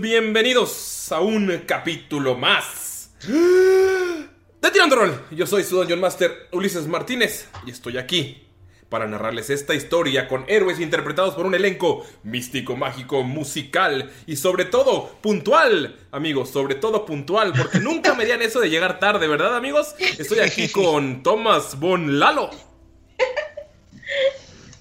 Bienvenidos 0.00 1.10
a 1.10 1.20
un 1.20 1.64
capítulo 1.66 2.36
más 2.36 3.10
de 3.26 4.70
Tirando 4.70 4.94
Roll. 4.94 5.24
Yo 5.32 5.44
soy 5.44 5.64
su 5.64 5.76
Dungeon 5.76 5.98
Master 5.98 6.48
Ulises 6.52 6.86
Martínez 6.86 7.48
y 7.66 7.70
estoy 7.72 7.98
aquí 7.98 8.46
para 8.88 9.08
narrarles 9.08 9.50
esta 9.50 9.74
historia 9.74 10.28
con 10.28 10.44
héroes 10.46 10.78
interpretados 10.78 11.34
por 11.34 11.46
un 11.46 11.54
elenco 11.56 12.06
místico, 12.22 12.76
mágico, 12.76 13.24
musical 13.24 14.12
y 14.26 14.36
sobre 14.36 14.66
todo 14.66 15.16
puntual, 15.20 15.98
amigos, 16.12 16.50
sobre 16.50 16.76
todo 16.76 17.04
puntual, 17.04 17.52
porque 17.56 17.80
nunca 17.80 18.14
me 18.14 18.24
digan 18.24 18.42
eso 18.42 18.60
de 18.60 18.70
llegar 18.70 19.00
tarde, 19.00 19.26
¿verdad 19.26 19.56
amigos? 19.56 19.96
Estoy 19.98 20.38
aquí 20.40 20.68
con 20.72 21.24
Thomas 21.24 21.80
Von 21.80 22.20
Lalo. 22.20 22.50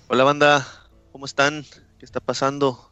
Hola 0.10 0.24
banda, 0.24 0.68
¿cómo 1.12 1.26
están? 1.26 1.66
¿Qué 1.98 2.06
está 2.06 2.20
pasando? 2.20 2.92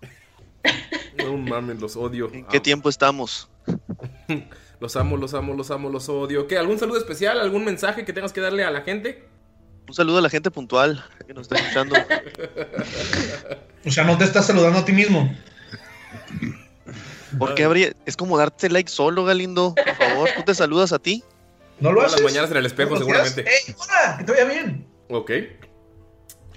No 1.17 1.37
mames, 1.37 1.79
los 1.79 1.95
odio. 1.95 2.29
¿En 2.33 2.45
qué 2.45 2.59
tiempo 2.59 2.89
estamos? 2.89 3.49
Los 4.81 4.97
amo, 4.97 5.15
los 5.15 5.33
amo, 5.33 5.53
los 5.53 5.71
amo, 5.71 5.89
los 5.89 6.09
odio. 6.09 6.47
¿Qué? 6.47 6.57
¿Algún 6.57 6.77
saludo 6.77 6.97
especial? 6.97 7.39
¿Algún 7.39 7.63
mensaje 7.63 8.03
que 8.03 8.11
tengas 8.11 8.33
que 8.33 8.41
darle 8.41 8.65
a 8.65 8.71
la 8.71 8.81
gente? 8.81 9.25
Un 9.87 9.93
saludo 9.93 10.17
a 10.17 10.21
la 10.21 10.29
gente 10.29 10.51
puntual 10.51 11.03
que 11.25 11.33
nos 11.33 11.43
está 11.43 11.55
escuchando. 11.55 11.95
O 13.85 13.89
sea, 13.89 14.03
no 14.03 14.17
te 14.17 14.25
estás 14.25 14.45
saludando 14.47 14.79
a 14.79 14.85
ti 14.85 14.91
mismo. 14.91 15.33
¿Por 17.39 17.55
qué 17.55 17.63
habría? 17.63 17.93
Es 18.05 18.17
como 18.17 18.37
darte 18.37 18.69
like 18.69 18.89
solo, 18.89 19.23
Galindo. 19.23 19.75
Por 19.75 19.95
favor, 19.95 20.29
tú 20.35 20.43
te 20.43 20.53
saludas 20.53 20.91
a 20.91 20.99
ti. 20.99 21.23
No 21.79 21.91
lo 21.91 22.01
haces. 22.01 22.21
las 22.21 22.23
mañanas 22.23 22.51
en 22.51 22.57
el 22.57 22.65
espejo, 22.65 22.97
seguramente. 22.97 23.41
¡Ey, 23.41 23.75
hola! 23.77 24.17
Que 24.17 24.23
te 24.25 24.31
vaya 24.33 24.45
bien. 24.45 24.87
Ok. 25.09 25.31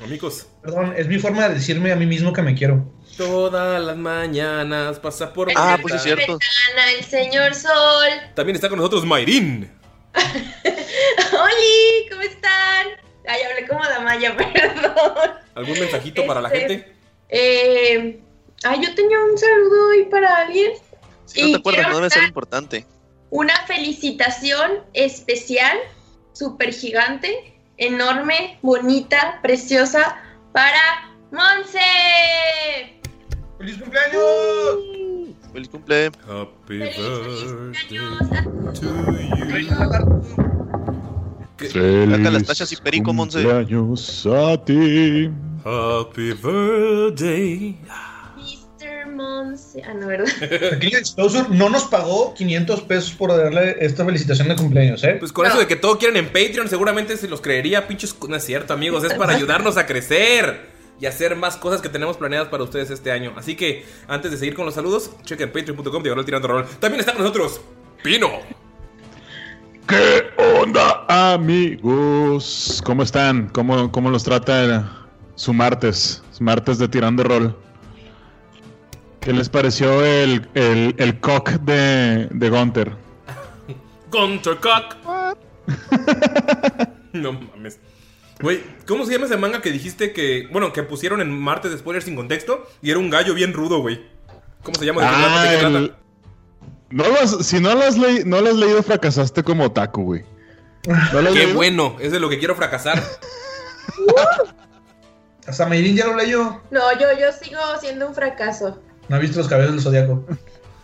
Amigos. 0.02 0.46
Perdón, 0.62 0.94
es 0.96 1.06
mi 1.08 1.18
forma 1.18 1.48
de 1.48 1.54
decirme 1.56 1.90
a 1.92 1.96
mí 1.96 2.06
mismo 2.06 2.32
que 2.32 2.42
me 2.42 2.54
quiero. 2.54 2.92
Todas 3.16 3.82
las 3.82 3.96
mañanas 3.96 4.98
pasa 5.00 5.32
por 5.32 5.48
mi 5.48 5.54
Ah, 5.56 5.76
ventana. 5.76 5.82
pues 5.82 5.94
es 5.94 6.02
cierto. 6.02 6.38
Ana, 6.72 6.90
el 6.92 7.04
señor 7.04 7.54
Sol. 7.54 8.08
También 8.34 8.54
está 8.56 8.68
con 8.68 8.78
nosotros 8.78 9.04
Mayrin. 9.04 9.70
¡Holi! 10.14 12.08
¿Cómo 12.10 12.22
están? 12.22 12.86
Ay, 13.26 13.42
hablé 13.42 13.66
como 13.68 13.84
Damaya, 13.84 14.36
perdón. 14.52 15.32
¿Algún 15.54 15.78
mensajito 15.80 16.26
para 16.26 16.40
la 16.40 16.48
Este- 16.50 16.68
gente? 16.68 16.94
Eh, 17.30 18.20
ay, 18.64 18.80
yo 18.84 18.94
tenía 18.94 19.20
un 19.20 19.36
saludo 19.36 19.88
hoy 19.90 20.04
para 20.04 20.36
alguien. 20.38 20.72
Si 21.26 21.42
no 21.42 21.48
Y 21.48 21.52
te 21.52 21.58
acuerdas, 21.58 21.88
no 21.88 21.96
debe 21.96 22.10
ser 22.10 22.22
importante. 22.24 22.86
Una 23.30 23.54
felicitación 23.66 24.84
especial, 24.94 25.76
súper 26.32 26.72
gigante, 26.72 27.57
enorme, 27.78 28.58
bonita, 28.62 29.38
preciosa, 29.42 30.16
para 30.52 31.08
Monse. 31.32 31.78
¡Feliz 33.58 33.78
cumpleaños! 33.78 34.78
Feliz 35.52 35.68
cumple. 35.68 36.06
Happy 36.06 36.78
Feliz, 36.78 36.94
feliz 36.94 37.52
birthday 37.52 37.52
cumpleaños. 37.52 38.18
to 38.74 38.86
you. 41.74 42.08
Saca 42.10 42.30
las 42.30 42.44
tachas 42.44 42.70
y 42.72 42.76
perico, 42.76 43.12
Monse. 43.12 43.42
cumpleaños 43.42 44.26
a 44.26 44.56
ti. 44.64 45.30
Happy 45.64 46.32
birthday. 46.34 47.76
Monse. 49.06 49.82
Ah, 49.86 49.94
no, 49.94 50.06
¿verdad? 50.06 50.26
Pequeño 50.70 50.98
disclosure, 50.98 51.46
no 51.50 51.68
nos 51.68 51.84
pagó 51.84 52.34
500 52.34 52.82
pesos 52.82 53.12
por 53.12 53.36
darle 53.36 53.76
esta 53.80 54.04
felicitación 54.04 54.48
de 54.48 54.56
cumpleaños, 54.56 55.02
¿eh? 55.04 55.16
Pues 55.18 55.32
con 55.32 55.44
No. 55.44 55.50
eso 55.50 55.58
de 55.58 55.66
que 55.66 55.76
todo 55.76 55.98
quieren 55.98 56.16
en 56.16 56.26
Patreon, 56.26 56.68
seguramente 56.68 57.16
se 57.16 57.28
los 57.28 57.40
creería, 57.40 57.86
pinches. 57.88 58.16
No 58.28 58.36
es 58.36 58.44
cierto, 58.44 58.72
amigos. 58.72 59.04
Es 59.04 59.14
para 59.14 59.32
ayudarnos 59.36 59.76
a 59.76 59.86
crecer 59.86 60.76
y 61.00 61.06
hacer 61.06 61.36
más 61.36 61.56
cosas 61.56 61.80
que 61.80 61.88
tenemos 61.88 62.16
planeadas 62.16 62.48
para 62.48 62.64
ustedes 62.64 62.90
este 62.90 63.12
año. 63.12 63.32
Así 63.36 63.54
que 63.54 63.84
antes 64.08 64.30
de 64.32 64.36
seguir 64.36 64.54
con 64.54 64.66
los 64.66 64.74
saludos, 64.74 65.10
chequen 65.24 65.52
patreon.com 65.52 66.02
diagonal 66.02 66.24
tirando 66.24 66.48
rol. 66.48 66.66
También 66.80 67.00
está 67.00 67.12
con 67.12 67.22
nosotros 67.22 67.60
Pino. 68.02 68.28
¿Qué 69.86 70.24
onda, 70.60 71.04
amigos? 71.08 72.82
¿Cómo 72.84 73.02
están? 73.02 73.48
¿Cómo, 73.48 73.90
cómo 73.90 74.10
los 74.10 74.22
trata 74.22 75.06
su 75.34 75.54
martes? 75.54 76.22
Su 76.32 76.44
martes 76.44 76.78
de 76.78 76.88
tirando 76.88 77.22
rol. 77.24 77.56
¿Qué 79.28 79.34
les 79.34 79.50
pareció 79.50 80.02
el, 80.06 80.48
el, 80.54 80.94
el 80.96 81.20
cock 81.20 81.50
de, 81.60 82.28
de 82.30 82.48
Gunter? 82.48 82.92
Gunter 84.10 84.56
Cock. 84.56 84.96
no 87.12 87.34
mames. 87.34 87.78
Güey, 88.40 88.62
¿cómo 88.86 89.04
se 89.04 89.12
llama 89.12 89.26
ese 89.26 89.36
manga 89.36 89.60
que 89.60 89.70
dijiste 89.70 90.14
que. 90.14 90.48
Bueno, 90.50 90.72
que 90.72 90.82
pusieron 90.82 91.20
en 91.20 91.30
martes 91.38 91.70
de 91.72 91.76
spoilers 91.76 92.06
sin 92.06 92.16
contexto? 92.16 92.66
Y 92.80 92.90
era 92.90 92.98
un 93.00 93.10
gallo 93.10 93.34
bien 93.34 93.52
rudo, 93.52 93.80
güey. 93.82 94.02
¿Cómo 94.62 94.78
se 94.78 94.86
llama? 94.86 95.02
¿De 95.02 95.08
qué 95.08 95.14
trata? 95.14 95.42
¿De 95.42 95.48
qué 95.50 95.56
Ah, 95.56 95.60
trata? 95.60 95.78
el- 95.78 95.94
no 96.88 97.04
lo 97.06 97.20
has- 97.20 97.46
si 97.46 97.60
no 97.60 97.74
lo, 97.74 97.82
has 97.82 97.98
leí- 97.98 98.24
no 98.24 98.40
lo 98.40 98.48
has 98.48 98.56
leído, 98.56 98.82
fracasaste 98.82 99.42
como 99.42 99.64
otaku, 99.64 100.04
güey. 100.04 100.24
¿No 100.86 101.20
lo 101.20 101.28
has 101.28 101.34
Qué 101.34 101.40
leído? 101.40 101.54
bueno, 101.54 101.96
es 102.00 102.12
de 102.12 102.20
lo 102.20 102.30
que 102.30 102.38
quiero 102.38 102.54
fracasar. 102.56 103.02
Hasta 105.46 105.66
Mayrin 105.66 105.96
ya 105.96 106.06
lo 106.06 106.16
leyó. 106.16 106.62
No, 106.70 106.80
yo, 106.98 107.08
yo 107.20 107.30
sigo 107.38 107.60
siendo 107.78 108.08
un 108.08 108.14
fracaso. 108.14 108.80
No 109.08 109.16
ha 109.16 109.18
visto 109.18 109.38
los 109.38 109.48
cabellos 109.48 109.72
del 109.72 109.80
zodiaco. 109.82 110.24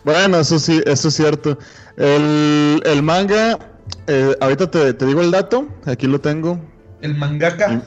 Bueno, 0.04 0.38
eso 0.38 0.58
sí, 0.58 0.82
eso 0.86 1.08
es 1.08 1.14
cierto. 1.14 1.58
El, 1.96 2.82
el 2.84 3.02
manga, 3.02 3.58
eh, 4.06 4.36
ahorita 4.40 4.70
te, 4.70 4.92
te 4.94 5.06
digo 5.06 5.20
el 5.22 5.30
dato, 5.30 5.68
aquí 5.86 6.06
lo 6.06 6.20
tengo. 6.20 6.60
El 7.00 7.14
mangaka. 7.16 7.82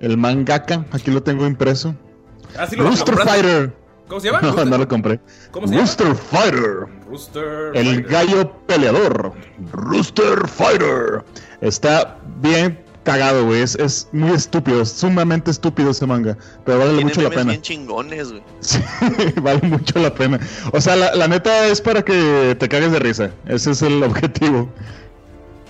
El 0.00 0.16
mangaka, 0.16 0.84
aquí 0.92 1.10
lo 1.10 1.22
tengo 1.22 1.46
impreso. 1.46 1.94
Ah, 2.58 2.66
sí, 2.66 2.76
lo, 2.76 2.84
lo 2.84 2.88
Rooster 2.90 3.14
compraste. 3.14 3.42
Fighter. 3.42 3.72
¿Cómo 4.08 4.20
se 4.20 4.26
llama? 4.28 4.40
No, 4.42 4.48
Rooster- 4.52 4.68
no 4.68 4.78
lo 4.78 4.88
compré. 4.88 5.20
¿Cómo 5.50 5.66
se 5.66 5.74
llama? 5.74 5.86
Rooster 5.86 6.14
Fighter. 6.14 6.86
Rooster. 7.08 7.70
El 7.74 7.86
Fighter. 7.86 8.06
gallo 8.08 8.52
peleador. 8.66 9.32
Rooster 9.72 10.48
Fighter. 10.48 11.24
Está 11.60 12.18
bien 12.40 12.81
cagado, 13.02 13.46
güey. 13.46 13.62
Es, 13.62 13.74
es 13.76 14.08
muy 14.12 14.32
estúpido, 14.32 14.82
es 14.82 14.90
sumamente 14.92 15.50
estúpido 15.50 15.90
ese 15.90 16.06
manga. 16.06 16.36
Pero 16.64 16.78
vale 16.78 16.90
Tiene 16.90 17.04
mucho 17.04 17.22
la 17.22 17.30
pena. 17.30 17.44
bien 17.44 17.62
chingones, 17.62 18.30
güey. 18.30 18.42
Sí, 18.60 18.80
vale 19.42 19.60
mucho 19.62 19.98
la 19.98 20.14
pena. 20.14 20.38
O 20.72 20.80
sea, 20.80 20.96
la, 20.96 21.14
la 21.14 21.28
neta 21.28 21.66
es 21.66 21.80
para 21.80 22.02
que 22.02 22.56
te 22.58 22.68
cagues 22.68 22.92
de 22.92 22.98
risa. 22.98 23.30
Ese 23.46 23.72
es 23.72 23.82
el 23.82 24.02
objetivo. 24.02 24.68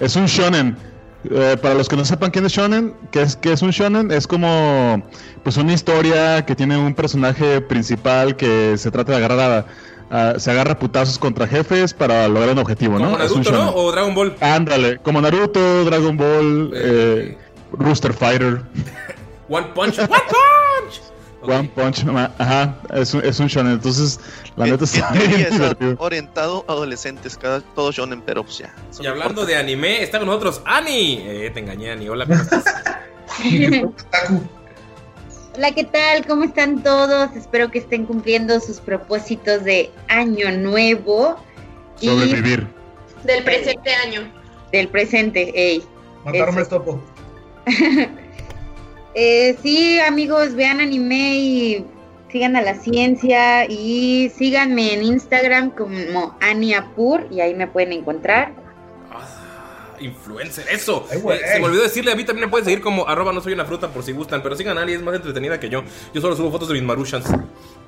Es 0.01 0.17
un 0.17 0.27
shonen. 0.27 0.77
Eh, 1.31 1.57
para 1.63 1.75
los 1.75 1.89
que 1.89 1.95
no 1.95 2.05
sepan 2.05 2.33
quién 2.33 2.45
es 2.47 2.53
shonen, 2.53 2.95
¿qué 3.13 3.23
es, 3.23 3.37
qué 3.37 3.53
es 3.53 3.63
un 3.63 3.71
shonen? 3.71 4.11
Es 4.11 4.27
como 4.27 5.01
pues 5.45 5.57
una 5.57 5.73
historia 5.73 6.45
que 6.45 6.57
tiene 6.57 6.77
un 6.77 6.95
personaje 6.95 7.61
principal 7.61 8.35
que 8.35 8.77
se 8.77 8.91
trata 8.91 9.13
de 9.13 9.19
agarrar 9.19 9.41
a, 9.41 9.67
a- 10.13 10.39
se 10.39 10.51
agarra 10.51 10.79
putazos 10.79 11.19
contra 11.19 11.47
jefes 11.49 11.93
para 11.95 12.29
lograr 12.29 12.51
un 12.51 12.59
objetivo, 12.59 12.99
Como 12.99 13.17
¿no? 13.17 13.23
Es 13.25 13.31
un 13.33 13.43
Naruto, 13.43 13.65
¿no? 13.65 13.71
O 13.75 13.91
Dragon 13.91 14.15
Ball. 14.15 14.37
Ándale, 14.41 14.99
como 14.99 15.21
Naruto, 15.21 15.85
Dragon 15.85 16.17
Ball, 16.17 16.71
Eh. 16.75 16.81
eh, 17.37 17.39
Rooster 17.73 18.13
Fighter. 18.13 18.63
One 19.49 19.67
Punch. 19.75 19.99
One 19.99 20.09
Punch. 20.09 21.01
Ok. 21.43 21.49
One 21.51 21.69
Punch 21.75 22.05
Man, 22.05 22.33
ajá, 22.39 22.77
es 22.95 23.13
un, 23.15 23.25
es 23.25 23.41
un 23.41 23.49
shonen, 23.49 23.73
entonces 23.73 24.21
la 24.55 24.67
neta 24.67 24.85
está 24.85 25.11
bien 25.11 25.51
divertido. 25.51 25.97
orientado 25.99 26.65
a 26.69 26.73
adolescentes, 26.73 27.37
cada, 27.37 27.61
todo 27.75 27.91
shonen, 27.91 28.23
pero 28.23 28.45
pues 28.45 28.59
ya. 28.59 28.73
Y 29.01 29.07
hablando 29.07 29.45
de 29.45 29.57
anime, 29.57 30.03
está 30.05 30.19
con 30.21 30.29
nosotros 30.29 30.63
Ani. 30.65 31.19
Eh, 31.27 31.51
te 31.53 31.59
engañé, 31.59 31.91
Ani. 31.91 32.09
Hola, 32.09 32.27
¿cómo 32.27 32.41
estás? 32.41 32.65
Hola, 35.55 35.71
¿qué 35.73 35.85
tal? 35.85 36.27
¿Cómo 36.27 36.45
están 36.45 36.83
todos? 36.83 37.37
Espero 37.37 37.71
que 37.71 37.79
estén 37.81 38.07
cumpliendo 38.07 38.59
sus 38.61 38.81
propósitos 38.81 39.65
de 39.65 39.91
año 40.09 40.51
nuevo 40.53 41.37
y 42.01 42.07
Sobrevivir. 42.07 42.67
Del 43.25 43.45
presente 43.45 43.95
año. 43.95 44.33
del 44.73 44.89
presente. 44.89 45.53
Ey. 45.55 45.83
Matar 46.25 46.35
Eso. 46.37 46.49
hombres 46.49 46.69
topo. 46.69 47.01
Eh, 49.15 49.59
sí, 49.63 50.01
amigos, 50.01 50.55
vean 50.55 50.81
anime 50.81 51.35
y 51.37 51.85
sigan 52.31 52.57
a 52.57 52.63
la 52.63 52.77
ciencia 52.77 53.67
y 53.67 54.33
síganme 54.35 54.95
en 54.95 55.03
Instagram 55.03 55.69
como 55.69 56.35
Aniapur 56.41 57.29
y 57.31 57.43
ahí 57.43 57.55
me 57.55 57.67
pueden 57.67 57.93
encontrar. 57.93 58.55
Influencer, 60.01 60.67
eso. 60.71 61.07
Ay. 61.11 61.19
Eh, 61.19 61.41
se 61.55 61.61
me 61.61 61.67
olvidó 61.67 61.83
decirle, 61.83 62.13
a 62.13 62.17
mí 62.17 62.25
también 62.25 62.47
me 62.47 62.51
pueden 62.51 62.65
seguir 62.65 62.81
como 62.81 63.09
arroba 63.09 63.33
no 63.33 63.41
soy 63.41 63.53
una 63.53 63.65
fruta 63.65 63.89
por 63.89 64.03
si 64.03 64.13
gustan. 64.13 64.43
Pero 64.43 64.57
sigan 64.57 64.79
a 64.79 64.83
Ani, 64.83 64.93
es 64.93 65.03
más 65.03 65.15
entretenida 65.15 65.59
que 65.61 65.69
yo. 65.69 65.83
Yo 66.13 66.21
solo 66.21 66.37
subo 66.37 66.51
fotos 66.51 66.69
de 66.69 66.75
mis 66.75 66.83
marushans. 66.83 67.27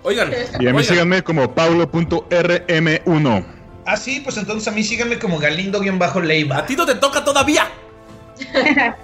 Oigan, 0.02 0.30
Y 0.32 0.34
a 0.34 0.58
mí 0.58 0.66
oigan, 0.66 0.84
síganme 0.84 1.22
como 1.22 1.54
paulo.rm1. 1.54 3.44
Ah, 3.86 3.96
sí, 3.96 4.20
pues 4.20 4.36
entonces 4.36 4.66
a 4.68 4.70
mí 4.70 4.82
síganme 4.82 5.18
como 5.18 5.38
Galindo-Leiva. 5.38 6.58
a 6.58 6.66
ti 6.66 6.76
no 6.76 6.86
te 6.86 6.94
toca 6.94 7.24
todavía. 7.24 7.68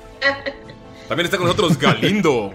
También 1.09 1.25
está 1.25 1.37
con 1.37 1.47
nosotros 1.47 1.79
Galindo. 1.79 2.55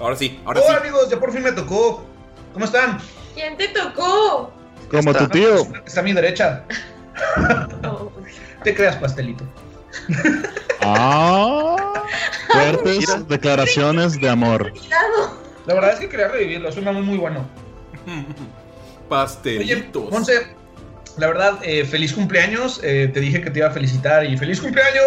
Ahora 0.00 0.16
sí, 0.16 0.40
ahora 0.44 0.60
sí. 0.60 0.66
Hola 0.68 0.78
amigos, 0.78 1.08
ya 1.10 1.18
por 1.20 1.32
fin 1.32 1.42
me 1.42 1.52
tocó. 1.52 2.04
¿Cómo 2.52 2.64
están? 2.64 2.98
¿Quién 3.34 3.56
te 3.56 3.68
tocó? 3.68 4.52
Como 4.90 5.10
está. 5.10 5.26
tu 5.26 5.28
tío. 5.28 5.66
Está 5.86 6.00
a 6.00 6.02
mi 6.02 6.12
derecha. 6.12 6.64
Oh, 7.84 8.10
Te 8.64 8.74
creas, 8.74 8.96
pastelito. 8.96 9.44
Ah, 10.80 11.76
fuertes 12.48 12.98
Mira. 12.98 13.16
declaraciones 13.28 14.20
de 14.20 14.28
amor. 14.28 14.72
La 15.66 15.74
verdad 15.74 15.92
es 15.94 16.00
que 16.00 16.08
quería 16.08 16.28
revivirlo, 16.28 16.72
suena 16.72 16.92
muy, 16.92 17.02
muy 17.02 17.18
bueno. 17.18 17.46
Oye, 18.06 18.24
Pastelitos. 19.08 20.10
Monse, 20.10 20.56
la 21.18 21.26
verdad, 21.28 21.58
eh, 21.62 21.84
feliz 21.84 22.12
cumpleaños. 22.12 22.80
eh, 22.82 23.10
te 23.12 23.20
dije 23.20 23.40
que 23.42 23.50
te 23.50 23.60
iba 23.60 23.68
a 23.68 23.70
felicitar 23.70 24.24
y 24.24 24.36
feliz 24.36 24.60
cumpleaños. 24.60 25.04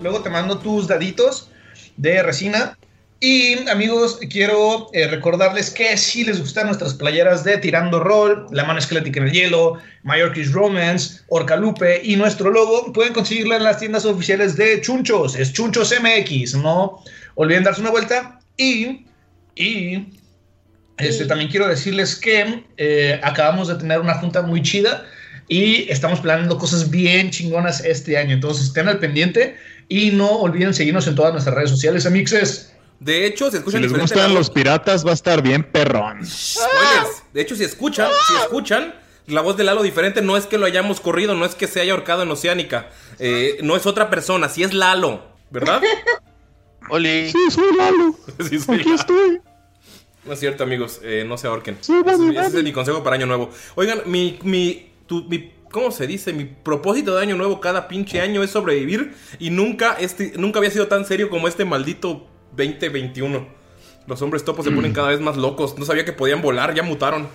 Luego 0.00 0.20
te 0.20 0.30
mando 0.30 0.58
tus 0.58 0.86
daditos 0.86 1.50
de 1.96 2.22
resina. 2.22 2.78
Y 3.18 3.66
amigos, 3.70 4.18
quiero 4.30 4.90
eh, 4.92 5.08
recordarles 5.08 5.70
que 5.70 5.96
si 5.96 6.22
les 6.24 6.38
gustan 6.38 6.66
nuestras 6.66 6.92
playeras 6.92 7.44
de 7.44 7.56
Tirando 7.56 7.98
Roll, 7.98 8.46
La 8.50 8.64
Mano 8.64 8.78
Esquelética 8.78 9.20
en 9.20 9.28
el 9.28 9.32
Hielo, 9.32 9.78
Mallorquis 10.02 10.52
Romance, 10.52 11.22
Orcalupe 11.28 12.02
y 12.04 12.16
nuestro 12.16 12.50
logo, 12.50 12.92
pueden 12.92 13.14
conseguirla 13.14 13.56
en 13.56 13.64
las 13.64 13.78
tiendas 13.78 14.04
oficiales 14.04 14.56
de 14.56 14.82
Chunchos. 14.82 15.34
Es 15.34 15.54
Chunchos 15.54 15.94
MX. 15.98 16.56
No 16.56 17.02
olviden 17.36 17.64
darse 17.64 17.80
una 17.80 17.90
vuelta. 17.90 18.38
Y, 18.58 19.06
y 19.54 20.08
este, 20.98 21.24
también 21.24 21.50
quiero 21.50 21.68
decirles 21.68 22.16
que 22.16 22.64
eh, 22.76 23.18
acabamos 23.22 23.68
de 23.68 23.76
tener 23.76 23.98
una 23.98 24.14
junta 24.14 24.42
muy 24.42 24.60
chida 24.60 25.06
y 25.48 25.90
estamos 25.90 26.20
planeando 26.20 26.58
cosas 26.58 26.90
bien 26.90 27.30
chingonas 27.30 27.82
este 27.82 28.18
año. 28.18 28.34
Entonces 28.34 28.66
estén 28.66 28.88
al 28.88 28.98
pendiente 28.98 29.56
y 29.88 30.10
no 30.10 30.28
olviden 30.28 30.74
seguirnos 30.74 31.06
en 31.06 31.14
todas 31.14 31.32
nuestras 31.32 31.54
redes 31.54 31.70
sociales, 31.70 32.04
amixes. 32.04 32.75
De 33.00 33.26
hecho, 33.26 33.46
si 33.46 33.52
Si 33.52 33.56
escuchan 33.58 33.82
les 33.82 33.90
diferente 33.90 34.14
gustan 34.14 34.32
la 34.32 34.38
los 34.38 34.48
voz- 34.48 34.54
piratas, 34.54 35.04
va 35.06 35.10
a 35.10 35.14
estar 35.14 35.42
bien 35.42 35.62
perrón. 35.64 36.24
Spoilers. 36.26 37.22
De 37.32 37.40
hecho, 37.42 37.54
si 37.56 37.64
escuchan, 37.64 38.08
si 38.28 38.34
escuchan 38.42 38.94
la 39.26 39.40
voz 39.42 39.56
de 39.56 39.64
Lalo 39.64 39.82
diferente, 39.82 40.22
no 40.22 40.36
es 40.36 40.46
que 40.46 40.56
lo 40.58 40.66
hayamos 40.66 41.00
corrido, 41.00 41.34
no 41.34 41.44
es 41.44 41.54
que 41.54 41.66
se 41.66 41.80
haya 41.80 41.92
ahorcado 41.92 42.22
en 42.22 42.30
Oceánica. 42.30 42.88
Eh, 43.18 43.58
no 43.62 43.76
es 43.76 43.86
otra 43.86 44.08
persona, 44.08 44.48
sí 44.48 44.62
es 44.62 44.72
Lalo, 44.72 45.22
¿verdad? 45.50 45.82
Oli, 46.88 47.30
Sí, 47.30 47.50
soy 47.50 47.76
Lalo. 47.76 48.14
Sí, 48.48 48.58
soy 48.58 48.76
Aquí 48.76 48.84
Lalo. 48.84 48.94
estoy. 49.00 49.40
No 50.24 50.32
es 50.32 50.40
cierto, 50.40 50.64
amigos, 50.64 51.00
eh, 51.04 51.24
no 51.26 51.36
se 51.38 51.46
ahorquen. 51.46 51.76
Sí, 51.80 51.92
ese, 51.92 52.02
vale, 52.02 52.24
es- 52.24 52.30
ese 52.30 52.40
vale. 52.40 52.58
es 52.58 52.64
mi 52.64 52.72
consejo 52.72 53.02
para 53.02 53.16
Año 53.16 53.26
Nuevo. 53.26 53.50
Oigan, 53.74 54.02
mi, 54.06 54.38
mi, 54.42 54.90
tu- 55.06 55.24
mi- 55.24 55.52
¿cómo 55.70 55.90
se 55.92 56.06
dice? 56.06 56.32
Mi 56.32 56.44
propósito 56.44 57.14
de 57.14 57.22
Año 57.22 57.36
Nuevo 57.36 57.60
cada 57.60 57.86
pinche 57.88 58.20
año 58.20 58.42
es 58.42 58.50
sobrevivir 58.50 59.14
y 59.38 59.50
nunca, 59.50 59.96
este, 60.00 60.32
nunca 60.36 60.58
había 60.58 60.70
sido 60.70 60.88
tan 60.88 61.04
serio 61.04 61.28
como 61.30 61.46
este 61.48 61.64
maldito 61.64 62.26
2021. 62.56 63.46
Los 64.06 64.22
hombres 64.22 64.44
topos 64.44 64.64
se 64.64 64.70
ponen 64.70 64.92
cada 64.92 65.08
vez 65.08 65.20
más 65.20 65.36
locos. 65.36 65.76
No 65.78 65.84
sabía 65.84 66.04
que 66.04 66.12
podían 66.12 66.40
volar, 66.42 66.74
ya 66.74 66.82
mutaron. 66.82 67.28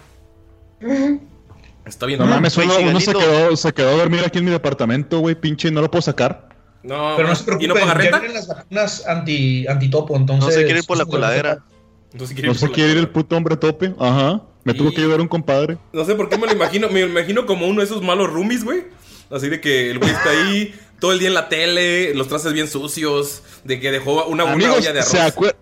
Está 1.86 2.06
bien. 2.06 2.20
No 2.20 2.26
uno, 2.26 2.38
uno 2.38 3.00
se, 3.00 3.14
quedó, 3.14 3.56
se 3.58 3.74
quedó 3.74 3.90
a 3.90 3.98
dormir 3.98 4.22
aquí 4.26 4.40
en 4.40 4.46
mi 4.46 4.52
departamento, 4.52 5.20
güey, 5.20 5.36
pinche, 5.36 5.68
y 5.68 5.72
no 5.72 5.82
lo 5.82 5.90
puedo 5.92 6.02
sacar. 6.02 6.50
No, 6.84 7.14
Pero 7.16 7.28
no 7.28 7.36
se 7.36 7.44
¿Y 7.44 7.46
preocupen, 7.46 7.68
no 7.70 7.74
paga 7.76 7.88
ya 7.88 7.94
renta? 8.00 8.20
vienen 8.20 8.36
las 8.38 8.48
vacunas 8.48 9.06
anti, 9.08 9.68
antitopo, 9.68 10.16
entonces... 10.16 10.46
no 10.46 10.52
se 10.52 10.64
quiere 10.64 10.80
ir 10.80 10.86
por 10.86 10.98
la 10.98 11.06
coladera. 11.06 11.64
Entonces, 12.12 12.34
¿quiere 12.34 12.48
No 12.48 12.54
ir 12.54 12.60
se 12.60 12.70
quiere 12.72 12.92
ir 12.92 12.98
el 12.98 13.04
cola? 13.06 13.14
puto 13.14 13.38
hombre 13.38 13.58
tope. 13.58 13.94
Ajá. 14.00 14.42
Me 14.64 14.74
tuvo 14.74 14.90
Y- 14.90 14.94
que 14.96 15.02
llevar 15.02 15.22
un 15.22 15.28
compadre. 15.28 15.78
No 15.94 16.06
sé 16.06 16.16
por 16.16 16.30
qué 16.30 16.38
me 16.38 16.48
lo 16.48 16.54
imagino. 16.54 16.90
Me 16.90 17.02
lo 17.02 17.08
imagino 17.08 17.46
como 17.46 17.68
uno 17.68 17.80
de 17.82 17.86
esos 17.86 18.02
malos 18.02 18.32
roomies, 18.32 18.64
güey. 18.64 18.84
Así 19.30 19.50
de 19.50 19.62
que 19.62 19.92
el 19.92 20.00
güey 20.00 20.12
está 20.12 20.30
ahí 20.30 20.74
todo 21.02 21.12
el 21.14 21.20
día 21.20 21.28
en 21.30 21.34
la 21.34 21.50
tele, 21.50 22.14
los 22.14 22.28
trastes 22.30 22.54
bien 22.54 22.68
sucios, 22.70 23.42
de 23.66 23.80
que 23.80 23.92
dejó 23.92 24.26
una, 24.28 24.44
una 24.46 24.54
Amigos, 24.54 24.78
olla 24.78 24.94
de 24.94 25.00
arroz. 25.00 25.12
¿se, 25.12 25.18
acuer- 25.20 25.56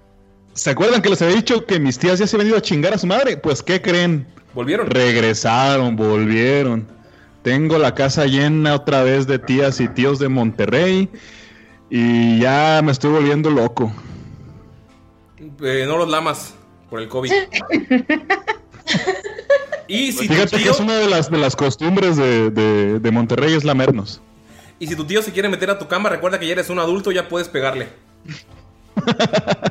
¿se 0.54 0.70
acuerdan 0.70 1.02
que 1.02 1.10
les 1.10 1.22
había 1.22 1.36
dicho 1.38 1.66
que 1.66 1.80
mis 1.80 1.98
tías 1.98 2.20
ya 2.20 2.28
se 2.28 2.36
habían 2.36 2.50
ido 2.50 2.58
a 2.58 2.62
chingar 2.62 2.94
a 2.94 2.98
su 2.98 3.08
madre? 3.08 3.38
Pues, 3.38 3.64
¿qué 3.64 3.82
creen? 3.82 4.28
Volvieron. 4.54 4.88
Regresaron, 4.90 5.96
volvieron. 5.96 6.88
Tengo 7.42 7.78
la 7.78 7.96
casa 7.96 8.26
llena 8.26 8.76
otra 8.76 9.02
vez 9.02 9.28
de 9.28 9.40
tías 9.40 9.80
y 9.80 9.88
tíos 9.88 10.20
de 10.20 10.28
Monterrey. 10.28 11.08
Y 11.90 12.40
ya 12.42 12.82
me 12.84 12.92
estoy 12.92 13.12
volviendo 13.12 13.50
loco. 13.50 13.94
Eh, 15.62 15.86
no 15.88 15.98
los 15.98 16.10
lamas 16.10 16.54
por 16.90 17.00
el 17.00 17.08
COVID. 17.08 17.32
y 19.88 20.12
si 20.12 20.28
Fíjate 20.28 20.58
que 20.62 20.70
es 20.70 20.80
una 20.80 20.98
de 20.98 21.08
las, 21.08 21.32
de 21.32 21.38
las 21.38 21.56
costumbres 21.56 22.18
de, 22.18 22.50
de- 22.52 23.00
de 23.00 23.12
Monterrey 23.12 23.54
es 23.54 23.64
lamernos. 23.64 24.22
Y 24.80 24.88
si 24.88 24.96
tu 24.96 25.06
tío 25.06 25.22
se 25.22 25.32
quiere 25.32 25.50
meter 25.50 25.70
a 25.70 25.78
tu 25.78 25.88
cama, 25.88 26.10
recuerda 26.10 26.40
que 26.40 26.48
ya 26.48 26.54
eres 26.54 26.70
un 26.70 26.80
adulto, 26.80 27.12
ya 27.12 27.28
puedes 27.28 27.48
pegarle. 27.50 27.90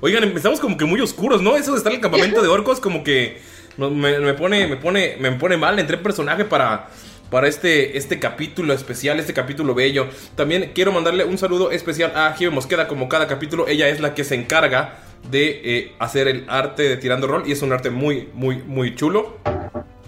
Oigan, 0.00 0.24
empezamos 0.24 0.60
como 0.60 0.76
que 0.76 0.84
muy 0.84 1.00
oscuros, 1.00 1.40
¿no? 1.40 1.56
Eso 1.56 1.72
de 1.72 1.78
estar 1.78 1.92
en 1.92 1.96
el 1.96 2.02
campamento 2.02 2.42
de 2.42 2.48
orcos 2.48 2.80
como 2.80 3.02
que 3.02 3.40
me, 3.76 4.18
me 4.18 4.34
pone 4.34 4.66
me 4.66 4.76
pone 4.76 5.16
me 5.18 5.32
pone 5.32 5.56
mal, 5.56 5.78
entré 5.78 5.96
en 5.96 6.02
personaje 6.02 6.44
para 6.44 6.90
para 7.30 7.48
este, 7.48 7.96
este 7.96 8.20
capítulo 8.20 8.72
especial, 8.72 9.18
este 9.18 9.32
capítulo 9.32 9.74
bello. 9.74 10.08
También 10.36 10.72
quiero 10.74 10.92
mandarle 10.92 11.24
un 11.24 11.38
saludo 11.38 11.70
especial 11.70 12.12
a 12.14 12.32
Jive 12.34 12.50
Mosqueda, 12.50 12.86
como 12.86 13.08
cada 13.08 13.26
capítulo, 13.26 13.66
ella 13.66 13.88
es 13.88 14.00
la 14.00 14.14
que 14.14 14.24
se 14.24 14.34
encarga 14.34 14.98
de 15.30 15.60
eh, 15.64 15.92
hacer 15.98 16.28
el 16.28 16.44
arte 16.48 16.84
de 16.84 16.96
Tirando 16.96 17.26
Rol 17.26 17.44
y 17.46 17.52
es 17.52 17.62
un 17.62 17.72
arte 17.72 17.90
muy, 17.90 18.28
muy, 18.34 18.58
muy 18.58 18.94
chulo. 18.94 19.38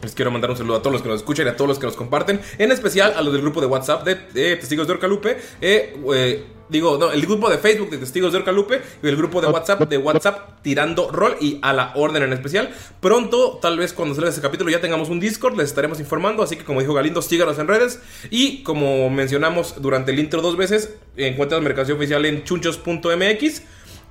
Les 0.07 0.15
quiero 0.15 0.31
mandar 0.31 0.53
un 0.53 0.57
saludo 0.57 0.77
a 0.77 0.83
todos 0.83 0.93
los 0.93 1.03
que 1.03 1.09
nos 1.09 1.19
escuchan 1.19 1.47
y 1.47 1.49
a 1.49 1.57
todos 1.57 1.67
los 1.67 1.81
que 1.81 1.87
nos 1.87 1.97
comparten, 1.97 2.41
en 2.59 2.71
especial 2.71 3.15
a 3.17 3.23
los 3.23 3.33
del 3.33 3.43
grupo 3.43 3.61
de 3.61 3.67
WhatsApp 3.67 4.05
de, 4.05 4.55
Testigos 4.55 4.87
de 4.87 4.93
Orcalupe. 4.93 5.37
Eh, 5.61 5.97
eh, 6.15 6.45
digo, 6.69 6.97
no, 6.97 7.11
el 7.11 7.23
grupo 7.23 7.51
de 7.51 7.59
Facebook 7.59 7.91
de 7.91 7.99
Testigos 7.99 8.31
de 8.31 8.39
Orcalupe 8.39 8.81
y 9.03 9.09
el 9.09 9.17
grupo 9.17 9.41
de 9.41 9.49
WhatsApp 9.49 9.89
de 9.89 9.99
WhatsApp 9.99 10.63
Tirando 10.63 11.11
Rol 11.11 11.37
y 11.41 11.59
a 11.61 11.73
la 11.73 11.91
Orden 11.97 12.23
en 12.23 12.33
especial. 12.33 12.71
Pronto, 13.01 13.59
tal 13.61 13.79
vez 13.79 13.93
cuando 13.93 14.15
salga 14.15 14.31
ese 14.31 14.41
capítulo, 14.41 14.71
ya 14.71 14.81
tengamos 14.81 15.09
un 15.09 15.19
Discord, 15.19 15.57
les 15.57 15.71
estaremos 15.71 15.99
informando. 15.99 16.45
Así 16.45 16.55
que, 16.55 16.63
como 16.63 16.81
dijo 16.81 16.95
Galindo, 16.95 17.21
síganos 17.21 17.59
en 17.59 17.67
redes. 17.67 18.01
Y 18.31 18.63
como 18.63 19.11
mencionamos 19.11 19.83
durante 19.83 20.13
el 20.13 20.21
intro 20.21 20.41
dos 20.41 20.57
veces, 20.57 20.95
encuentran 21.17 21.65
mercancía 21.65 21.97
oficial 21.97 22.25
en 22.27 22.45
chunchos.mx. 22.45 23.63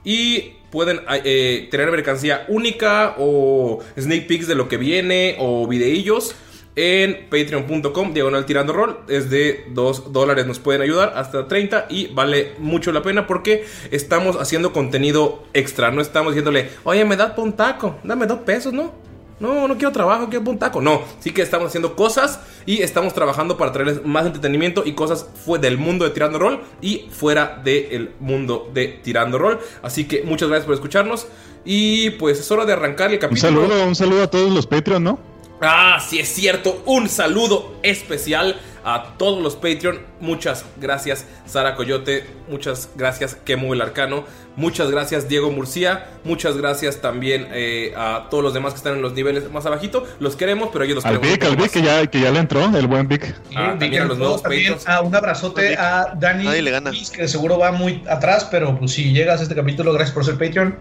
Y 0.05 0.53
pueden 0.71 1.01
eh, 1.25 1.67
tener 1.69 1.91
mercancía 1.91 2.45
única 2.47 3.15
o 3.17 3.79
sneak 4.00 4.27
peeks 4.27 4.47
de 4.47 4.55
lo 4.55 4.69
que 4.69 4.77
viene 4.77 5.35
o 5.39 5.67
videillos 5.67 6.35
en 6.75 7.27
patreon.com 7.29 8.13
diagonal 8.13 8.45
tirando 8.45 8.74
rol. 8.74 9.00
Es 9.07 9.29
de 9.29 9.65
2 9.69 10.12
dólares 10.12 10.45
nos 10.45 10.59
pueden 10.59 10.81
ayudar 10.81 11.13
hasta 11.15 11.47
30 11.47 11.88
y 11.89 12.07
vale 12.07 12.53
mucho 12.59 12.91
la 12.91 13.01
pena 13.01 13.27
porque 13.27 13.65
estamos 13.91 14.35
haciendo 14.38 14.74
contenido 14.74 15.43
extra 15.53 15.91
no 15.91 16.01
estamos 16.01 16.33
diciéndole 16.33 16.69
oye 16.83 17.05
me 17.05 17.15
das 17.15 17.38
un 17.38 17.53
taco 17.53 17.95
dame 18.03 18.25
dos 18.25 18.39
pesos 18.39 18.74
no 18.74 18.93
no, 19.39 19.68
no 19.68 19.75
quiero 19.77 19.92
trabajo, 19.92 20.30
quiero 20.30 20.50
un 20.50 20.58
taco. 20.60 20.82
No, 20.82 21.01
sí 21.20 21.32
que 21.32 21.42
estamos 21.42 21.68
haciendo 21.68 21.96
cosas 21.96 22.39
y 22.65 22.82
estamos 22.82 23.13
trabajando 23.13 23.58
para 23.58 23.72
traerles 23.72 24.06
más 24.06 24.25
entretenimiento 24.25 24.84
y 24.86 24.94
cosas 24.94 25.27
fue 25.46 25.60
del 25.60 25.77
mundo 25.77 26.06
de 26.06 26.12
Tirando 26.12 26.39
Rol 26.39 26.62
y 26.82 27.08
fuera 27.12 27.62
del 27.63 28.12
mundo 28.20 28.70
de 28.74 28.88
Tirando 29.04 29.38
Rol. 29.38 29.60
Así 29.82 30.06
que 30.08 30.24
muchas 30.24 30.48
gracias 30.50 30.65
por 30.65 30.75
escucharnos 30.75 31.27
y 31.65 32.12
pues 32.12 32.39
es 32.39 32.50
hora 32.51 32.65
de 32.65 32.74
arrancar 32.74 33.10
el 33.10 33.15
Un 33.15 33.20
capítulo. 33.20 33.62
saludo, 33.68 33.86
un 33.88 33.96
saludo 33.96 34.24
a 34.24 34.27
todos 34.27 34.51
los 34.54 34.68
Patreon, 34.68 35.04
¿no? 35.04 35.35
Ah, 35.62 36.00
sí 36.05 36.19
es 36.19 36.27
cierto. 36.29 36.81
Un 36.85 37.07
saludo 37.09 37.75
especial 37.81 38.59
a 38.83 39.15
todos 39.17 39.41
los 39.41 39.55
Patreon. 39.55 40.00
Muchas 40.19 40.63
gracias, 40.77 41.25
Sara 41.47 41.75
Coyote. 41.75 42.25
Muchas 42.50 42.89
gracias, 42.95 43.35
Kemu 43.43 43.74
el 43.74 43.81
Arcano. 43.81 44.25
Muchas 44.57 44.91
gracias, 44.91 45.27
Diego 45.27 45.50
Murcia. 45.51 46.07
Muchas 46.24 46.55
gracias 46.57 47.01
también 47.01 47.47
eh, 47.51 47.93
a 47.97 48.27
todos 48.29 48.43
los 48.43 48.53
demás 48.53 48.74
que 48.74 48.77
están 48.77 48.93
en 48.93 49.01
los 49.01 49.13
niveles 49.13 49.50
más 49.51 49.65
abajito. 49.65 50.05
Los 50.19 50.35
queremos, 50.35 50.69
pero 50.71 50.83
ellos 50.85 50.95
los 50.95 51.05
Al 51.05 51.19
queremos. 51.19 51.33
Vic, 51.39 51.43
un 51.43 51.50
al 51.50 51.55
Vic, 51.57 51.71
que 51.71 51.81
ya, 51.81 52.05
que 52.07 52.19
ya 52.19 52.31
le 52.31 52.39
entró, 52.39 52.63
el 52.77 52.88
buen 52.88 53.07
Vic. 53.07 53.35
Ah, 53.55 53.75
también 53.79 54.03
a 54.03 54.05
los 54.05 54.17
nuevos 54.17 54.43
también 54.43 54.74
Patreons. 54.74 54.88
a 54.88 55.01
un 55.01 55.15
abrazote 55.15 55.75
a 55.77 56.13
Dani, 56.17 56.45
Nadie 56.45 56.62
le 56.62 56.71
gana. 56.71 56.91
Luis, 56.91 57.09
que 57.09 57.27
seguro 57.27 57.57
va 57.57 57.71
muy 57.71 58.03
atrás, 58.09 58.47
pero 58.51 58.77
pues 58.77 58.91
si 58.91 59.12
llegas 59.13 59.39
a 59.39 59.43
este 59.43 59.55
capítulo, 59.55 59.93
gracias 59.93 60.13
por 60.13 60.24
ser 60.25 60.38
Patreon. 60.38 60.77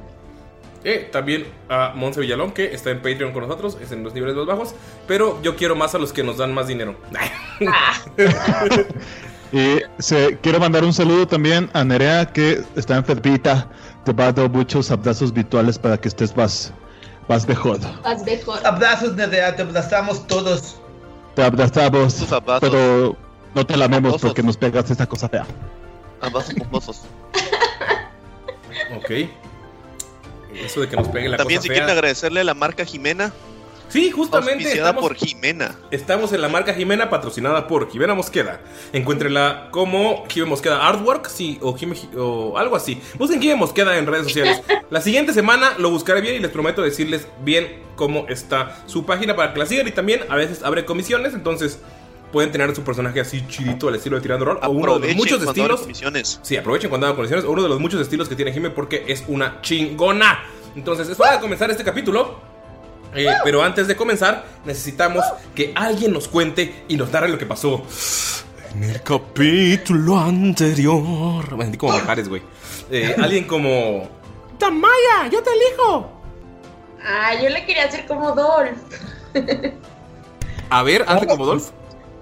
Eh, 0.84 1.08
también 1.10 1.46
a 1.68 1.92
Monse 1.94 2.20
Villalón, 2.20 2.52
que 2.52 2.74
está 2.74 2.90
en 2.90 2.98
Patreon 2.98 3.32
con 3.32 3.42
nosotros, 3.42 3.78
es 3.80 3.90
en 3.90 4.04
los 4.04 4.12
niveles 4.12 4.36
más 4.36 4.46
bajos. 4.46 4.74
Pero 5.08 5.40
yo 5.42 5.56
quiero 5.56 5.74
más 5.74 5.94
a 5.94 5.98
los 5.98 6.12
que 6.12 6.22
nos 6.22 6.36
dan 6.36 6.52
más 6.52 6.66
dinero. 6.68 6.96
Y 9.52 9.80
se, 10.00 10.36
quiero 10.38 10.58
mandar 10.58 10.82
un 10.82 10.92
saludo 10.92 11.28
también 11.28 11.70
a 11.74 11.84
Nerea, 11.84 12.26
que 12.26 12.64
está 12.74 12.96
enfermita. 12.96 13.68
Te 14.04 14.12
va 14.12 14.26
a 14.26 14.32
dar 14.32 14.50
muchos 14.50 14.90
abrazos 14.90 15.32
virtuales 15.32 15.78
para 15.78 15.96
que 15.96 16.08
estés 16.08 16.36
más, 16.36 16.72
más 17.28 17.46
mejor. 17.46 17.78
Abrazos, 18.64 19.14
Nerea, 19.14 19.54
te 19.54 19.62
abrazamos 19.62 20.26
todos. 20.26 20.76
Te 21.36 21.44
abrazamos, 21.44 22.32
abrazos. 22.32 22.68
pero 22.68 23.16
no 23.54 23.64
te 23.64 23.76
lamemos 23.76 24.14
Abrazos. 24.14 24.30
porque 24.30 24.42
nos 24.42 24.56
pegas 24.56 24.90
esta 24.90 25.06
cosa 25.06 25.28
fea. 25.28 25.46
Abrazos 26.20 26.54
pomposos. 26.54 27.02
ok. 28.96 29.10
Eso 30.62 30.80
de 30.80 30.88
que 30.88 30.96
nos 30.96 31.08
pegue 31.08 31.28
la 31.28 31.36
También 31.36 31.58
cosa 31.58 31.62
si 31.62 31.68
fea. 31.68 31.76
quieren 31.78 31.90
agradecerle 31.96 32.40
a 32.40 32.44
la 32.44 32.54
marca 32.54 32.84
Jimena, 32.84 33.32
Sí, 33.88 34.10
justamente 34.10 34.72
estamos, 34.72 35.02
por 35.02 35.14
Jimena. 35.14 35.76
estamos 35.92 36.32
en 36.32 36.40
la 36.40 36.48
marca 36.48 36.74
Jimena, 36.74 37.10
patrocinada 37.10 37.68
por 37.68 37.88
Jimena 37.92 38.14
Mosqueda. 38.14 38.60
Encuéntrenla 38.92 39.68
como 39.70 40.24
Jimena 40.28 40.50
Mosqueda 40.50 40.88
Artwork 40.88 41.28
sí, 41.28 41.58
o, 41.60 41.76
Jime- 41.76 42.08
o 42.16 42.56
algo 42.58 42.74
así. 42.76 43.00
Busquen 43.18 43.40
Jimena 43.40 43.58
Mosqueda 43.60 43.96
en 43.98 44.06
redes 44.06 44.24
sociales. 44.24 44.62
La 44.90 45.00
siguiente 45.00 45.32
semana 45.32 45.74
lo 45.78 45.90
buscaré 45.90 46.20
bien 46.22 46.34
y 46.34 46.38
les 46.40 46.50
prometo 46.50 46.82
decirles 46.82 47.28
bien 47.44 47.82
cómo 47.94 48.26
está 48.28 48.78
su 48.86 49.04
página 49.06 49.36
para 49.36 49.52
que 49.52 49.58
la 49.60 49.66
sigan. 49.66 49.86
Y 49.86 49.92
también 49.92 50.22
a 50.28 50.34
veces 50.36 50.62
abre 50.64 50.84
comisiones, 50.84 51.34
entonces 51.34 51.78
pueden 52.34 52.50
tener 52.50 52.74
su 52.74 52.82
personaje 52.82 53.20
así 53.20 53.46
chidito 53.46 53.86
al 53.86 53.94
estilo 53.94 54.16
de 54.16 54.22
Tirando 54.22 54.44
Rol. 54.44 54.58
O 54.60 54.70
uno 54.70 54.98
de 54.98 55.06
los 55.06 55.16
muchos 55.16 55.40
estilos. 55.40 55.86
Sí, 56.42 56.56
aprovechen 56.56 56.90
cuando 56.90 57.06
hagan 57.06 57.14
condiciones. 57.14 57.44
Uno 57.44 57.62
de 57.62 57.68
los 57.68 57.78
muchos 57.78 58.00
estilos 58.00 58.28
que 58.28 58.34
tiene 58.34 58.52
Jime 58.52 58.70
porque 58.70 59.04
es 59.06 59.22
una 59.28 59.60
chingona. 59.62 60.42
Entonces, 60.74 61.08
es 61.08 61.20
hora 61.20 61.34
de 61.34 61.38
comenzar 61.38 61.70
este 61.70 61.84
capítulo. 61.84 62.40
Eh, 63.14 63.28
pero 63.44 63.62
antes 63.62 63.86
de 63.86 63.94
comenzar, 63.94 64.44
necesitamos 64.64 65.24
que 65.54 65.70
alguien 65.76 66.12
nos 66.12 66.26
cuente 66.26 66.82
y 66.88 66.96
nos 66.96 67.12
narre 67.12 67.28
lo 67.28 67.38
que 67.38 67.46
pasó. 67.46 67.84
En 68.74 68.82
el 68.82 69.00
capítulo 69.00 70.18
anterior. 70.18 71.56
Me 71.56 71.62
sentí 71.62 71.78
como 71.78 71.92
Majares, 71.92 72.28
güey. 72.28 72.42
Eh, 72.90 73.14
alguien 73.22 73.44
como. 73.44 74.08
¡Tamaya! 74.58 75.28
¡Yo 75.30 75.40
te 75.40 75.50
elijo! 75.50 76.10
Ah, 77.00 77.40
yo 77.40 77.48
le 77.48 77.64
quería 77.64 77.84
hacer 77.84 78.06
como 78.06 78.32
Dolph. 78.32 78.78
A 80.70 80.82
ver, 80.82 81.04
hazle 81.06 81.28
como 81.28 81.46
Dolph. 81.54 81.70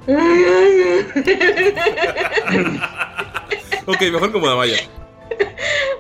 Ok, 3.85 4.01
mejor 4.13 4.31
como 4.31 4.49
Damaya. 4.49 4.77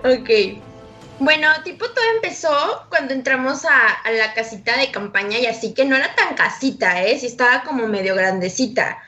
ok. 0.04 0.30
Bueno, 1.18 1.48
tipo 1.64 1.88
todo 1.88 2.04
empezó 2.14 2.86
cuando 2.88 3.14
entramos 3.14 3.64
a, 3.64 4.10
la 4.10 4.34
casita 4.34 4.76
de 4.76 4.90
campaña 4.90 5.38
y 5.38 5.46
así 5.46 5.74
que 5.74 5.84
no 5.84 5.96
era 5.96 6.14
tan 6.14 6.34
casita, 6.34 7.02
¿eh? 7.02 7.18
Sí 7.18 7.26
estaba 7.26 7.62
como 7.64 7.86
medio 7.86 8.14
grandecita. 8.14 9.02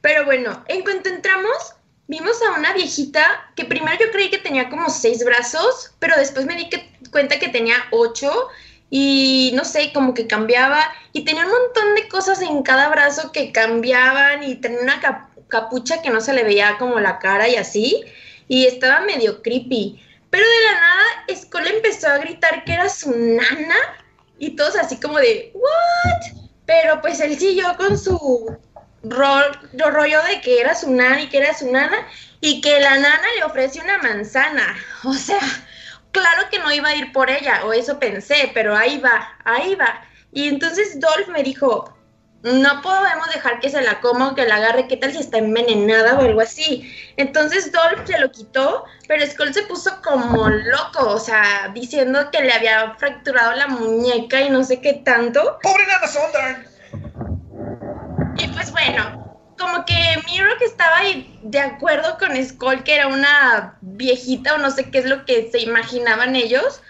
Pero 0.00 0.24
bueno, 0.24 0.64
en 0.68 0.82
cuanto 0.82 1.08
entramos, 1.08 1.74
vimos 2.08 2.40
a 2.42 2.58
una 2.58 2.72
viejita 2.72 3.52
que 3.54 3.64
primero 3.64 3.96
yo 4.00 4.10
creí 4.10 4.30
que 4.30 4.38
tenía 4.38 4.68
como 4.68 4.90
seis 4.90 5.24
brazos, 5.24 5.92
pero 5.98 6.16
después 6.16 6.46
me 6.46 6.56
di 6.56 6.68
cuenta 7.10 7.38
que 7.38 7.48
tenía 7.48 7.76
ocho 7.90 8.48
y 8.90 9.52
no 9.54 9.64
sé, 9.64 9.92
como 9.92 10.14
que 10.14 10.26
cambiaba 10.26 10.80
y 11.12 11.24
tenía 11.24 11.44
un 11.44 11.50
montón 11.52 11.94
de 11.94 12.08
cosas 12.08 12.42
en 12.42 12.62
cada 12.62 12.88
brazo 12.88 13.30
que 13.32 13.52
cambiaban 13.52 14.42
y 14.42 14.56
tenía 14.56 14.80
una 14.80 15.00
cap- 15.00 15.30
capucha 15.48 16.02
que 16.02 16.10
no 16.10 16.20
se 16.20 16.32
le 16.34 16.42
veía 16.44 16.76
como 16.78 16.98
la 17.00 17.18
cara 17.18 17.48
y 17.48 17.56
así 17.56 18.02
y 18.48 18.66
estaba 18.66 19.00
medio 19.00 19.42
creepy. 19.42 20.00
Pero 20.30 20.44
de 20.44 20.64
la 20.66 20.80
nada, 20.80 21.40
Skull 21.40 21.66
empezó 21.68 22.08
a 22.08 22.18
gritar 22.18 22.64
que 22.64 22.72
era 22.72 22.88
su 22.88 23.10
nana 23.12 23.76
y 24.38 24.50
todos 24.56 24.76
así 24.76 24.96
como 24.98 25.18
de, 25.18 25.50
¿what? 25.54 26.38
Pero 26.66 27.00
pues 27.00 27.20
él 27.20 27.38
siguió 27.38 27.76
con 27.76 27.96
su 27.98 28.56
ro- 29.02 29.52
ro- 29.72 29.90
rollo 29.90 30.22
de 30.24 30.40
que 30.40 30.60
era 30.60 30.74
su 30.74 30.90
nana 30.92 31.20
y 31.20 31.28
que 31.28 31.38
era 31.38 31.52
su 31.56 31.70
nana 31.70 31.96
y 32.40 32.60
que 32.60 32.78
la 32.80 32.94
nana 32.96 33.22
le 33.36 33.44
ofrece 33.44 33.80
una 33.80 33.98
manzana. 33.98 34.76
O 35.04 35.14
sea, 35.14 35.40
claro 36.12 36.48
que 36.50 36.58
no 36.58 36.72
iba 36.72 36.88
a 36.88 36.96
ir 36.96 37.12
por 37.12 37.30
ella, 37.30 37.64
o 37.64 37.72
eso 37.72 37.98
pensé, 37.98 38.50
pero 38.54 38.76
ahí 38.76 38.98
va, 38.98 39.36
ahí 39.44 39.74
va. 39.74 40.02
Y 40.32 40.48
entonces 40.48 41.00
Dolph 41.00 41.28
me 41.28 41.42
dijo, 41.42 41.96
no 42.42 42.80
podemos 42.80 43.28
dejar 43.34 43.60
que 43.60 43.68
se 43.68 43.82
la 43.82 44.00
coma 44.00 44.30
o 44.30 44.34
que 44.34 44.46
la 44.46 44.56
agarre, 44.56 44.88
¿qué 44.88 44.96
tal 44.96 45.12
si 45.12 45.18
está 45.18 45.38
envenenada 45.38 46.18
o 46.18 46.22
algo 46.22 46.40
así? 46.40 46.90
Entonces 47.16 47.70
Dolph 47.70 48.06
se 48.06 48.18
lo 48.18 48.30
quitó, 48.30 48.84
pero 49.08 49.26
Skull 49.26 49.52
se 49.52 49.62
puso 49.64 50.00
como 50.02 50.48
loco, 50.48 51.10
o 51.10 51.18
sea, 51.18 51.70
diciendo 51.74 52.30
que 52.30 52.42
le 52.42 52.52
había 52.52 52.94
fracturado 52.94 53.54
la 53.56 53.66
muñeca 53.66 54.40
y 54.40 54.50
no 54.50 54.64
sé 54.64 54.80
qué 54.80 54.94
tanto. 55.04 55.58
¡Pobre 55.62 55.86
Nana 55.86 56.06
Sondern! 56.06 56.66
Y 58.38 58.48
pues 58.48 58.70
bueno, 58.70 59.29
como 59.60 59.84
que 59.84 59.94
Miro 60.26 60.56
que 60.58 60.64
estaba 60.64 60.98
ahí 60.98 61.38
de 61.42 61.60
acuerdo 61.60 62.16
con 62.18 62.42
Skull, 62.42 62.82
que 62.82 62.94
era 62.94 63.06
una 63.06 63.78
viejita 63.82 64.54
o 64.54 64.58
no 64.58 64.70
sé 64.70 64.90
qué 64.90 64.98
es 64.98 65.04
lo 65.04 65.24
que 65.26 65.50
se 65.52 65.60
imaginaban 65.60 66.34
ellos, 66.34 66.80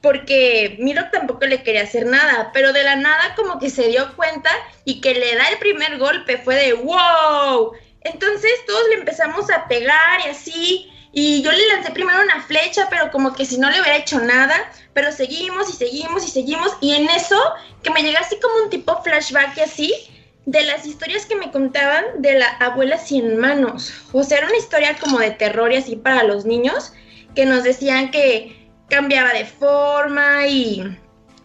porque 0.00 0.76
Miro 0.78 1.02
tampoco 1.10 1.44
le 1.44 1.62
quería 1.62 1.82
hacer 1.82 2.06
nada, 2.06 2.50
pero 2.54 2.72
de 2.72 2.84
la 2.84 2.96
nada 2.96 3.34
como 3.34 3.58
que 3.58 3.68
se 3.68 3.88
dio 3.88 4.14
cuenta 4.16 4.50
y 4.84 5.00
que 5.00 5.14
le 5.14 5.34
da 5.34 5.48
el 5.48 5.58
primer 5.58 5.98
golpe, 5.98 6.38
fue 6.38 6.54
de 6.54 6.72
wow. 6.74 7.72
Entonces 8.02 8.52
todos 8.66 8.88
le 8.90 8.96
empezamos 8.96 9.50
a 9.50 9.66
pegar 9.66 10.20
y 10.24 10.28
así, 10.28 10.92
y 11.12 11.42
yo 11.42 11.50
le 11.50 11.66
lancé 11.68 11.90
primero 11.90 12.22
una 12.22 12.42
flecha, 12.42 12.86
pero 12.90 13.10
como 13.10 13.34
que 13.34 13.44
si 13.44 13.58
no 13.58 13.70
le 13.70 13.80
hubiera 13.80 13.96
hecho 13.96 14.20
nada, 14.20 14.70
pero 14.92 15.10
seguimos 15.10 15.68
y 15.68 15.72
seguimos 15.72 16.24
y 16.24 16.30
seguimos, 16.30 16.76
y 16.80 16.94
en 16.94 17.08
eso 17.10 17.40
que 17.82 17.90
me 17.90 18.02
llega 18.02 18.20
así 18.20 18.38
como 18.40 18.64
un 18.64 18.70
tipo 18.70 19.02
flashback 19.02 19.56
y 19.56 19.60
así, 19.60 20.13
de 20.46 20.62
las 20.64 20.86
historias 20.86 21.26
que 21.26 21.36
me 21.36 21.50
contaban 21.50 22.04
de 22.18 22.38
la 22.38 22.48
abuela 22.58 22.98
cien 22.98 23.38
manos. 23.38 23.92
O 24.12 24.22
sea, 24.22 24.38
era 24.38 24.46
una 24.46 24.56
historia 24.56 24.96
como 24.98 25.18
de 25.18 25.30
terror 25.30 25.72
y 25.72 25.76
así 25.76 25.96
para 25.96 26.22
los 26.24 26.44
niños, 26.44 26.92
que 27.34 27.46
nos 27.46 27.64
decían 27.64 28.10
que 28.10 28.70
cambiaba 28.88 29.32
de 29.32 29.46
forma 29.46 30.46
y 30.46 30.98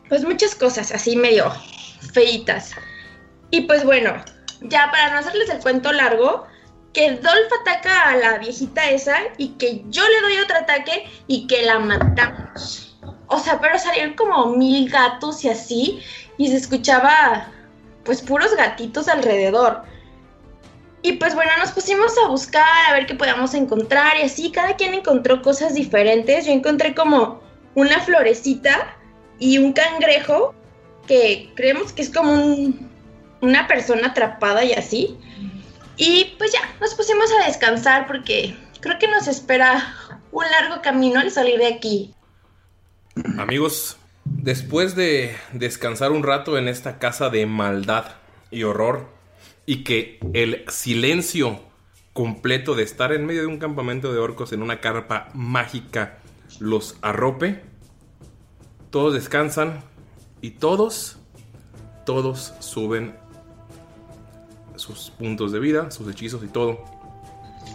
pues 0.09 0.23
muchas 0.23 0.55
cosas 0.55 0.91
así 0.91 1.15
medio 1.15 1.51
feitas. 2.13 2.71
Y 3.51 3.61
pues 3.61 3.83
bueno, 3.83 4.13
ya 4.61 4.89
para 4.91 5.11
no 5.11 5.19
hacerles 5.19 5.49
el 5.49 5.59
cuento 5.59 5.91
largo, 5.91 6.45
que 6.93 7.11
Dolph 7.11 7.51
ataca 7.61 8.09
a 8.09 8.15
la 8.17 8.37
viejita 8.39 8.89
esa 8.89 9.17
y 9.37 9.49
que 9.49 9.83
yo 9.89 10.03
le 10.07 10.21
doy 10.21 10.37
otro 10.39 10.57
ataque 10.57 11.07
y 11.27 11.47
que 11.47 11.63
la 11.63 11.79
matamos. 11.79 12.97
O 13.27 13.39
sea, 13.39 13.59
pero 13.61 13.77
salieron 13.77 14.15
como 14.15 14.55
mil 14.55 14.89
gatos 14.89 15.43
y 15.45 15.49
así, 15.49 16.01
y 16.37 16.49
se 16.49 16.57
escuchaba 16.57 17.51
pues 18.09 18.23
puros 18.23 18.55
gatitos 18.55 19.07
alrededor. 19.07 19.83
Y 21.03 21.13
pues 21.13 21.35
bueno, 21.35 21.51
nos 21.59 21.71
pusimos 21.71 22.11
a 22.17 22.27
buscar, 22.27 22.65
a 22.87 22.93
ver 22.93 23.05
qué 23.05 23.13
podíamos 23.13 23.53
encontrar 23.53 24.17
y 24.17 24.23
así, 24.23 24.51
cada 24.51 24.75
quien 24.75 24.95
encontró 24.95 25.43
cosas 25.43 25.75
diferentes. 25.75 26.47
Yo 26.47 26.51
encontré 26.51 26.95
como 26.95 27.39
una 27.75 27.99
florecita 27.99 28.97
y 29.37 29.59
un 29.59 29.73
cangrejo 29.73 30.55
que 31.05 31.51
creemos 31.55 31.93
que 31.93 32.01
es 32.01 32.09
como 32.09 32.33
un- 32.33 32.89
una 33.41 33.67
persona 33.67 34.07
atrapada 34.07 34.63
y 34.63 34.73
así. 34.73 35.15
Y 35.95 36.33
pues 36.39 36.51
ya, 36.51 36.61
nos 36.81 36.95
pusimos 36.95 37.29
a 37.31 37.45
descansar 37.45 38.07
porque 38.07 38.57
creo 38.79 38.97
que 38.97 39.07
nos 39.07 39.27
espera 39.27 39.93
un 40.31 40.45
largo 40.49 40.81
camino 40.81 41.19
al 41.19 41.29
salir 41.29 41.59
de 41.59 41.67
aquí. 41.67 42.15
Amigos, 43.37 43.97
después 44.41 44.95
de 44.95 45.35
descansar 45.53 46.11
un 46.11 46.23
rato 46.23 46.57
en 46.57 46.67
esta 46.67 46.99
casa 46.99 47.29
de 47.29 47.45
maldad 47.45 48.05
y 48.51 48.63
horror 48.63 49.07
y 49.65 49.83
que 49.83 50.19
el 50.33 50.65
silencio 50.69 51.59
completo 52.13 52.75
de 52.75 52.83
estar 52.83 53.13
en 53.13 53.25
medio 53.25 53.41
de 53.41 53.47
un 53.47 53.59
campamento 53.59 54.11
de 54.11 54.19
orcos 54.19 54.51
en 54.51 54.63
una 54.63 54.81
carpa 54.81 55.29
mágica 55.33 56.17
los 56.59 56.97
arrope, 57.01 57.61
todos 58.89 59.13
descansan 59.13 59.81
y 60.41 60.51
todos, 60.51 61.17
todos 62.05 62.53
suben 62.59 63.15
sus 64.75 65.11
puntos 65.11 65.51
de 65.51 65.59
vida, 65.59 65.91
sus 65.91 66.09
hechizos 66.09 66.43
y 66.43 66.47
todo. 66.47 66.83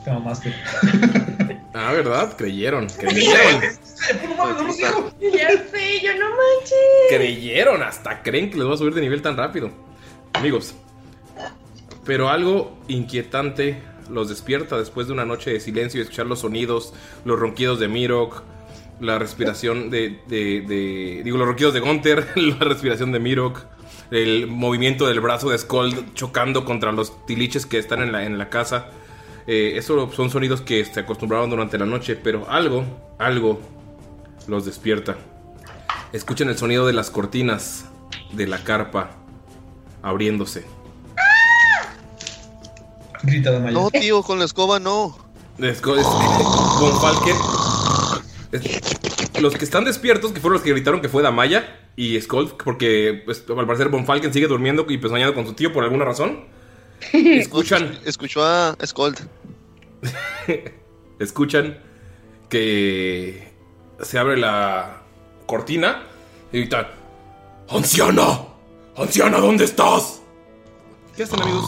Te 0.04 0.10
mamaste. 0.12 0.54
Ah, 1.76 1.90
¿verdad? 1.92 2.36
Creyeron, 2.36 2.86
creyeron. 2.86 3.60
Ya 3.60 3.72
sé, 3.72 6.00
yo 6.04 6.12
no 6.16 6.28
manches. 6.30 6.78
creyeron, 7.10 7.82
hasta 7.82 8.22
creen 8.22 8.48
que 8.48 8.56
les 8.58 8.68
va 8.68 8.74
a 8.74 8.76
subir 8.76 8.94
de 8.94 9.00
nivel 9.00 9.22
tan 9.22 9.36
rápido. 9.36 9.72
Amigos, 10.34 10.76
pero 12.04 12.28
algo 12.28 12.78
inquietante 12.86 13.82
los 14.08 14.28
despierta 14.28 14.78
después 14.78 15.08
de 15.08 15.14
una 15.14 15.24
noche 15.24 15.52
de 15.52 15.58
silencio 15.58 15.98
y 15.98 16.02
escuchar 16.02 16.26
los 16.26 16.38
sonidos, 16.40 16.94
los 17.24 17.40
ronquidos 17.40 17.80
de 17.80 17.88
Mirok, 17.88 18.44
la 19.00 19.18
respiración 19.18 19.90
de, 19.90 20.20
de- 20.28 20.60
de- 20.60 21.22
digo, 21.24 21.38
los 21.38 21.46
ronquidos 21.48 21.74
de 21.74 21.80
Gunther, 21.80 22.24
la 22.36 22.56
respiración 22.58 23.10
de 23.10 23.18
Mirok, 23.18 23.62
el 24.12 24.46
movimiento 24.46 25.08
del 25.08 25.18
brazo 25.20 25.50
de 25.50 25.58
Skold 25.58 26.14
chocando 26.14 26.64
contra 26.64 26.92
los 26.92 27.26
tiliches 27.26 27.66
que 27.66 27.78
están 27.78 28.00
en 28.00 28.12
la, 28.12 28.24
en 28.24 28.38
la 28.38 28.48
casa. 28.48 28.90
Eh, 29.46 29.74
eso 29.76 30.10
son 30.12 30.30
sonidos 30.30 30.60
que 30.62 30.84
se 30.84 31.00
acostumbraron 31.00 31.50
durante 31.50 31.76
la 31.78 31.84
noche, 31.86 32.16
pero 32.16 32.48
algo, 32.50 32.84
algo 33.18 33.60
los 34.46 34.64
despierta. 34.64 35.16
Escuchan 36.12 36.48
el 36.48 36.56
sonido 36.56 36.86
de 36.86 36.92
las 36.92 37.10
cortinas 37.10 37.86
de 38.32 38.46
la 38.46 38.58
carpa 38.64 39.10
abriéndose. 40.02 40.64
Grita 43.22 43.50
Damaya. 43.52 43.72
No, 43.72 43.90
tío, 43.90 44.22
con 44.22 44.38
la 44.38 44.44
escoba 44.44 44.78
no. 44.78 45.16
Es, 45.58 45.78
es- 45.78 45.82
Von 45.82 47.00
Falken. 47.00 47.36
es- 48.52 49.40
los 49.40 49.54
que 49.56 49.64
están 49.64 49.84
despiertos, 49.84 50.32
que 50.32 50.40
fueron 50.40 50.54
los 50.54 50.62
que 50.62 50.70
gritaron 50.72 51.00
que 51.00 51.08
fue 51.08 51.22
Damaya 51.22 51.80
y 51.96 52.20
Skull, 52.20 52.54
porque 52.64 53.22
pues, 53.24 53.44
al 53.56 53.66
parecer 53.66 53.88
Von 53.88 54.06
Falken 54.06 54.32
sigue 54.32 54.46
durmiendo 54.46 54.86
y 54.88 54.98
pesoñando 54.98 55.34
con 55.34 55.46
su 55.46 55.54
tío 55.54 55.72
por 55.72 55.84
alguna 55.84 56.04
razón. 56.04 56.44
Escuchan. 57.12 57.98
Escuchó 58.04 58.44
a 58.44 58.76
Skold. 58.84 59.18
escuchan 61.18 61.78
que 62.48 63.52
se 64.00 64.18
abre 64.18 64.36
la 64.36 65.02
cortina 65.46 66.02
y 66.52 66.60
gritan: 66.60 66.86
¡Anciana! 67.68 68.40
¡Anciana, 68.96 69.38
¿dónde 69.38 69.64
estás? 69.64 70.20
¿Qué 71.16 71.24
hacen, 71.24 71.40
amigos? 71.42 71.64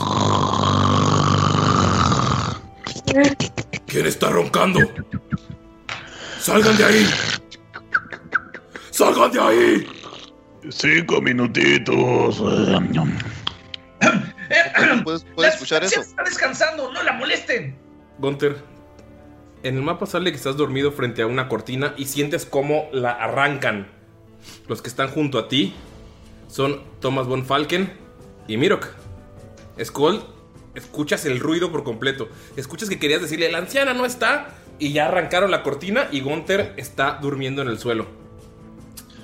¿Quién 3.86 4.06
está 4.06 4.30
roncando? 4.30 4.80
¡Salgan 6.40 6.76
de 6.76 6.84
ahí! 6.84 7.06
¡Salgan 8.90 9.32
de 9.32 9.40
ahí! 9.40 9.86
Cinco 10.68 11.20
minutitos. 11.20 12.42
¿Puedes, 15.04 15.24
puedes 15.34 15.54
escuchar 15.54 15.84
eso? 15.84 16.00
Está 16.00 16.22
descansando, 16.22 16.92
no 16.92 17.02
la 17.02 17.12
molesten. 17.12 17.76
Gunter, 18.18 18.56
en 19.62 19.76
el 19.76 19.82
mapa 19.82 20.06
sale 20.06 20.30
que 20.30 20.36
estás 20.36 20.56
dormido 20.56 20.92
frente 20.92 21.22
a 21.22 21.26
una 21.26 21.48
cortina 21.48 21.94
y 21.96 22.06
sientes 22.06 22.46
cómo 22.46 22.88
la 22.92 23.10
arrancan. 23.12 23.88
Los 24.68 24.82
que 24.82 24.88
están 24.88 25.08
junto 25.08 25.38
a 25.38 25.48
ti 25.48 25.74
son 26.48 26.82
Thomas 27.00 27.26
von 27.26 27.44
Falken 27.44 27.92
y 28.46 28.56
Mirok. 28.56 28.86
Skull, 29.82 30.22
escuchas 30.74 31.24
el 31.26 31.40
ruido 31.40 31.72
por 31.72 31.82
completo. 31.84 32.28
Escuchas 32.56 32.88
que 32.88 32.98
querías 32.98 33.20
decirle, 33.20 33.50
la 33.50 33.58
anciana 33.58 33.92
no 33.94 34.04
está. 34.04 34.48
Y 34.78 34.92
ya 34.92 35.06
arrancaron 35.06 35.50
la 35.50 35.62
cortina 35.62 36.06
y 36.12 36.20
Gunther 36.20 36.74
está 36.76 37.18
durmiendo 37.22 37.62
en 37.62 37.68
el 37.68 37.78
suelo. 37.78 38.06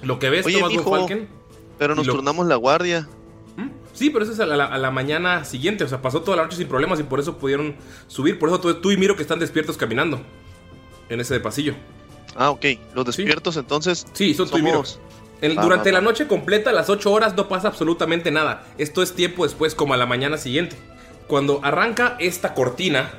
Lo 0.03 0.19
que 0.19 0.31
ves, 0.31 0.47
Oye, 0.47 0.57
Thomas 0.57 0.73
mijo, 0.73 0.85
von 0.91 0.99
Falken. 1.01 1.29
Pero 1.79 1.95
nos 1.95 2.07
lo- 2.07 2.15
turnamos 2.15 2.47
la 2.47 2.57
guardia. 2.57 3.07
Sí, 3.93 4.11
pero 4.11 4.25
eso 4.25 4.33
es 4.33 4.41
a 4.41 4.47
la, 4.47 4.65
a 4.65 4.79
la 4.79 4.91
mañana 4.91 5.45
siguiente. 5.45 5.85
O 5.85 5.89
sea, 5.89 6.01
pasó 6.03 6.23
toda 6.23 6.37
la 6.39 6.45
noche 6.45 6.57
sin 6.57 6.69
problemas 6.69 6.99
y 7.01 7.03
por 7.03 7.21
eso 7.21 7.37
pudieron 7.39 7.77
subir. 8.07 8.39
Por 8.39 8.49
eso 8.49 8.59
tú, 8.61 8.73
tú 8.75 8.91
y 8.91 8.97
Miro 8.97 9.17
que 9.17 9.23
están 9.23 9.39
despiertos 9.39 9.77
caminando 9.77 10.21
en 11.09 11.21
ese 11.21 11.39
pasillo. 11.41 11.75
Ah, 12.37 12.51
ok. 12.51 12.65
Los 12.95 13.05
despiertos 13.05 13.57
entonces. 13.57 14.07
Sí, 14.15 14.33
son 14.35 14.49
tú 14.49 14.59
y 14.59 14.63
Miro. 14.63 14.85
somos- 14.85 15.01
Va, 15.45 15.63
durante 15.63 15.91
va, 15.91 15.95
la 15.95 15.99
va. 15.99 16.05
noche 16.05 16.27
completa, 16.29 16.73
las 16.73 16.89
8 16.89 17.11
horas, 17.13 17.35
no 17.37 17.49
pasa 17.49 17.67
absolutamente 17.69 18.31
nada. 18.31 18.65
Esto 18.79 19.03
es 19.03 19.13
tiempo 19.15 19.43
después, 19.45 19.75
como 19.75 19.93
a 19.93 19.97
la 19.97 20.07
mañana 20.07 20.39
siguiente. 20.39 20.77
Cuando 21.27 21.61
arranca 21.65 22.17
esta 22.21 22.55
cortina, 22.55 23.11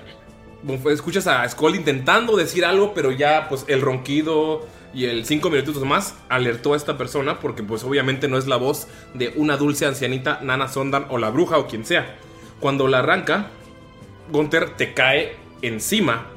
escuchas 0.89 1.27
a 1.27 1.47
Skull 1.49 1.75
intentando 1.75 2.37
decir 2.37 2.63
algo, 2.65 2.93
pero 2.93 3.11
ya 3.11 3.47
pues 3.49 3.65
el 3.67 3.81
ronquido 3.81 4.65
y 4.93 5.05
el 5.05 5.25
5 5.25 5.49
minutitos 5.49 5.83
más 5.85 6.15
alertó 6.29 6.73
a 6.73 6.77
esta 6.77 6.97
persona 6.97 7.39
porque 7.39 7.63
pues 7.63 7.83
obviamente 7.83 8.27
no 8.27 8.37
es 8.37 8.47
la 8.47 8.57
voz 8.57 8.87
de 9.13 9.33
una 9.35 9.57
dulce 9.57 9.85
ancianita, 9.85 10.39
Nana 10.41 10.67
Sondan 10.67 11.07
o 11.09 11.17
la 11.17 11.29
bruja 11.29 11.57
o 11.57 11.67
quien 11.67 11.85
sea. 11.85 12.17
Cuando 12.59 12.87
la 12.87 12.99
arranca, 12.99 13.49
Gunther 14.31 14.75
te 14.75 14.93
cae 14.93 15.35
encima 15.61 16.27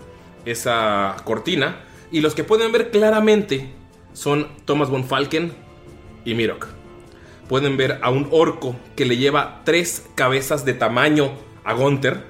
esa 0.45 1.17
cortina 1.25 1.81
y 2.11 2.21
los 2.21 2.35
que 2.35 2.45
pueden 2.45 2.73
ver 2.73 2.91
claramente 2.91 3.73
son 4.13 4.49
Thomas 4.65 4.89
von 4.89 5.05
Falken 5.05 5.53
y 6.25 6.35
Mirok. 6.35 6.67
Pueden 7.49 7.77
ver 7.77 8.01
a 8.03 8.11
un 8.11 8.29
orco 8.31 8.75
que 8.97 9.05
le 9.05 9.19
lleva 9.19 9.61
tres 9.65 10.07
cabezas 10.15 10.65
de 10.65 10.75
tamaño 10.75 11.33
a 11.63 11.75
Gunther, 11.75 12.25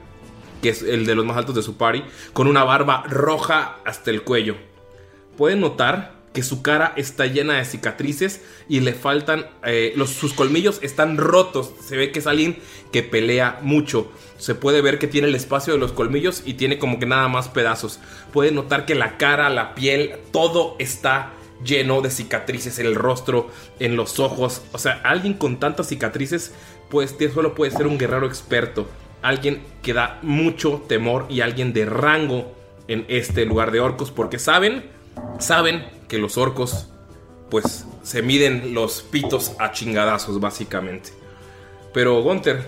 que 0.60 0.70
es 0.70 0.82
el 0.82 1.06
de 1.06 1.14
los 1.14 1.24
más 1.24 1.36
altos 1.36 1.54
de 1.54 1.62
su 1.62 1.76
party, 1.76 2.02
con 2.32 2.48
una 2.48 2.64
barba 2.64 3.04
roja 3.08 3.76
hasta 3.84 4.10
el 4.10 4.22
cuello. 4.22 4.56
Pueden 5.36 5.60
notar 5.60 6.15
que 6.36 6.42
su 6.42 6.60
cara 6.60 6.92
está 6.96 7.24
llena 7.24 7.54
de 7.54 7.64
cicatrices 7.64 8.42
y 8.68 8.80
le 8.80 8.92
faltan, 8.92 9.46
eh, 9.64 9.94
los, 9.96 10.10
sus 10.10 10.34
colmillos 10.34 10.80
están 10.82 11.16
rotos. 11.16 11.72
Se 11.82 11.96
ve 11.96 12.12
que 12.12 12.18
es 12.18 12.26
alguien 12.26 12.58
que 12.92 13.02
pelea 13.02 13.58
mucho. 13.62 14.12
Se 14.36 14.54
puede 14.54 14.82
ver 14.82 14.98
que 14.98 15.06
tiene 15.06 15.28
el 15.28 15.34
espacio 15.34 15.72
de 15.72 15.78
los 15.78 15.92
colmillos 15.92 16.42
y 16.44 16.52
tiene 16.52 16.78
como 16.78 16.98
que 16.98 17.06
nada 17.06 17.26
más 17.28 17.48
pedazos. 17.48 18.00
Pueden 18.34 18.54
notar 18.54 18.84
que 18.84 18.94
la 18.94 19.16
cara, 19.16 19.48
la 19.48 19.74
piel, 19.74 20.16
todo 20.30 20.76
está 20.78 21.32
lleno 21.64 22.02
de 22.02 22.10
cicatrices 22.10 22.78
en 22.80 22.84
el 22.84 22.96
rostro, 22.96 23.48
en 23.78 23.96
los 23.96 24.18
ojos. 24.18 24.60
O 24.72 24.78
sea, 24.78 25.00
alguien 25.04 25.32
con 25.32 25.58
tantas 25.58 25.88
cicatrices, 25.88 26.52
pues 26.90 27.16
solo 27.32 27.54
puede 27.54 27.70
ser 27.70 27.86
un 27.86 27.96
guerrero 27.96 28.26
experto. 28.26 28.86
Alguien 29.22 29.62
que 29.82 29.94
da 29.94 30.18
mucho 30.20 30.84
temor 30.86 31.24
y 31.30 31.40
alguien 31.40 31.72
de 31.72 31.86
rango 31.86 32.52
en 32.88 33.06
este 33.08 33.46
lugar 33.46 33.70
de 33.70 33.80
orcos. 33.80 34.10
Porque 34.10 34.38
saben, 34.38 34.94
saben 35.38 35.84
que 36.08 36.18
los 36.18 36.38
orcos, 36.38 36.88
pues 37.50 37.86
se 38.02 38.22
miden 38.22 38.74
los 38.74 39.02
pitos 39.02 39.52
a 39.58 39.72
chingadazos, 39.72 40.40
básicamente. 40.40 41.10
Pero 41.92 42.22
Gunther, 42.22 42.66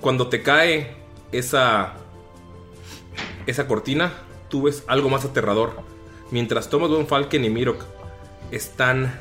cuando 0.00 0.28
te 0.28 0.42
cae 0.42 0.96
esa 1.32 1.94
esa 3.48 3.66
cortina, 3.66 4.12
tú 4.50 4.62
ves 4.62 4.84
algo 4.86 5.08
más 5.08 5.24
aterrador. 5.24 5.80
Mientras 6.30 6.68
Thomas 6.68 6.90
von 6.90 7.06
Falken 7.06 7.44
y 7.44 7.50
Mirok 7.50 7.82
están 8.50 9.18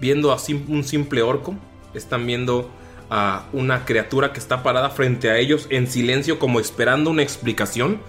viendo 0.00 0.32
a 0.32 0.38
un 0.68 0.82
simple 0.82 1.22
orco, 1.22 1.54
están 1.94 2.26
viendo 2.26 2.68
a 3.10 3.44
una 3.52 3.84
criatura 3.84 4.32
que 4.32 4.40
está 4.40 4.64
parada 4.64 4.90
frente 4.90 5.30
a 5.30 5.38
ellos 5.38 5.68
en 5.70 5.86
silencio 5.86 6.40
como 6.40 6.58
esperando 6.58 7.10
una 7.10 7.22
explicación. 7.22 8.00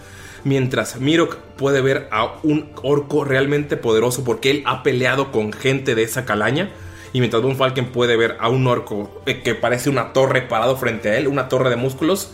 Mientras 0.46 1.00
Mirok 1.02 1.36
puede 1.58 1.82
ver 1.82 2.08
a 2.12 2.36
un 2.44 2.70
orco 2.84 3.26
realmente 3.26 3.76
poderoso 3.78 4.24
porque 4.24 4.52
él 4.52 4.64
ha 4.66 4.84
peleado 4.84 5.32
con 5.34 5.52
gente 5.52 5.96
de 5.96 6.04
esa 6.04 6.24
calaña. 6.24 6.72
Y 7.14 7.20
mientras 7.20 7.42
Von 7.44 7.56
Falken 7.58 7.92
puede 7.92 8.16
ver 8.16 8.38
a 8.40 8.48
un 8.50 8.68
orco 8.68 9.22
eh, 9.26 9.42
que 9.42 9.56
parece 9.56 9.90
una 9.90 10.14
torre 10.14 10.44
parado 10.44 10.78
frente 10.78 11.10
a 11.10 11.18
él, 11.18 11.28
una 11.28 11.50
torre 11.50 11.70
de 11.70 11.76
músculos, 11.78 12.30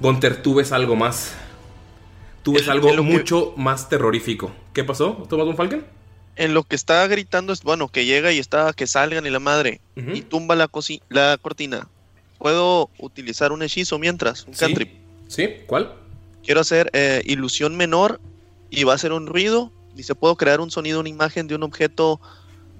Gunter, 0.00 0.42
tú 0.42 0.54
ves 0.54 0.72
algo 0.72 0.96
más. 0.96 1.34
Tú 2.42 2.52
ves 2.54 2.62
El- 2.64 2.70
algo 2.70 2.88
el 2.90 2.96
lo 2.96 3.02
que- 3.02 3.08
mucho 3.10 3.52
más 3.56 3.88
terrorífico. 3.88 4.50
¿Qué 4.72 4.82
pasó, 4.84 5.26
Tomás 5.28 5.46
Von 5.46 5.56
Falken? 5.56 5.84
En 6.36 6.54
lo 6.54 6.62
que 6.64 6.76
está 6.76 7.06
gritando 7.06 7.52
es, 7.52 7.62
bueno, 7.62 7.88
que 7.88 8.04
llega 8.06 8.30
y 8.32 8.38
está, 8.38 8.72
que 8.74 8.86
salgan 8.86 9.26
y 9.26 9.30
la 9.30 9.40
madre. 9.40 9.80
Y 9.96 10.20
tumba 10.22 10.54
la, 10.54 10.70
la 11.08 11.38
cortina. 11.40 11.88
¿Puedo 12.38 12.90
utilizar 12.98 13.52
un 13.52 13.62
hechizo 13.62 13.98
mientras? 13.98 14.44
Un 14.46 14.54
Sí. 14.54 14.60
cantrip. 14.60 14.92
¿Sí? 15.28 15.48
¿Cuál? 15.66 15.92
Quiero 16.46 16.60
hacer 16.60 16.90
eh, 16.94 17.22
ilusión 17.26 17.76
menor 17.76 18.20
y 18.70 18.84
va 18.84 18.92
a 18.92 18.94
hacer 18.94 19.12
un 19.12 19.26
ruido. 19.26 19.72
Dice, 19.94 20.14
puedo 20.14 20.36
crear 20.36 20.60
un 20.60 20.70
sonido, 20.70 21.00
una 21.00 21.08
imagen 21.08 21.48
de 21.48 21.56
un 21.56 21.62
objeto 21.64 22.20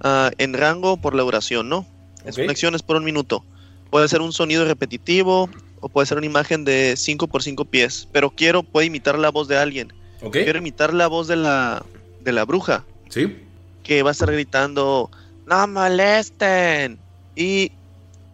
ah, 0.01 0.31
en 0.37 0.53
rango 0.53 0.97
por 0.97 1.13
la 1.13 1.23
duración, 1.23 1.67
¿no? 1.67 1.85
Es 2.25 2.35
Ok. 2.37 2.43
una 2.43 2.51
acción, 2.51 2.75
es 2.75 2.81
por 2.81 2.95
un 2.95 3.03
minuto. 3.03 3.43
Puede 3.91 4.07
ser 4.07 4.21
un 4.21 4.31
sonido 4.33 4.65
repetitivo 4.65 5.49
o 5.81 5.89
puede 5.89 6.07
ser 6.07 6.17
una 6.17 6.25
imagen 6.25 6.63
de 6.65 6.95
5 6.97 7.27
por 7.27 7.43
5 7.43 7.65
pies. 7.65 8.07
Pero 8.11 8.29
quiero, 8.31 8.63
puede 8.63 8.87
imitar 8.87 9.19
la 9.19 9.29
voz 9.31 9.47
de 9.47 9.57
alguien. 9.57 9.91
¿Ok? 10.21 10.31
Quiero 10.33 10.59
imitar 10.59 10.93
la 10.93 11.07
voz 11.07 11.27
de 11.27 11.35
la, 11.35 11.85
de 12.21 12.31
la 12.31 12.45
bruja 12.45 12.83
¿Sí? 13.09 13.37
que 13.83 14.01
va 14.01 14.09
a 14.09 14.13
estar 14.13 14.31
gritando, 14.31 15.11
no 15.45 15.67
molesten. 15.67 16.99
Y 17.35 17.71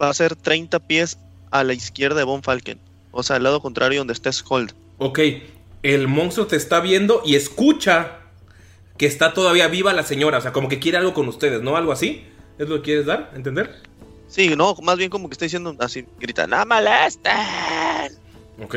va 0.00 0.10
a 0.10 0.14
ser 0.14 0.36
30 0.36 0.78
pies 0.80 1.18
a 1.50 1.64
la 1.64 1.74
izquierda 1.74 2.16
de 2.18 2.24
Von 2.24 2.42
Falken. 2.42 2.78
O 3.10 3.22
sea, 3.22 3.36
al 3.36 3.42
lado 3.42 3.60
contrario 3.60 4.00
donde 4.00 4.12
está 4.12 4.32
Skold. 4.32 4.74
Ok. 4.98 5.20
El 5.82 6.08
monstruo 6.08 6.46
te 6.46 6.56
está 6.56 6.80
viendo 6.80 7.22
y 7.24 7.34
escucha 7.34 8.20
que 8.96 9.06
está 9.06 9.34
todavía 9.34 9.68
viva 9.68 9.92
la 9.92 10.02
señora. 10.02 10.38
O 10.38 10.40
sea, 10.40 10.52
como 10.52 10.68
que 10.68 10.78
quiere 10.78 10.98
algo 10.98 11.14
con 11.14 11.28
ustedes, 11.28 11.62
¿no? 11.62 11.76
Algo 11.76 11.92
así. 11.92 12.24
¿Es 12.58 12.68
lo 12.68 12.76
que 12.76 12.82
quieres 12.82 13.06
dar? 13.06 13.32
¿Entender? 13.34 13.82
Sí, 14.28 14.54
no, 14.56 14.74
más 14.82 14.96
bien 14.96 15.10
como 15.10 15.28
que 15.28 15.34
está 15.34 15.44
diciendo 15.44 15.76
así, 15.80 16.06
grita, 16.18 16.46
no 16.46 16.64
molesten. 16.64 17.32
Ok. 18.62 18.76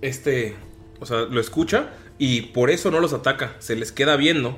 Este, 0.00 0.56
o 1.00 1.06
sea, 1.06 1.20
lo 1.22 1.40
escucha 1.40 1.90
y 2.18 2.42
por 2.42 2.70
eso 2.70 2.90
no 2.90 3.00
los 3.00 3.12
ataca. 3.12 3.54
Se 3.58 3.76
les 3.76 3.92
queda 3.92 4.16
viendo 4.16 4.56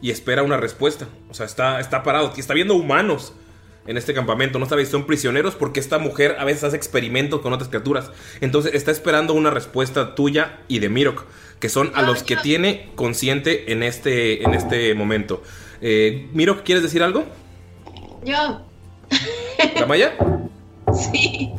y 0.00 0.10
espera 0.10 0.42
una 0.42 0.56
respuesta. 0.56 1.08
O 1.28 1.34
sea, 1.34 1.46
está, 1.46 1.80
está 1.80 2.02
parado. 2.02 2.32
Está 2.36 2.54
viendo 2.54 2.74
humanos 2.74 3.32
en 3.86 3.96
este 3.96 4.14
campamento. 4.14 4.58
No 4.58 4.66
sabe 4.66 4.84
si 4.84 4.90
son 4.90 5.06
prisioneros 5.06 5.54
porque 5.54 5.80
esta 5.80 5.98
mujer 5.98 6.36
a 6.38 6.44
veces 6.44 6.64
hace 6.64 6.76
experimentos 6.76 7.40
con 7.40 7.52
otras 7.52 7.68
criaturas. 7.68 8.10
Entonces 8.40 8.74
está 8.74 8.90
esperando 8.90 9.34
una 9.34 9.50
respuesta 9.50 10.14
tuya 10.14 10.60
y 10.68 10.78
de 10.78 10.88
Mirok, 10.88 11.24
que 11.60 11.68
son 11.68 11.92
a 11.94 12.02
los 12.02 12.22
que 12.22 12.36
tiene 12.36 12.90
consciente 12.94 13.72
en 13.72 13.82
este, 13.82 14.42
en 14.44 14.54
este 14.54 14.94
momento. 14.94 15.42
Eh, 15.80 16.28
Mirok, 16.32 16.62
¿quieres 16.62 16.82
decir 16.82 17.02
algo? 17.02 17.24
Yo, 18.24 18.66
¿Damaya? 19.78 20.16
sí. 21.12 21.52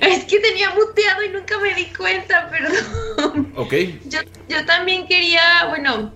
Es 0.00 0.24
que 0.24 0.40
tenía 0.40 0.70
muteado 0.70 1.22
y 1.24 1.28
nunca 1.30 1.58
me 1.58 1.74
di 1.74 1.86
cuenta, 1.86 2.50
perdón. 3.16 3.52
Ok. 3.56 3.74
Yo, 4.06 4.20
yo 4.48 4.64
también 4.66 5.06
quería, 5.06 5.66
bueno, 5.68 6.12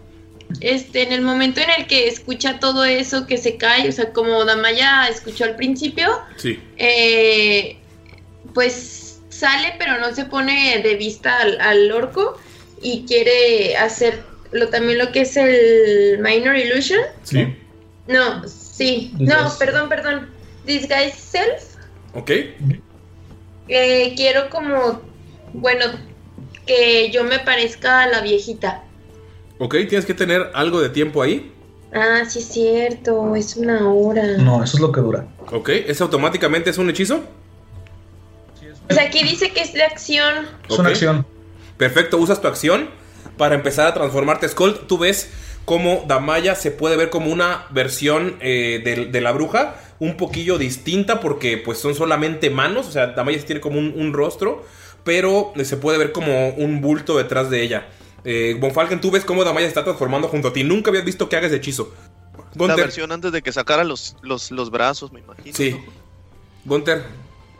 este, 0.60 1.02
en 1.02 1.12
el 1.12 1.20
momento 1.22 1.60
en 1.60 1.70
el 1.78 1.86
que 1.86 2.08
escucha 2.08 2.58
todo 2.60 2.84
eso 2.84 3.26
que 3.26 3.36
se 3.38 3.56
cae, 3.56 3.88
o 3.88 3.92
sea, 3.92 4.12
como 4.12 4.44
Damaya 4.44 5.08
escuchó 5.08 5.44
al 5.44 5.56
principio, 5.56 6.08
Sí. 6.36 6.58
eh, 6.76 7.76
pues 8.54 9.20
sale 9.28 9.74
pero 9.78 9.98
no 9.98 10.14
se 10.14 10.24
pone 10.24 10.80
de 10.82 10.94
vista 10.96 11.38
al, 11.38 11.60
al 11.60 11.90
orco 11.92 12.38
y 12.82 13.04
quiere 13.06 13.76
hacer 13.76 14.22
lo, 14.52 14.68
también 14.68 14.98
lo 14.98 15.12
que 15.12 15.20
es 15.22 15.36
el 15.36 16.18
Minor 16.20 16.56
Illusion. 16.56 17.00
Sí. 17.22 17.56
No, 18.08 18.46
sí, 18.48 19.12
no, 19.18 19.52
perdón, 19.58 19.88
perdón. 19.88 20.30
Disguise 20.66 21.12
Self. 21.16 21.62
Ok. 22.14 22.30
Eh, 23.68 24.14
quiero 24.16 24.50
como, 24.50 25.00
bueno, 25.52 25.84
que 26.66 27.10
yo 27.10 27.22
me 27.24 27.38
parezca 27.38 28.02
a 28.02 28.06
la 28.08 28.20
viejita. 28.20 28.82
Ok, 29.60 29.74
tienes 29.90 30.06
que 30.06 30.14
tener 30.14 30.50
algo 30.54 30.80
de 30.80 30.88
tiempo 30.88 31.20
ahí. 31.20 31.52
Ah, 31.92 32.22
sí 32.26 32.38
es 32.38 32.46
cierto, 32.46 33.36
es 33.36 33.56
una 33.56 33.92
hora. 33.92 34.38
No, 34.38 34.64
eso 34.64 34.78
es 34.78 34.80
lo 34.80 34.90
que 34.90 35.02
dura. 35.02 35.26
Ok, 35.52 35.68
¿es 35.68 36.00
automáticamente 36.00 36.70
es 36.70 36.78
un 36.78 36.88
hechizo? 36.88 37.20
O 38.88 38.94
sea, 38.94 39.04
aquí 39.04 39.22
dice 39.22 39.50
que 39.50 39.60
es 39.60 39.74
de 39.74 39.82
acción. 39.82 40.46
Es 40.66 40.78
una 40.78 40.88
acción. 40.88 41.26
Perfecto, 41.76 42.16
usas 42.16 42.40
tu 42.40 42.48
acción 42.48 42.88
para 43.36 43.54
empezar 43.54 43.86
a 43.86 43.92
transformarte. 43.92 44.48
Skull, 44.48 44.86
tú 44.86 44.96
ves 44.96 45.30
cómo 45.66 46.06
Damaya 46.08 46.54
se 46.54 46.70
puede 46.70 46.96
ver 46.96 47.10
como 47.10 47.30
una 47.30 47.66
versión 47.68 48.36
eh, 48.40 48.80
de, 48.82 49.06
de 49.06 49.20
la 49.20 49.32
bruja, 49.32 49.76
un 49.98 50.16
poquillo 50.16 50.56
distinta 50.56 51.20
porque 51.20 51.58
pues 51.58 51.76
son 51.76 51.94
solamente 51.94 52.48
manos, 52.48 52.88
o 52.88 52.92
sea, 52.92 53.08
Damaya 53.08 53.44
tiene 53.44 53.60
como 53.60 53.78
un, 53.78 53.92
un 53.94 54.14
rostro, 54.14 54.64
pero 55.04 55.52
se 55.62 55.76
puede 55.76 55.98
ver 55.98 56.12
como 56.12 56.48
un 56.48 56.80
bulto 56.80 57.18
detrás 57.18 57.50
de 57.50 57.62
ella. 57.62 57.88
Eh, 58.24 58.56
Von 58.60 58.72
Falken, 58.72 59.00
tú 59.00 59.10
ves 59.10 59.24
cómo 59.24 59.44
Damaya 59.44 59.66
está 59.66 59.84
transformando 59.84 60.28
junto 60.28 60.48
a 60.48 60.52
ti. 60.52 60.64
Nunca 60.64 60.90
habías 60.90 61.04
visto 61.04 61.28
que 61.28 61.36
hagas 61.36 61.52
hechizo. 61.52 61.92
La 62.54 62.74
versión 62.76 63.12
antes 63.12 63.32
de 63.32 63.42
que 63.42 63.52
sacara 63.52 63.84
los, 63.84 64.16
los, 64.22 64.50
los 64.50 64.70
brazos, 64.70 65.12
me 65.12 65.20
imagino. 65.20 65.56
Sí. 65.56 65.76
Gunter, 66.64 67.04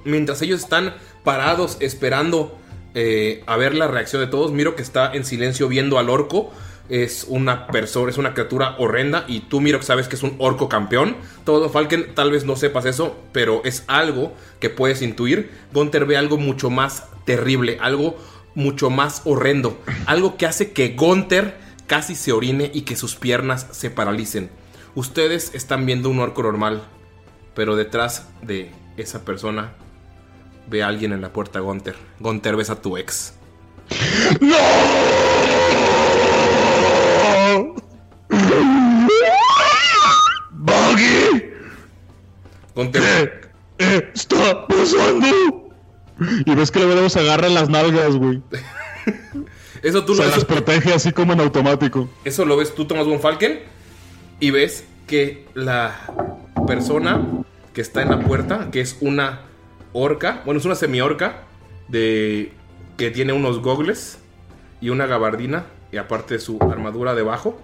mientras 0.05 0.43
ellos 0.43 0.61
están 0.61 0.95
parados 1.25 1.77
esperando 1.81 2.59
eh, 2.95 3.45
a 3.47 3.57
ver 3.57 3.75
la 3.75 3.87
reacción 3.87 4.21
de 4.21 4.29
todos, 4.29 4.53
miro 4.53 4.75
que 4.75 4.83
está 4.83 5.13
en 5.15 5.25
silencio 5.25 5.69
viendo 5.69 5.99
al 5.99 6.11
orco. 6.11 6.51
Es 6.89 7.25
una 7.29 7.69
persona, 7.69 8.11
es 8.11 8.19
una 8.19 8.35
criatura 8.35 8.75
horrenda 8.79 9.25
y 9.29 9.41
tú 9.41 9.61
miro 9.61 9.79
que 9.79 9.87
sabes 9.87 10.09
que 10.09 10.17
es 10.17 10.25
un 10.25 10.35
orco 10.39 10.69
campeón. 10.69 11.17
Todo 11.45 11.69
Falken, 11.69 12.17
tal 12.17 12.33
vez 12.33 12.45
no 12.45 12.57
sepas 12.57 12.85
eso, 12.85 13.17
pero 13.33 13.63
es 13.65 13.85
algo 13.87 14.35
que 14.59 14.71
puedes 14.71 15.01
intuir. 15.01 15.53
Gunter 15.73 16.05
ve 16.05 16.17
algo 16.17 16.37
mucho 16.37 16.69
más 16.69 17.05
terrible, 17.25 17.79
algo 17.81 18.19
mucho 18.55 18.91
más 18.91 19.23
horrendo, 19.25 19.81
algo 20.07 20.37
que 20.37 20.47
hace 20.47 20.73
que 20.73 20.91
Gunter 20.91 21.57
casi 21.87 22.15
se 22.15 22.33
orine 22.33 22.71
y 22.73 22.83
que 22.83 22.97
sus 22.97 23.17
piernas 23.17 23.67
se 23.71 23.91
paralicen. 23.91 24.51
Ustedes 24.95 25.55
están 25.55 25.87
viendo 25.87 26.11
un 26.11 26.21
orco 26.21 26.43
normal, 26.43 26.83
pero 27.55 27.77
detrás 27.77 28.29
de 28.43 28.71
esa 28.97 29.25
persona 29.25 29.73
ve 30.69 30.83
a 30.83 30.89
alguien 30.89 31.13
en 31.13 31.21
la 31.21 31.33
puerta 31.33 31.61
Gunter. 31.61 31.97
Gunter 32.19 32.57
ves 32.57 32.71
a 32.71 32.81
tu 32.81 32.97
ex. 32.97 33.35
¡Buggy! 40.53 41.51
Gunter, 42.75 43.51
¿Qué 43.79 44.11
está 44.15 44.67
pasando? 44.67 45.70
Y 46.47 46.55
ves 46.55 46.71
que 46.71 46.81
luego 46.81 47.09
se 47.09 47.21
agarra 47.21 47.49
las 47.49 47.69
nalgas, 47.69 48.17
güey. 48.17 48.43
eso 49.83 50.05
tú 50.05 50.15
Se 50.15 50.23
lo 50.23 50.29
las 50.29 50.39
eso, 50.39 50.47
protege 50.47 50.93
así 50.93 51.13
como 51.13 51.33
en 51.33 51.41
automático. 51.41 52.09
eso 52.25 52.45
lo 52.45 52.57
ves 52.57 52.75
tú, 52.75 52.85
Thomas 52.87 53.07
Von 53.07 53.21
Falken, 53.21 53.61
y 54.39 54.51
ves 54.51 54.85
que 55.07 55.47
la 55.55 55.97
persona 56.67 57.21
que 57.73 57.81
está 57.81 58.03
en 58.03 58.11
la 58.11 58.21
puerta, 58.21 58.69
que 58.71 58.81
es 58.81 58.97
una 59.01 59.41
orca, 59.93 60.43
bueno, 60.45 60.61
es 60.61 60.67
una 60.67 60.75
semi-orca, 60.75 61.43
de, 61.89 62.53
que 62.97 63.11
tiene 63.11 63.33
unos 63.33 63.61
gogles 63.61 64.19
y 64.81 64.91
una 64.91 65.07
gabardina, 65.07 65.65
y 65.93 65.97
aparte 65.97 66.39
su 66.39 66.59
armadura 66.61 67.15
debajo, 67.15 67.59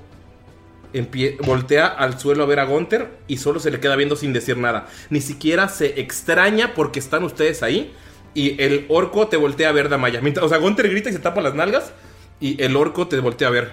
empie- 0.92 1.36
voltea 1.44 1.86
al 1.86 2.18
suelo 2.18 2.42
a 2.42 2.46
ver 2.46 2.58
a 2.60 2.64
Gunter 2.64 3.18
y 3.28 3.36
solo 3.36 3.60
se 3.60 3.70
le 3.70 3.78
queda 3.80 3.94
viendo 3.96 4.16
sin 4.16 4.32
decir 4.32 4.56
nada. 4.56 4.88
Ni 5.10 5.20
siquiera 5.20 5.68
se 5.68 6.00
extraña 6.00 6.74
porque 6.74 6.98
están 6.98 7.22
ustedes 7.24 7.62
ahí. 7.62 7.94
Y 8.36 8.62
el 8.62 8.84
orco 8.90 9.28
te 9.28 9.38
voltea 9.38 9.70
a 9.70 9.72
ver, 9.72 9.88
Damaya. 9.88 10.20
Mientras, 10.20 10.44
o 10.44 10.48
sea, 10.50 10.58
Gunter 10.58 10.90
grita 10.90 11.08
y 11.08 11.14
se 11.14 11.20
tapa 11.20 11.40
las 11.40 11.54
nalgas. 11.54 11.92
Y 12.38 12.62
el 12.62 12.76
orco 12.76 13.08
te 13.08 13.18
voltea 13.18 13.48
a 13.48 13.50
ver. 13.50 13.72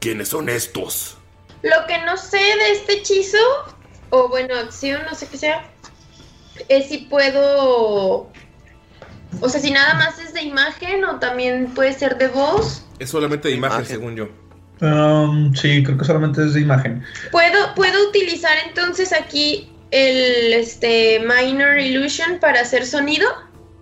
¿Quiénes 0.00 0.28
son 0.28 0.48
estos? 0.48 1.18
Lo 1.62 1.86
que 1.86 1.98
no 2.06 2.16
sé 2.16 2.38
de 2.38 2.72
este 2.72 2.94
hechizo, 2.94 3.36
o 4.08 4.28
bueno, 4.30 4.54
acción, 4.54 5.02
no 5.04 5.14
sé 5.14 5.26
qué 5.28 5.36
sea, 5.36 5.66
es 6.70 6.88
si 6.88 6.96
puedo. 6.98 8.30
O 9.40 9.48
sea, 9.48 9.60
si 9.60 9.70
nada 9.70 9.92
más 9.94 10.18
es 10.18 10.32
de 10.32 10.40
imagen 10.42 11.04
o 11.04 11.18
también 11.18 11.66
puede 11.74 11.92
ser 11.92 12.16
de 12.16 12.28
voz. 12.28 12.86
Es 12.98 13.10
solamente 13.10 13.48
de 13.48 13.54
imagen, 13.54 13.80
Imagen. 13.80 13.96
según 13.96 14.16
yo. 14.16 14.28
Um, 14.80 15.54
sí, 15.54 15.82
creo 15.84 15.98
que 15.98 16.04
solamente 16.06 16.42
es 16.42 16.54
de 16.54 16.60
imagen. 16.62 17.04
¿Puedo, 17.30 17.74
puedo 17.74 18.08
utilizar 18.08 18.56
entonces 18.66 19.12
aquí 19.12 19.70
el 19.90 20.54
este 20.54 21.20
Minor 21.20 21.78
Illusion 21.78 22.38
para 22.40 22.60
hacer 22.62 22.86
sonido? 22.86 23.26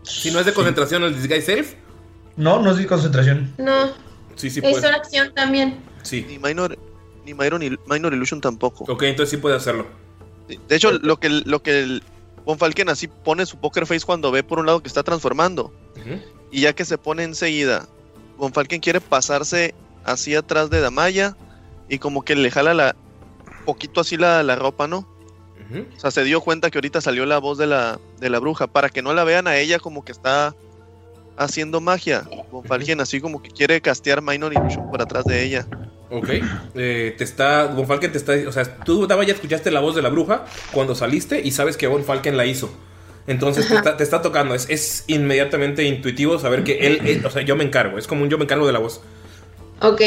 Si 0.02 0.30
no 0.30 0.40
es 0.40 0.46
de 0.46 0.52
concentración 0.54 1.02
el 1.04 1.14
Disguise 1.14 1.42
Self, 1.42 1.74
No, 2.36 2.60
no 2.60 2.70
es 2.72 2.78
de 2.78 2.86
concentración. 2.86 3.52
No, 3.58 3.88
sí, 4.36 4.50
sí 4.50 4.60
es 4.62 4.70
puede. 4.70 4.88
una 4.88 4.96
acción 4.96 5.32
también. 5.34 5.80
Sí. 6.02 6.24
Ni 6.28 6.38
Minor, 6.38 6.78
ni 7.24 7.34
Minor, 7.34 7.60
Minor 7.86 8.12
Illusion 8.14 8.40
tampoco. 8.40 8.84
Ok, 8.90 9.02
entonces 9.04 9.30
sí 9.30 9.36
puede 9.36 9.56
hacerlo. 9.56 9.86
De 10.68 10.76
hecho, 10.76 10.92
lo 10.92 11.18
que, 11.18 11.28
lo 11.28 11.62
que 11.62 11.80
el 11.80 12.02
Von 12.44 12.58
Falken 12.58 12.88
así 12.88 13.06
pone 13.06 13.46
su 13.46 13.58
poker 13.58 13.86
face 13.86 14.04
cuando 14.04 14.30
ve 14.32 14.42
por 14.42 14.58
un 14.58 14.66
lado 14.66 14.82
que 14.82 14.88
está 14.88 15.02
transformando. 15.02 15.72
Y 16.50 16.62
ya 16.62 16.72
que 16.72 16.84
se 16.84 16.98
pone 16.98 17.22
enseguida, 17.22 17.86
Von 18.38 18.52
Falken 18.52 18.80
quiere 18.80 19.00
pasarse 19.00 19.74
así 20.04 20.34
atrás 20.34 20.68
de 20.70 20.80
Damaya 20.80 21.36
y 21.88 21.98
como 21.98 22.22
que 22.24 22.34
le 22.34 22.50
jala 22.50 22.74
la 22.74 22.96
poquito 23.64 24.00
así 24.00 24.16
la, 24.16 24.42
la 24.42 24.56
ropa, 24.56 24.88
¿no? 24.88 25.06
O 25.96 26.00
sea, 26.00 26.10
se 26.10 26.22
dio 26.24 26.40
cuenta 26.42 26.70
que 26.70 26.78
ahorita 26.78 27.00
salió 27.00 27.24
la 27.24 27.38
voz 27.38 27.56
de 27.56 27.66
la, 27.66 27.98
de 28.20 28.28
la 28.28 28.38
bruja 28.38 28.66
para 28.66 28.90
que 28.90 29.00
no 29.00 29.14
la 29.14 29.24
vean 29.24 29.46
a 29.46 29.56
ella 29.56 29.78
como 29.78 30.04
que 30.04 30.12
está 30.12 30.54
haciendo 31.36 31.80
magia. 31.80 32.28
Von 32.50 32.64
Falken 32.64 33.00
así 33.00 33.20
como 33.20 33.42
que 33.42 33.50
quiere 33.50 33.80
castear 33.80 34.20
Minor 34.20 34.52
Illusion 34.52 34.90
por 34.90 35.00
atrás 35.00 35.24
de 35.24 35.42
ella. 35.42 35.66
Ok. 36.10 36.28
Eh, 36.74 37.14
te 37.16 37.24
está. 37.24 37.66
Von 37.66 37.86
Falken 37.86 38.12
te 38.12 38.18
está. 38.18 38.32
O 38.46 38.52
sea, 38.52 38.76
tú 38.84 39.06
Daba, 39.06 39.24
ya 39.24 39.32
escuchaste 39.32 39.70
la 39.70 39.80
voz 39.80 39.94
de 39.94 40.02
la 40.02 40.10
bruja 40.10 40.44
cuando 40.72 40.94
saliste 40.94 41.40
y 41.40 41.52
sabes 41.52 41.78
que 41.78 41.86
Von 41.86 42.04
Falken 42.04 42.36
la 42.36 42.44
hizo. 42.44 42.70
Entonces 43.26 43.66
te 43.68 43.74
está, 43.76 43.96
te 43.96 44.02
está 44.04 44.20
tocando. 44.20 44.54
Es, 44.54 44.68
es 44.68 45.04
inmediatamente 45.06 45.84
intuitivo 45.84 46.38
saber 46.38 46.64
que 46.64 46.86
él, 46.86 47.00
él- 47.06 47.24
O 47.24 47.30
sea, 47.30 47.40
yo 47.42 47.56
me 47.56 47.64
encargo. 47.64 47.96
Es 47.96 48.06
como 48.06 48.24
un 48.24 48.28
yo 48.28 48.36
me 48.36 48.44
encargo 48.44 48.66
de 48.66 48.72
la 48.74 48.78
voz. 48.80 49.00
Ok. 49.80 50.02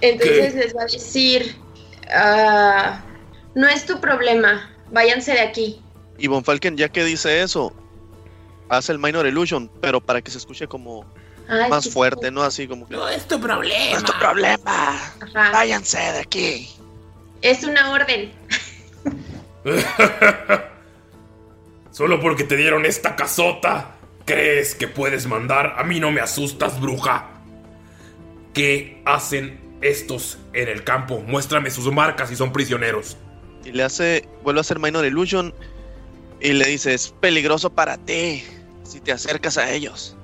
Entonces 0.00 0.54
les 0.54 0.74
va 0.76 0.82
a 0.82 0.86
decir, 0.86 1.56
ah, 2.12 3.04
no 3.58 3.68
es 3.68 3.84
tu 3.86 4.00
problema, 4.00 4.70
váyanse 4.92 5.32
de 5.32 5.40
aquí. 5.40 5.82
Y 6.16 6.28
Von 6.28 6.44
Falken, 6.44 6.76
ya 6.76 6.88
que 6.88 7.02
dice 7.02 7.42
eso, 7.42 7.74
hace 8.68 8.92
el 8.92 9.00
Minor 9.00 9.26
Illusion, 9.26 9.68
pero 9.80 10.00
para 10.00 10.22
que 10.22 10.30
se 10.30 10.38
escuche 10.38 10.68
como 10.68 11.04
Ay, 11.48 11.68
más 11.68 11.90
fuerte, 11.90 12.30
¿no? 12.30 12.42
Así 12.42 12.68
como 12.68 12.86
que. 12.86 12.94
No 12.94 13.08
es 13.08 13.26
tu 13.26 13.40
problema. 13.40 13.90
No 13.90 13.96
es 13.96 14.04
tu 14.04 14.12
problema. 14.16 14.62
Ajá. 15.20 15.50
Váyanse 15.50 15.98
de 15.98 16.18
aquí. 16.20 16.70
Es 17.42 17.64
una 17.64 17.90
orden. 17.90 18.30
Solo 21.90 22.20
porque 22.20 22.44
te 22.44 22.56
dieron 22.56 22.86
esta 22.86 23.16
casota, 23.16 23.96
¿crees 24.24 24.76
que 24.76 24.86
puedes 24.86 25.26
mandar? 25.26 25.74
A 25.78 25.82
mí 25.82 25.98
no 25.98 26.12
me 26.12 26.20
asustas, 26.20 26.80
bruja. 26.80 27.30
¿Qué 28.54 29.02
hacen 29.04 29.78
estos 29.80 30.38
en 30.52 30.68
el 30.68 30.84
campo? 30.84 31.24
Muéstrame 31.26 31.72
sus 31.72 31.92
marcas 31.92 32.28
si 32.28 32.36
son 32.36 32.52
prisioneros. 32.52 33.16
Y 33.64 33.72
le 33.72 33.82
hace. 33.82 34.28
Vuelve 34.42 34.60
a 34.60 34.62
hacer 34.62 34.78
Minor 34.78 35.04
Illusion. 35.04 35.54
Y 36.40 36.52
le 36.52 36.66
dice: 36.66 36.94
Es 36.94 37.14
peligroso 37.20 37.70
para 37.70 37.96
ti 37.98 38.44
si 38.84 39.00
te 39.00 39.12
acercas 39.12 39.58
a 39.58 39.70
ellos. 39.72 40.16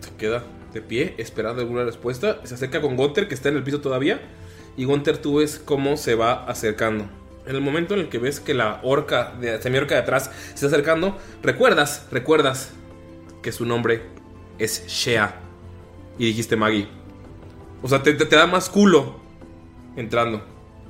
Se 0.00 0.14
queda 0.16 0.44
de 0.72 0.80
pie 0.82 1.14
esperando 1.18 1.62
alguna 1.62 1.84
respuesta. 1.84 2.40
Se 2.44 2.54
acerca 2.54 2.80
con 2.80 2.96
Gunter 2.96 3.28
que 3.28 3.34
está 3.34 3.48
en 3.48 3.56
el 3.56 3.62
piso 3.62 3.80
todavía. 3.80 4.20
Y 4.76 4.84
Gunter 4.84 5.18
tú 5.18 5.36
ves 5.36 5.60
cómo 5.64 5.96
se 5.96 6.14
va 6.14 6.44
acercando. 6.46 7.06
En 7.46 7.56
el 7.56 7.60
momento 7.60 7.94
en 7.94 8.00
el 8.00 8.08
que 8.08 8.18
ves 8.18 8.40
que 8.40 8.54
la 8.54 8.80
orca, 8.82 9.34
de, 9.40 9.60
semiorca 9.60 9.96
de 9.96 10.00
atrás, 10.02 10.30
se 10.48 10.54
está 10.54 10.66
acercando, 10.68 11.18
recuerdas, 11.42 12.06
recuerdas 12.12 12.70
que 13.42 13.50
su 13.52 13.66
nombre 13.66 14.02
es 14.58 14.86
Shea. 14.86 15.40
Y 16.18 16.26
dijiste 16.26 16.56
Maggie. 16.56 16.88
O 17.82 17.88
sea, 17.88 18.02
te, 18.02 18.14
te- 18.14 18.36
da 18.36 18.46
más 18.46 18.70
culo 18.70 19.20
entrando. 19.96 20.44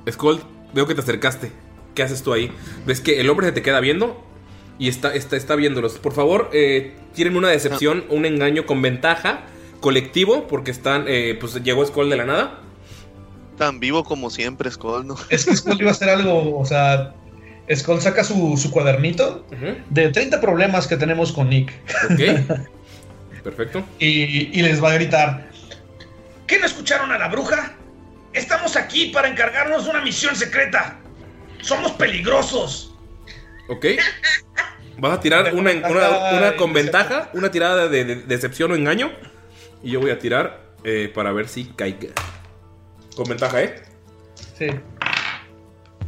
Skull, 0.09 0.41
veo 0.73 0.85
que 0.85 0.93
te 0.93 1.01
acercaste. 1.01 1.51
¿Qué 1.95 2.03
haces 2.03 2.23
tú 2.23 2.33
ahí? 2.33 2.51
Ves 2.85 3.01
que 3.01 3.19
el 3.19 3.29
hombre 3.29 3.47
se 3.47 3.53
te 3.53 3.61
queda 3.61 3.79
viendo 3.79 4.23
y 4.79 4.87
está, 4.87 5.13
está, 5.13 5.35
está 5.35 5.55
viéndolos. 5.55 5.99
Por 5.99 6.13
favor, 6.13 6.49
eh, 6.53 6.95
tienen 7.13 7.37
una 7.37 7.49
decepción, 7.49 8.05
un 8.09 8.25
engaño 8.25 8.65
con 8.65 8.81
ventaja 8.81 9.45
colectivo, 9.79 10.47
porque 10.47 10.71
están, 10.71 11.05
eh, 11.07 11.37
pues 11.39 11.61
llegó 11.63 11.85
Skull 11.85 12.09
de 12.09 12.17
la 12.17 12.25
nada. 12.25 12.59
Tan 13.57 13.79
vivo 13.79 14.03
como 14.03 14.29
siempre, 14.29 14.71
Skull, 14.71 15.05
¿no? 15.05 15.15
Es 15.29 15.45
que 15.45 15.55
Skull 15.55 15.79
iba 15.79 15.89
a 15.89 15.93
hacer 15.93 16.09
algo, 16.09 16.57
o 16.57 16.65
sea, 16.65 17.13
Skull 17.73 18.01
saca 18.01 18.23
su, 18.23 18.57
su 18.57 18.71
cuadernito 18.71 19.45
de 19.89 20.09
30 20.09 20.41
problemas 20.41 20.87
que 20.87 20.97
tenemos 20.97 21.31
con 21.31 21.49
Nick. 21.49 21.71
Ok. 22.09 22.63
Perfecto. 23.43 23.83
Y, 23.99 24.57
y 24.57 24.61
les 24.61 24.81
va 24.81 24.91
a 24.91 24.93
gritar, 24.93 25.49
¿qué 26.47 26.59
no 26.59 26.65
escucharon 26.65 27.11
a 27.11 27.17
la 27.17 27.27
bruja? 27.27 27.73
Estamos 28.31 28.77
aquí 28.77 29.07
para 29.07 29.27
encargarnos 29.27 29.83
de 29.83 29.91
una 29.91 30.01
misión 30.01 30.35
secreta. 30.35 30.97
Somos 31.63 31.91
peligrosos. 31.93 32.93
Ok. 33.69 33.85
Vas 34.99 35.13
a 35.13 35.19
tirar 35.19 35.53
una, 35.55 35.71
una- 35.71 36.37
una 36.37 36.55
con 36.55 36.71
ventaja, 36.73 37.29
una 37.33 37.49
tirada 37.49 37.87
de, 37.87 38.05
de- 38.05 38.15
decepción 38.17 38.71
o 38.71 38.75
engaño. 38.75 39.11
Y 39.81 39.91
yo 39.91 39.99
voy 39.99 40.11
a 40.11 40.19
tirar 40.19 40.61
eh, 40.83 41.11
para 41.13 41.31
ver 41.31 41.47
si 41.47 41.65
caiga. 41.65 42.09
Con 43.15 43.25
ventaja, 43.27 43.61
¿eh? 43.63 43.81
Sí. 44.57 44.67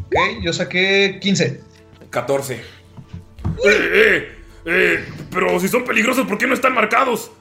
Ok, 0.08 0.42
yo 0.44 0.54
saqué 0.54 1.20
15. 1.22 1.62
14. 2.10 2.54
¡Eh, 2.56 2.62
eh! 3.66 4.36
¡Eh! 4.66 5.06
Pero 5.32 5.60
si 5.60 5.68
son 5.68 5.84
peligrosos, 5.84 6.28
¿por 6.28 6.38
qué 6.38 6.48
no 6.48 6.54
están 6.54 6.74
marcados? 6.74 7.32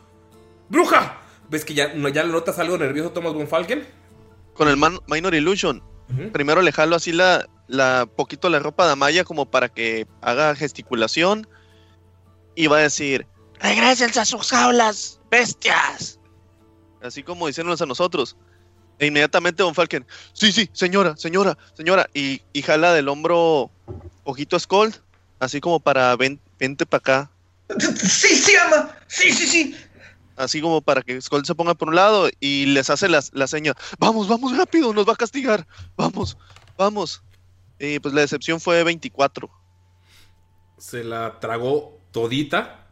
¡Bruja! 0.68 1.20
¿Ves 1.50 1.64
que 1.64 1.74
ya, 1.74 1.92
no, 1.94 2.09
ya 2.09 2.24
le 2.24 2.33
notas 2.33 2.59
algo 2.59 2.79
nervioso 2.79 3.11
Thomas 3.11 3.35
Von 3.35 3.46
Falken? 3.48 3.85
Con 4.55 4.68
el 4.68 4.77
man- 4.77 4.98
Minor 5.07 5.35
Illusion. 5.35 5.83
Primero 6.33 6.62
le 6.62 6.72
jalo 6.72 6.96
así 6.96 7.12
la, 7.12 7.46
la 7.66 8.07
poquito 8.07 8.48
la 8.48 8.59
ropa 8.59 8.87
de 8.87 8.92
Amaya 8.92 9.24
como 9.24 9.50
para 9.50 9.68
que 9.68 10.07
haga 10.20 10.55
gesticulación. 10.55 11.46
Y 12.55 12.66
va 12.68 12.79
a 12.79 12.83
decir: 12.83 13.27
¡Regrésense 13.61 14.20
a 14.20 14.24
sus 14.24 14.50
jaulas, 14.50 15.20
bestias! 15.31 16.20
Así 17.03 17.22
como 17.22 17.46
diciéndonos 17.46 17.83
a 17.83 17.87
nosotros. 17.87 18.37
E 18.98 19.07
inmediatamente 19.07 19.62
Don 19.62 19.74
Falken, 19.74 20.07
sí, 20.33 20.53
sí, 20.53 20.70
señora, 20.72 21.16
señora, 21.16 21.59
señora. 21.77 22.09
Y, 22.14 22.42
y 22.53 22.62
jala 22.62 22.92
del 22.92 23.09
hombro 23.09 23.70
Ojito 24.22 24.59
Scold, 24.59 24.94
así 25.40 25.61
como 25.61 25.81
para 25.81 26.14
ven, 26.16 26.40
vente 26.59 26.87
para 26.87 26.98
acá. 26.98 27.31
Sí, 27.79 28.37
sí, 28.37 28.55
ama. 28.57 28.96
Sí, 29.09 29.33
sí, 29.33 29.46
sí. 29.46 29.77
Así 30.37 30.61
como 30.61 30.81
para 30.81 31.03
que 31.03 31.20
Skull 31.20 31.46
se 31.46 31.55
ponga 31.55 31.74
por 31.74 31.88
un 31.88 31.94
lado 31.94 32.29
y 32.40 32.66
les 32.66 32.90
hace 32.90 33.09
la, 33.09 33.22
la 33.33 33.46
seña, 33.46 33.74
vamos, 33.98 34.27
vamos 34.27 34.57
rápido, 34.57 34.92
nos 34.92 35.09
va 35.09 35.12
a 35.12 35.16
castigar, 35.16 35.66
vamos, 35.96 36.37
vamos. 36.77 37.22
Y 37.79 37.99
pues 37.99 38.15
la 38.15 38.21
decepción 38.23 38.61
fue 38.61 38.83
24. 38.85 39.51
Se 40.79 41.05
la 41.05 41.39
tragó 41.41 42.01
todita. 42.13 42.87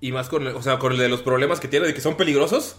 Y 0.00 0.12
más 0.12 0.28
con, 0.28 0.46
el- 0.46 0.54
o 0.54 0.62
sea, 0.62 0.78
con 0.78 0.92
el 0.92 0.98
de 0.98 1.08
los 1.08 1.22
problemas 1.22 1.58
que 1.60 1.68
tiene 1.68 1.86
de 1.86 1.94
que 1.94 2.00
son 2.00 2.16
peligrosos. 2.16 2.76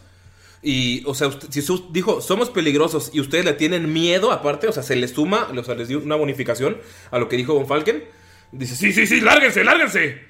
Y, 0.61 1.03
o 1.05 1.13
sea, 1.15 1.27
usted- 1.27 1.49
si 1.51 1.61
su- 1.61 1.89
dijo, 1.91 2.21
somos 2.21 2.49
peligrosos 2.49 3.11
y 3.13 3.19
ustedes 3.21 3.45
le 3.45 3.53
tienen 3.53 3.91
miedo 3.91 4.31
aparte, 4.31 4.67
o 4.67 4.71
sea, 4.73 4.83
se 4.83 4.95
les 4.95 5.11
suma, 5.11 5.47
o 5.55 5.63
sea, 5.63 5.75
les 5.75 5.87
dio 5.87 5.99
una 5.99 6.15
bonificación 6.15 6.77
a 7.11 7.17
lo 7.19 7.29
que 7.29 7.37
dijo 7.37 7.53
Von 7.53 7.67
Falken. 7.67 8.03
Dice, 8.51 8.75
sí, 8.75 8.91
sí, 8.91 9.05
sí, 9.07 9.21
lárguense, 9.21 9.63
lárguense. 9.63 10.21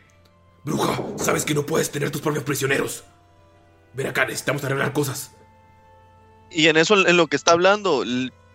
Bruja, 0.65 1.01
sabes 1.17 1.45
que 1.45 1.53
no 1.55 1.65
puedes 1.65 1.89
tener 1.91 2.11
tus 2.11 2.21
propios 2.21 2.43
prisioneros. 2.43 3.03
Ven 3.93 4.07
acá, 4.07 4.25
necesitamos 4.25 4.63
arreglar 4.63 4.93
cosas. 4.93 5.31
Y 6.51 6.67
en 6.67 6.77
eso, 6.77 7.07
en 7.07 7.17
lo 7.17 7.27
que 7.27 7.35
está 7.35 7.53
hablando, 7.53 8.03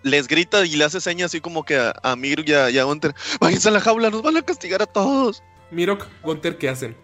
les 0.04 0.28
grita 0.28 0.64
y 0.64 0.76
le 0.76 0.84
hace 0.84 1.00
señas 1.00 1.26
así 1.26 1.40
como 1.40 1.64
que 1.64 1.76
a, 1.76 1.94
a 2.02 2.14
Mir 2.14 2.44
y 2.46 2.52
a, 2.52 2.70
y 2.70 2.78
a 2.78 2.84
Gunter, 2.84 3.14
váyanse 3.40 3.68
a 3.68 3.72
la 3.72 3.80
jaula, 3.80 4.10
nos 4.10 4.22
van 4.22 4.36
a 4.36 4.42
castigar 4.42 4.80
a 4.82 4.86
todos. 4.86 5.42
Mirok, 5.72 6.06
Gunter, 6.22 6.56
¿qué 6.58 6.68
hacen? 6.68 6.96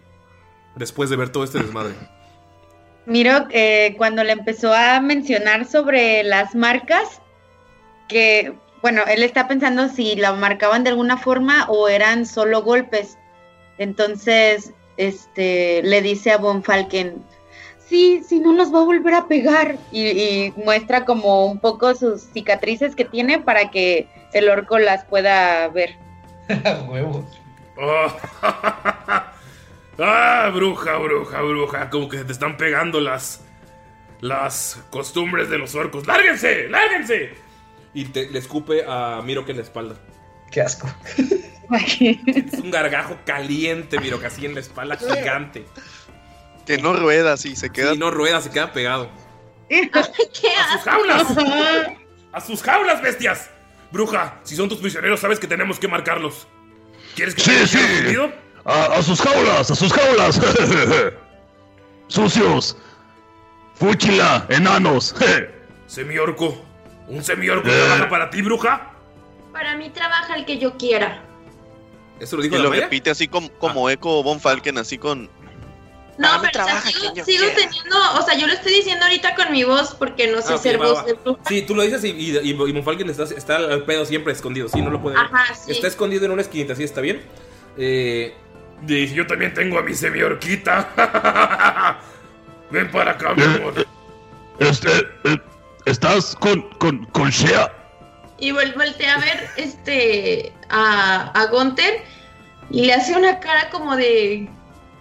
Después 0.75 1.09
de 1.09 1.17
ver 1.17 1.29
todo 1.29 1.43
este 1.43 1.59
desmadre. 1.59 1.93
Miro 3.05 3.47
eh, 3.49 3.95
cuando 3.97 4.23
le 4.23 4.31
empezó 4.31 4.73
a 4.73 5.01
mencionar 5.01 5.65
sobre 5.65 6.23
las 6.23 6.55
marcas, 6.55 7.21
que, 8.07 8.53
bueno, 8.81 9.01
él 9.07 9.23
está 9.23 9.47
pensando 9.47 9.89
si 9.89 10.15
la 10.15 10.33
marcaban 10.33 10.83
de 10.83 10.91
alguna 10.91 11.17
forma 11.17 11.65
o 11.67 11.89
eran 11.89 12.25
solo 12.25 12.61
golpes. 12.61 13.17
Entonces, 13.79 14.71
este, 14.97 15.81
le 15.83 16.01
dice 16.01 16.31
a 16.31 16.37
Von 16.37 16.63
Falken, 16.63 17.23
sí, 17.91 18.23
si 18.27 18.39
no 18.39 18.53
los 18.53 18.73
va 18.73 18.79
a 18.79 18.85
volver 18.85 19.13
a 19.13 19.27
pegar. 19.27 19.77
Y, 19.91 20.07
y 20.07 20.53
muestra 20.55 21.05
como 21.05 21.45
un 21.45 21.59
poco 21.59 21.93
sus 21.93 22.21
cicatrices 22.21 22.95
que 22.95 23.05
tiene 23.05 23.39
para 23.39 23.69
que 23.69 24.07
el 24.33 24.49
orco 24.49 24.79
las 24.79 25.05
pueda 25.05 25.67
ver. 25.67 25.97
Huevos. 26.89 27.25
Ah, 30.03 30.49
bruja, 30.51 30.97
bruja, 30.97 31.41
bruja. 31.41 31.89
Como 31.91 32.09
que 32.09 32.17
se 32.17 32.25
te 32.25 32.31
están 32.31 32.57
pegando 32.57 32.99
las. 32.99 33.41
Las 34.19 34.79
costumbres 34.89 35.49
de 35.49 35.59
los 35.59 35.75
orcos. 35.75 36.07
¡Lárguense! 36.07 36.69
¡Lárguense! 36.69 37.33
Y 37.93 38.05
te, 38.05 38.29
le 38.29 38.39
escupe 38.39 38.83
a 38.87 39.21
Miro 39.23 39.45
que 39.45 39.51
en 39.51 39.57
la 39.57 39.63
espalda. 39.63 39.95
Qué 40.49 40.61
asco. 40.61 40.87
Es 41.77 42.53
un 42.59 42.71
gargajo 42.71 43.17
caliente, 43.25 43.99
Miro, 43.99 44.19
que 44.19 44.27
así 44.27 44.45
en 44.45 44.55
la 44.55 44.61
espalda 44.61 44.97
gigante. 45.15 45.65
Que 46.77 46.81
no 46.81 46.93
rueda 46.93 47.33
así, 47.33 47.55
se 47.55 47.69
queda. 47.69 47.93
Y 47.93 47.97
no 47.97 48.11
rueda, 48.11 48.41
se 48.41 48.49
queda 48.49 48.71
pegado. 48.71 49.09
¡Qué 49.69 49.89
¡A 49.93 50.03
sus 50.03 50.83
jaulas! 50.83 51.27
¡A 52.33 52.41
sus 52.41 52.61
jaulas, 52.63 53.01
bestias! 53.01 53.49
Bruja, 53.91 54.39
si 54.43 54.55
son 54.55 54.69
tus 54.69 54.79
prisioneros, 54.79 55.19
sabes 55.19 55.39
que 55.39 55.47
tenemos 55.47 55.79
que 55.79 55.87
marcarlos. 55.87 56.47
¿Quieres 57.15 57.35
que 57.35 57.41
Sí, 57.41 57.49
te 57.51 57.67
sí. 57.67 58.17
A, 58.63 58.85
a 58.85 59.01
sus 59.01 59.19
jaulas, 59.21 59.69
a 59.71 59.75
sus 59.75 59.91
jaulas. 59.91 60.39
Sucios. 62.07 62.77
Fúchila, 63.75 64.45
enanos. 64.49 65.15
Semiorco. 65.87 66.55
¿Un 67.07 67.23
semiorco 67.23 67.67
Eh. 67.67 67.71
trabaja 67.71 68.09
para 68.09 68.29
ti, 68.29 68.41
bruja? 68.41 68.91
Para 69.51 69.75
mí 69.75 69.89
trabaja 69.89 70.35
el 70.35 70.45
que 70.45 70.57
yo 70.57 70.77
quiera. 70.77 71.21
¿Eso 72.19 72.37
lo 72.37 72.43
Y 72.43 72.45
dijo 72.45 72.57
la 72.57 72.63
lo 72.63 72.69
Maya? 72.69 72.83
repite 72.83 73.09
así 73.09 73.27
como, 73.27 73.49
como 73.53 73.89
eco 73.89 74.23
Von 74.23 74.39
Falken, 74.39 74.77
así 74.77 74.97
con. 74.97 75.29
No, 76.21 76.41
pero 76.41 76.41
o 76.41 76.41
sea, 76.41 76.51
trabaja 76.51 76.89
sigo, 76.89 77.13
yo 77.15 77.25
sigo 77.25 77.45
teniendo, 77.55 77.95
o 78.19 78.21
sea, 78.23 78.35
yo 78.37 78.47
lo 78.47 78.53
estoy 78.53 78.73
diciendo 78.73 79.05
ahorita 79.05 79.35
con 79.35 79.51
mi 79.51 79.63
voz 79.63 79.95
porque 79.95 80.27
no 80.27 80.41
sé 80.41 80.53
Ah, 80.53 80.57
ser 80.57 80.81
va, 80.81 80.85
voz 80.87 80.97
va. 80.99 81.03
de 81.03 81.13
bruja. 81.13 81.41
Sí, 81.47 81.61
tú 81.63 81.75
lo 81.75 81.81
dices 81.83 82.03
y, 82.03 82.09
y, 82.09 82.37
y, 82.37 82.49
y 82.51 82.53
Monfalken 82.73 83.09
está, 83.09 83.23
está 83.23 83.55
al 83.57 83.83
pedo 83.83 84.05
siempre 84.05 84.33
escondido. 84.33 84.67
Sí, 84.69 84.81
no 84.81 84.89
lo 84.89 85.01
puede 85.01 85.15
ver. 85.17 85.25
Ajá, 85.25 85.53
sí. 85.55 85.71
Está 85.71 85.87
escondido 85.87 86.25
en 86.25 86.31
una 86.31 86.41
esquinita, 86.41 86.75
sí, 86.75 86.83
está 86.83 87.01
bien. 87.01 87.21
Eh, 87.77 88.33
dice, 88.81 89.13
yo 89.15 89.25
también 89.27 89.53
tengo 89.53 89.79
a 89.79 89.81
mi 89.81 89.93
semiorquita. 89.93 90.89
Ven 92.71 92.89
para 92.91 93.11
acá, 93.11 93.33
mi 93.33 93.43
amor. 93.43 93.85
Este, 94.59 94.89
eh, 95.25 95.37
¿estás 95.85 96.35
con, 96.35 96.61
con, 96.77 97.05
con 97.07 97.29
Shea? 97.29 97.71
Y 98.37 98.51
vol- 98.51 98.73
voltea 98.75 99.15
a 99.15 99.19
ver 99.19 99.49
este 99.57 100.51
a, 100.69 101.31
a 101.39 101.45
Gunther 101.47 102.01
y 102.69 102.85
le 102.85 102.93
hace 102.93 103.15
una 103.15 103.39
cara 103.39 103.69
como 103.69 103.95
de 103.95 104.49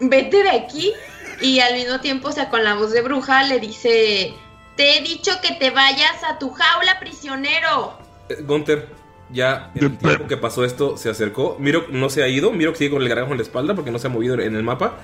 vete 0.00 0.42
de 0.42 0.50
aquí. 0.50 0.92
Y 1.40 1.60
al 1.60 1.74
mismo 1.74 2.00
tiempo, 2.00 2.28
o 2.28 2.32
sea, 2.32 2.50
con 2.50 2.64
la 2.64 2.74
voz 2.74 2.92
de 2.92 3.02
bruja, 3.02 3.44
le 3.44 3.60
dice: 3.60 4.34
Te 4.76 4.98
he 4.98 5.02
dicho 5.02 5.32
que 5.42 5.54
te 5.54 5.70
vayas 5.70 6.22
a 6.28 6.38
tu 6.38 6.50
jaula, 6.50 6.98
prisionero. 7.00 7.98
Eh, 8.28 8.36
Gunther, 8.42 8.88
ya 9.30 9.70
en 9.74 9.84
el 9.84 9.98
tiempo 9.98 10.26
que 10.26 10.36
pasó 10.36 10.64
esto 10.64 10.96
se 10.96 11.08
acercó. 11.08 11.56
Miro 11.58 11.86
no 11.90 12.10
se 12.10 12.22
ha 12.22 12.28
ido. 12.28 12.50
Miro 12.52 12.72
que 12.72 12.78
sigue 12.78 12.90
con 12.90 13.02
el 13.02 13.08
gargajo 13.08 13.30
en 13.30 13.38
la 13.38 13.42
espalda 13.42 13.74
porque 13.74 13.90
no 13.90 13.98
se 13.98 14.08
ha 14.08 14.10
movido 14.10 14.34
en 14.38 14.54
el 14.54 14.62
mapa. 14.62 14.98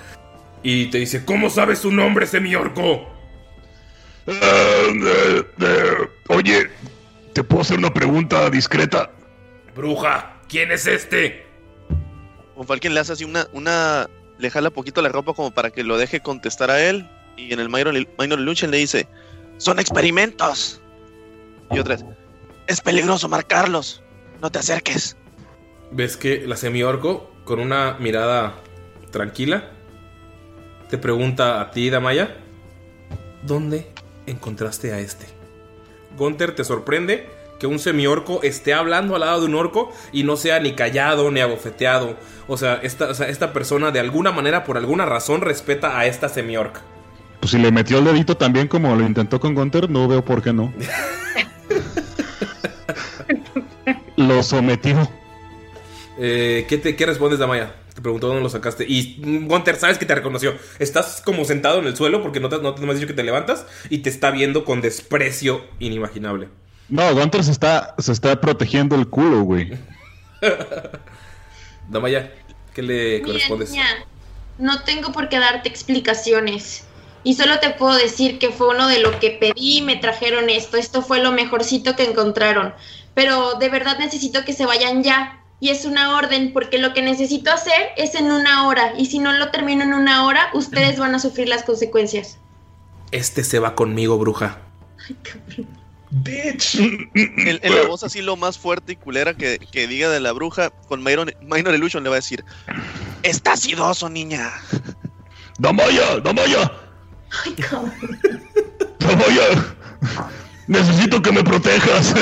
Y 0.63 0.87
te 0.87 0.99
dice: 0.99 1.25
¿Cómo 1.25 1.49
sabes 1.49 1.79
su 1.79 1.91
nombre, 1.91 2.27
semiorco? 2.27 3.07
Eh, 4.27 5.45
oye, 6.29 6.69
¿te 7.33 7.45
puedo 7.45 7.63
hacer 7.63 7.79
una 7.79 7.95
pregunta 7.95 8.51
discreta? 8.51 9.11
Bruja, 9.75 10.35
¿quién 10.49 10.73
es 10.73 10.87
este? 10.87 11.47
Von 12.57 12.67
Falken 12.67 12.95
le 12.95 13.01
hace 13.01 13.13
así 13.13 13.25
una, 13.25 13.47
una. 13.53 14.09
Le 14.39 14.51
jala 14.51 14.71
poquito 14.71 15.03
la 15.03 15.09
ropa 15.09 15.33
como 15.35 15.51
para 15.51 15.71
que 15.71 15.83
lo 15.83 15.99
deje 15.99 16.21
contestar 16.21 16.71
a 16.71 16.83
él. 16.83 17.09
Y 17.37 17.53
en 17.53 17.61
el 17.61 17.69
Minor, 17.69 17.95
Minor 18.19 18.39
le 18.39 18.77
dice: 18.77 19.09
Son 19.59 19.79
experimentos. 19.79 20.81
Y 21.71 21.79
otra 21.79 21.97
vez: 21.97 22.05
Es 22.67 22.81
peligroso 22.81 23.29
marcarlos. 23.29 24.03
No 24.41 24.51
te 24.51 24.59
acerques. 24.59 25.17
Ves 25.91 26.17
que 26.17 26.47
la 26.47 26.57
semiorco, 26.57 27.31
con 27.45 27.61
una 27.61 27.97
mirada 27.99 28.55
tranquila, 29.11 29.71
te 30.91 30.99
pregunta 30.99 31.61
a 31.61 31.71
ti, 31.71 31.91
Damaya: 31.91 32.37
¿Dónde 33.43 33.87
encontraste 34.27 34.93
a 34.93 34.99
este? 34.99 35.27
Gunther 36.17 36.55
te 36.55 36.65
sorprende 36.65 37.29
que 37.59 37.67
un 37.67 37.79
semiorco 37.79 38.41
esté 38.43 38.75
hablando 38.75 39.15
al 39.15 39.21
lado 39.21 39.41
de 39.41 39.47
un 39.47 39.55
orco 39.55 39.93
y 40.13 40.25
no 40.25 40.37
sea 40.37 40.61
ni 40.61 40.73
callado 40.73 41.31
ni 41.31 41.41
abofeteado. 41.41 42.17
O 42.49 42.57
sea, 42.57 42.81
esta, 42.83 43.11
o 43.11 43.15
sea, 43.15 43.29
esta 43.29 43.53
persona 43.53 43.91
de 43.91 44.01
alguna 44.01 44.33
manera, 44.33 44.65
por 44.65 44.77
alguna 44.77 45.07
razón, 45.07 45.41
respeta 45.41 45.99
a 45.99 46.07
esta 46.07 46.29
semiorca. 46.29 46.83
Pues 47.41 47.51
si 47.51 47.59
le 47.59 47.71
metió 47.71 47.99
el 47.99 48.05
dedito 48.05 48.37
también 48.37 48.69
como 48.69 48.95
lo 48.95 49.05
intentó 49.05 49.41
con 49.41 49.55
Gunter, 49.55 49.91
no 49.91 50.09
veo 50.09 50.25
por 50.25 50.43
qué 50.43 50.53
no. 50.53 50.73
lo 54.17 54.43
sometió. 54.43 55.09
Eh, 56.19 56.65
¿qué, 56.69 56.79
te, 56.79 56.97
¿Qué 56.97 57.07
respondes, 57.07 57.39
Damaya? 57.39 57.75
Te 57.95 58.01
preguntó 58.01 58.29
dónde 58.29 58.43
lo 58.43 58.49
sacaste. 58.49 58.85
Y 58.89 59.21
Gunter, 59.47 59.77
sabes 59.77 59.99
que 59.99 60.07
te 60.07 60.15
reconoció. 60.15 60.55
Estás 60.79 61.23
como 61.25 61.45
sentado 61.45 61.79
en 61.79 61.87
el 61.87 61.97
suelo 61.97 62.23
porque 62.23 62.41
no 62.41 62.49
te, 62.49 62.59
no 62.59 62.75
te 62.75 62.87
has 62.87 62.97
dicho 62.97 63.07
que 63.07 63.15
te 63.15 63.23
levantas 63.23 63.67
y 63.91 63.99
te 63.99 64.11
está 64.11 64.31
viendo 64.31 64.65
con 64.65 64.81
desprecio 64.81 65.65
inimaginable. 65.79 66.49
No, 66.89 67.15
Gunter 67.15 67.43
se 67.43 67.51
está, 67.51 67.95
se 67.99 68.13
está 68.13 68.41
protegiendo 68.41 68.95
el 68.97 69.09
culo, 69.09 69.43
güey. 69.43 69.77
Damaya, 71.89 72.33
¿qué 72.75 72.83
le 72.83 73.15
Mira, 73.21 73.27
correspondes? 73.27 73.71
niña, 73.71 73.87
no 74.59 74.83
tengo 74.83 75.13
por 75.13 75.29
qué 75.29 75.39
darte 75.39 75.69
explicaciones. 75.69 76.85
Y 77.25 77.35
solo 77.35 77.59
te 77.59 77.71
puedo 77.71 77.97
decir 77.97 78.39
que 78.39 78.51
fue 78.51 78.69
uno 78.69 78.87
de 78.87 79.01
lo 79.01 79.19
que 79.19 79.31
pedí 79.31 79.79
y 79.79 79.83
me 79.83 79.97
trajeron 79.97 80.49
esto. 80.49 80.77
Esto 80.77 81.03
fue 81.03 81.21
lo 81.21 81.33
mejorcito 81.33 81.97
que 81.97 82.05
encontraron. 82.05 82.73
Pero 83.15 83.55
de 83.55 83.69
verdad 83.69 83.99
necesito 83.99 84.45
que 84.45 84.53
se 84.53 84.65
vayan 84.65 85.03
ya. 85.03 85.43
Y 85.59 85.71
es 85.71 85.87
una 85.87 86.17
orden, 86.17 86.53
porque 86.53 86.79
lo 86.79 86.93
que 86.93 87.03
necesito 87.03 87.51
hacer 87.51 87.89
es 87.97 88.15
en 88.15 88.31
una 88.31 88.69
hora. 88.69 88.93
Y 88.97 89.07
si 89.07 89.19
no 89.19 89.33
lo 89.33 89.51
termino 89.51 89.83
en 89.83 89.95
una 89.95 90.25
hora, 90.25 90.51
ustedes 90.55 90.99
van 90.99 91.17
a 91.17 91.19
sufrir 91.19 91.49
las 91.49 91.65
consecuencias. 91.65 92.39
Este 93.11 93.43
se 93.43 93.59
va 93.59 93.75
conmigo, 93.75 94.19
bruja. 94.19 94.59
Bitch. 96.23 96.77
En, 96.77 97.11
en 97.63 97.75
la 97.75 97.87
voz 97.87 98.03
así 98.03 98.23
lo 98.23 98.37
más 98.37 98.59
fuerte 98.59 98.93
y 98.93 98.97
culera 98.97 99.35
que, 99.35 99.59
que 99.59 99.87
diga 99.87 100.09
de 100.09 100.21
la 100.21 100.33
bruja, 100.33 100.71
con 100.89 101.03
Minor, 101.03 101.35
Minor 101.43 101.75
Illusion 101.75 102.03
le 102.03 102.09
va 102.11 102.17
a 102.17 102.19
decir: 102.19 102.45
Estás 103.23 103.67
idoso, 103.67 104.09
niña. 104.09 104.51
¡Damaya! 105.59 106.21
¡Damaya! 106.21 106.73
¡Damaya! 108.99 109.77
Necesito 110.67 111.21
que 111.23 111.33
me 111.33 111.43
protejas. 111.45 112.15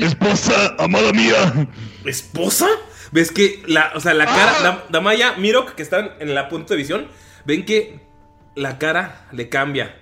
Esposa, 0.00 0.76
amada 0.78 1.12
mía. 1.12 1.68
¿Esposa? 2.04 2.68
¿Ves 3.10 3.32
que 3.32 3.62
la, 3.66 3.92
o 3.94 4.00
sea, 4.00 4.14
la 4.14 4.26
cara, 4.26 4.58
Dam- 4.62 4.82
Damaya, 4.90 5.34
Mirok, 5.36 5.74
que 5.74 5.82
están 5.82 6.10
en 6.20 6.34
la 6.34 6.48
punto 6.48 6.74
de 6.74 6.76
visión, 6.76 7.08
ven 7.44 7.64
que 7.64 8.00
la 8.54 8.78
cara 8.78 9.26
le 9.32 9.48
cambia. 9.48 9.98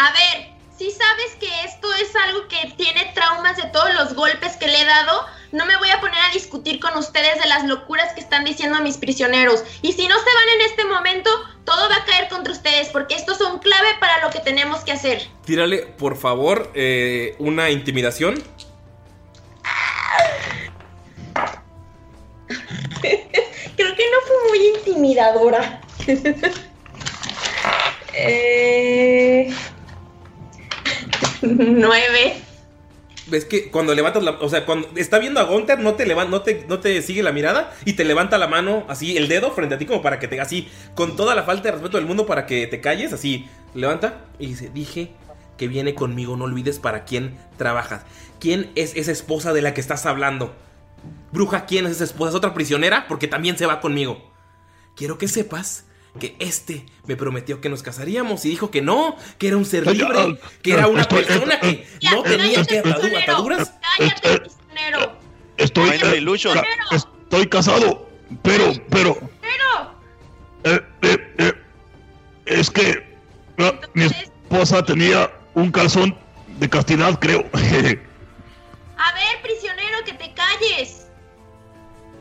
A 0.00 0.12
ver, 0.12 0.48
si 0.78 0.90
sabes 0.90 1.36
que 1.38 1.46
esto 1.66 1.92
es 1.92 2.16
algo 2.16 2.48
que 2.48 2.72
tiene 2.78 3.12
traumas 3.14 3.58
de 3.58 3.64
todos 3.64 3.92
los 3.92 4.14
golpes 4.14 4.56
que 4.56 4.66
le 4.66 4.80
he 4.80 4.84
dado, 4.86 5.26
no 5.52 5.66
me 5.66 5.76
voy 5.76 5.90
a 5.90 6.00
poner 6.00 6.18
a 6.18 6.32
discutir 6.32 6.80
con 6.80 6.96
ustedes 6.96 7.38
de 7.42 7.46
las 7.46 7.64
locuras 7.64 8.14
que 8.14 8.20
están 8.20 8.46
diciendo 8.46 8.78
a 8.78 8.80
mis 8.80 8.96
prisioneros. 8.96 9.62
Y 9.82 9.92
si 9.92 10.08
no 10.08 10.14
se 10.18 10.24
van 10.24 10.48
en 10.54 10.62
este 10.70 10.86
momento, 10.86 11.28
todo 11.66 11.86
va 11.90 11.96
a 11.96 12.04
caer 12.06 12.30
contra 12.30 12.50
ustedes, 12.50 12.88
porque 12.88 13.14
estos 13.14 13.36
son 13.36 13.58
clave 13.58 13.88
para 14.00 14.22
lo 14.22 14.30
que 14.30 14.38
tenemos 14.38 14.80
que 14.84 14.92
hacer. 14.92 15.28
Tírale, 15.44 15.80
por 15.80 16.16
favor, 16.16 16.72
eh, 16.74 17.36
una 17.38 17.68
intimidación. 17.68 18.42
Creo 23.02 23.94
que 23.96 24.04
no 24.10 24.20
fue 24.26 24.48
muy 24.48 24.66
intimidadora. 24.78 25.82
eh... 28.14 29.54
Nueve. 31.42 32.36
Ves 33.26 33.44
que 33.44 33.70
cuando 33.70 33.94
levantas 33.94 34.22
la. 34.22 34.32
O 34.32 34.48
sea, 34.48 34.66
cuando 34.66 34.88
está 34.96 35.18
viendo 35.18 35.40
a 35.40 35.44
Gunter, 35.44 35.78
no 35.78 35.94
te, 35.94 36.06
levanta, 36.06 36.30
no, 36.30 36.42
te, 36.42 36.64
no 36.68 36.80
te 36.80 37.00
sigue 37.02 37.22
la 37.22 37.32
mirada 37.32 37.72
y 37.84 37.92
te 37.92 38.04
levanta 38.04 38.38
la 38.38 38.48
mano, 38.48 38.84
así, 38.88 39.16
el 39.16 39.28
dedo 39.28 39.52
frente 39.52 39.76
a 39.76 39.78
ti, 39.78 39.86
como 39.86 40.02
para 40.02 40.18
que 40.18 40.28
te. 40.28 40.40
Así, 40.40 40.68
con 40.94 41.16
toda 41.16 41.34
la 41.34 41.44
falta 41.44 41.64
de 41.64 41.72
respeto 41.72 41.96
del 41.96 42.06
mundo, 42.06 42.26
para 42.26 42.46
que 42.46 42.66
te 42.66 42.80
calles, 42.80 43.12
así. 43.12 43.48
Levanta 43.74 44.24
y 44.38 44.46
dice: 44.48 44.70
Dije 44.72 45.12
que 45.56 45.68
viene 45.68 45.94
conmigo, 45.94 46.36
no 46.36 46.44
olvides 46.44 46.78
para 46.78 47.04
quién 47.04 47.36
trabajas. 47.56 48.02
¿Quién 48.40 48.70
es 48.74 48.96
esa 48.96 49.12
esposa 49.12 49.52
de 49.52 49.62
la 49.62 49.74
que 49.74 49.80
estás 49.80 50.06
hablando? 50.06 50.54
Bruja, 51.32 51.66
¿quién 51.66 51.86
es 51.86 51.92
esa 51.92 52.04
esposa? 52.04 52.30
¿Es 52.30 52.34
otra 52.34 52.54
prisionera? 52.54 53.06
Porque 53.06 53.28
también 53.28 53.58
se 53.58 53.66
va 53.66 53.80
conmigo. 53.80 54.32
Quiero 54.96 55.18
que 55.18 55.28
sepas 55.28 55.84
que 56.18 56.34
este 56.40 56.84
me 57.06 57.16
prometió 57.16 57.60
que 57.60 57.68
nos 57.68 57.82
casaríamos 57.82 58.44
y 58.44 58.48
dijo 58.50 58.70
que 58.70 58.82
no, 58.82 59.16
que 59.38 59.48
era 59.48 59.56
un 59.56 59.64
ser 59.64 59.86
libre, 59.86 60.38
que 60.62 60.72
era 60.72 60.88
una 60.88 61.02
estoy- 61.02 61.24
persona 61.24 61.60
que 61.60 61.86
no 62.10 62.22
tenía 62.22 62.64
que 62.64 62.82
atadu- 62.82 63.22
ataduras. 63.22 63.72
Cállate, 63.98 64.40
prisionero. 64.40 65.12
Estoy, 65.56 65.90
Minor 65.90 66.16
Illusion. 66.16 66.54
ca- 66.54 66.64
estoy 66.96 67.46
casado, 67.48 68.08
pero, 68.42 68.72
pero, 68.90 69.16
Pero, 69.40 69.94
eh, 70.64 70.80
eh, 71.02 71.34
eh, 71.38 71.52
es 72.46 72.70
que 72.70 73.06
ah, 73.58 73.72
mi 73.94 74.04
esposa 74.04 74.84
tenía 74.84 75.30
un 75.54 75.70
calzón 75.70 76.16
de 76.58 76.68
castidad, 76.68 77.18
creo. 77.20 77.44
a 77.52 79.12
ver, 79.12 79.42
prisionero, 79.42 79.98
que 80.04 80.12
te 80.14 80.32
calles. 80.34 81.06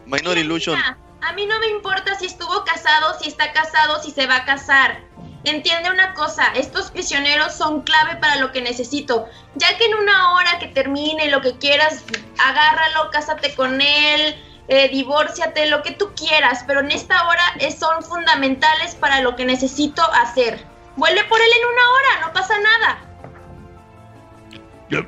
Minor 0.06 0.38
Illusion. 0.38 0.76
Mira, 0.76 0.98
A 1.22 1.34
mí 1.34 1.46
no 1.46 1.60
me 1.60 1.68
importa 1.68 2.16
si 2.18 2.26
estuvo 2.26 2.64
casado, 2.64 3.18
si 3.20 3.28
está 3.28 3.52
casado, 3.52 4.02
si 4.02 4.12
se 4.12 4.26
va 4.26 4.38
a 4.38 4.46
casar. 4.46 5.02
Entiende 5.44 5.90
una 5.90 6.14
cosa, 6.14 6.48
estos 6.56 6.92
prisioneros 6.92 7.54
son 7.54 7.82
clave 7.82 8.18
para 8.18 8.38
lo 8.38 8.52
que 8.52 8.62
necesito. 8.62 9.28
Ya 9.56 9.78
que 9.78 9.86
en 9.86 9.96
una 9.96 10.34
hora 10.34 10.60
que 10.60 10.68
termine 10.68 11.30
lo 11.30 11.42
que 11.42 11.58
quieras, 11.58 12.04
agárralo, 12.38 13.10
cásate 13.12 13.56
con 13.56 13.82
él, 13.82 14.36
eh, 14.68 14.90
divórciate, 14.90 15.68
lo 15.68 15.82
que 15.82 15.92
tú 15.92 16.12
quieras. 16.16 16.64
Pero 16.68 16.82
en 16.82 16.92
esta 16.92 17.28
hora 17.28 17.44
son 17.78 18.04
fundamentales 18.04 18.96
para 18.96 19.22
lo 19.22 19.36
que 19.36 19.46
necesito 19.46 20.02
hacer. 20.14 20.66
Vuelve 20.96 21.24
por 21.26 21.40
él 21.40 21.48
en 21.48 21.68
una 21.68 21.90
hora, 21.90 22.28
no 22.28 22.34
pasa 22.34 22.54
nada. 22.60 23.06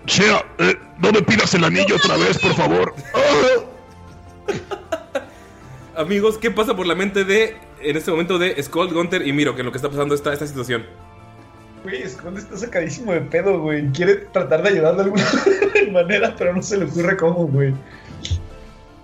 Shea, 0.06 0.46
eh, 0.60 0.80
no 1.00 1.12
me 1.12 1.22
pidas 1.22 1.54
el 1.54 1.64
anillo 1.64 1.96
otra 1.96 2.16
vez, 2.18 2.38
por 2.38 2.54
favor. 2.54 2.96
Amigos, 5.96 6.38
¿qué 6.38 6.52
pasa 6.52 6.76
por 6.76 6.88
la 6.88 6.96
mente 6.96 7.26
de, 7.26 7.58
en 7.82 7.98
este 7.98 8.12
momento, 8.12 8.40
de 8.40 8.62
Skull, 8.64 8.94
Gunter 8.94 9.28
y 9.28 9.34
Miro, 9.34 9.56
que 9.56 9.64
lo 9.64 9.72
que 9.72 9.78
está 9.78 9.90
pasando 9.90 10.16
esta, 10.16 10.32
esta 10.32 10.48
situación? 10.48 10.86
Güey, 11.84 12.08
Skull 12.08 12.38
está 12.38 12.58
sacadísimo 12.58 13.12
de 13.12 13.22
pedo, 13.22 13.60
güey. 13.60 13.90
Quiere 13.92 14.16
tratar 14.16 14.64
de 14.64 14.70
ayudar 14.70 14.96
de 14.96 15.04
alguna 15.04 15.26
manera, 15.92 16.36
pero 16.38 16.54
no 16.54 16.62
se 16.62 16.78
le 16.78 16.86
ocurre 16.86 17.18
cómo, 17.18 17.48
güey. 17.48 17.74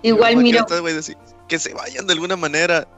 Igual 0.02 0.34
Von 0.34 0.44
miro. 0.44 0.58
Falken 0.58 0.74
está, 0.74 0.80
güey, 0.80 0.94
decir, 0.94 1.16
que 1.48 1.58
se 1.58 1.74
vayan 1.74 2.06
de 2.06 2.12
alguna 2.14 2.36
manera. 2.36 2.88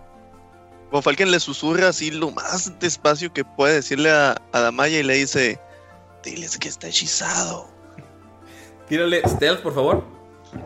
Von 0.92 1.02
Falken 1.02 1.30
le 1.30 1.40
susurra 1.40 1.88
así 1.88 2.10
lo 2.10 2.30
más 2.30 2.78
despacio 2.78 3.32
que 3.32 3.44
puede 3.44 3.74
decirle 3.74 4.10
a, 4.10 4.40
a 4.52 4.60
Damaya 4.60 5.00
y 5.00 5.02
le 5.02 5.14
dice: 5.14 5.58
Diles 6.22 6.58
que 6.58 6.68
está 6.68 6.88
hechizado. 6.88 7.68
Tírale 8.88 9.22
stealth, 9.26 9.62
por 9.62 9.74
favor. 9.74 10.04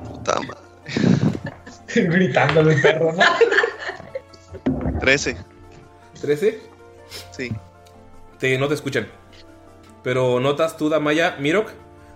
Puta 0.05 0.41
madre. 0.41 1.24
Gritándole, 2.09 2.77
perro, 2.77 3.13
¿no? 3.13 3.23
13. 5.01 5.37
13. 6.21 6.61
Sí. 7.31 7.53
Te, 8.39 8.59
no 8.59 8.69
te 8.69 8.75
escuchan. 8.75 9.09
Pero 10.03 10.41
notas 10.41 10.77
tú, 10.77 10.89
Damaya, 10.89 11.37
Mirok, 11.39 11.71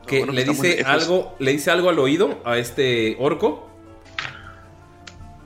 que 0.06 0.18
bueno 0.18 0.32
le 0.32 0.44
dice 0.44 0.82
algo, 0.84 1.34
le 1.38 1.52
dice 1.52 1.70
algo 1.70 1.88
al 1.88 1.98
oído 1.98 2.40
a 2.44 2.58
este 2.58 3.16
orco. 3.18 3.68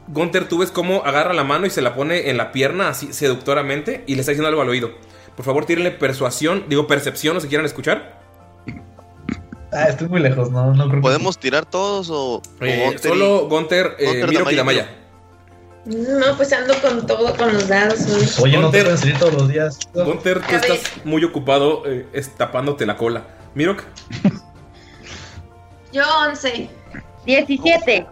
Gunter, 0.08 0.48
tú 0.48 0.58
ves 0.58 0.70
cómo 0.70 1.04
agarra 1.04 1.32
la 1.32 1.44
mano 1.44 1.66
y 1.66 1.70
se 1.70 1.82
la 1.82 1.94
pone 1.94 2.30
en 2.30 2.36
la 2.36 2.52
pierna 2.52 2.88
así 2.88 3.12
seductoramente 3.12 4.04
y 4.06 4.14
le 4.14 4.20
está 4.20 4.32
diciendo 4.32 4.48
algo 4.48 4.62
al 4.62 4.68
oído. 4.68 4.92
Por 5.36 5.44
favor, 5.44 5.64
tírenle 5.64 5.92
persuasión, 5.92 6.64
digo 6.68 6.86
percepción 6.86 7.36
o 7.36 7.40
si 7.40 7.48
quieran 7.48 7.64
escuchar. 7.64 8.21
Ah, 9.72 9.84
estoy 9.88 10.08
muy 10.08 10.20
lejos, 10.20 10.50
no, 10.50 10.74
no 10.74 10.84
creo 10.84 10.96
que- 10.96 11.00
¿Podemos 11.02 11.38
tirar 11.38 11.64
todos 11.64 12.10
o, 12.10 12.34
o 12.36 12.42
Eh, 12.60 12.82
Gunter 12.84 13.00
y- 13.00 13.08
solo 13.08 13.48
Gunter, 13.48 13.96
eh, 13.98 14.04
Gunter, 14.06 14.28
Mirok 14.28 14.52
y 14.52 14.56
Damaya, 14.56 14.82
Damaya. 14.82 14.98
No, 16.20 16.36
pues 16.36 16.52
ando 16.52 16.74
con 16.80 17.06
todo, 17.06 17.34
con 17.36 17.52
los 17.54 17.66
dados. 17.68 18.00
hoy. 18.08 18.28
Oye, 18.44 18.58
no 18.58 18.70
te 18.70 18.78
Gunter. 18.78 18.82
pueden 18.84 18.98
salir 18.98 19.18
todos 19.18 19.34
los 19.34 19.48
días. 19.48 19.78
Gunter, 19.94 20.40
tú 20.42 20.54
estás 20.54 20.80
muy 21.04 21.24
ocupado 21.24 21.82
eh, 21.86 22.06
tapándote 22.36 22.86
la 22.86 22.96
cola. 22.96 23.24
Mirok, 23.54 23.82
Yo 25.92 26.02
11. 26.28 26.70
17. 27.26 28.06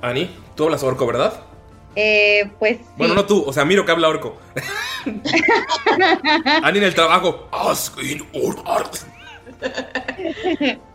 Ani, 0.00 0.34
tú 0.56 0.64
hablas 0.64 0.82
orco, 0.82 1.06
¿verdad? 1.06 1.40
Eh, 1.96 2.50
pues 2.58 2.78
sí. 2.78 2.84
Bueno, 2.96 3.14
no 3.14 3.24
tú, 3.26 3.44
o 3.46 3.52
sea, 3.52 3.64
Mirok 3.64 3.88
habla 3.90 4.08
orco. 4.08 4.36
Ani 6.62 6.78
en 6.78 6.84
el 6.84 6.94
trabajo. 6.94 7.48
Ask 7.52 7.98
in 8.02 8.26
order. 8.32 8.86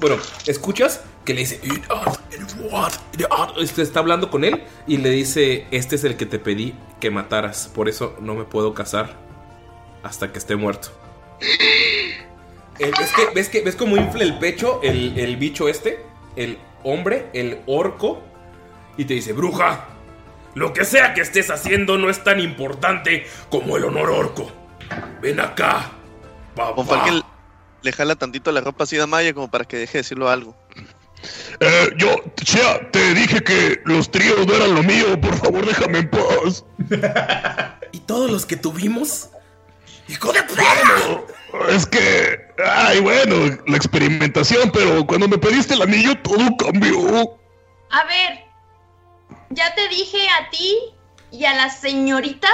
Bueno, 0.00 0.16
escuchas 0.46 1.02
que 1.24 1.34
le 1.34 1.40
dice. 1.40 1.60
"In 1.64 1.82
art, 1.90 2.20
in 2.32 2.70
what, 2.70 2.92
in 3.18 3.26
art". 3.30 3.56
Este 3.58 3.82
está 3.82 3.98
hablando 3.98 4.30
con 4.30 4.44
él 4.44 4.62
y 4.86 4.98
le 4.98 5.10
dice: 5.10 5.66
Este 5.70 5.96
es 5.96 6.04
el 6.04 6.16
que 6.16 6.26
te 6.26 6.38
pedí 6.38 6.74
que 7.00 7.10
mataras. 7.10 7.68
Por 7.74 7.88
eso 7.88 8.16
no 8.20 8.34
me 8.34 8.44
puedo 8.44 8.74
casar 8.74 9.16
hasta 10.02 10.30
que 10.32 10.38
esté 10.38 10.56
muerto. 10.56 10.90
¿Ves 12.78 13.12
que, 13.12 13.34
ves 13.34 13.48
que 13.48 13.60
ves 13.62 13.74
cómo 13.74 13.96
infla 13.96 14.22
el 14.22 14.38
pecho 14.38 14.80
el, 14.84 15.18
el 15.18 15.36
bicho 15.36 15.68
este? 15.68 16.04
El 16.36 16.58
hombre, 16.84 17.28
el 17.32 17.60
orco. 17.66 18.22
Y 18.96 19.04
te 19.04 19.14
dice: 19.14 19.32
Bruja, 19.32 19.86
lo 20.54 20.72
que 20.72 20.84
sea 20.84 21.12
que 21.12 21.22
estés 21.22 21.50
haciendo 21.50 21.98
no 21.98 22.08
es 22.08 22.22
tan 22.22 22.38
importante 22.38 23.26
como 23.50 23.76
el 23.76 23.84
honor 23.84 24.10
orco. 24.10 24.50
Ven 25.20 25.40
acá, 25.40 25.90
papá. 26.54 27.24
Le 27.82 27.92
jala 27.92 28.16
tantito 28.16 28.50
la 28.52 28.60
ropa 28.60 28.84
así 28.84 28.96
de 28.96 29.06
Maya 29.06 29.32
como 29.34 29.50
para 29.50 29.64
que 29.64 29.76
deje 29.76 29.98
de 29.98 30.02
decirlo 30.02 30.28
algo. 30.28 30.56
Eh, 31.60 31.88
yo, 31.96 32.16
Chea, 32.44 32.90
te 32.90 33.14
dije 33.14 33.42
que 33.42 33.80
los 33.84 34.10
tríos 34.10 34.46
no 34.46 34.54
eran 34.54 34.74
lo 34.74 34.82
mío. 34.82 35.20
Por 35.20 35.34
favor, 35.36 35.66
déjame 35.66 35.98
en 35.98 36.10
paz. 36.10 36.64
¿Y 37.92 38.00
todos 38.00 38.30
los 38.30 38.46
que 38.46 38.56
tuvimos? 38.56 39.30
¡Hijo 40.08 40.32
de 40.32 40.42
perra! 40.42 41.22
Es 41.70 41.86
que, 41.86 42.38
ay, 42.64 43.00
bueno, 43.00 43.58
la 43.66 43.76
experimentación, 43.76 44.70
pero 44.72 45.06
cuando 45.06 45.28
me 45.28 45.38
pediste 45.38 45.74
el 45.74 45.82
anillo 45.82 46.16
todo 46.22 46.56
cambió. 46.56 47.38
A 47.90 48.04
ver, 48.04 48.44
ya 49.50 49.74
te 49.74 49.88
dije 49.88 50.26
a 50.28 50.50
ti 50.50 50.76
y 51.30 51.44
a 51.44 51.54
la 51.54 51.70
señorita 51.70 52.48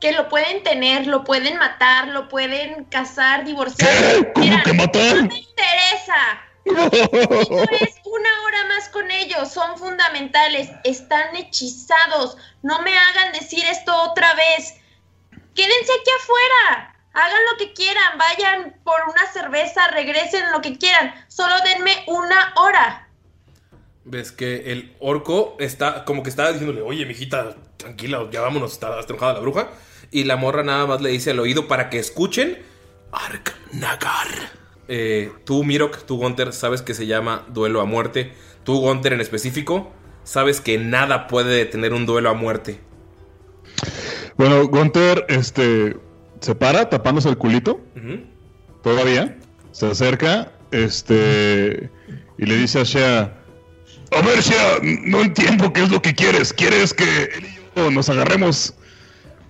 que 0.00 0.12
lo 0.12 0.28
pueden 0.28 0.62
tener, 0.62 1.06
lo 1.06 1.24
pueden 1.24 1.58
matar, 1.58 2.08
lo 2.08 2.28
pueden 2.28 2.84
casar, 2.84 3.44
divorciar. 3.44 3.90
¿Qué? 3.90 4.32
¿Cómo 4.34 4.46
Mira, 4.46 4.62
que 4.62 4.72
matar? 4.74 5.16
No 5.16 5.28
me 5.28 5.38
interesa. 5.38 6.46
Esto 6.66 7.62
es 7.80 7.94
una 8.04 8.42
hora 8.44 8.66
más 8.68 8.88
con 8.88 9.10
ellos, 9.10 9.52
son 9.52 9.78
fundamentales, 9.78 10.68
están 10.84 11.34
hechizados. 11.36 12.36
No 12.62 12.82
me 12.82 12.96
hagan 12.96 13.32
decir 13.32 13.64
esto 13.70 13.94
otra 14.02 14.34
vez. 14.34 14.74
Quédense 15.54 15.92
aquí 16.00 16.10
afuera. 16.20 16.92
Hagan 17.14 17.40
lo 17.50 17.56
que 17.58 17.72
quieran, 17.72 18.18
vayan 18.18 18.76
por 18.84 19.00
una 19.08 19.26
cerveza, 19.32 19.88
regresen 19.88 20.52
lo 20.52 20.60
que 20.60 20.76
quieran. 20.76 21.14
Solo 21.28 21.54
denme 21.64 22.04
una 22.08 22.52
hora. 22.56 23.08
Ves 24.04 24.32
que 24.32 24.70
el 24.70 24.94
orco 25.00 25.56
está 25.58 26.04
como 26.04 26.22
que 26.22 26.28
está 26.30 26.52
diciéndole, 26.52 26.82
oye, 26.82 27.06
mijita, 27.06 27.56
tranquila, 27.76 28.28
ya 28.30 28.40
vámonos, 28.40 28.72
está, 28.72 28.98
enojada 29.08 29.34
la 29.34 29.40
bruja. 29.40 29.68
Y 30.10 30.24
la 30.24 30.36
morra 30.36 30.62
nada 30.62 30.86
más 30.86 31.00
le 31.00 31.10
dice 31.10 31.30
al 31.30 31.40
oído 31.40 31.68
para 31.68 31.90
que 31.90 31.98
escuchen. 31.98 32.58
Ark 33.12 33.54
Nagar. 33.72 34.28
Eh, 34.88 35.32
tú, 35.44 35.64
Mirok, 35.64 36.04
tú, 36.04 36.16
Gunter, 36.16 36.52
sabes 36.52 36.82
que 36.82 36.94
se 36.94 37.06
llama 37.06 37.44
duelo 37.48 37.80
a 37.80 37.84
muerte. 37.84 38.32
Tú, 38.64 38.80
Gunter, 38.80 39.12
en 39.12 39.20
específico, 39.20 39.92
sabes 40.24 40.60
que 40.60 40.78
nada 40.78 41.26
puede 41.26 41.56
detener 41.56 41.92
un 41.92 42.06
duelo 42.06 42.30
a 42.30 42.34
muerte. 42.34 42.80
Bueno, 44.36 44.66
Gunter, 44.68 45.26
este, 45.28 45.96
se 46.40 46.54
para 46.54 46.88
tapándose 46.88 47.28
el 47.28 47.38
culito. 47.38 47.80
Todavía. 48.82 49.36
Se 49.72 49.86
acerca, 49.86 50.52
este, 50.70 51.90
y 52.38 52.46
le 52.46 52.56
dice 52.56 52.80
a 52.80 52.84
Shea, 52.84 53.36
a 54.12 54.20
ver, 54.22 54.40
Shea, 54.40 54.78
no 54.82 55.20
entiendo 55.20 55.72
qué 55.72 55.82
es 55.82 55.90
lo 55.90 56.00
que 56.00 56.14
quieres. 56.14 56.52
¿Quieres 56.52 56.94
que 56.94 57.28
nos 57.76 58.08
agarremos 58.08 58.74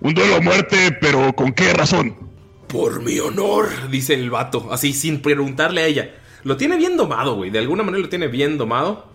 un 0.01 0.13
duelo 0.13 0.35
a 0.35 0.41
muerte, 0.41 0.91
pero 0.99 1.33
con 1.33 1.53
qué 1.53 1.73
razón? 1.73 2.29
Por 2.67 3.01
mi 3.01 3.19
honor, 3.19 3.69
dice 3.89 4.13
el 4.13 4.29
vato, 4.29 4.67
así 4.71 4.93
sin 4.93 5.21
preguntarle 5.21 5.81
a 5.81 5.85
ella. 5.85 6.15
Lo 6.43 6.57
tiene 6.57 6.75
bien 6.77 6.97
domado, 6.97 7.35
güey. 7.35 7.49
De 7.49 7.59
alguna 7.59 7.83
manera 7.83 8.03
lo 8.03 8.09
tiene 8.09 8.27
bien 8.27 8.57
domado. 8.57 9.09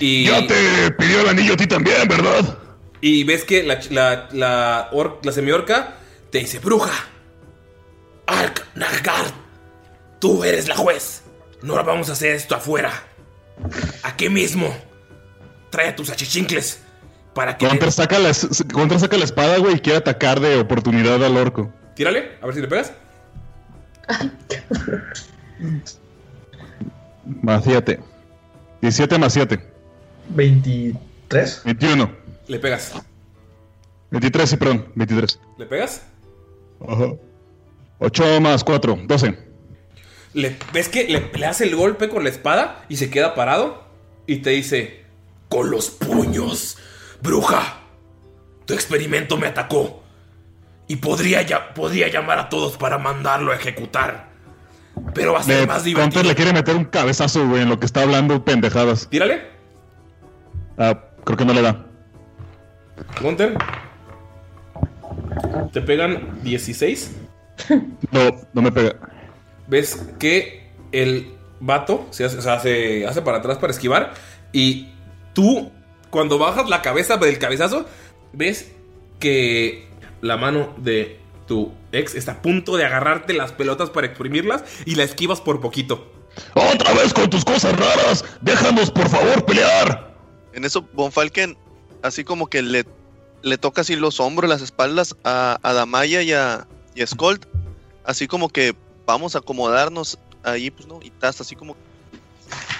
Y. 0.00 0.24
Ya 0.24 0.46
te 0.46 0.90
pidió 0.98 1.20
el 1.20 1.28
anillo 1.28 1.54
a 1.54 1.56
ti 1.56 1.66
también, 1.66 2.08
¿verdad? 2.08 2.58
Y 3.00 3.24
ves 3.24 3.44
que 3.44 3.62
la, 3.62 3.80
la, 3.90 4.28
la, 4.32 4.88
or- 4.92 5.20
la 5.22 5.32
semiorca 5.32 5.98
te 6.30 6.38
dice: 6.40 6.58
Bruja, 6.58 6.92
Ark 8.26 8.66
Nagar, 8.74 9.26
tú 10.20 10.42
eres 10.44 10.68
la 10.68 10.76
juez. 10.76 11.22
No 11.62 11.74
vamos 11.84 12.10
a 12.10 12.12
hacer 12.12 12.34
esto 12.34 12.56
afuera. 12.56 12.92
Aquí 14.02 14.28
mismo. 14.28 14.76
Trae 15.70 15.88
a 15.88 15.96
tus 15.96 16.10
achichincles 16.10 16.80
para 17.36 17.56
que. 17.56 17.68
Gunter 17.68 17.92
saca, 17.92 18.18
la, 18.18 18.32
Gunter 18.72 18.98
saca 18.98 19.16
la 19.18 19.24
espada, 19.24 19.58
güey, 19.58 19.76
y 19.76 19.80
quiere 19.80 19.98
atacar 19.98 20.40
de 20.40 20.58
oportunidad 20.58 21.22
al 21.22 21.36
orco. 21.36 21.70
Tírale, 21.94 22.32
a 22.40 22.46
ver 22.46 22.54
si 22.54 22.62
le 22.62 22.68
pegas. 22.68 22.92
Más 27.42 27.64
7. 27.64 28.00
17 28.80 29.18
más 29.18 29.32
7. 29.32 29.60
23. 30.28 31.62
21. 31.64 32.10
Le 32.46 32.58
pegas. 32.58 32.92
23, 34.10 34.48
sí, 34.48 34.56
perdón. 34.56 34.86
23. 34.94 35.40
¿Le 35.58 35.66
pegas? 35.66 36.02
Ajá. 36.86 37.12
8 37.98 38.40
más 38.40 38.62
4. 38.62 38.98
12. 39.06 39.38
Le, 40.34 40.56
¿Ves 40.72 40.88
que 40.88 41.08
le, 41.08 41.30
le 41.36 41.46
hace 41.46 41.64
el 41.64 41.74
golpe 41.74 42.08
con 42.08 42.22
la 42.22 42.30
espada 42.30 42.84
y 42.88 42.96
se 42.96 43.10
queda 43.10 43.34
parado? 43.34 43.84
Y 44.26 44.36
te 44.36 44.50
dice, 44.50 45.04
con 45.48 45.70
los 45.70 45.90
puños, 45.90 46.78
bruja, 47.26 47.80
tu 48.64 48.72
experimento 48.74 49.36
me 49.36 49.48
atacó. 49.48 50.02
Y 50.88 50.96
podría, 50.96 51.42
ya, 51.42 51.74
podría 51.74 52.08
llamar 52.08 52.38
a 52.38 52.48
todos 52.48 52.76
para 52.76 52.96
mandarlo 52.96 53.52
a 53.52 53.56
ejecutar. 53.56 54.28
Pero 55.14 55.32
va 55.32 55.40
a 55.40 55.42
ser 55.42 55.60
Le, 55.62 55.66
más 55.66 55.84
divertido. 55.84 56.04
Gunter 56.22 56.26
le 56.26 56.34
quiere 56.36 56.52
meter 56.52 56.76
un 56.76 56.84
cabezazo, 56.84 57.46
güey, 57.48 57.62
en 57.62 57.68
lo 57.68 57.78
que 57.78 57.86
está 57.86 58.02
hablando 58.02 58.44
pendejadas. 58.44 59.08
Tírale, 59.10 59.42
Ah, 60.78 60.98
creo 61.24 61.36
que 61.36 61.44
no 61.44 61.52
le 61.54 61.62
da. 61.62 61.86
Gunter. 63.20 63.56
Te 65.72 65.80
pegan 65.82 66.40
16. 66.42 67.16
No, 68.12 68.20
no 68.52 68.62
me 68.62 68.70
pega. 68.70 68.94
ves 69.66 70.06
que 70.18 70.70
el 70.92 71.34
vato 71.58 72.06
se 72.10 72.24
hace, 72.26 72.36
o 72.38 72.42
sea, 72.42 72.60
se 72.60 73.06
hace 73.06 73.22
para 73.22 73.38
atrás 73.38 73.56
para 73.58 73.72
esquivar 73.72 74.12
y 74.52 74.92
tú 75.32 75.72
cuando 76.10 76.38
bajas 76.38 76.68
la 76.68 76.82
cabeza 76.82 77.16
del 77.16 77.38
cabezazo 77.38 77.86
ves 78.32 78.72
que 79.18 79.88
la 80.20 80.36
mano 80.36 80.74
de 80.78 81.20
tu 81.46 81.72
ex 81.92 82.14
está 82.14 82.32
a 82.32 82.42
punto 82.42 82.76
de 82.76 82.84
agarrarte 82.84 83.32
las 83.32 83.52
pelotas 83.52 83.90
para 83.90 84.06
exprimirlas 84.06 84.64
y 84.84 84.96
la 84.96 85.04
esquivas 85.04 85.40
por 85.40 85.60
poquito. 85.60 86.12
¡Otra 86.54 86.92
vez 86.94 87.14
con 87.14 87.30
tus 87.30 87.44
cosas 87.44 87.74
raras! 87.78 88.24
¡Déjanos, 88.42 88.90
por 88.90 89.08
favor, 89.08 89.44
pelear! 89.44 90.14
En 90.52 90.64
eso, 90.64 90.86
Von 90.92 91.12
Falken, 91.12 91.56
así 92.02 92.24
como 92.24 92.48
que 92.48 92.62
le, 92.62 92.84
le 93.42 93.58
toca 93.58 93.82
así 93.82 93.96
los 93.96 94.20
hombros, 94.20 94.48
las 94.48 94.62
espaldas 94.62 95.16
a, 95.24 95.58
a 95.62 95.72
Damaya 95.72 96.22
y 96.22 96.32
a, 96.32 96.66
y 96.94 97.02
a. 97.02 97.06
Así 98.04 98.26
como 98.26 98.48
que 98.48 98.74
vamos 99.06 99.34
a 99.34 99.38
acomodarnos 99.38 100.18
ahí, 100.42 100.70
pues 100.70 100.86
no, 100.86 101.00
y 101.02 101.10
tas, 101.10 101.40
así 101.40 101.56
como 101.56 101.76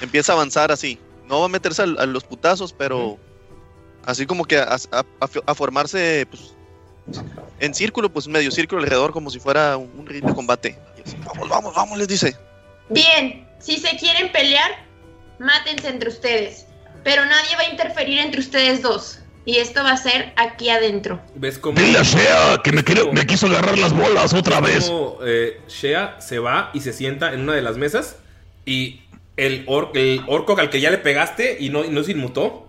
empieza 0.01 0.33
a 0.33 0.37
avanzar 0.37 0.71
así. 0.71 0.99
No 1.29 1.41
va 1.41 1.47
a 1.47 1.49
meterse 1.49 1.83
al- 1.83 1.99
a, 1.99 2.07
los 2.07 2.25
putazos, 2.25 2.73
pero 2.73 3.19
así 4.05 4.27
como 4.27 4.45
que 4.45 4.59
a, 4.59 4.75
a- 4.93 5.05
a- 5.21 5.29
a 5.47 5.55
formarse 5.55 6.27
pues, 6.31 6.55
en 7.61 7.75
círculo, 7.75 8.09
pues 8.13 8.29
medio 8.29 8.51
círculo 8.51 8.83
alrededor, 8.83 9.13
como 9.13 9.31
si 9.31 9.39
fuera 9.41 9.77
un, 9.77 9.91
un 9.99 10.07
ring 10.07 10.25
de 10.25 10.35
combate. 10.35 10.79
Y 10.99 11.03
así, 11.09 11.17
vamos, 11.25 11.49
vamos, 11.49 11.75
vamos, 11.75 11.99
les 11.99 12.09
dice. 12.09 12.37
Bien, 12.91 13.47
si 13.59 13.77
se 13.79 13.97
quieren 13.97 14.31
pelear, 14.33 14.71
mátense 15.39 15.89
entre 15.89 16.09
ustedes. 16.11 16.67
Pero 17.05 17.25
nadie 17.25 17.55
va 17.57 17.63
a 17.63 17.71
interferir 17.71 18.19
entre 18.19 18.41
ustedes 18.41 18.83
dos. 18.83 19.21
Y 19.45 19.59
esto 19.59 19.85
va 19.85 19.93
a 19.93 19.97
ser 19.97 20.33
aquí 20.37 20.71
adentro. 20.71 21.21
¿Ves 21.37 21.57
cómo? 21.59 21.79
Dile 21.81 21.99
a 21.99 22.03
Shea 22.03 22.61
que 22.65 22.73
me, 22.73 22.83
quiero- 22.83 23.13
me 23.13 23.25
quiso 23.27 23.47
agarrar 23.47 23.79
las 23.79 23.93
bolas 23.93 24.35
otra 24.35 24.61
vez. 24.61 24.91
Eh, 25.25 25.61
Shea 25.69 26.21
se 26.21 26.41
va 26.41 26.71
y 26.75 26.81
se 26.81 26.93
sienta 26.93 27.33
en 27.33 27.43
una 27.43 27.55
de 27.55 27.63
las 27.63 27.77
mesas. 27.77 28.17
Y 28.65 29.03
el, 29.37 29.65
or- 29.67 29.91
el 29.95 30.23
orco 30.27 30.57
al 30.59 30.71
que 30.71 30.81
ya 30.81 30.91
le 30.91 30.99
pegaste 30.99 31.57
y 31.61 31.71
no, 31.71 31.85
y 31.85 31.89
no 31.91 32.03
se 32.03 32.13
inmutó, 32.13 32.67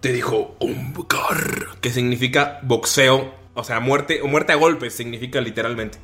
te 0.00 0.12
dijo 0.12 0.56
Umbkar, 0.60 1.78
que 1.80 1.90
significa 1.90 2.60
boxeo. 2.62 3.34
O 3.54 3.64
sea, 3.64 3.80
muerte, 3.80 4.20
o 4.22 4.28
muerte 4.28 4.52
a 4.52 4.56
golpes 4.56 4.94
significa 4.94 5.40
literalmente. 5.40 5.98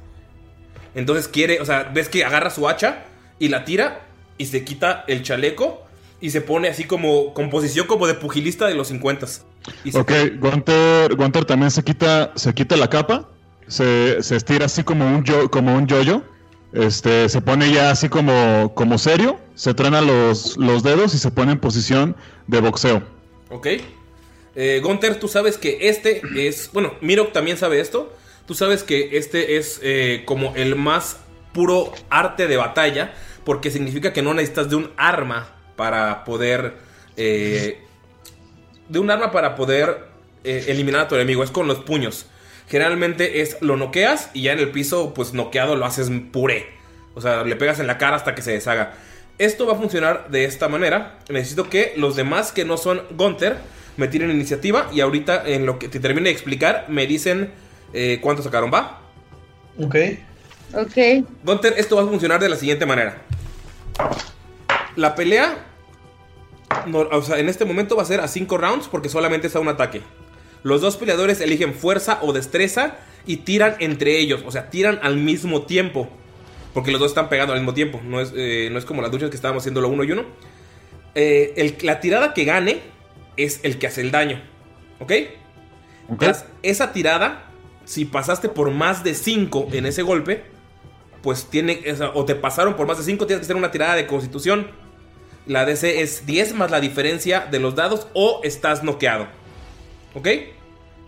Entonces 0.94 1.28
quiere, 1.28 1.60
o 1.60 1.64
sea, 1.64 1.84
ves 1.92 2.08
que 2.08 2.24
agarra 2.24 2.50
su 2.50 2.68
hacha 2.68 3.04
y 3.38 3.48
la 3.48 3.64
tira 3.64 4.06
y 4.38 4.46
se 4.46 4.64
quita 4.64 5.04
el 5.08 5.22
chaleco 5.22 5.82
y 6.20 6.30
se 6.30 6.40
pone 6.40 6.68
así 6.68 6.84
como 6.84 7.34
con 7.34 7.50
posición 7.50 7.86
como 7.86 8.06
de 8.06 8.14
pugilista 8.14 8.66
de 8.66 8.74
los 8.74 8.88
50. 8.88 9.26
Y 9.84 9.92
se 9.92 9.98
Ok, 9.98 10.12
Gunter, 10.38 11.14
Gunter 11.16 11.44
también 11.44 11.70
se 11.70 11.82
quita, 11.82 12.32
se 12.34 12.54
quita 12.54 12.76
la 12.76 12.88
capa, 12.88 13.28
se, 13.66 14.22
se 14.22 14.36
estira 14.36 14.66
así 14.66 14.84
como 14.84 15.06
un 15.06 15.24
yo, 15.24 15.50
como 15.50 15.74
un 15.74 15.86
yoyo, 15.86 16.22
este, 16.74 17.28
se 17.28 17.40
pone 17.40 17.72
ya 17.72 17.90
así 17.90 18.08
como, 18.08 18.74
como 18.74 18.98
serio, 18.98 19.38
se 19.54 19.74
truena 19.74 20.00
los, 20.00 20.56
los 20.56 20.82
dedos 20.82 21.14
y 21.14 21.18
se 21.18 21.30
pone 21.30 21.52
en 21.52 21.60
posición 21.60 22.16
de 22.48 22.60
boxeo. 22.60 23.02
¿Ok? 23.50 23.68
Eh, 24.56 24.80
Gunter, 24.82 25.18
tú 25.20 25.28
sabes 25.28 25.56
que 25.56 25.88
este 25.88 26.20
es. 26.36 26.70
Bueno, 26.72 26.94
Mirok 27.00 27.32
también 27.32 27.56
sabe 27.58 27.80
esto. 27.80 28.12
Tú 28.46 28.54
sabes 28.54 28.82
que 28.82 29.16
este 29.16 29.56
es 29.56 29.80
eh, 29.82 30.22
como 30.26 30.54
el 30.56 30.74
más 30.74 31.18
puro 31.52 31.92
arte 32.10 32.48
de 32.48 32.56
batalla. 32.56 33.14
Porque 33.44 33.70
significa 33.70 34.12
que 34.12 34.22
no 34.22 34.34
necesitas 34.34 34.68
de 34.68 34.76
un 34.76 34.90
arma 34.96 35.54
para 35.76 36.24
poder. 36.24 36.74
eh, 37.16 37.80
de 38.88 38.98
un 38.98 39.10
arma 39.10 39.30
para 39.30 39.54
poder 39.54 40.08
eh, 40.42 40.64
eliminar 40.68 41.02
a 41.02 41.08
tu 41.08 41.14
enemigo. 41.14 41.44
Es 41.44 41.50
con 41.50 41.68
los 41.68 41.78
puños. 41.80 42.26
Generalmente 42.68 43.42
es 43.42 43.58
lo 43.60 43.76
noqueas 43.76 44.30
y 44.32 44.42
ya 44.42 44.52
en 44.52 44.58
el 44.58 44.70
piso, 44.70 45.14
pues 45.14 45.34
noqueado 45.34 45.76
lo 45.76 45.84
haces 45.84 46.10
puré. 46.32 46.68
O 47.14 47.20
sea, 47.20 47.44
le 47.44 47.56
pegas 47.56 47.78
en 47.78 47.86
la 47.86 47.98
cara 47.98 48.16
hasta 48.16 48.34
que 48.34 48.42
se 48.42 48.52
deshaga. 48.52 48.94
Esto 49.38 49.66
va 49.66 49.74
a 49.74 49.76
funcionar 49.76 50.30
de 50.30 50.44
esta 50.44 50.68
manera. 50.68 51.18
Necesito 51.28 51.68
que 51.68 51.92
los 51.96 52.16
demás 52.16 52.52
que 52.52 52.64
no 52.64 52.76
son 52.76 53.02
Gunter 53.16 53.56
me 53.96 54.08
tiren 54.08 54.30
iniciativa 54.30 54.88
y 54.92 55.00
ahorita 55.00 55.42
en 55.46 55.66
lo 55.66 55.78
que 55.78 55.88
te 55.88 56.00
termine 56.00 56.28
de 56.28 56.32
explicar 56.32 56.86
me 56.88 57.06
dicen 57.06 57.52
eh, 57.92 58.18
cuánto 58.20 58.42
sacaron, 58.42 58.72
¿va? 58.72 59.00
Ok. 59.78 59.96
Ok. 60.74 61.26
Gunter, 61.44 61.74
esto 61.76 61.96
va 61.96 62.02
a 62.02 62.06
funcionar 62.06 62.40
de 62.40 62.48
la 62.48 62.56
siguiente 62.56 62.86
manera. 62.86 63.22
La 64.96 65.14
pelea, 65.14 65.64
no, 66.86 67.00
o 67.00 67.22
sea, 67.22 67.38
en 67.38 67.48
este 67.48 67.64
momento 67.64 67.96
va 67.96 68.02
a 68.02 68.06
ser 68.06 68.20
a 68.20 68.28
5 68.28 68.56
rounds 68.58 68.88
porque 68.88 69.08
solamente 69.08 69.46
está 69.48 69.60
un 69.60 69.68
ataque. 69.68 70.02
Los 70.64 70.80
dos 70.80 70.96
peleadores 70.96 71.40
eligen 71.40 71.74
fuerza 71.74 72.18
o 72.22 72.32
destreza 72.32 72.96
y 73.26 73.38
tiran 73.38 73.76
entre 73.78 74.18
ellos, 74.18 74.42
o 74.44 74.50
sea, 74.50 74.70
tiran 74.70 74.98
al 75.02 75.16
mismo 75.16 75.62
tiempo. 75.62 76.08
Porque 76.72 76.90
los 76.90 76.98
dos 77.00 77.12
están 77.12 77.28
pegando 77.28 77.52
al 77.52 77.60
mismo 77.60 77.72
tiempo, 77.74 78.00
no 78.04 78.20
es, 78.20 78.32
eh, 78.34 78.68
no 78.72 78.78
es 78.78 78.84
como 78.84 79.00
las 79.00 79.12
luchas 79.12 79.30
que 79.30 79.36
estábamos 79.36 79.62
haciendo 79.62 79.80
lo 79.80 79.88
uno 79.88 80.02
y 80.02 80.10
uno. 80.10 80.24
Eh, 81.14 81.52
el- 81.56 81.76
la 81.82 82.00
tirada 82.00 82.34
que 82.34 82.44
gane 82.44 82.80
es 83.36 83.60
el 83.62 83.78
que 83.78 83.86
hace 83.86 84.00
el 84.00 84.10
daño, 84.10 84.42
¿ok? 84.98 85.12
Tras 86.18 86.46
esa 86.62 86.92
tirada, 86.92 87.50
si 87.84 88.04
pasaste 88.06 88.48
por 88.48 88.70
más 88.72 89.04
de 89.04 89.14
5 89.14 89.68
en 89.72 89.86
ese 89.86 90.02
golpe, 90.02 90.42
pues 91.22 91.46
tiene, 91.46 91.82
o 92.14 92.24
te 92.24 92.34
pasaron 92.34 92.74
por 92.74 92.86
más 92.86 92.98
de 92.98 93.04
5, 93.04 93.26
tienes 93.26 93.40
que 93.40 93.44
hacer 93.44 93.56
una 93.56 93.70
tirada 93.70 93.94
de 93.94 94.06
constitución. 94.06 94.66
La 95.46 95.64
DC 95.64 96.00
es 96.02 96.26
10 96.26 96.54
más 96.54 96.70
la 96.70 96.80
diferencia 96.80 97.46
de 97.50 97.60
los 97.60 97.74
dados 97.74 98.08
o 98.14 98.40
estás 98.44 98.82
noqueado. 98.82 99.28
¿Ok? 100.14 100.28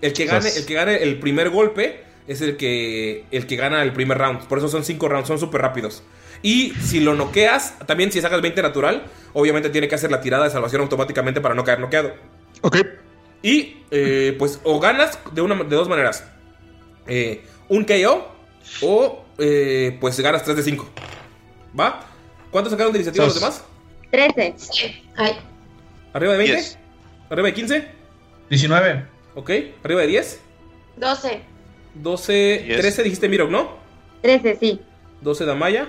El 0.01 0.13
que 0.13 0.27
gane, 0.27 0.49
el 0.49 0.67
que 0.67 0.75
gane 0.75 1.03
el 1.03 1.19
primer 1.19 1.51
golpe 1.51 2.05
es 2.27 2.41
el 2.41 2.57
que, 2.57 3.25
el 3.31 3.47
que 3.47 3.57
gana 3.57 3.83
el 3.83 3.93
primer 3.93 4.19
round. 4.19 4.47
Por 4.47 4.59
eso 4.59 4.69
son 4.69 4.85
5 4.85 5.09
rounds, 5.09 5.29
son 5.29 5.39
súper 5.39 5.63
rápidos. 5.63 6.03
Y 6.43 6.73
si 6.83 7.01
lo 7.01 7.15
noqueas, 7.15 7.79
también 7.87 8.13
si 8.13 8.21
sacas 8.21 8.43
20 8.43 8.63
natural, 8.63 9.05
obviamente 9.33 9.71
tiene 9.71 9.89
que 9.89 9.95
hacer 9.95 10.11
la 10.11 10.21
tirada 10.21 10.45
de 10.45 10.51
salvación 10.51 10.83
automáticamente 10.83 11.41
para 11.41 11.55
no 11.55 11.65
caer 11.65 11.81
noqueado. 11.81 12.15
Ok. 12.63 12.79
Y 13.43 13.79
eh, 13.91 14.35
pues 14.39 14.61
o 14.65 14.81
ganas 14.81 15.19
de, 15.33 15.43
una, 15.43 15.55
de 15.63 15.77
dos 15.77 15.89
maneras. 15.89 16.25
Eh, 17.07 17.43
un 17.69 17.85
KO 17.85 18.33
o 18.83 19.25
eh, 19.39 19.97
pues 20.01 20.19
ganas 20.21 20.43
3 20.45 20.57
de 20.57 20.63
5. 20.63 20.89
¿Va? 21.79 22.07
¿Cuánto 22.51 22.71
sacaron 22.71 22.93
de 22.93 22.99
iniciativa 22.99 23.25
los 23.25 23.35
demás? 23.35 23.65
13. 24.11 24.55
Ay, 25.17 25.37
¿Arriba 26.13 26.33
de 26.33 26.39
20? 26.39 26.57
Yes. 26.57 26.79
¿Arriba 27.29 27.49
de 27.49 27.55
15? 27.55 27.89
19. 28.49 29.16
Ok. 29.37 29.51
¿Arriba 29.85 30.01
de 30.01 30.07
10? 30.09 30.41
12. 30.97 31.41
12, 31.95 32.65
Yes. 32.67 32.77
13 32.81 33.03
dijiste 33.05 33.29
Mirok, 33.29 33.51
¿no? 33.51 33.77
13, 34.23 34.57
sí. 34.59 34.81
12 35.21 35.45
Damaya 35.45 35.89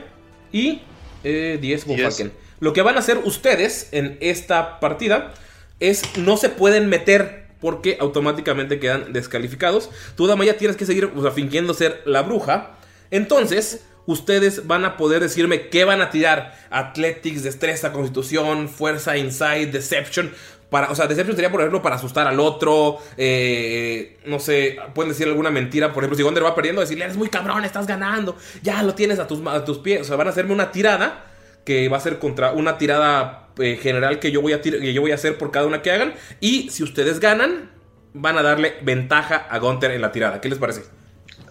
y 0.51 0.81
eh, 1.23 1.57
10 1.59 1.85
Von 1.85 1.97
Yes. 1.97 2.05
Falken. 2.05 2.33
Lo 2.59 2.73
que 2.73 2.81
van 2.81 2.95
a 2.95 2.99
hacer 2.99 3.17
ustedes 3.23 3.89
en 3.91 4.17
esta 4.21 4.79
partida 4.79 5.33
es 5.79 6.03
no 6.17 6.37
se 6.37 6.49
pueden 6.49 6.87
meter 6.89 7.47
porque 7.59 7.97
automáticamente 7.99 8.79
quedan 8.79 9.13
descalificados. 9.13 9.89
Tú 10.15 10.27
Damaya 10.27 10.57
tienes 10.57 10.77
que 10.77 10.85
seguir 10.85 11.11
o 11.15 11.21
sea, 11.21 11.31
fingiendo 11.31 11.73
ser 11.73 12.01
la 12.05 12.21
bruja. 12.21 12.75
Entonces, 13.11 13.85
ustedes 14.05 14.67
van 14.67 14.85
a 14.85 14.97
poder 14.97 15.21
decirme 15.21 15.69
qué 15.69 15.83
van 15.85 16.01
a 16.01 16.09
tirar. 16.09 16.57
Athletics, 16.69 17.43
destreza, 17.43 17.91
constitución, 17.93 18.69
fuerza, 18.69 19.17
insight, 19.17 19.71
deception. 19.71 20.33
Para, 20.69 20.91
o 20.91 20.95
sea, 20.95 21.07
Deception 21.07 21.35
sería, 21.35 21.49
por 21.51 21.61
ejemplo, 21.61 21.81
para 21.81 21.95
asustar 21.95 22.27
al 22.27 22.39
otro. 22.39 22.97
eh, 23.17 24.17
no 24.25 24.39
sé, 24.39 24.77
pueden 24.93 25.09
decir 25.11 25.27
alguna 25.27 25.49
mentira. 25.49 25.93
Por 25.93 26.03
ejemplo, 26.03 26.17
si 26.17 26.23
Gonder 26.23 26.43
va 26.43 26.55
perdiendo, 26.55 26.81
decirle, 26.81 27.05
eres 27.05 27.15
muy 27.17 27.29
cabrón, 27.29 27.63
estás 27.63 27.87
ganando. 27.87 28.35
Ya 28.63 28.83
lo 28.83 28.93
tienes 28.93 29.19
a 29.19 29.27
tus, 29.27 29.45
a 29.47 29.63
tus 29.63 29.77
pies. 29.77 30.01
O 30.01 30.03
sea, 30.03 30.15
van 30.17 30.27
a 30.27 30.31
hacerme 30.31 30.53
una 30.53 30.71
tirada 30.71 31.25
que 31.63 31.87
va 31.89 31.97
a 31.97 32.01
ser 32.01 32.19
contra 32.19 32.51
una 32.51 32.77
tirada 32.77 33.47
eh, 33.59 33.77
general 33.81 34.19
que 34.19 34.31
yo, 34.31 34.41
voy 34.41 34.53
a 34.53 34.61
tir- 34.61 34.79
que 34.79 34.93
yo 34.93 35.01
voy 35.01 35.11
a 35.11 35.15
hacer 35.15 35.37
por 35.37 35.51
cada 35.51 35.65
una 35.67 35.81
que 35.81 35.91
hagan. 35.91 36.13
Y 36.41 36.69
si 36.69 36.83
ustedes 36.83 37.19
ganan, 37.21 37.71
van 38.13 38.37
a 38.37 38.43
darle 38.43 38.75
ventaja 38.81 39.47
a 39.49 39.59
Gunter 39.59 39.91
en 39.91 40.01
la 40.01 40.11
tirada. 40.11 40.41
¿Qué 40.41 40.49
les 40.49 40.59
parece? 40.59 40.83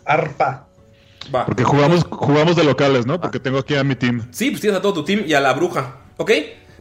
Arpa. 0.05 0.69
Va. 1.35 1.45
Porque 1.47 1.65
jugamos, 1.65 2.05
jugamos 2.05 2.55
de 2.55 2.65
locales, 2.65 3.07
¿no? 3.07 3.21
Porque 3.21 3.41
tengo 3.41 3.59
aquí 3.59 3.75
a 3.75 3.83
mi 3.83 3.97
team. 3.97 4.29
Sí, 4.31 4.51
pues 4.51 4.61
tienes 4.61 4.79
a 4.79 4.83
todo 4.83 4.93
tu 4.95 5.05
team 5.05 5.25
y 5.27 5.35
a 5.35 5.41
la 5.41 5.53
bruja. 5.55 5.97
¿Ok? 6.19 6.31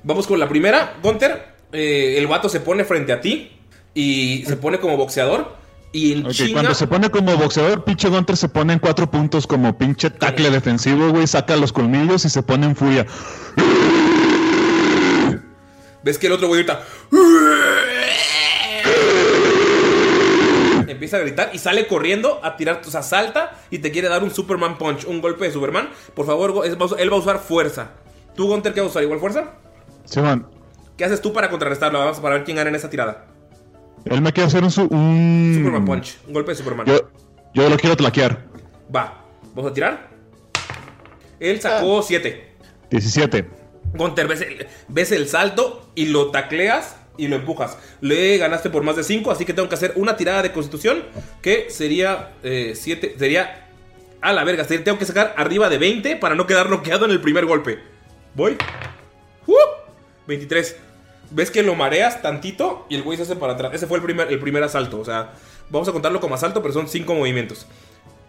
Vamos 0.04 0.28
con 0.28 0.40
la 0.40 0.48
primera. 0.48 0.98
Gunter, 1.02 1.55
eh, 1.72 2.16
el 2.18 2.28
vato 2.28 2.50
se 2.50 2.60
pone 2.60 2.84
frente 2.86 3.12
a 3.14 3.22
ti 3.22 3.52
y 3.94 4.44
se 4.48 4.58
pone 4.58 4.80
como 4.80 4.98
boxeador. 4.98 5.56
Y 5.92 6.12
en 6.14 6.26
Ok, 6.26 6.32
chinga- 6.34 6.54
cuando 6.54 6.74
se 6.76 6.88
pone 6.88 7.10
como 7.10 7.38
boxeador, 7.38 7.86
pinche 7.86 8.10
Gunter 8.10 8.36
se 8.36 8.50
pone 8.50 8.74
en 8.74 8.80
cuatro 8.80 9.10
puntos 9.10 9.48
como 9.48 9.78
pinche 9.78 10.10
tackle 10.10 10.50
defensivo, 10.50 11.10
güey. 11.10 11.26
Saca 11.28 11.56
los 11.56 11.72
colmillos 11.72 12.26
y 12.26 12.30
se 12.30 12.44
pone 12.44 12.66
en 12.66 12.76
furia. 12.76 13.06
ves 16.04 16.18
que 16.20 16.28
el 16.28 16.34
otro 16.34 16.48
güey 16.50 16.64
grita. 16.64 16.84
Empieza 20.88 21.18
a 21.18 21.20
gritar 21.22 21.50
y 21.54 21.58
sale 21.58 21.88
corriendo 21.88 22.40
a 22.44 22.56
tirar, 22.58 22.82
o 22.86 22.92
sea, 22.92 23.02
salta 23.02 23.58
y 23.72 23.80
te 23.80 23.92
quiere 23.92 24.08
dar 24.08 24.24
un 24.24 24.32
Superman 24.32 24.78
Punch, 24.78 25.06
un 25.06 25.20
golpe 25.22 25.46
de 25.46 25.52
Superman. 25.52 25.90
Por 26.14 26.26
favor, 26.26 26.64
él 26.66 26.78
va 27.12 27.16
a 27.16 27.20
usar 27.20 27.40
fuerza. 27.40 27.92
¿Tú, 28.36 28.48
Gunter, 28.48 28.74
qué 28.74 28.82
vas 28.82 28.88
a 28.88 28.92
usar? 28.92 29.04
¿Igual 29.04 29.20
fuerza? 29.20 29.54
Simón, 30.06 30.48
¿Qué 30.98 31.06
haces 31.06 31.22
tú 31.22 31.34
para 31.34 31.50
contrarrestarlo? 31.50 32.00
Vamos 32.00 32.20
para 32.20 32.36
ver 32.36 32.44
quién 32.44 32.58
gana 32.58 32.70
en 32.70 32.76
esa 32.76 32.90
tirada. 32.90 33.26
él 34.06 34.22
me 34.22 34.32
quiere 34.32 34.48
hacer 34.48 34.64
un... 34.64 34.72
su- 34.72 34.88
un- 34.88 35.54
Superman 35.58 35.86
Punch, 35.86 36.18
un 36.28 36.34
golpe 36.34 36.52
de 36.52 36.56
Superman. 36.58 36.86
Yo, 36.88 37.10
yo 37.54 37.70
lo 37.70 37.78
quiero 37.78 37.96
tlaquear. 37.98 38.46
Va, 38.96 39.22
¿vamos 39.54 39.72
a 39.72 39.74
tirar? 39.74 40.10
Él 41.40 41.60
sacó 41.62 42.02
7. 42.02 42.54
17. 42.90 43.46
Gunter, 43.94 44.28
ves 44.28 44.42
el, 44.42 44.68
ves 44.88 45.12
el 45.12 45.28
salto 45.28 45.90
y 45.96 46.06
lo 46.08 46.32
tacleas 46.32 46.96
y 47.18 47.28
lo 47.28 47.36
empujas. 47.38 47.78
Le 48.02 48.38
ganaste 48.38 48.70
por 48.70 48.84
más 48.84 48.96
de 48.96 49.04
5, 49.04 49.32
así 49.32 49.46
que 49.46 49.54
tengo 49.54 49.68
que 49.70 49.76
hacer 49.76 49.94
una 49.96 50.16
tirada 50.18 50.42
de 50.44 50.52
constitución 50.52 51.04
que 51.42 51.68
sería 51.70 52.34
7. 52.42 53.16
sería 53.18 53.68
a 54.22 54.34
la 54.34 54.44
verga. 54.44 54.66
Tengo 54.66 54.98
que 54.98 55.06
sacar 55.06 55.34
arriba 55.38 55.70
de 55.70 55.78
20 55.78 56.16
para 56.18 56.36
no 56.36 56.48
quedar 56.48 56.70
noqueado 56.70 57.06
en 57.06 57.12
el 57.12 57.22
primer 57.22 57.46
golpe. 57.46 57.80
Voy. 58.34 58.58
¡Uh! 59.46 59.54
23. 60.28 60.76
Ves 61.32 61.52
que 61.52 61.64
lo 61.64 61.76
mareas 61.76 62.22
tantito 62.22 62.86
y 62.90 62.96
el 62.96 63.04
güey 63.04 63.18
se 63.18 63.24
hace 63.24 63.36
para 63.36 63.54
atrás. 63.54 63.72
Ese 63.74 63.88
fue 63.88 63.98
el 63.98 64.04
primer, 64.04 64.32
el 64.32 64.40
primer 64.40 64.64
asalto. 64.64 65.00
O 65.00 65.06
sea, 65.06 65.34
vamos 65.70 65.88
a 65.88 65.92
contarlo 65.92 66.20
como 66.20 66.36
asalto, 66.36 66.62
pero 66.62 66.74
son 66.74 66.88
5 66.88 67.14
movimientos. 67.14 67.66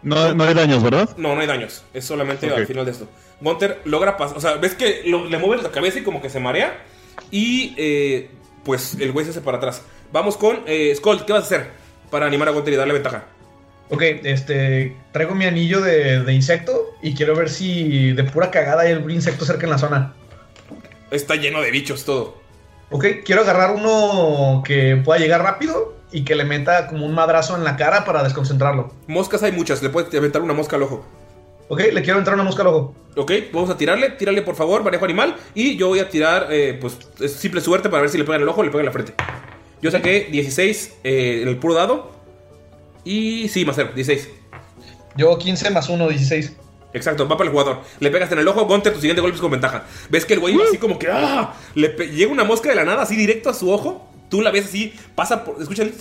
No, 0.03 0.35
no 0.35 0.45
hay 0.45 0.55
daños, 0.55 0.83
¿verdad? 0.83 1.11
No, 1.17 1.35
no 1.35 1.41
hay 1.41 1.47
daños. 1.47 1.83
Es 1.93 2.05
solamente 2.05 2.49
al 2.51 2.67
final 2.67 2.85
de 2.85 2.93
esto. 2.93 3.09
Gunter 3.41 3.81
logra 3.85 4.17
pasar. 4.17 4.37
O 4.37 4.41
sea, 4.41 4.55
ves 4.55 4.75
que 4.75 5.03
lo- 5.07 5.25
le 5.29 5.39
mueves 5.39 5.63
la 5.63 5.71
cabeza 5.71 5.99
y 5.99 6.03
como 6.03 6.21
que 6.23 6.31
se 6.31 6.39
marea. 6.41 6.85
Y 7.31 7.75
eh, 7.77 8.31
pues 8.65 8.97
el 9.01 9.13
güey 9.13 9.25
se 9.25 9.31
hace 9.33 9.41
para 9.41 9.59
atrás. 9.59 9.83
Vamos 10.13 10.37
con 10.37 10.61
eh, 10.67 10.93
Skull. 10.97 11.25
¿Qué 11.25 11.33
vas 11.33 11.43
a 11.43 11.47
hacer 11.47 11.71
para 12.11 12.27
animar 12.27 12.49
a 12.49 12.53
Gunter 12.53 12.75
y 12.75 12.77
darle 12.77 12.95
ventaja? 12.95 13.25
Ok, 13.91 14.03
este. 14.25 14.97
Traigo 15.13 15.35
mi 15.35 15.45
anillo 15.47 15.81
de, 15.81 16.21
de 16.23 16.33
insecto 16.33 16.95
y 17.03 17.15
quiero 17.15 17.35
ver 17.35 17.49
si 17.51 18.13
de 18.13 18.25
pura 18.25 18.51
cagada 18.51 18.83
hay 18.83 18.93
algún 18.93 19.11
insecto 19.11 19.45
cerca 19.45 19.65
en 19.65 19.71
la 19.71 19.79
zona. 19.79 20.15
Está 21.11 21.37
lleno 21.37 21.61
de 21.63 21.71
bichos 21.71 22.05
todo. 22.05 22.46
Ok, 22.91 23.05
quiero 23.25 23.43
agarrar 23.43 23.75
uno 23.75 24.63
que 24.65 24.97
pueda 25.05 25.19
llegar 25.19 25.43
rápido 25.43 25.97
y 26.13 26.25
que 26.25 26.37
le 26.37 26.45
meta 26.45 26.87
como 26.87 27.05
un 27.05 27.15
madrazo 27.15 27.57
en 27.57 27.65
la 27.65 27.77
cara 27.77 28.05
para 28.05 28.23
desconcentrarlo. 28.23 28.93
Moscas 29.09 29.43
hay 29.43 29.53
muchas, 29.53 29.83
le 29.83 29.89
puedes 29.89 30.15
aventar 30.15 30.41
una 30.41 30.55
mosca 30.55 30.77
al 30.77 30.85
ojo. 30.85 31.05
Ok, 31.69 31.81
le 31.93 32.03
quiero 32.03 32.19
entrar 32.19 32.35
una 32.35 32.45
mosca 32.45 32.63
al 32.63 32.69
ojo. 32.69 32.95
Ok, 33.17 33.33
vamos 33.53 33.71
a 33.71 33.77
tirarle, 33.77 34.11
tírale 34.11 34.43
por 34.43 34.55
favor, 34.55 34.85
manejo 34.85 35.05
animal. 35.05 35.35
Y 35.55 35.77
yo 35.77 35.89
voy 35.89 35.99
a 35.99 36.09
tirar, 36.09 36.47
eh, 36.51 36.79
pues, 36.81 36.97
es 37.21 37.33
simple 37.33 37.61
suerte 37.61 37.89
para 37.89 38.03
ver 38.03 38.11
si 38.11 38.19
le 38.19 38.25
pega 38.25 38.37
en 38.37 38.43
el 38.43 38.49
ojo 38.49 38.61
o 38.61 38.65
le 38.65 38.71
pega 38.71 38.83
en 38.83 38.87
la 38.87 38.93
frente. 38.93 39.15
Yo 39.83 39.91
saqué 39.91 40.29
16 40.31 40.99
eh, 41.03 41.41
en 41.43 41.49
el 41.49 41.57
puro 41.59 41.75
dado. 41.75 42.13
Y 43.05 43.49
sí, 43.49 43.65
más 43.65 43.77
0, 43.77 43.91
16. 43.95 44.31
Yo 45.17 45.37
15 45.39 45.71
más 45.71 45.89
1, 45.89 46.09
16. 46.09 46.57
Exacto, 46.93 47.29
va 47.29 47.37
para 47.37 47.49
el 47.49 47.53
jugador. 47.53 47.81
Le 48.01 48.11
pegas 48.11 48.31
en 48.33 48.39
el 48.39 48.49
ojo, 48.49 48.65
Gunter, 48.65 48.93
tu 48.93 49.01
siguiente 49.01 49.21
golpe 49.21 49.37
es 49.37 49.41
con 49.41 49.51
ventaja. 49.51 49.85
Ves 50.09 50.25
que 50.25 50.35
el 50.35 50.41
güey 50.41 50.57
va 50.57 50.65
así 50.65 50.79
como 50.79 50.99
que. 50.99 51.09
¡ah! 51.11 51.55
Le 51.75 51.89
llega 52.09 52.33
una 52.33 52.45
mosca 52.45 52.71
de 52.71 52.75
la 52.75 52.85
nada, 52.85 53.03
así 53.03 53.17
directo 53.17 53.51
a 53.51 53.55
su 53.55 53.71
ojo. 53.71 54.11
Tú 54.31 54.41
la 54.41 54.51
ves 54.51 54.67
así, 54.67 54.95
pasa 55.15 55.45
por. 55.45 55.61
Escucha 55.61 55.83
el. 55.83 55.95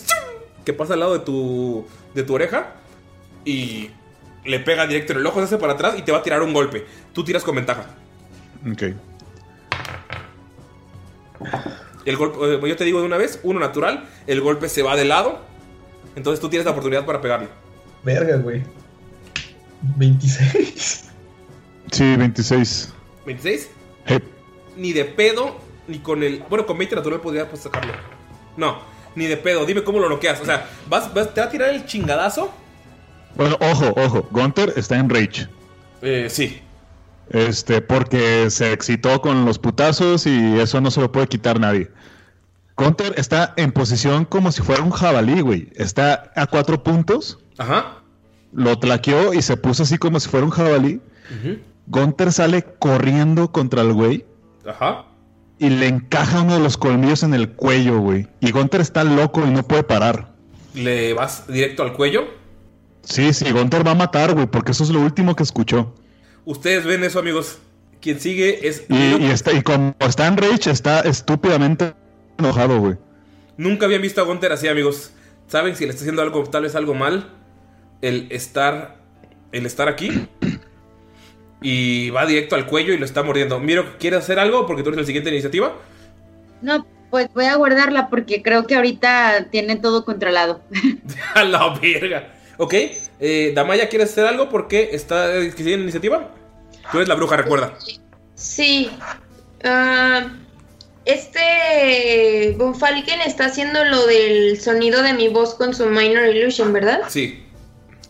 que 0.64 0.74
pasa 0.74 0.94
al 0.94 1.02
lado 1.02 1.14
de 1.14 1.20
tu. 1.20 1.86
de 2.14 2.24
tu 2.24 2.34
oreja. 2.34 2.76
Y 3.44 3.90
le 4.46 4.60
pega 4.60 4.88
directo 4.88 5.14
en 5.14 5.20
el 5.20 5.26
ojo, 5.26 5.40
se 5.40 5.46
hace 5.46 5.58
para 5.58 5.74
atrás 5.74 5.96
y 5.98 6.02
te 6.02 6.12
va 6.12 6.20
a 6.20 6.24
tirar 6.24 6.42
un 6.42 6.54
golpe. 6.54 6.86
Tú 7.14 7.24
tiras 7.24 7.44
con 7.44 7.56
ventaja. 7.56 7.86
Ok. 8.72 8.84
El 12.06 12.18
golpe, 12.18 12.38
eh, 12.42 12.70
yo 12.70 12.76
te 12.76 12.84
digo 12.84 13.00
de 13.00 13.06
una 13.06 13.18
vez, 13.18 13.40
uno 13.44 13.60
natural, 13.60 14.08
el 14.28 14.42
golpe 14.42 14.70
se 14.70 14.84
va 14.84 14.96
de 14.96 15.06
lado. 15.06 15.40
Entonces 16.16 16.40
tú 16.40 16.50
tienes 16.50 16.66
la 16.66 16.72
oportunidad 16.72 17.06
para 17.06 17.20
pegarle. 17.20 17.50
Verga, 18.04 18.38
güey. 18.38 18.64
26. 19.82 21.06
Sí, 21.92 22.16
26. 22.16 22.94
¿26? 23.26 23.68
Hey, 24.06 24.20
Ni 24.76 24.94
de 24.94 25.06
pedo, 25.06 25.58
ni 25.88 26.00
con 26.00 26.24
el. 26.24 26.44
Bueno, 26.50 26.66
con 26.66 26.78
20 26.78 26.96
natural 26.96 27.22
podría 27.22 27.50
pues, 27.50 27.64
sacarlo. 27.64 27.94
No, 28.58 28.80
ni 29.16 29.26
de 29.26 29.38
pedo. 29.38 29.66
Dime 29.66 29.84
cómo 29.84 30.00
lo 30.00 30.10
noqueas. 30.10 30.42
O 30.42 30.46
sea, 30.46 30.70
vas, 30.90 31.14
vas- 31.14 31.34
te 31.34 31.42
va 31.42 31.48
a 31.48 31.50
tirar 31.50 31.70
el 31.70 31.86
chingadazo. 31.86 32.52
Bueno, 33.36 33.58
ojo, 33.60 33.94
ojo. 33.98 34.28
Gunter 34.32 34.74
está 34.76 34.98
en 34.98 35.10
rage. 35.10 35.48
Eh, 36.02 36.28
sí. 36.30 36.62
Este, 37.30 37.82
porque 37.82 38.50
se 38.52 38.72
excitó 38.72 39.20
con 39.22 39.46
los 39.46 39.58
putazos 39.60 40.26
y 40.28 40.60
eso 40.60 40.80
no 40.82 40.92
se 40.92 41.02
lo 41.02 41.12
puede 41.12 41.28
quitar 41.28 41.60
nadie. 41.60 41.90
Gunter 42.78 43.14
está 43.18 43.54
en 43.58 43.72
posición 43.72 44.26
como 44.26 44.52
si 44.52 44.62
fuera 44.62 44.84
un 44.84 44.92
jabalí, 44.92 45.42
güey. 45.42 45.70
Está 45.76 46.32
a 46.36 46.46
cuatro 46.46 46.84
puntos. 46.84 47.40
Ajá. 47.58 48.02
Lo 48.54 48.78
tlaqueó 48.80 49.34
y 49.34 49.42
se 49.42 49.58
puso 49.58 49.84
así 49.84 49.98
como 49.98 50.20
si 50.20 50.30
fuera 50.30 50.46
un 50.46 50.52
jabalí. 50.52 51.02
Gunter 51.88 52.32
sale 52.32 52.64
corriendo 52.80 53.52
contra 53.52 53.82
el 53.82 53.94
güey 53.94 54.26
Ajá. 54.68 55.06
y 55.60 55.70
le 55.70 55.88
encaja 55.88 56.42
uno 56.42 56.54
de 56.56 56.60
los 56.60 56.78
colmillos 56.78 57.24
en 57.24 57.34
el 57.34 57.50
cuello, 57.52 58.00
güey. 58.00 58.28
Y 58.40 58.52
Gunter 58.52 58.82
está 58.82 59.04
loco 59.04 59.46
y 59.46 59.52
no 59.52 59.64
puede 59.64 59.84
parar. 59.84 60.34
Le 60.74 61.14
vas 61.14 61.48
directo 61.48 61.84
al 61.84 61.94
cuello. 61.94 62.26
Sí, 63.04 63.34
sí, 63.34 63.52
Gunter 63.52 63.86
va 63.86 63.92
a 63.92 63.96
matar, 63.96 64.34
güey, 64.34 64.48
porque 64.48 64.72
eso 64.72 64.84
es 64.84 64.90
lo 64.90 65.00
último 65.02 65.36
que 65.36 65.44
escuchó. 65.44 65.94
Ustedes 66.44 66.86
ven 66.86 67.04
eso, 67.04 67.20
amigos. 67.20 67.60
Quien 68.02 68.20
sigue 68.20 68.68
es. 68.68 68.86
Y, 68.90 68.96
y 69.24 69.26
está, 69.32 69.52
y 69.54 69.62
como 69.62 69.96
está 70.00 70.28
en 70.28 70.38
rage, 70.38 70.70
está 70.72 71.02
estúpidamente 71.02 71.94
enojado, 72.38 72.80
güey. 72.80 72.96
Nunca 73.58 73.86
habían 73.86 74.02
visto 74.02 74.22
a 74.22 74.26
Gunter 74.26 74.52
así, 74.52 74.68
amigos. 74.68 75.12
¿Saben 75.48 75.76
si 75.76 75.86
le 75.86 75.92
está 75.92 76.02
haciendo 76.02 76.22
algo, 76.22 76.44
tal 76.44 76.64
vez 76.64 76.76
algo 76.76 76.94
mal? 76.96 77.30
El 78.06 78.28
estar. 78.30 78.98
El 79.52 79.66
estar 79.66 79.88
aquí. 79.88 80.28
Y 81.60 82.12
va 82.12 82.28
directo 82.28 82.54
al 82.54 82.68
cuello 82.68 82.94
y 82.94 82.98
lo 83.00 83.06
está 83.06 83.24
mordiendo. 83.24 83.60
Miro, 83.60 83.98
¿quieres 83.98 84.20
hacer 84.20 84.38
algo? 84.38 84.68
Porque 84.68 84.84
tú 84.84 84.90
eres 84.90 85.00
la 85.00 85.06
siguiente 85.08 85.32
iniciativa. 85.32 85.74
No, 86.62 86.86
pues 87.10 87.30
voy 87.34 87.46
a 87.46 87.56
guardarla 87.56 88.10
porque 88.10 88.44
creo 88.44 88.68
que 88.68 88.76
ahorita 88.76 89.48
tiene 89.50 89.78
todo 89.78 90.06
controlado. 90.06 90.62
A 91.34 91.44
la 91.44 91.80
verga. 91.80 92.36
Ok, 92.58 92.76
eh, 93.20 93.54
Damaya, 93.56 93.90
¿quieres 93.90 94.12
hacer 94.12 94.28
algo? 94.28 94.50
Porque 94.50 94.90
está 94.92 95.36
eh, 95.36 95.50
que 95.50 95.64
sigue 95.64 95.74
en 95.74 95.82
iniciativa. 95.82 96.30
Tú 96.92 96.98
eres 96.98 97.10
la 97.10 97.16
bruja, 97.16 97.38
recuerda. 97.38 97.74
Sí. 98.36 98.92
Ah, 99.64 100.28
este 101.06 102.54
Bonfalken 102.56 103.22
está 103.22 103.46
haciendo 103.46 103.84
lo 103.84 104.06
del 104.06 104.62
sonido 104.62 105.02
de 105.02 105.14
mi 105.14 105.28
voz 105.30 105.56
con 105.56 105.74
su 105.74 105.88
Minor 105.88 106.28
Illusion, 106.28 106.72
¿verdad? 106.72 107.02
Sí. 107.08 107.45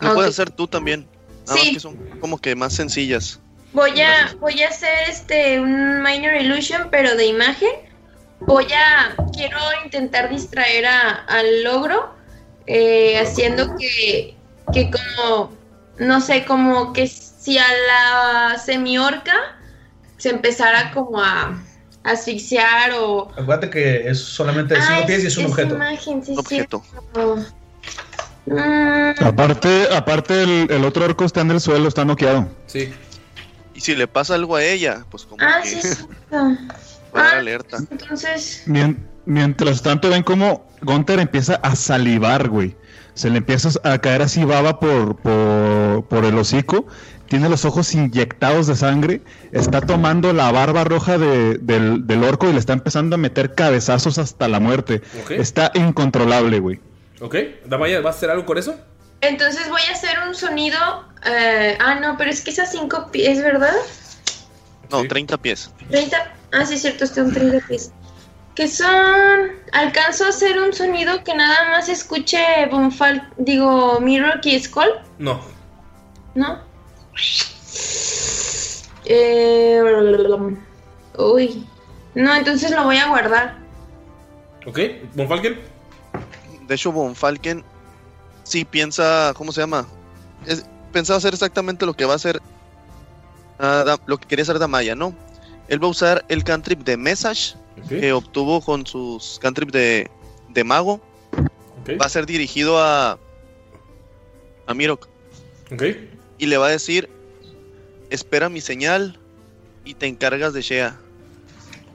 Lo 0.00 0.14
puedes 0.14 0.30
hacer 0.32 0.50
tú 0.50 0.66
también. 0.68 1.06
Nada 1.46 1.58
Sí. 1.60 1.66
más 1.66 1.74
que 1.74 1.80
son 1.80 1.96
como 2.20 2.38
que 2.38 2.54
más 2.56 2.72
sencillas. 2.74 3.40
Voy 3.72 4.00
a, 4.00 4.34
voy 4.40 4.62
a 4.62 4.68
hacer 4.68 5.08
este 5.08 5.60
un 5.60 6.02
Minor 6.02 6.34
Illusion, 6.34 6.88
pero 6.90 7.14
de 7.16 7.26
imagen. 7.26 7.70
Voy 8.40 8.66
a. 8.72 9.14
Quiero 9.32 9.58
intentar 9.84 10.28
distraer 10.30 10.86
a- 10.86 11.24
al 11.26 11.62
logro. 11.64 12.14
eh, 12.68 13.18
haciendo 13.20 13.76
que. 13.76 14.34
Que 14.72 14.90
como. 14.90 15.52
No 15.98 16.20
sé, 16.20 16.44
como 16.44 16.92
que 16.92 17.06
si 17.06 17.56
a 17.58 17.64
la 17.88 18.58
semiorca 18.58 19.32
se 20.18 20.30
empezara 20.30 20.90
como 20.92 21.22
a 21.22 21.62
asfixiar 22.02 22.90
o. 22.98 23.30
Acuérdate 23.32 23.70
que 23.70 24.08
es 24.10 24.18
solamente 24.18 24.74
de 24.74 24.80
5 24.82 25.00
Ah, 25.02 25.06
pies 25.06 25.22
y 25.24 25.26
es 25.28 25.36
un 25.38 25.46
objeto. 25.46 25.74
imagen, 25.76 26.24
sí, 26.24 26.34
Objeto. 26.36 26.82
cierto. 27.12 27.46
Mm, 28.46 29.24
Aparte, 29.24 29.88
aparte 29.94 30.42
el, 30.42 30.70
el 30.70 30.84
otro 30.84 31.04
orco 31.04 31.24
está 31.24 31.40
en 31.40 31.50
el 31.50 31.60
suelo, 31.60 31.88
está 31.88 32.04
noqueado. 32.04 32.48
Sí. 32.66 32.92
Y 33.74 33.80
si 33.80 33.94
le 33.96 34.06
pasa 34.06 34.34
algo 34.34 34.56
a 34.56 34.62
ella, 34.64 35.04
pues 35.10 35.24
como 35.24 35.42
ah, 35.44 35.60
que 35.62 35.68
sí, 35.68 35.88
Ah, 37.14 37.30
alerta. 37.38 37.78
entonces. 37.90 38.62
Mien- 38.66 39.06
mientras 39.24 39.82
tanto 39.82 40.10
ven 40.10 40.22
como 40.22 40.66
Gunter 40.82 41.18
empieza 41.18 41.54
a 41.56 41.74
salivar, 41.74 42.48
güey. 42.48 42.76
Se 43.14 43.30
le 43.30 43.38
empieza 43.38 43.70
a 43.82 43.98
caer 43.98 44.20
así 44.22 44.44
baba 44.44 44.78
por, 44.78 45.16
por, 45.16 46.04
por 46.04 46.24
el 46.26 46.36
hocico. 46.38 46.86
Tiene 47.28 47.48
los 47.48 47.64
ojos 47.64 47.94
inyectados 47.94 48.66
de 48.66 48.76
sangre. 48.76 49.22
Está 49.52 49.80
tomando 49.80 50.32
la 50.34 50.52
barba 50.52 50.84
roja 50.84 51.16
de- 51.18 51.56
del, 51.58 52.06
del 52.06 52.22
orco 52.24 52.48
y 52.48 52.52
le 52.52 52.58
está 52.58 52.74
empezando 52.74 53.14
a 53.16 53.18
meter 53.18 53.54
cabezazos 53.54 54.18
hasta 54.18 54.46
la 54.48 54.60
muerte. 54.60 55.00
Está 55.30 55.72
incontrolable, 55.74 56.60
güey. 56.60 56.80
Ok, 57.20 57.34
Damaya, 57.64 58.00
¿vas 58.00 58.16
a 58.16 58.18
hacer 58.18 58.30
algo 58.30 58.44
con 58.44 58.58
eso? 58.58 58.76
Entonces 59.20 59.68
voy 59.70 59.80
a 59.88 59.92
hacer 59.92 60.18
un 60.26 60.34
sonido. 60.34 60.78
eh, 61.24 61.76
ah, 61.80 61.94
no, 61.96 62.16
pero 62.16 62.30
es 62.30 62.42
que 62.42 62.50
es 62.50 62.58
a 62.58 62.66
5 62.66 63.10
pies, 63.10 63.42
¿verdad? 63.42 63.74
No, 64.90 65.00
Sí. 65.02 65.08
30 65.08 65.36
pies. 65.38 65.70
30. 65.90 66.32
Ah, 66.52 66.64
sí, 66.64 66.74
es 66.74 66.82
cierto, 66.82 67.04
un 67.22 67.32
30 67.32 67.66
pies. 67.66 67.90
Que 68.54 68.68
son. 68.68 69.50
Alcanzo 69.72 70.24
a 70.24 70.28
hacer 70.28 70.58
un 70.58 70.72
sonido 70.72 71.24
que 71.24 71.34
nada 71.34 71.68
más 71.70 71.88
escuche 71.88 72.38
Bonfal. 72.70 73.28
Digo, 73.36 74.00
Mirror 74.00 74.40
y 74.44 74.58
Skull, 74.60 74.88
No. 75.18 75.40
¿no? 76.34 76.60
Eh, 79.04 79.80
uy. 81.18 81.66
No, 82.14 82.34
entonces 82.34 82.70
lo 82.70 82.84
voy 82.84 82.96
a 82.98 83.08
guardar. 83.08 83.56
Ok, 84.66 84.78
Bonfalken. 85.14 85.60
De 86.66 86.74
hecho, 86.74 86.92
Von 86.92 87.14
Falken 87.14 87.64
sí 88.42 88.64
piensa, 88.64 89.32
¿cómo 89.36 89.52
se 89.52 89.60
llama? 89.60 89.86
Es, 90.46 90.64
pensaba 90.92 91.18
hacer 91.18 91.34
exactamente 91.34 91.86
lo 91.86 91.94
que 91.94 92.04
va 92.04 92.12
a 92.12 92.16
hacer, 92.16 92.40
lo 94.06 94.18
que 94.18 94.26
quería 94.26 94.42
hacer 94.42 94.58
Damaya, 94.58 94.94
¿no? 94.94 95.14
Él 95.68 95.82
va 95.82 95.88
a 95.88 95.90
usar 95.90 96.24
el 96.28 96.44
cantrip 96.44 96.84
de 96.84 96.96
Message 96.96 97.54
que 97.88 98.12
obtuvo 98.12 98.60
con 98.60 98.86
sus 98.86 99.38
cantrips 99.40 99.72
de, 99.72 100.10
de 100.48 100.64
mago. 100.64 101.00
Va 102.00 102.06
a 102.06 102.08
ser 102.08 102.26
dirigido 102.26 102.82
a, 102.82 103.18
a 104.66 104.74
Mirok 104.74 105.06
ok. 105.70 105.82
y 106.38 106.46
le 106.46 106.56
va 106.56 106.66
a 106.66 106.70
decir, 106.70 107.08
espera 108.10 108.48
mi 108.48 108.60
señal 108.60 109.20
y 109.84 109.94
te 109.94 110.06
encargas 110.06 110.52
de 110.52 110.62
Shea. 110.62 110.98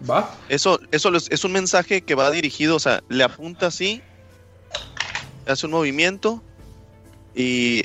Va. 0.10 0.34
Eso, 0.48 0.80
eso 0.92 1.14
es, 1.16 1.28
es 1.30 1.44
un 1.44 1.52
mensaje 1.52 2.02
que 2.02 2.16
va 2.16 2.32
dirigido, 2.32 2.78
o 2.78 2.80
sea, 2.80 3.04
le 3.10 3.24
apunta 3.24 3.68
así, 3.68 4.02
hace 5.48 5.66
un 5.66 5.72
movimiento 5.72 6.42
y 7.36 7.84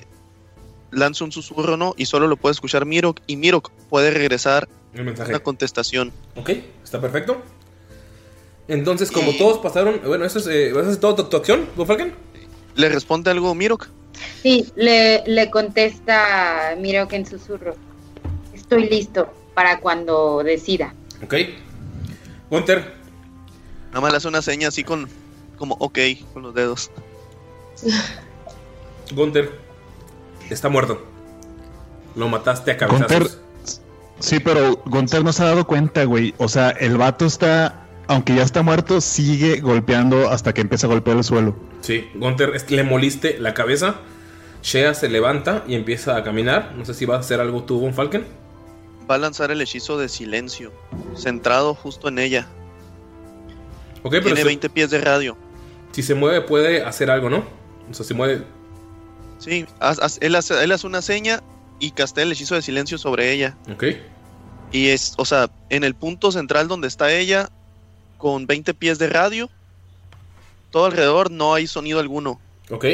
lanza 0.90 1.24
un 1.24 1.32
susurro, 1.32 1.76
¿no? 1.76 1.94
Y 1.96 2.06
solo 2.06 2.26
lo 2.28 2.36
puede 2.36 2.52
escuchar 2.52 2.84
Mirok 2.86 3.20
y 3.26 3.36
Mirok 3.36 3.70
puede 3.90 4.10
regresar 4.10 4.68
una 4.94 5.40
contestación. 5.40 6.12
Ok, 6.36 6.50
está 6.82 7.00
perfecto. 7.00 7.42
Entonces, 8.68 9.12
como 9.12 9.30
Y- 9.32 9.38
todos 9.38 9.58
pasaron. 9.58 10.00
Bueno, 10.04 10.24
eso 10.24 10.38
es, 10.38 10.46
eh, 10.48 10.70
¿eso 10.70 10.90
es 10.90 10.98
todo 10.98 11.14
tu, 11.14 11.24
tu 11.24 11.36
acción, 11.36 11.68
Bonfalken? 11.76 12.14
¿Le 12.74 12.88
responde 12.88 13.30
algo 13.30 13.54
Mirok? 13.54 13.88
Sí, 14.42 14.66
le, 14.74 15.22
le 15.26 15.50
contesta 15.50 16.74
Miro 16.78 17.06
que 17.08 17.16
en 17.16 17.26
susurro. 17.26 17.74
Estoy 18.54 18.88
listo 18.88 19.32
para 19.54 19.80
cuando 19.80 20.42
decida. 20.42 20.94
Ok. 21.22 21.34
Gunter, 22.50 22.94
Nada 23.88 24.00
más 24.00 24.10
le 24.12 24.16
hace 24.18 24.28
una 24.28 24.42
seña 24.42 24.68
así 24.68 24.84
con, 24.84 25.08
como 25.58 25.74
ok, 25.78 25.98
con 26.34 26.42
los 26.42 26.54
dedos. 26.54 26.90
Gunter. 29.12 29.50
Está 30.50 30.68
muerto. 30.68 31.04
Lo 32.14 32.28
mataste 32.28 32.70
a 32.70 32.76
cabezazos. 32.76 33.38
sí, 34.20 34.40
pero 34.40 34.76
Gunter 34.86 35.22
no 35.24 35.32
se 35.32 35.42
ha 35.42 35.46
dado 35.46 35.66
cuenta, 35.66 36.04
güey. 36.04 36.34
O 36.38 36.48
sea, 36.48 36.70
el 36.70 36.96
vato 36.96 37.26
está 37.26 37.82
aunque 38.08 38.36
ya 38.36 38.42
está 38.44 38.62
muerto, 38.62 39.00
sigue 39.00 39.58
golpeando 39.60 40.30
hasta 40.30 40.54
que 40.54 40.60
empieza 40.60 40.86
a 40.86 40.90
golpear 40.90 41.16
el 41.16 41.24
suelo. 41.24 41.56
Sí, 41.80 42.08
Gunter 42.14 42.52
es- 42.54 42.70
le 42.70 42.84
moliste 42.84 43.36
la 43.40 43.52
cabeza. 43.52 43.96
Shea 44.62 44.94
se 44.94 45.08
levanta 45.08 45.64
y 45.66 45.74
empieza 45.74 46.16
a 46.16 46.22
caminar. 46.22 46.72
No 46.76 46.84
sé 46.84 46.94
si 46.94 47.04
va 47.04 47.16
a 47.16 47.18
hacer 47.18 47.40
algo 47.40 47.64
tú, 47.64 47.80
Von 47.80 47.94
Falken. 47.94 48.24
Va 49.10 49.16
a 49.16 49.18
lanzar 49.18 49.50
el 49.50 49.60
hechizo 49.60 49.98
de 49.98 50.08
silencio, 50.08 50.72
centrado 51.16 51.74
justo 51.74 52.08
en 52.08 52.18
ella. 52.20 52.46
Ok, 54.04 54.12
pero 54.12 54.22
Tiene 54.24 54.40
se- 54.40 54.46
20 54.46 54.70
pies 54.70 54.90
de 54.90 55.00
radio. 55.00 55.36
si 55.92 56.02
se 56.02 56.14
mueve 56.14 56.40
puede 56.42 56.82
hacer 56.84 57.10
algo, 57.10 57.28
¿no? 57.30 57.44
O 57.90 57.94
sea, 57.94 58.04
si 58.06 58.14
mueve... 58.14 58.44
Sí, 59.38 59.66
haz- 59.80 59.98
haz- 60.00 60.18
él, 60.20 60.34
hace, 60.34 60.62
él 60.64 60.72
hace 60.72 60.86
una 60.86 61.02
seña 61.02 61.42
y 61.78 61.90
castea 61.90 62.24
el 62.24 62.32
hechizo 62.32 62.54
de 62.54 62.62
silencio 62.62 62.96
sobre 62.98 63.32
ella. 63.32 63.56
Ok. 63.70 63.84
Y 64.72 64.88
es, 64.88 65.14
o 65.18 65.24
sea, 65.24 65.50
en 65.70 65.84
el 65.84 65.94
punto 65.94 66.32
central 66.32 66.68
donde 66.68 66.88
está 66.88 67.12
ella, 67.12 67.48
con 68.18 68.46
20 68.46 68.74
pies 68.74 68.98
de 68.98 69.08
radio, 69.08 69.50
todo 70.70 70.86
alrededor 70.86 71.30
no 71.30 71.54
hay 71.54 71.66
sonido 71.66 72.00
alguno. 72.00 72.40
Ok. 72.70 72.86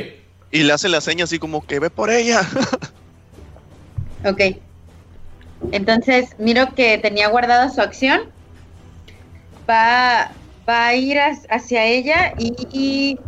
Y 0.50 0.64
le 0.64 0.72
hace 0.72 0.88
la 0.88 1.00
seña 1.00 1.24
así 1.24 1.38
como 1.38 1.64
que 1.66 1.78
ve 1.80 1.90
por 1.90 2.10
ella. 2.10 2.42
Ok. 4.24 4.40
Entonces, 5.72 6.30
miro 6.38 6.74
que 6.76 6.96
tenía 6.98 7.26
guardada 7.28 7.70
su 7.70 7.80
acción. 7.80 8.20
Va, 9.68 10.30
va 10.68 10.86
a 10.86 10.94
ir 10.94 11.18
hacia 11.18 11.84
ella 11.86 12.32
y, 12.38 12.52
y, 12.72 13.18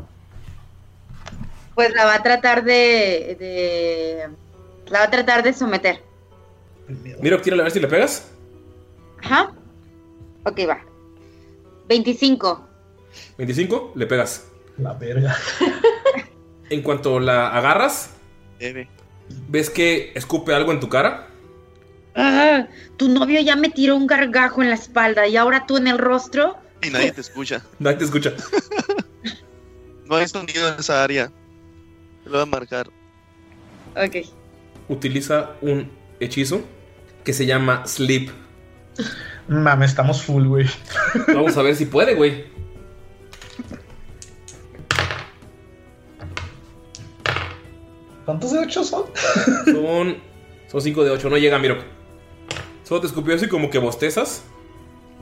pues 1.74 1.92
la 1.94 2.04
va 2.04 2.14
a 2.14 2.22
tratar 2.22 2.64
de, 2.64 3.36
de- 3.38 4.28
La 4.90 5.00
va 5.00 5.04
a 5.06 5.10
tratar 5.10 5.42
de 5.42 5.52
someter. 5.52 6.02
Miro, 7.20 7.40
tírale 7.40 7.62
a 7.62 7.64
ver 7.64 7.72
si 7.72 7.80
le 7.80 7.88
pegas. 7.88 8.30
Ajá. 9.22 9.52
Ok, 10.44 10.60
va. 10.68 10.80
25. 11.88 12.66
25, 13.38 13.92
le 13.94 14.06
pegas. 14.06 14.46
La 14.78 14.92
verga. 14.94 15.36
En 16.70 16.80
cuanto 16.82 17.20
la 17.20 17.48
agarras, 17.56 18.10
ves 19.48 19.68
que 19.68 20.12
escupe 20.14 20.54
algo 20.54 20.72
en 20.72 20.80
tu 20.80 20.88
cara. 20.88 21.28
Ah, 22.16 22.66
tu 22.96 23.08
novio 23.10 23.38
ya 23.42 23.54
me 23.54 23.68
tiró 23.68 23.96
un 23.96 24.06
gargajo 24.06 24.62
en 24.62 24.70
la 24.70 24.74
espalda 24.74 25.26
y 25.28 25.36
ahora 25.36 25.66
tú 25.66 25.76
en 25.76 25.88
el 25.88 25.98
rostro. 25.98 26.56
Y 26.82 26.88
nadie 26.88 27.12
te 27.12 27.20
escucha. 27.20 27.62
Nadie 27.78 27.98
te 27.98 28.04
escucha. 28.04 28.32
No 30.06 30.16
hay 30.16 30.26
sonido 30.28 30.68
en 30.68 30.80
esa 30.80 31.02
área. 31.04 31.30
Lo 32.24 32.32
voy 32.32 32.40
a 32.40 32.46
marcar. 32.46 32.88
Ok. 33.96 34.16
Utiliza 34.88 35.52
un 35.60 35.90
hechizo 36.20 36.62
que 37.22 37.32
se 37.32 37.46
llama 37.46 37.86
Sleep. 37.86 38.30
Mame, 39.48 39.84
estamos 39.86 40.22
full, 40.22 40.46
güey. 40.46 40.66
Vamos 41.28 41.56
a 41.56 41.62
ver 41.62 41.76
si 41.76 41.86
puede, 41.86 42.14
güey. 42.14 42.44
¿Cuántos 48.24 48.52
de 48.52 48.58
ocho 48.58 48.84
son? 48.84 49.04
Son. 49.66 50.16
Son 50.68 50.80
5 50.80 51.04
de 51.04 51.10
8. 51.10 51.30
No 51.30 51.36
llega, 51.36 51.58
Miro. 51.58 51.76
Solo 52.84 53.00
te 53.02 53.06
escupió 53.06 53.34
así 53.34 53.48
como 53.48 53.70
que 53.70 53.78
bostezas. 53.78 54.44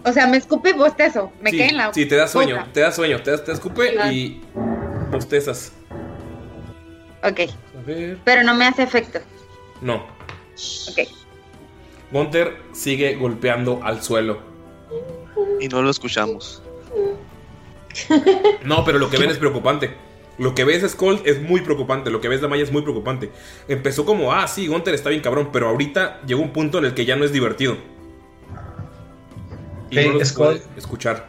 O 0.05 0.13
sea, 0.13 0.27
me 0.27 0.37
escupe 0.37 0.71
y 0.71 0.73
bostezo. 0.73 1.33
Me 1.41 1.51
sí, 1.51 1.57
quedé 1.59 1.69
en 1.71 1.77
la. 1.77 1.93
sí, 1.93 2.07
te 2.07 2.17
da 2.17 2.27
sueño. 2.27 2.57
boca. 2.57 2.73
Te 2.73 2.81
da 2.81 2.93
sueño. 2.93 3.23
Te, 3.23 3.37
te 3.39 3.53
escupe 3.53 3.95
y. 4.13 4.41
Bostezas. 5.11 5.73
Ok. 7.23 7.41
A 7.79 7.87
ver. 7.87 8.19
Pero 8.25 8.43
no 8.43 8.55
me 8.55 8.67
hace 8.67 8.83
efecto. 8.83 9.21
No. 9.81 10.07
Ok. 10.91 11.09
Gunter 12.11 12.57
sigue 12.73 13.15
golpeando 13.15 13.81
al 13.83 14.03
suelo. 14.03 14.41
Y 15.61 15.69
no 15.69 15.83
lo 15.83 15.91
escuchamos. 15.91 16.63
No, 18.65 18.85
pero 18.87 18.99
lo 18.99 19.11
que 19.11 19.19
ven 19.19 19.29
es 19.29 19.37
preocupante. 19.37 19.95
Lo 20.39 20.55
que 20.55 20.65
ves 20.65 20.89
Skull 20.91 21.21
es 21.27 21.43
muy 21.43 21.61
preocupante. 21.61 22.11
Lo 22.11 22.23
que 22.23 22.29
ves 22.29 22.41
Damaya 22.41 22.63
es 22.63 22.73
muy 22.73 22.81
preocupante. 22.83 23.31
Empezó 23.69 24.07
como, 24.07 24.33
ah, 24.33 24.49
sí, 24.49 24.67
Gunter 24.67 24.95
está 24.95 25.11
bien 25.11 25.21
cabrón. 25.21 25.51
Pero 25.53 25.69
ahorita 25.69 26.23
llegó 26.27 26.41
un 26.41 26.53
punto 26.53 26.79
en 26.79 26.87
el 26.87 26.95
que 26.95 27.05
ya 27.05 27.17
no 27.17 27.25
es 27.25 27.33
divertido. 27.33 27.77
Y 29.91 29.97
no 29.97 30.13
los 30.13 30.29
Skull. 30.29 30.47
puede 30.47 30.63
escuchar. 30.79 31.29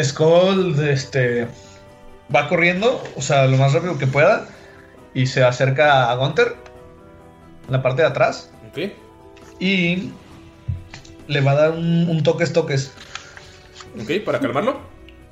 Skull 0.00 0.76
este, 0.88 1.48
va 2.34 2.48
corriendo, 2.48 3.02
o 3.16 3.22
sea, 3.22 3.46
lo 3.46 3.56
más 3.56 3.72
rápido 3.72 3.98
que 3.98 4.06
pueda, 4.06 4.48
y 5.18 5.26
se 5.26 5.42
acerca 5.42 6.10
a 6.10 6.14
Gunter, 6.14 6.54
en 7.66 7.72
la 7.72 7.82
parte 7.82 8.02
de 8.02 8.08
atrás, 8.08 8.50
Ok. 8.70 8.92
y 9.58 10.10
le 11.26 11.40
va 11.40 11.52
a 11.52 11.54
dar 11.56 11.70
un, 11.72 12.08
un 12.08 12.22
toques 12.22 12.52
toques. 12.52 12.92
Ok, 14.00 14.24
para 14.24 14.38
calmarlo. 14.38 14.80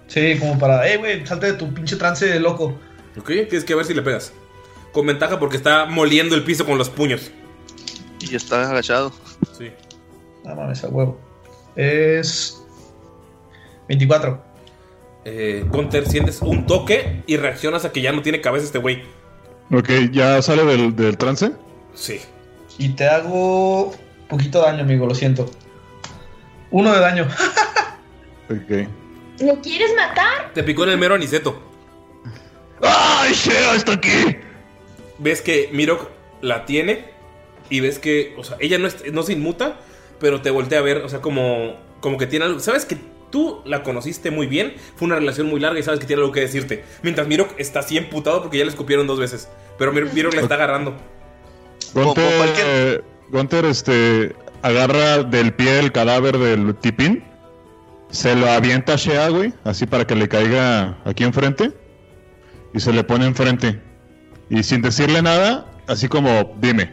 Sí, 0.08 0.36
como 0.38 0.58
para, 0.58 0.88
eh, 0.88 0.96
güey, 0.96 1.24
salte 1.26 1.46
de 1.46 1.52
tu 1.54 1.72
pinche 1.72 1.96
trance 1.96 2.38
loco. 2.40 2.76
Ok, 3.16 3.26
tienes 3.26 3.64
que 3.64 3.74
ver 3.74 3.84
si 3.84 3.94
le 3.94 4.02
pegas. 4.02 4.32
Con 4.92 5.06
ventaja 5.06 5.38
porque 5.38 5.56
está 5.56 5.86
moliendo 5.86 6.34
el 6.34 6.42
piso 6.42 6.66
con 6.66 6.78
los 6.78 6.90
puños. 6.90 7.30
Y 8.20 8.34
está 8.34 8.68
agachado. 8.68 9.12
Sí. 9.56 9.70
No 10.44 10.54
mames, 10.56 10.82
a 10.84 10.88
huevo. 10.88 11.20
Es 11.76 12.60
24. 13.88 14.42
Eh, 15.24 15.64
Gunter, 15.68 16.06
sientes 16.08 16.40
un 16.42 16.66
toque 16.66 17.22
y 17.26 17.36
reaccionas 17.36 17.84
a 17.84 17.92
que 17.92 18.00
ya 18.00 18.12
no 18.12 18.22
tiene 18.22 18.40
cabeza 18.40 18.64
este 18.66 18.78
güey. 18.78 19.02
Ok, 19.72 19.88
¿ya 20.12 20.40
sale 20.42 20.64
del, 20.64 20.94
del 20.94 21.16
trance? 21.18 21.52
Sí. 21.94 22.20
Y 22.78 22.90
te 22.90 23.08
hago 23.08 23.94
poquito 24.28 24.60
daño, 24.62 24.82
amigo, 24.82 25.06
lo 25.06 25.14
siento. 25.14 25.50
Uno 26.70 26.92
de 26.92 27.00
daño. 27.00 27.28
Ok. 28.48 28.70
¿Me 29.42 29.60
quieres 29.60 29.90
matar? 29.96 30.52
Te 30.54 30.62
picó 30.62 30.84
en 30.84 30.90
el 30.90 30.98
mero 30.98 31.16
aniceto. 31.16 31.60
¡Ay, 32.80 33.32
Shea 33.34 33.74
está 33.74 33.94
aquí! 33.94 34.36
Ves 35.18 35.42
que 35.42 35.68
Mirok 35.72 36.08
la 36.42 36.64
tiene 36.64 37.06
y 37.70 37.80
ves 37.80 37.98
que, 37.98 38.36
o 38.38 38.44
sea, 38.44 38.56
ella 38.60 38.78
no, 38.78 38.86
es- 38.86 39.12
no 39.12 39.24
se 39.24 39.32
inmuta, 39.32 39.80
pero 40.20 40.42
te 40.42 40.50
voltea 40.50 40.78
a 40.78 40.82
ver, 40.82 40.98
o 40.98 41.08
sea, 41.08 41.20
como, 41.20 41.74
como 42.00 42.18
que 42.18 42.28
tiene 42.28 42.44
algo. 42.44 42.60
Sabes 42.60 42.84
que 42.84 42.98
tú 43.36 43.60
la 43.66 43.82
conociste 43.82 44.30
muy 44.30 44.46
bien, 44.46 44.76
fue 44.96 45.04
una 45.04 45.16
relación 45.16 45.46
muy 45.46 45.60
larga 45.60 45.78
y 45.78 45.82
sabes 45.82 46.00
que 46.00 46.06
tiene 46.06 46.22
algo 46.22 46.32
que 46.32 46.40
decirte. 46.40 46.84
Mientras 47.02 47.28
Mirok 47.28 47.50
está 47.58 47.80
así 47.80 47.98
emputado 47.98 48.40
porque 48.40 48.56
ya 48.56 48.64
le 48.64 48.70
escupieron 48.70 49.06
dos 49.06 49.18
veces, 49.18 49.46
pero 49.78 49.92
Mir- 49.92 50.10
Mirok 50.14 50.32
la 50.32 50.40
está 50.40 50.54
agarrando. 50.54 50.96
Gunter, 51.92 53.04
Gunter, 53.28 53.64
este, 53.66 54.34
agarra 54.62 55.22
del 55.22 55.52
pie 55.52 55.80
el 55.80 55.92
cadáver 55.92 56.38
del 56.38 56.74
tipín, 56.76 57.24
se 58.10 58.34
lo 58.34 58.50
avienta 58.50 58.94
a 58.94 58.96
Shea, 58.96 59.28
güey, 59.28 59.52
así 59.64 59.84
para 59.84 60.06
que 60.06 60.14
le 60.14 60.28
caiga 60.28 60.96
aquí 61.04 61.22
enfrente, 61.24 61.72
y 62.72 62.80
se 62.80 62.90
le 62.92 63.04
pone 63.04 63.26
enfrente. 63.26 63.80
Y 64.48 64.62
sin 64.62 64.80
decirle 64.80 65.20
nada, 65.20 65.70
así 65.86 66.08
como, 66.08 66.56
dime. 66.58 66.90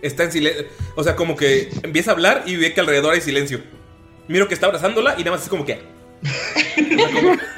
Está 0.00 0.22
en 0.24 0.30
silencio, 0.32 0.66
o 0.94 1.02
sea, 1.02 1.16
como 1.16 1.34
que 1.36 1.70
empieza 1.82 2.12
a 2.12 2.14
hablar 2.14 2.44
y 2.46 2.54
ve 2.54 2.72
que 2.72 2.80
alrededor 2.80 3.14
hay 3.14 3.20
silencio. 3.20 3.60
Miro 4.28 4.48
que 4.48 4.54
está 4.54 4.66
abrazándola 4.66 5.14
y 5.18 5.18
nada 5.24 5.32
más 5.32 5.42
es 5.44 5.48
como 5.48 5.64
que. 5.64 5.80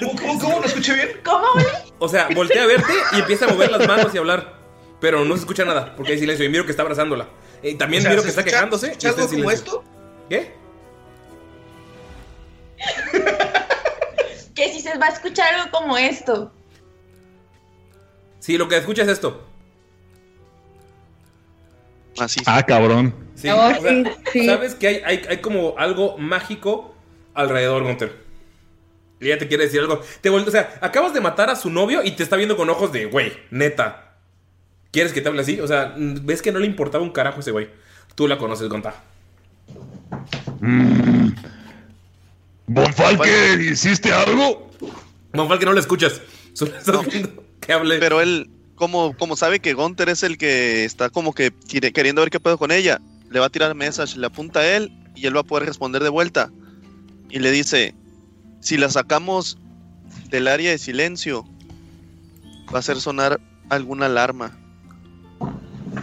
¿Cómo, 0.01 0.15
cómo, 0.21 0.39
cómo? 0.41 0.61
¿No 0.61 0.65
escuché 0.67 0.95
bien? 0.95 1.09
¿Cómo, 1.25 1.47
güey? 1.55 1.67
O 1.99 2.09
sea, 2.09 2.29
voltea 2.35 2.65
a 2.65 2.67
verte 2.67 2.93
y 3.13 3.21
empieza 3.21 3.47
a 3.47 3.49
mover 3.49 3.71
las 3.71 3.87
manos 3.87 4.13
y 4.15 4.17
a 4.17 4.21
hablar. 4.21 4.59
Pero 5.01 5.25
no 5.25 5.35
se 5.35 5.41
escucha 5.41 5.65
nada 5.65 5.95
porque 5.97 6.13
hay 6.13 6.19
silencio. 6.19 6.45
Y 6.45 6.49
miro 6.49 6.65
que 6.65 6.71
está 6.73 6.83
abrazándola. 6.83 7.29
Y 7.63 7.75
también 7.77 8.01
O 8.01 8.03
sea, 8.03 8.11
miro 8.11 8.23
¿se 8.23 8.27
que 8.27 8.31
está 8.31 8.41
escucha- 8.43 8.57
quejándose. 8.57 8.87
se 8.87 8.93
y 8.93 8.93
escucha 8.93 9.09
está 9.09 9.23
en 9.23 9.29
algo 9.29 9.37
como 9.37 9.51
silencio. 9.51 9.85
¿Qué? 10.29 10.53
Que 14.55 14.73
si 14.73 14.81
se 14.81 14.99
va 14.99 15.07
a 15.07 15.11
escuchar 15.11 15.55
algo 15.55 15.71
como 15.71 15.97
esto. 15.97 16.53
Sí, 18.41 18.59
lo 18.59 18.69
que 18.69 18.77
escucha 18.77 19.03
es 19.03 19.09
esto. 19.09 19.45
Así. 22.19 22.41
Ah, 22.47 22.63
cabrón. 22.65 23.15
Sí, 23.41 23.49
Oh, 23.49 23.69
o 23.69 23.81
sea, 23.81 23.81
sí, 23.81 24.05
sí. 24.33 24.47
Sabes 24.47 24.75
que 24.75 24.89
hay, 24.89 24.97
hay, 25.05 25.23
hay 25.29 25.37
como 25.39 25.75
algo 25.79 26.19
mágico 26.19 26.95
alrededor, 27.35 27.85
Gunter. 27.85 28.17
Y 29.21 29.27
ella 29.27 29.39
te 29.39 29.49
quiere 29.49 29.65
decir 29.65 29.81
algo. 29.81 30.01
Te 30.21 30.29
o 30.31 30.51
sea, 30.51 30.79
acabas 30.81 31.15
de 31.15 31.21
matar 31.21 31.51
a 31.51 31.57
su 31.57 31.71
novio 31.71 32.03
y 32.05 32.13
te 32.13 32.23
está 32.23 32.37
viendo 32.37 32.57
con 32.57 32.69
ojos 32.71 32.93
de, 32.93 33.07
güey, 33.07 33.33
neta. 33.51 34.15
¿Quieres 34.91 35.13
que 35.13 35.21
te 35.21 35.29
hable 35.29 35.43
así? 35.43 35.61
O 35.61 35.67
sea, 35.67 35.95
mm, 35.97 36.25
ves 36.25 36.43
que 36.43 36.51
no 36.53 36.59
le 36.59 36.67
importaba 36.67 37.05
un 37.05 37.11
carajo 37.11 37.41
ese 37.41 37.51
güey. 37.51 37.69
Tú 38.15 38.27
la 38.27 38.39
conoces, 38.39 38.69
Gonta. 38.69 38.95
Bonfalque, 42.67 43.59
¿hiciste 43.71 44.13
algo? 44.13 44.71
Monfal, 45.33 45.59
que 45.59 45.65
no 45.67 45.73
le 45.73 45.81
escuchas. 45.81 46.21
Solo 46.53 46.77
estás 46.77 47.07
viendo 47.07 47.45
que 47.61 47.73
hable. 47.73 47.99
Pero 47.99 48.21
él, 48.21 48.51
como, 48.75 49.17
como 49.17 49.37
sabe 49.37 49.61
que 49.61 49.75
Gunter 49.75 50.09
es 50.09 50.23
el 50.23 50.39
que 50.39 50.85
está 50.85 51.11
como 51.11 51.33
que 51.35 51.53
quiere- 51.69 51.93
queriendo 51.93 52.21
ver 52.23 52.31
qué 52.31 52.41
puedo 52.41 52.59
con 52.59 52.71
ella, 52.71 53.01
le 53.31 53.41
va 53.41 53.47
a 53.47 53.51
tirar 53.51 53.75
message, 53.75 54.17
le 54.17 54.27
apunta 54.27 54.61
a 54.61 54.77
él 54.77 54.93
y 55.15 55.27
él 55.27 55.37
va 55.37 55.41
a 55.41 55.45
poder 55.45 55.67
responder 55.67 56.03
de 56.03 56.09
vuelta. 56.09 56.51
Y 57.31 57.39
le 57.41 57.51
dice, 57.51 57.95
si 58.61 58.77
la 58.77 58.89
sacamos 58.91 59.59
del 60.31 60.49
área 60.49 60.71
de 60.71 60.79
silencio, 60.79 61.45
va 62.73 62.77
a 62.77 62.79
hacer 62.79 63.01
sonar 63.01 63.41
alguna 63.71 64.07
alarma. 64.07 64.57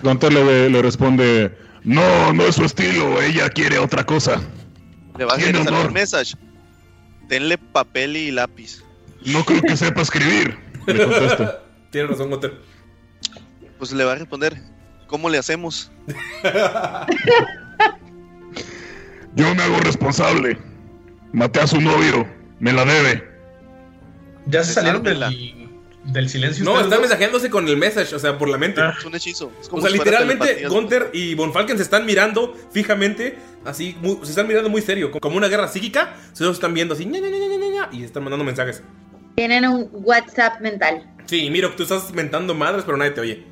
Gunter 0.04 0.34
le, 0.34 0.70
le 0.70 0.82
responde, 0.82 1.58
no, 1.84 2.34
no 2.34 2.44
es 2.44 2.56
su 2.56 2.66
estilo, 2.66 3.22
ella 3.22 3.50
quiere 3.50 3.78
otra 3.80 4.04
cosa. 4.06 4.42
Le 5.18 5.26
va 5.26 5.34
a 5.34 5.38
Tiene 5.38 5.60
honor. 5.60 5.88
el 5.88 5.92
message. 5.92 6.36
Denle 7.28 7.58
papel 7.58 8.18
y 8.18 8.32
lápiz. 8.32 8.84
No 9.26 9.44
creo 9.44 9.62
que 9.62 9.76
sepa 9.78 10.02
escribir. 10.02 10.58
Le 10.86 11.04
contesta. 11.06 11.64
Tienes 11.92 12.12
razón, 12.12 12.30
Gunter. 12.30 12.60
Pues 13.80 13.92
le 13.94 14.04
va 14.04 14.12
a 14.12 14.16
responder. 14.16 14.62
¿Cómo 15.08 15.30
le 15.30 15.38
hacemos? 15.38 15.92
Yo 19.36 19.54
me 19.56 19.64
hago 19.64 19.78
responsable. 19.80 20.58
Maté 21.34 21.60
a 21.60 21.68
su 21.68 21.82
novio. 21.82 22.28
Me 22.60 22.72
la 22.72 22.86
debe. 22.86 23.30
¿Ya 24.48 24.64
se 24.64 24.74
salieron 24.74 25.04
del, 25.04 25.20
del 26.06 26.30
silencio? 26.30 26.64
No, 26.64 26.76
están 26.76 26.92
dos? 26.92 27.00
mensajeándose 27.02 27.50
con 27.50 27.68
el 27.68 27.76
message, 27.78 28.16
o 28.16 28.20
sea, 28.20 28.38
por 28.38 28.48
la 28.48 28.58
mente. 28.58 28.80
Ah. 28.82 28.94
Es 28.98 29.04
un 29.06 29.14
hechizo. 29.16 29.52
Es 29.60 29.68
como 29.68 29.80
O 29.80 29.82
sea, 29.82 29.92
si 29.92 29.98
literalmente. 29.98 30.68
Gunther 30.70 31.10
y 31.14 31.36
Von 31.36 31.52
Falken 31.52 31.76
se 31.78 31.84
están 31.84 32.06
mirando 32.06 32.56
fijamente, 32.72 33.38
así, 33.66 33.98
muy- 34.02 34.20
se 34.24 34.30
están 34.30 34.48
mirando 34.48 34.70
muy 34.70 34.82
serio, 34.82 35.12
como 35.12 35.36
una 35.36 35.48
guerra 35.48 35.68
psíquica. 35.68 36.16
Se 36.32 36.44
los 36.46 36.54
están 36.56 36.74
viendo 36.74 36.94
así, 36.94 37.06
ña, 37.06 37.20
ña, 37.20 37.28
ña, 37.30 37.38
ña, 37.40 37.58
ña, 37.58 37.68
ña, 37.68 37.90
y 37.92 38.04
están 38.04 38.24
mandando 38.24 38.46
mensajes. 38.46 38.82
Tienen 39.36 39.66
un 39.68 39.90
WhatsApp 39.92 40.62
mental. 40.62 41.12
Sí, 41.26 41.50
miro, 41.50 41.72
tú 41.76 41.84
estás 41.84 42.14
mentando 42.14 42.54
madres, 42.54 42.84
pero 42.86 42.96
nadie 42.98 43.12
te 43.12 43.20
oye. 43.22 43.44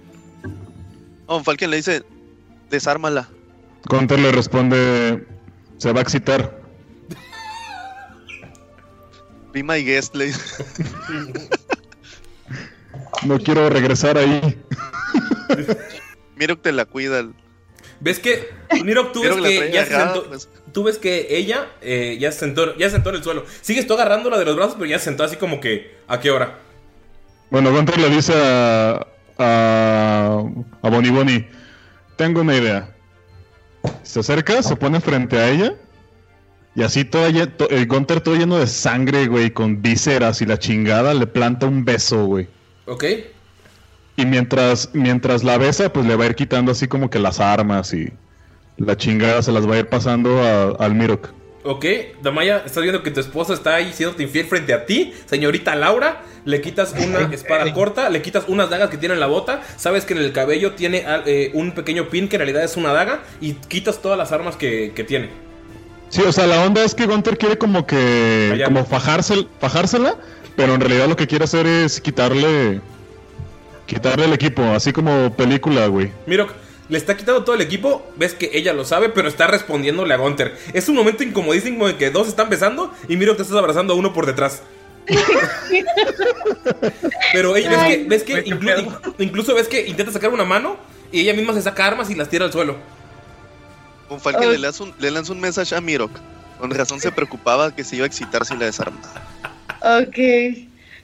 Oh, 1.25 1.43
Falken 1.43 1.69
le 1.69 1.77
dice, 1.77 2.03
desármala. 2.69 3.29
Gunter 3.85 4.19
le 4.19 4.31
responde. 4.31 5.25
Se 5.77 5.91
va 5.91 5.99
a 5.99 6.03
excitar. 6.03 6.61
Be 9.53 9.63
my 9.63 9.83
guest, 9.83 10.15
le 10.15 10.25
dice. 10.25 10.65
No 13.25 13.39
quiero 13.39 13.69
regresar 13.69 14.17
ahí. 14.17 14.57
Miro 16.35 16.55
que 16.55 16.61
te 16.61 16.71
la 16.71 16.85
cuida. 16.85 17.25
¿Ves 17.99 18.19
que, 18.19 18.49
Miro, 18.83 19.11
tú 19.11 19.21
ves 19.21 19.35
que 19.35 19.41
que 19.41 19.71
ya 19.71 19.85
se 19.85 19.95
sentó, 19.95 20.27
pues. 20.27 20.49
tú 20.73 20.83
ves 20.83 20.97
que 20.97 21.37
ella 21.37 21.71
eh, 21.81 22.17
ya 22.19 22.33
se 22.33 22.39
sentó, 22.39 22.75
ya 22.75 22.87
se 22.87 22.95
sentó 22.95 23.11
en 23.11 23.15
el 23.15 23.23
suelo. 23.23 23.45
Sigues 23.61 23.87
tú 23.87 23.93
agarrándola 23.93 24.37
de 24.37 24.45
los 24.45 24.55
brazos, 24.57 24.73
pero 24.73 24.87
ya 24.87 24.99
se 24.99 25.05
sentó 25.05 25.23
así 25.23 25.37
como 25.37 25.61
que, 25.61 25.95
¿a 26.07 26.19
qué 26.19 26.31
hora? 26.31 26.59
Bueno, 27.49 27.71
Gunter 27.71 27.97
le 27.99 28.09
dice 28.09 28.33
a. 28.35 29.07
a. 29.37 30.43
a 30.81 30.89
Bonnie 30.89 31.11
Bonnie. 31.11 31.47
Tengo 32.15 32.41
una 32.41 32.55
idea. 32.55 32.89
Se 34.03 34.19
acerca, 34.19 34.61
se 34.63 34.75
pone 34.75 34.99
frente 35.01 35.37
a 35.37 35.49
ella. 35.49 35.73
Y 36.75 36.81
así 36.83 37.05
todo, 37.05 37.27
to- 37.49 37.69
el 37.69 37.85
Gunter 37.87 38.21
todo 38.21 38.35
lleno 38.35 38.57
de 38.57 38.65
sangre, 38.67 39.27
güey, 39.27 39.51
con 39.51 39.81
vísceras 39.81 40.41
y 40.41 40.45
la 40.45 40.57
chingada, 40.57 41.13
le 41.13 41.27
planta 41.27 41.67
un 41.67 41.85
beso, 41.85 42.25
güey. 42.25 42.47
¿Ok? 42.87 43.03
Y 44.15 44.25
mientras, 44.25 44.89
mientras 44.93 45.43
la 45.43 45.57
besa, 45.57 45.91
pues 45.93 46.05
le 46.05 46.15
va 46.15 46.23
a 46.23 46.27
ir 46.27 46.35
quitando 46.35 46.71
así 46.71 46.87
como 46.87 47.09
que 47.09 47.19
las 47.19 47.39
armas 47.39 47.93
y 47.93 48.11
la 48.77 48.97
chingada 48.97 49.41
se 49.43 49.51
las 49.51 49.67
va 49.69 49.75
a 49.75 49.79
ir 49.79 49.87
pasando 49.89 50.41
a- 50.41 50.71
al 50.83 50.95
Mirok. 50.95 51.29
Ok, 51.65 51.85
Damaya, 52.21 52.63
estás 52.65 52.83
viendo 52.83 53.03
que 53.03 53.11
tu 53.11 53.21
esposa 53.21 53.53
está 53.53 53.75
ahí 53.75 53.93
siendo 53.93 54.21
infiel 54.21 54.45
frente 54.47 54.73
a 54.73 54.85
ti, 54.85 55.13
señorita 55.25 55.75
Laura. 55.75 56.23
Le 56.45 56.59
quitas 56.59 56.93
una 56.99 57.33
espada 57.33 57.71
corta, 57.73 58.09
le 58.09 58.21
quitas 58.21 58.43
unas 58.49 58.69
dagas 58.69 58.89
que 58.89 58.97
tiene 58.97 59.13
en 59.13 59.21
la 59.21 59.27
bota. 59.27 59.61
Sabes 59.77 60.03
que 60.03 60.13
en 60.13 60.19
el 60.19 60.33
cabello 60.33 60.73
tiene 60.73 61.05
ah, 61.07 61.23
eh, 61.25 61.51
un 61.53 61.71
pequeño 61.71 62.09
pin 62.09 62.27
que 62.27 62.35
en 62.35 62.41
realidad 62.41 62.65
es 62.65 62.75
una 62.75 62.91
daga. 62.91 63.23
Y 63.39 63.53
quitas 63.53 64.01
todas 64.01 64.17
las 64.17 64.33
armas 64.33 64.57
que, 64.57 64.91
que 64.93 65.05
tiene. 65.05 65.29
Sí, 66.09 66.21
o 66.21 66.31
sea, 66.33 66.45
la 66.45 66.61
onda 66.65 66.83
es 66.83 66.93
que 66.95 67.05
Gunter 67.05 67.37
quiere 67.37 67.57
como 67.57 67.87
que. 67.87 68.49
Allá. 68.53 68.65
como 68.65 68.85
fajársel- 68.85 69.47
fajársela, 69.61 70.17
pero 70.57 70.75
en 70.75 70.81
realidad 70.81 71.07
lo 71.07 71.15
que 71.15 71.27
quiere 71.27 71.45
hacer 71.45 71.65
es 71.65 72.01
quitarle. 72.01 72.81
quitarle 73.85 74.25
el 74.25 74.33
equipo, 74.33 74.63
así 74.63 74.91
como 74.91 75.33
película, 75.33 75.87
güey. 75.87 76.11
Mirok, 76.27 76.51
le 76.93 76.99
está 76.99 77.17
quitando 77.17 77.43
todo 77.43 77.55
el 77.55 77.61
equipo. 77.61 78.07
Ves 78.17 78.35
que 78.35 78.51
ella 78.53 78.71
lo 78.71 78.85
sabe, 78.85 79.09
pero 79.09 79.27
está 79.27 79.47
respondiéndole 79.47 80.13
a 80.13 80.17
Gunter. 80.17 80.55
Es 80.73 80.87
un 80.89 80.95
momento 80.95 81.23
incomodísimo 81.23 81.89
en 81.89 81.97
que 81.97 82.11
dos 82.11 82.27
están 82.27 82.49
besando 82.49 82.93
y 83.09 83.17
Mirok 83.17 83.35
te 83.35 83.41
estás 83.41 83.57
abrazando 83.57 83.93
a 83.93 83.95
uno 83.97 84.13
por 84.13 84.27
detrás. 84.27 84.61
pero 87.33 87.55
ella, 87.55 87.69
ves 87.71 87.83
que, 87.87 88.05
ves 88.07 88.23
que 88.23 88.45
inclu- 88.45 89.15
incluso 89.17 89.55
ves 89.55 89.67
que 89.67 89.87
intenta 89.87 90.11
sacar 90.11 90.29
una 90.29 90.45
mano 90.45 90.77
y 91.11 91.21
ella 91.21 91.33
misma 91.33 91.53
se 91.53 91.63
saca 91.63 91.87
armas 91.87 92.11
y 92.11 92.15
las 92.15 92.29
tira 92.29 92.45
al 92.45 92.51
suelo. 92.51 92.77
Con 94.07 94.19
Falken 94.21 94.51
le, 94.51 94.59
lanza 94.59 94.83
un, 94.83 94.93
le 94.99 95.09
lanza 95.09 95.33
un 95.33 95.41
mensaje 95.41 95.75
a 95.75 95.81
Mirok. 95.81 96.11
Con 96.59 96.69
razón 96.69 96.99
se 97.01 97.11
preocupaba 97.11 97.75
que 97.75 97.83
se 97.83 97.95
iba 97.95 98.05
a 98.05 98.07
excitar 98.07 98.45
si 98.45 98.55
la 98.55 98.65
desarma. 98.65 98.99
Ok. 99.81 100.17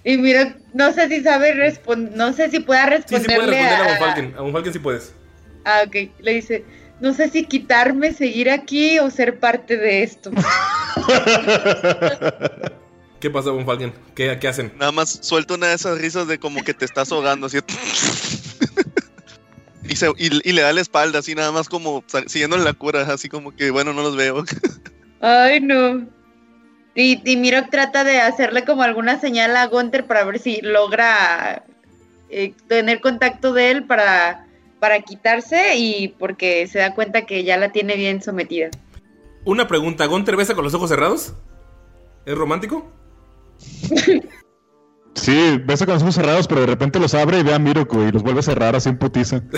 Y 0.04 0.18
mira, 0.18 0.56
no 0.74 0.94
sé 0.94 1.10
si 1.10 1.22
sabe 1.24 1.54
responder, 1.56 2.16
no 2.16 2.32
sé 2.32 2.50
si 2.52 2.60
pueda 2.60 2.86
Sí, 2.86 3.04
sí 3.08 3.16
responderle 3.16 3.46
puedes 3.48 3.50
responder 3.50 3.82
a 3.82 3.84
Von 3.84 3.96
a... 3.96 4.00
Falken. 4.00 4.36
A 4.38 4.52
Falken 4.52 4.74
sí 4.74 4.80
puedes. 4.80 5.14
Ah, 5.66 5.84
ok. 5.86 5.96
Le 6.20 6.34
dice, 6.36 6.66
no 7.00 7.14
sé 7.14 7.30
si 7.30 7.46
quitarme, 7.46 8.14
seguir 8.14 8.50
aquí 8.50 9.00
o 9.00 9.10
ser 9.10 9.40
parte 9.40 9.78
de 9.78 10.04
esto. 10.04 10.32
¿Qué 13.20 13.30
pasa, 13.30 13.52
Von 13.52 13.66
Falken? 13.66 13.94
¿Qué, 14.16 14.38
qué 14.40 14.48
hacen? 14.48 14.72
Nada 14.78 14.92
más 14.94 15.20
suelta 15.22 15.56
una 15.56 15.68
de 15.68 15.76
esas 15.76 16.00
risas 16.00 16.28
de 16.28 16.40
como 16.40 16.64
que 16.64 16.74
te 16.74 16.86
estás 16.86 17.12
ahogando, 17.12 17.48
así. 17.48 17.58
y, 19.84 19.96
se- 19.96 20.14
y- 20.18 20.50
y 20.50 20.54
le 20.54 20.62
da 20.62 20.72
la 20.72 20.80
espalda, 20.82 21.20
así 21.20 21.36
nada 21.36 21.52
más 21.52 21.68
como 21.68 22.04
siguiendo 22.28 22.56
la 22.58 22.72
cura, 22.74 23.02
así 23.12 23.28
como 23.28 23.54
que, 23.54 23.72
bueno, 23.72 23.92
no 23.94 24.04
los 24.04 24.16
veo. 24.16 24.46
Ay, 25.22 25.60
no. 25.60 26.08
Y, 26.96 27.22
y 27.30 27.36
Mirok 27.38 27.70
trata 27.70 28.04
de 28.06 28.20
hacerle 28.22 28.64
como 28.64 28.84
alguna 28.84 29.20
señal 29.20 29.56
a 29.58 29.66
Gunther 29.68 30.06
para 30.08 30.24
ver 30.24 30.40
si 30.40 30.62
logra 30.62 31.64
eh, 32.30 32.54
tener 32.68 33.02
contacto 33.02 33.52
de 33.54 33.72
él 33.72 33.84
para, 33.86 34.46
para 34.80 35.02
quitarse 35.02 35.76
y 35.78 36.10
porque 36.20 36.68
se 36.68 36.80
da 36.80 36.96
cuenta 36.96 37.26
que 37.26 37.44
ya 37.44 37.58
la 37.58 37.72
tiene 37.72 37.96
bien 37.96 38.22
sometida. 38.22 38.70
Una 39.46 39.68
pregunta, 39.68 40.06
¿Gunter 40.06 40.36
besa 40.36 40.56
con 40.56 40.64
los 40.64 40.74
ojos 40.74 40.90
cerrados? 40.90 41.34
¿Es 42.26 42.36
romántico? 42.38 42.92
Sí, 45.16 45.60
besa 45.66 45.86
con 45.86 45.96
los 45.96 46.04
ojos 46.04 46.16
cerrados, 46.16 46.48
pero 46.48 46.62
de 46.62 46.68
repente 46.68 46.98
los 47.00 47.14
abre 47.14 47.40
y 47.40 47.44
ve 47.44 47.54
a 47.54 47.60
Mirok, 47.60 47.92
güey, 47.94 48.08
y 48.08 48.12
los 48.12 48.24
vuelve 48.24 48.40
a 48.40 48.44
cerrar 48.44 48.76
así 48.76 48.90
en 48.90 48.98
putiza. 48.98 49.42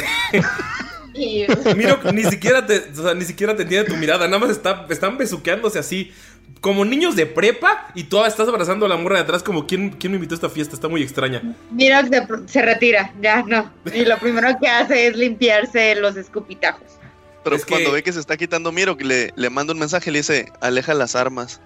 Y- 1.13 1.45
Miro, 1.75 1.99
ni 2.13 2.23
siquiera 2.23 2.65
te, 2.65 2.77
o 2.97 3.03
sea, 3.03 3.13
ni 3.13 3.25
siquiera 3.25 3.53
te 3.53 3.63
entiende 3.63 3.89
tu 3.91 3.97
mirada, 3.97 4.27
nada 4.27 4.39
más 4.39 4.49
está, 4.49 4.87
están 4.89 5.17
besuqueándose 5.17 5.77
así, 5.77 6.11
como 6.59 6.85
niños 6.85 7.15
de 7.15 7.25
prepa, 7.25 7.87
y 7.95 8.03
tú 8.03 8.23
estás 8.25 8.47
abrazando 8.47 8.85
a 8.85 8.89
la 8.89 8.97
morra 8.97 9.15
de 9.17 9.21
atrás 9.23 9.41
como 9.43 9.65
¿quién, 9.65 9.91
quién 9.91 10.11
me 10.11 10.17
invitó 10.17 10.33
a 10.33 10.37
esta 10.37 10.49
fiesta, 10.49 10.75
está 10.75 10.87
muy 10.87 11.01
extraña. 11.01 11.41
Mirok 11.71 12.07
se, 12.09 12.47
se 12.47 12.61
retira, 12.61 13.13
ya 13.21 13.43
no. 13.43 13.71
Y 13.93 14.05
lo 14.05 14.17
primero 14.17 14.49
que 14.59 14.67
hace 14.67 15.07
es 15.07 15.15
limpiarse 15.15 15.95
los 15.95 16.15
escupitajos. 16.17 16.99
Pero 17.43 17.55
Es 17.55 17.65
que- 17.65 17.71
cuando 17.71 17.91
ve 17.93 18.03
que 18.03 18.13
se 18.13 18.19
está 18.19 18.37
quitando 18.37 18.71
Mirok, 18.71 19.01
le, 19.01 19.31
le 19.35 19.49
manda 19.49 19.73
un 19.73 19.79
mensaje, 19.79 20.11
le 20.11 20.19
dice, 20.19 20.51
aleja 20.61 20.93
las 20.93 21.15
armas. 21.15 21.59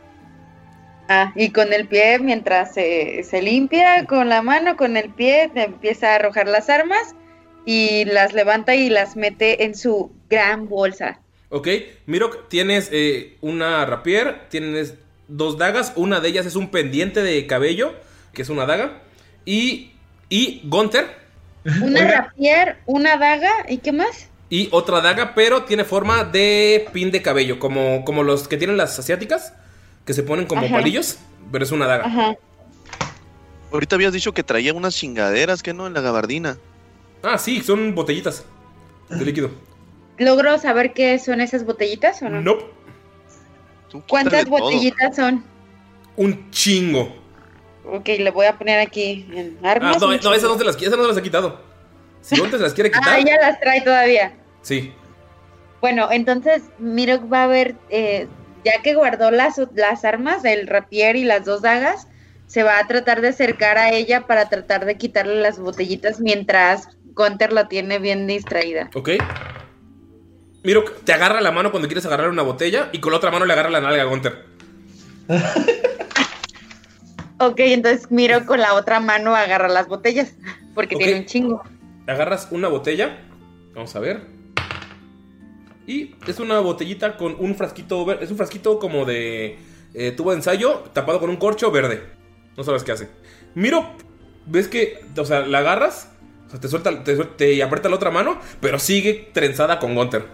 Ah, 1.08 1.32
y 1.36 1.50
con 1.52 1.72
el 1.74 1.88
pie, 1.88 2.18
mientras 2.20 2.74
se, 2.74 3.24
se 3.24 3.42
limpia 3.42 4.06
con 4.06 4.28
la 4.30 4.42
mano, 4.42 4.76
con 4.76 4.98
el 4.98 5.10
pie, 5.12 5.52
empieza 5.54 6.12
a 6.12 6.16
arrojar 6.16 6.48
las 6.48 6.70
armas 6.70 7.14
y 7.66 8.06
las 8.06 8.34
levanta 8.34 8.74
y 8.76 8.90
las 8.90 9.16
mete 9.16 9.66
en 9.66 9.76
su 9.76 10.12
gran 10.30 10.68
bolsa. 10.68 11.20
Ok, 11.50 11.68
Mirok, 12.08 12.50
tienes 12.50 12.90
eh, 12.92 13.38
una 13.42 13.86
rapier, 13.86 14.48
tienes 14.50 14.96
dos 15.28 15.58
dagas, 15.58 15.94
una 15.96 16.20
de 16.20 16.30
ellas 16.30 16.46
es 16.46 16.56
un 16.56 16.70
pendiente 16.70 17.22
de 17.22 17.46
cabello, 17.48 17.94
que 18.34 18.42
es 18.42 18.50
una 18.50 18.66
daga, 18.66 19.04
y, 19.46 19.92
y 20.30 20.62
Gunter, 20.66 21.06
Una 21.82 22.02
Oiga. 22.02 22.22
rapier, 22.22 22.78
una 22.86 23.18
daga, 23.18 23.52
¿y 23.70 23.78
qué 23.80 23.92
más? 23.92 24.30
y 24.50 24.70
otra 24.72 25.02
daga, 25.02 25.34
pero 25.34 25.64
tiene 25.64 25.84
forma 25.84 26.24
de 26.24 26.88
pin 26.94 27.12
de 27.12 27.22
cabello, 27.22 27.60
como, 27.60 28.06
como 28.06 28.24
los 28.24 28.48
que 28.48 28.58
tienen 28.58 28.78
las 28.78 28.98
asiáticas, 29.00 29.54
que 30.06 30.14
se 30.14 30.24
ponen 30.24 30.46
como 30.46 30.68
Ajá. 30.68 30.76
palillos, 30.78 31.18
pero 31.52 31.64
es 31.64 31.72
una 31.72 31.88
daga. 31.88 32.06
Ajá. 32.06 32.36
Ahorita 33.72 33.96
habías 33.96 34.14
dicho 34.14 34.34
que 34.34 34.44
traía 34.44 34.74
unas 34.74 34.96
chingaderas, 34.96 35.64
que 35.64 35.74
no? 35.74 35.88
En 35.88 35.94
la 35.94 36.02
gabardina. 36.02 36.58
Ah, 37.24 37.38
sí, 37.38 37.62
son 37.62 37.96
botellitas 37.96 38.46
de 39.10 39.26
líquido. 39.26 39.50
¿Logro 40.18 40.58
saber 40.58 40.94
qué 40.94 41.20
son 41.20 41.42
esas 41.42 41.66
botellitas 41.66 42.22
o 42.22 42.30
no? 42.30 42.42
Nope, 42.42 42.66
Tú 43.90 44.02
¿Cuántas 44.08 44.46
todo. 44.46 44.52
botellitas 44.52 45.16
son? 45.16 45.44
un 46.18 46.50
chingo. 46.52 47.14
Ok, 47.86 48.08
le 48.08 48.32
voy 48.32 48.46
a 48.46 48.58
poner 48.58 48.80
aquí 48.80 49.28
en 49.34 49.58
Ah, 49.64 49.72
armas. 49.72 50.00
no, 50.02 50.08
un 50.08 50.14
no, 50.14 50.20
chingo. 50.20 50.34
esas 50.34 50.50
no, 50.50 50.58
se 50.58 50.64
las, 50.64 50.76
esas 50.78 50.98
no 50.98 51.04
se 51.04 51.08
las 51.10 51.18
ha 51.18 51.22
quitado. 51.22 51.62
Si 52.22 52.40
Gunter 52.40 52.58
se 52.58 52.64
las 52.64 52.74
quiere 52.74 52.90
quitar, 52.90 53.14
Ah, 53.14 53.20
ya 53.20 53.38
las 53.40 53.60
trae 53.60 53.82
todavía. 53.82 54.34
sí. 54.62 54.94
Bueno, 55.82 56.08
entonces 56.12 56.64
Mirok 56.80 57.32
va 57.32 57.44
a 57.44 57.48
ver, 57.48 57.76
eh, 57.90 58.28
ya 58.64 58.82
que 58.82 58.96
guardó 58.96 59.30
las, 59.30 59.62
las 59.76 60.04
armas, 60.04 60.44
el 60.44 60.66
rapier 60.66 61.16
y 61.16 61.24
las 61.26 61.46
dos 61.46 61.62
dagas, 61.62 62.08
se 62.48 62.64
va 62.64 62.80
a 62.80 62.88
tratar 62.88 63.22
de 63.22 63.28
acercar 63.28 63.78
a 63.78 63.92
ella 63.92 64.22
para 64.26 64.50
tratar 64.50 64.86
de 64.86 64.98
quitarle 64.98 65.36
las 65.42 65.60
botellitas 65.60 66.20
mientras 66.20 66.88
Gunter 67.14 67.54
la 67.54 67.68
tiene 67.68 68.00
bien 68.00 68.26
distraída. 68.26 68.90
Ok. 68.96 69.10
Miro, 70.66 70.84
te 71.04 71.14
agarra 71.14 71.40
la 71.42 71.52
mano 71.52 71.70
cuando 71.72 71.88
quieres 71.88 72.06
agarrar 72.06 72.30
una 72.30 72.42
botella 72.42 72.90
y 72.92 73.00
con 73.00 73.12
la 73.12 73.18
otra 73.18 73.32
mano 73.32 73.46
le 73.46 73.54
agarra 73.54 73.70
la 73.70 73.82
nalga 73.82 74.02
a 74.02 74.06
Gunter. 74.06 74.46
Ok, 77.40 77.60
entonces 77.60 78.10
Mirok 78.12 78.46
con 78.46 78.60
la 78.60 78.74
otra 78.74 79.00
mano 79.00 79.36
agarra 79.36 79.68
las 79.68 79.88
botellas, 79.88 80.34
porque 80.74 80.96
tiene 80.96 81.20
un 81.20 81.26
chingo. 81.26 81.64
Agarras 82.08 82.48
una 82.52 82.68
botella. 82.68 83.20
Vamos 83.74 83.96
a 83.96 84.00
ver. 84.00 84.22
Y 85.86 86.16
es 86.28 86.40
una 86.40 86.60
botellita 86.60 87.18
con 87.18 87.36
un 87.38 87.56
frasquito. 87.56 88.12
Es 88.14 88.32
un 88.32 88.38
frasquito 88.38 88.80
como 88.80 89.06
de. 89.06 89.60
eh, 89.94 90.12
tubo 90.12 90.32
de 90.32 90.38
ensayo 90.38 90.84
tapado 90.94 91.20
con 91.20 91.30
un 91.30 91.38
corcho 91.38 91.72
verde. 91.72 92.04
No 92.58 92.64
sabes 92.64 92.84
qué 92.84 92.94
hace. 92.94 93.10
Miro, 93.54 93.92
ves 94.46 94.68
que, 94.68 95.02
o 95.18 95.26
sea, 95.26 95.42
la 95.46 95.60
agarras, 95.60 96.10
o 96.48 96.50
sea, 96.50 96.60
te 96.60 96.68
suelta, 96.70 97.04
te, 97.04 97.18
suel- 97.18 97.36
te 97.36 97.62
aprieta 97.62 97.90
la 97.90 97.96
otra 97.98 98.12
mano, 98.12 98.40
pero 98.62 98.80
sigue 98.80 99.30
trenzada 99.34 99.78
con 99.80 99.94
Gunter. 99.94 100.26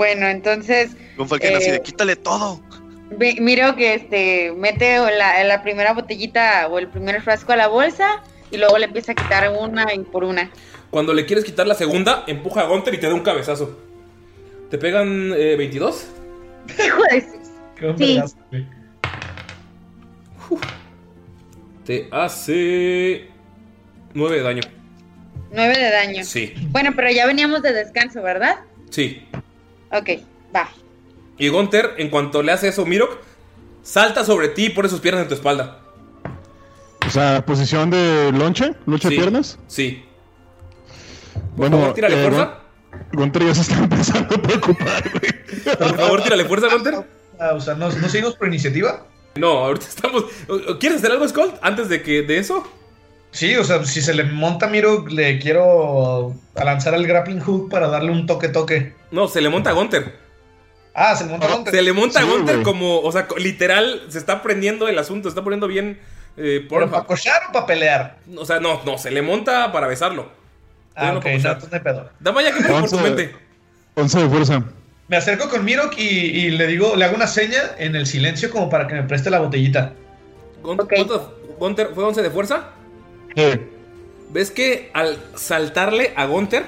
Bueno, 0.00 0.28
entonces 0.28 0.92
Con 1.14 1.28
Falken 1.28 1.56
así 1.56 1.68
Eh, 1.68 1.72
de 1.72 1.82
quítale 1.82 2.16
todo. 2.16 2.58
miro 3.38 3.76
que 3.76 3.92
este 3.92 4.50
mete 4.56 4.96
la, 4.96 5.44
la 5.44 5.62
primera 5.62 5.92
botellita 5.92 6.68
o 6.68 6.78
el 6.78 6.88
primer 6.88 7.20
frasco 7.20 7.52
a 7.52 7.56
la 7.56 7.68
bolsa 7.68 8.22
y 8.50 8.56
luego 8.56 8.78
le 8.78 8.86
empieza 8.86 9.12
a 9.12 9.14
quitar 9.14 9.52
una 9.60 9.92
y 9.92 9.98
por 9.98 10.24
una. 10.24 10.50
Cuando 10.88 11.12
le 11.12 11.26
quieres 11.26 11.44
quitar 11.44 11.66
la 11.66 11.74
segunda, 11.74 12.24
empuja 12.26 12.62
a 12.62 12.64
Gunter 12.64 12.94
y 12.94 12.98
te 12.98 13.08
da 13.08 13.14
un 13.14 13.20
cabezazo. 13.20 13.78
¿Te 14.70 14.78
pegan 14.78 15.34
eh, 15.36 15.56
22? 15.56 16.06
Hijo 16.82 17.02
de 17.10 17.26
Qué 17.76 17.86
un 17.86 17.98
Sí. 17.98 18.20
Te 21.84 22.08
hace 22.10 23.28
9 24.14 24.36
de 24.36 24.42
daño. 24.42 24.62
nueve 25.52 25.76
de 25.78 25.90
daño. 25.90 26.24
Sí, 26.24 26.54
Bueno, 26.70 26.92
pero 26.96 27.10
ya 27.10 27.26
veníamos 27.26 27.60
de 27.60 27.74
descanso, 27.74 28.22
¿verdad? 28.22 28.60
sí. 28.88 29.26
Ok, 29.92 30.08
va. 30.54 30.68
Y 31.38 31.48
Gunter, 31.48 31.94
en 31.98 32.10
cuanto 32.10 32.42
le 32.42 32.52
hace 32.52 32.68
eso, 32.68 32.84
Mirok, 32.86 33.16
salta 33.82 34.24
sobre 34.24 34.48
ti 34.48 34.66
y 34.66 34.70
pone 34.70 34.88
sus 34.88 35.00
piernas 35.00 35.22
en 35.22 35.28
tu 35.28 35.34
espalda. 35.34 35.78
O 37.06 37.10
sea, 37.10 37.44
posición 37.44 37.90
de 37.90 38.30
lonche, 38.32 38.74
lonche 38.86 39.08
Sí. 39.08 39.14
de 39.14 39.20
piernas. 39.20 39.58
Sí. 39.66 40.04
Bueno, 41.56 41.78
favor, 41.78 41.94
tírale 41.94 42.18
eh, 42.20 42.22
fuerza. 42.22 42.60
Gun- 42.92 43.06
Gunter 43.12 43.42
ya 43.46 43.54
se 43.54 43.60
está 43.62 43.78
empezando 43.82 44.34
a 44.34 44.42
preocupar, 44.42 45.10
güey. 45.10 45.76
Por 45.76 45.96
favor, 45.96 46.22
tírale 46.22 46.44
fuerza, 46.44 46.68
Gunter. 46.68 46.94
Ah, 47.38 47.52
o 47.54 47.60
sea, 47.60 47.74
¿no, 47.74 47.88
¿no 47.90 48.08
seguimos 48.08 48.36
por 48.36 48.48
iniciativa? 48.48 49.06
No, 49.36 49.48
ahorita 49.64 49.86
estamos. 49.86 50.24
¿Quieres 50.78 50.98
hacer 50.98 51.12
algo, 51.12 51.26
Skull? 51.28 51.52
Antes 51.62 51.88
de 51.88 52.02
que 52.02 52.22
de 52.22 52.38
eso. 52.38 52.66
Sí, 53.32 53.54
o 53.56 53.62
sea, 53.64 53.84
si 53.84 54.02
se 54.02 54.12
le 54.14 54.24
monta 54.24 54.66
a 54.66 54.68
Miro, 54.68 55.06
le 55.06 55.38
quiero 55.38 56.34
a 56.56 56.64
lanzar 56.64 56.94
el 56.94 57.06
grappling 57.06 57.40
hook 57.40 57.70
para 57.70 57.86
darle 57.88 58.10
un 58.10 58.26
toque-toque. 58.26 58.92
No, 59.12 59.28
se 59.28 59.40
le 59.40 59.48
monta 59.48 59.70
a 59.70 59.72
Gunter. 59.72 60.18
Ah, 60.94 61.14
se 61.14 61.24
le 61.24 61.30
monta 61.30 61.46
a 61.46 61.54
Gunter. 61.54 61.74
Se 61.74 61.82
le 61.82 61.92
monta 61.92 62.20
a 62.20 62.24
Gunter 62.24 62.62
como, 62.62 63.00
o 63.00 63.12
sea, 63.12 63.28
literal, 63.38 64.02
se 64.08 64.18
está 64.18 64.42
prendiendo 64.42 64.88
el 64.88 64.98
asunto, 64.98 65.28
se 65.28 65.30
está 65.30 65.44
poniendo 65.44 65.68
bien. 65.68 66.00
Eh, 66.36 66.64
por- 66.68 66.80
¿Pero 66.80 66.90
para 66.90 67.04
cochar 67.04 67.40
o 67.48 67.52
para 67.52 67.66
pelear? 67.66 68.16
o 68.36 68.44
sea, 68.44 68.58
no, 68.60 68.80
no, 68.84 68.98
se 68.98 69.10
le 69.12 69.22
monta 69.22 69.70
para 69.72 69.86
besarlo. 69.86 70.28
Ah, 70.96 71.14
ok, 71.16 71.24
no, 71.24 71.54
no 71.54 71.58
hay 71.70 71.80
pedo. 71.80 72.10
Damaya, 72.18 72.52
¿qué 72.52 72.60
pasa 72.62 72.80
por 72.80 72.90
tu 72.90 72.96
Once. 72.96 73.08
mente? 73.08 73.36
11 73.94 74.20
de 74.22 74.28
fuerza. 74.28 74.64
Me 75.08 75.16
acerco 75.16 75.48
con 75.48 75.64
Mirok 75.64 75.96
y, 75.98 76.02
y 76.02 76.50
le 76.50 76.66
digo, 76.66 76.94
le 76.96 77.04
hago 77.04 77.14
una 77.16 77.26
seña 77.26 77.58
en 77.78 77.94
el 77.96 78.06
silencio 78.06 78.50
como 78.50 78.68
para 78.68 78.86
que 78.88 78.94
me 78.94 79.02
preste 79.04 79.30
la 79.30 79.38
botellita. 79.40 79.92
Gun- 80.62 80.80
Ok. 80.80 80.92
¿cuánto- 80.96 81.36
Gunter, 81.58 81.90
¿fue 81.94 82.04
11 82.04 82.22
de 82.22 82.30
fuerza? 82.30 82.70
¿Ves 84.30 84.50
que 84.50 84.90
al 84.92 85.18
saltarle 85.34 86.12
a 86.16 86.26
Gunter 86.26 86.64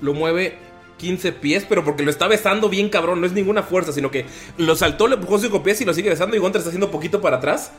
lo 0.00 0.14
mueve 0.14 0.58
15 0.98 1.32
pies, 1.32 1.66
pero 1.68 1.84
porque 1.84 2.02
lo 2.02 2.10
está 2.10 2.28
besando 2.28 2.68
bien 2.68 2.88
cabrón, 2.88 3.20
no 3.20 3.26
es 3.26 3.32
ninguna 3.32 3.62
fuerza, 3.62 3.92
sino 3.92 4.10
que 4.10 4.26
lo 4.56 4.76
saltó, 4.76 5.06
le 5.08 5.16
empujó 5.16 5.38
5 5.38 5.62
pies 5.62 5.80
y 5.80 5.84
lo 5.84 5.94
sigue 5.94 6.10
besando 6.10 6.36
y 6.36 6.38
Gunter 6.38 6.60
está 6.60 6.70
haciendo 6.70 6.90
poquito 6.90 7.20
para 7.20 7.38
atrás. 7.38 7.72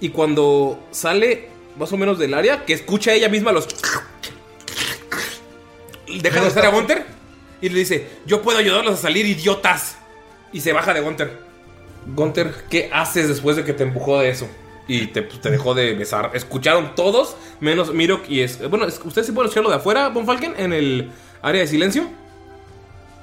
Y 0.00 0.10
cuando 0.10 0.82
sale 0.90 1.48
más 1.76 1.92
o 1.92 1.96
menos 1.96 2.18
del 2.18 2.34
área, 2.34 2.64
que 2.64 2.72
escucha 2.72 3.12
ella 3.12 3.28
misma 3.28 3.52
los... 3.52 3.68
Deja 6.06 6.40
de 6.40 6.46
besar 6.46 6.66
a 6.66 6.70
Gunter 6.70 7.06
y 7.60 7.68
le 7.68 7.78
dice, 7.78 8.08
yo 8.26 8.42
puedo 8.42 8.58
ayudarlos 8.58 8.94
a 8.94 9.02
salir, 9.02 9.24
idiotas. 9.24 9.96
Y 10.52 10.60
se 10.60 10.72
baja 10.72 10.92
de 10.92 11.00
Gunter. 11.00 11.38
Gunter, 12.14 12.64
¿qué 12.68 12.90
haces 12.92 13.28
después 13.28 13.56
de 13.56 13.64
que 13.64 13.72
te 13.72 13.84
empujó 13.84 14.18
de 14.18 14.28
eso? 14.28 14.48
Y 14.88 15.06
te, 15.08 15.22
pues, 15.22 15.40
te 15.40 15.50
dejó 15.50 15.74
de 15.74 15.94
besar. 15.94 16.30
Escucharon 16.34 16.94
todos, 16.94 17.36
menos 17.60 17.92
Mirok 17.94 18.28
y 18.28 18.40
es. 18.40 18.58
Bueno, 18.68 18.86
es- 18.86 19.00
¿ustedes 19.04 19.26
sí 19.26 19.32
pueden 19.32 19.46
escucharlo 19.48 19.70
de 19.70 19.76
afuera, 19.76 20.08
Von 20.08 20.26
Falken, 20.26 20.54
en 20.58 20.72
el 20.72 21.10
área 21.40 21.60
de 21.60 21.66
silencio? 21.68 22.08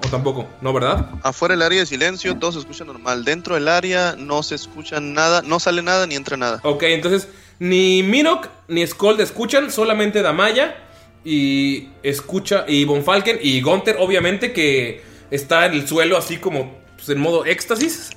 ¿O 0.06 0.08
tampoco? 0.08 0.48
¿No, 0.62 0.72
verdad? 0.72 1.10
Afuera 1.24 1.54
del 1.56 1.62
área 1.62 1.80
de 1.82 1.86
silencio, 1.86 2.38
todo 2.38 2.54
se 2.54 2.60
escucha 2.60 2.86
normal. 2.86 3.26
Dentro 3.26 3.56
del 3.56 3.68
área 3.68 4.16
no 4.18 4.42
se 4.44 4.56
escucha 4.56 5.02
nada, 5.02 5.42
no 5.42 5.60
sale 5.60 5.82
nada 5.82 6.08
ni 6.08 6.16
entra 6.16 6.38
nada. 6.38 6.62
Ok, 6.64 6.84
entonces 6.84 7.28
ni 7.60 8.02
Mirok 8.04 8.48
ni 8.70 8.88
Skold 8.88 9.20
escuchan, 9.20 9.70
solamente 9.70 10.22
Damaya 10.22 10.78
y 11.26 11.90
escucha 12.02 12.64
y 12.66 12.86
Von 12.86 13.04
Falken 13.04 13.40
y 13.42 13.60
Gunter, 13.62 13.98
obviamente, 14.00 14.54
que 14.54 15.04
está 15.32 15.66
en 15.66 15.74
el 15.74 15.86
suelo 15.86 16.16
así 16.18 16.38
como 16.38 16.78
pues, 16.96 17.10
en 17.10 17.20
modo 17.20 17.44
éxtasis. 17.44 18.12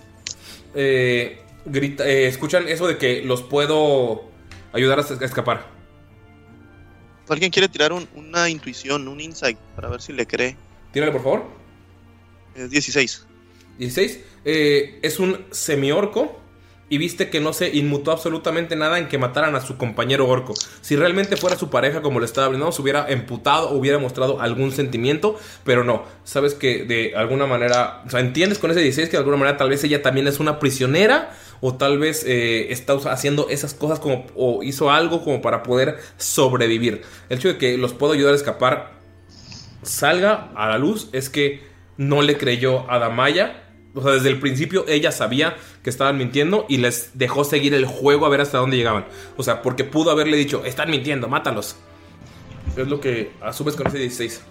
Eh, 0.76 1.41
grita- 1.66 2.06
eh, 2.06 2.26
escuchan 2.26 2.68
eso 2.68 2.86
de 2.86 2.98
que 2.98 3.22
los 3.22 3.42
puedo 3.42 4.24
ayudar 4.72 4.98
a 5.00 5.24
escapar. 5.24 5.66
¿Alguien 7.28 7.50
quiere 7.50 7.68
tirar 7.68 7.92
un- 7.92 8.08
una 8.14 8.48
intuición, 8.50 9.08
un 9.08 9.20
insight, 9.20 9.56
para 9.74 9.88
ver 9.88 10.02
si 10.02 10.12
le 10.12 10.26
cree? 10.26 10.56
Tírale, 10.92 11.12
por 11.12 11.22
favor. 11.22 11.44
Es 12.54 12.70
16. 12.70 13.26
16. 13.78 14.20
eh, 14.44 14.98
es 15.02 15.18
un 15.18 15.46
semi-orco. 15.50 16.38
Y 16.90 16.98
viste 16.98 17.30
que 17.30 17.40
no 17.40 17.54
se 17.54 17.74
inmutó 17.74 18.12
absolutamente 18.12 18.76
nada 18.76 18.98
en 18.98 19.08
que 19.08 19.16
mataran 19.16 19.54
a 19.54 19.62
su 19.62 19.78
compañero 19.78 20.28
orco. 20.28 20.52
Si 20.82 20.94
realmente 20.94 21.38
fuera 21.38 21.56
su 21.56 21.70
pareja 21.70 22.02
como 22.02 22.20
le 22.20 22.26
estaba 22.26 22.48
brindando, 22.48 22.70
se 22.70 22.82
hubiera 22.82 23.08
emputado 23.08 23.70
o 23.70 23.78
hubiera 23.78 23.98
mostrado 23.98 24.42
algún 24.42 24.72
sentimiento. 24.72 25.38
Pero 25.64 25.84
no. 25.84 26.04
Sabes 26.24 26.52
que 26.52 26.84
de 26.84 27.14
alguna 27.16 27.46
manera. 27.46 28.02
O 28.06 28.10
sea, 28.10 28.20
entiendes 28.20 28.58
con 28.58 28.70
ese 28.72 28.80
16 28.80 29.08
que 29.08 29.12
de 29.12 29.18
alguna 29.20 29.38
manera 29.38 29.56
tal 29.56 29.70
vez 29.70 29.82
ella 29.84 30.02
también 30.02 30.26
es 30.26 30.38
una 30.38 30.58
prisionera. 30.58 31.34
O 31.64 31.74
tal 31.74 31.98
vez 31.98 32.24
eh, 32.26 32.72
está 32.72 32.94
haciendo 32.94 33.48
esas 33.48 33.72
cosas 33.72 34.00
como. 34.00 34.26
O 34.34 34.64
hizo 34.64 34.90
algo 34.90 35.22
como 35.22 35.40
para 35.40 35.62
poder 35.62 35.96
sobrevivir. 36.16 37.02
El 37.28 37.38
hecho 37.38 37.48
de 37.48 37.56
que 37.56 37.78
los 37.78 37.94
puedo 37.94 38.14
ayudar 38.14 38.32
a 38.32 38.36
escapar 38.36 39.00
salga 39.82 40.50
a 40.56 40.68
la 40.68 40.78
luz 40.78 41.08
es 41.12 41.30
que 41.30 41.62
no 41.96 42.20
le 42.20 42.36
creyó 42.36 42.90
a 42.90 42.98
Damaya. 42.98 43.62
O 43.94 44.02
sea, 44.02 44.10
desde 44.10 44.30
el 44.30 44.40
principio 44.40 44.84
ella 44.88 45.12
sabía 45.12 45.56
que 45.84 45.90
estaban 45.90 46.18
mintiendo 46.18 46.66
y 46.68 46.78
les 46.78 47.10
dejó 47.14 47.44
seguir 47.44 47.74
el 47.74 47.86
juego 47.86 48.26
a 48.26 48.28
ver 48.28 48.40
hasta 48.40 48.58
dónde 48.58 48.76
llegaban. 48.76 49.06
O 49.36 49.44
sea, 49.44 49.62
porque 49.62 49.84
pudo 49.84 50.10
haberle 50.10 50.36
dicho, 50.36 50.64
están 50.64 50.90
mintiendo, 50.90 51.28
mátalos. 51.28 51.76
Es 52.76 52.88
lo 52.88 53.00
que 53.00 53.30
asumes 53.40 53.76
con 53.76 53.86
ese 53.86 53.98
16. 53.98 54.42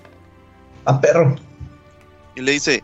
A 0.86 1.02
perro. 1.02 1.36
Y 2.38 2.42
le 2.42 2.54
dice, 2.54 2.84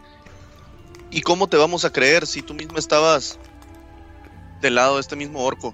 ¿y 1.12 1.22
cómo 1.22 1.48
te 1.48 1.56
vamos 1.56 1.86
a 1.86 1.94
creer 1.94 2.28
si 2.28 2.42
tú 2.42 2.54
mismo 2.54 2.78
estabas 2.78 3.40
del 4.62 4.76
lado 4.76 4.96
de 4.96 5.02
este 5.02 5.16
mismo 5.16 5.44
orco? 5.44 5.74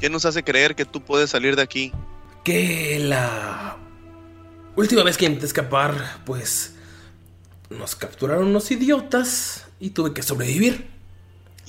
¿Quién 0.00 0.12
nos 0.12 0.24
hace 0.24 0.42
creer 0.42 0.74
que 0.74 0.84
tú 0.84 1.00
puedes 1.02 1.30
salir 1.30 1.56
de 1.56 1.62
aquí? 1.62 1.92
Que 2.44 2.98
la 3.00 3.76
última 4.76 5.02
vez 5.02 5.16
que 5.16 5.24
intenté 5.24 5.46
escapar, 5.46 6.18
pues 6.26 6.74
nos 7.70 7.96
capturaron 7.96 8.48
unos 8.48 8.70
idiotas 8.70 9.66
y 9.80 9.90
tuve 9.90 10.12
que 10.12 10.22
sobrevivir. 10.22 10.90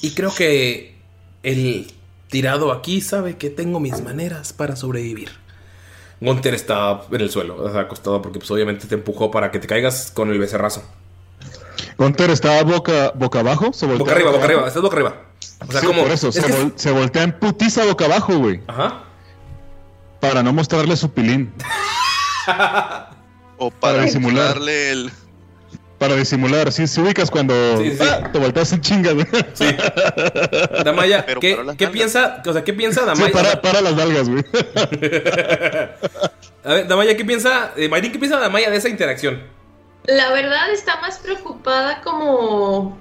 Y 0.01 0.11
creo 0.11 0.33
que 0.33 0.95
el 1.43 1.91
tirado 2.29 2.71
aquí 2.71 3.01
sabe 3.01 3.37
que 3.37 3.49
tengo 3.49 3.79
mis 3.79 4.01
maneras 4.01 4.51
para 4.51 4.75
sobrevivir. 4.75 5.31
Gunter 6.19 6.53
está 6.53 7.01
en 7.11 7.21
el 7.21 7.29
suelo, 7.29 7.67
acostado 7.77 8.21
porque 8.21 8.39
pues 8.39 8.49
obviamente 8.51 8.87
te 8.87 8.95
empujó 8.95 9.31
para 9.31 9.51
que 9.51 9.59
te 9.59 9.67
caigas 9.67 10.11
con 10.11 10.29
el 10.31 10.39
becerrazo. 10.39 10.83
Gunter 11.97 12.29
está 12.29 12.61
boca, 12.63 13.11
boca 13.15 13.39
abajo. 13.39 13.71
Se 13.73 13.85
Boca 13.85 14.11
arriba, 14.11 14.31
boca 14.31 14.43
abajo. 14.43 14.43
arriba, 14.45 14.67
estás 14.67 14.81
boca 14.81 14.95
arriba. 14.95 15.21
O 15.67 15.71
sea, 15.71 15.81
Sí, 15.81 15.87
como 15.87 16.03
por 16.03 16.11
eso, 16.11 16.29
es 16.29 16.35
se, 16.35 16.41
que- 16.43 16.53
vol- 16.53 16.73
se 16.75 16.91
voltea 16.91 17.23
en 17.23 17.31
putiza 17.39 17.85
boca 17.85 18.05
abajo, 18.05 18.37
güey. 18.37 18.61
Ajá. 18.67 19.03
Para 20.19 20.41
no 20.43 20.53
mostrarle 20.53 20.95
su 20.97 21.11
pilín. 21.11 21.53
O 23.57 23.71
Para 23.71 23.93
para 23.93 24.03
disimular. 24.03 24.47
darle 24.49 24.91
el... 24.91 25.11
Para 25.97 26.15
disimular. 26.15 26.73
Sí, 26.73 26.87
si 26.87 26.99
ubicas 26.99 27.31
cuando 27.31 27.53
Sí, 27.77 27.91
sí, 27.91 27.97
sí. 27.97 28.03
¡ah! 28.03 28.29
te 28.31 28.37
volteas 28.37 28.73
en 28.73 28.81
chinga, 28.81 29.13
güey. 29.13 29.25
Sí. 29.53 29.65
Damaya, 30.83 31.25
Pero 31.25 31.39
¿qué, 31.39 31.51
paró 31.51 31.63
las 31.63 31.77
¿qué 31.77 31.85
nalgas. 31.85 31.93
piensa? 32.11 32.43
O 32.45 32.51
sea, 32.53 32.63
¿qué 32.65 32.73
piensa 32.73 33.01
Sí, 33.01 33.07
Damaya? 33.07 33.31
para, 33.31 33.61
para 33.61 33.79
las 33.81 33.95
nalgas, 33.95 34.27
güey. 34.29 34.43
A 36.65 36.73
ver, 36.73 36.87
Damaya, 36.87 37.15
¿qué 37.15 37.23
piensa? 37.23 37.71
Eh, 37.77 37.87
Mayrin, 37.87 38.11
¿qué 38.11 38.19
piensa 38.19 38.39
Damaya 38.39 38.69
de 38.69 38.75
esa 38.77 38.89
interacción? 38.89 39.41
La 40.03 40.31
verdad 40.33 40.69
está 40.71 40.99
más 40.99 41.17
preocupada 41.19 42.01
como 42.01 42.97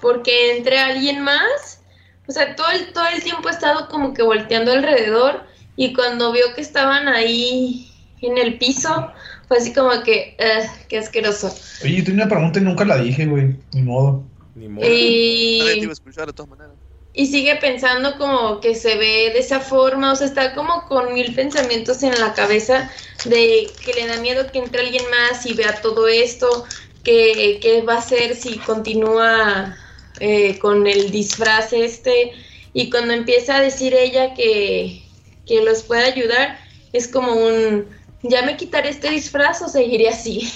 porque 0.00 0.56
entre 0.56 0.78
alguien 0.78 1.20
más. 1.22 1.81
O 2.26 2.32
sea, 2.32 2.54
todo 2.56 2.70
el, 2.70 2.92
todo 2.92 3.04
el 3.14 3.22
tiempo 3.22 3.48
ha 3.48 3.52
estado 3.52 3.88
como 3.88 4.14
que 4.14 4.22
volteando 4.22 4.72
alrededor 4.72 5.42
y 5.76 5.92
cuando 5.92 6.32
vio 6.32 6.54
que 6.54 6.60
estaban 6.60 7.08
ahí 7.08 7.90
en 8.20 8.38
el 8.38 8.58
piso, 8.58 9.10
fue 9.48 9.58
así 9.58 9.72
como 9.72 9.90
que, 10.04 10.36
"Ugh, 10.38 10.70
qué 10.88 10.98
asqueroso. 10.98 11.54
Oye, 11.82 11.96
yo 11.96 12.04
tenía 12.04 12.24
una 12.24 12.30
pregunta 12.34 12.60
y 12.60 12.62
nunca 12.62 12.84
la 12.84 12.98
dije, 12.98 13.26
güey. 13.26 13.56
Ni 13.72 13.82
modo. 13.82 14.22
Ni 14.54 14.68
modo. 14.68 14.84
Nadie 14.84 14.94
te 14.94 15.78
iba 15.78 15.86
Y, 15.86 15.88
a 15.88 15.92
escuchar 15.92 16.26
de 16.26 16.32
todas 16.32 16.48
maneras. 16.50 16.76
y 17.14 17.26
sigue 17.26 17.56
pensando 17.56 18.16
como 18.16 18.60
que 18.60 18.74
se 18.74 18.96
ve 18.96 19.30
de 19.34 19.38
esa 19.40 19.60
forma, 19.60 20.12
o 20.12 20.16
sea, 20.16 20.26
está 20.28 20.54
como 20.54 20.86
con 20.88 21.12
mil 21.12 21.34
pensamientos 21.34 22.02
en 22.02 22.18
la 22.20 22.32
cabeza 22.32 22.90
de 23.26 23.68
que 23.84 23.92
le 23.94 24.06
da 24.06 24.16
miedo 24.18 24.50
que 24.50 24.58
entre 24.60 24.80
alguien 24.82 25.04
más 25.10 25.44
y 25.44 25.52
vea 25.54 25.80
todo 25.82 26.06
esto, 26.08 26.64
que, 27.04 27.58
que 27.60 27.82
va 27.82 27.94
a 27.96 27.98
hacer 27.98 28.34
si 28.36 28.56
continúa 28.58 29.76
eh, 30.24 30.56
con 30.60 30.86
el 30.86 31.10
disfraz 31.10 31.72
este 31.72 32.30
y 32.72 32.90
cuando 32.90 33.12
empieza 33.12 33.56
a 33.56 33.60
decir 33.60 33.92
ella 33.92 34.34
que, 34.34 35.02
que 35.44 35.64
los 35.64 35.82
puede 35.82 36.04
ayudar, 36.04 36.60
es 36.92 37.08
como 37.08 37.32
un, 37.34 37.86
ya 38.22 38.42
me 38.42 38.56
quitaré 38.56 38.90
este 38.90 39.10
disfraz 39.10 39.62
o 39.62 39.68
seguiré 39.68 40.08
así. 40.08 40.48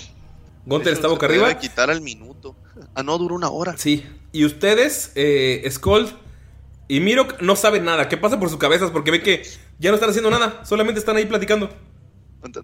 Gunter 0.65 0.93
está 0.93 1.09
boca 1.09 1.27
arriba. 1.27 1.59
quitar 1.59 1.91
al 1.91 2.01
minuto. 2.01 2.55
Ah, 2.95 3.03
no, 3.03 3.19
dura 3.19 3.35
una 3.35 3.51
hora. 3.51 3.77
Sí. 3.77 4.05
Y 4.31 4.45
ustedes, 4.45 5.11
eh, 5.17 5.67
Skold 5.69 6.13
y 6.87 7.01
Mirok, 7.01 7.43
no 7.43 7.57
saben 7.57 7.85
nada. 7.85 8.09
¿Qué 8.09 8.17
pasa 8.17 8.39
por 8.39 8.49
sus 8.49 8.59
cabezas? 8.59 8.93
Porque 8.93 9.11
ven 9.11 9.23
que 9.23 9.43
ya 9.81 9.91
no 9.91 9.97
están 9.97 10.11
haciendo 10.11 10.31
nada. 10.31 10.65
Solamente 10.65 11.01
están 11.01 11.17
ahí 11.17 11.27
platicando. 11.27 11.71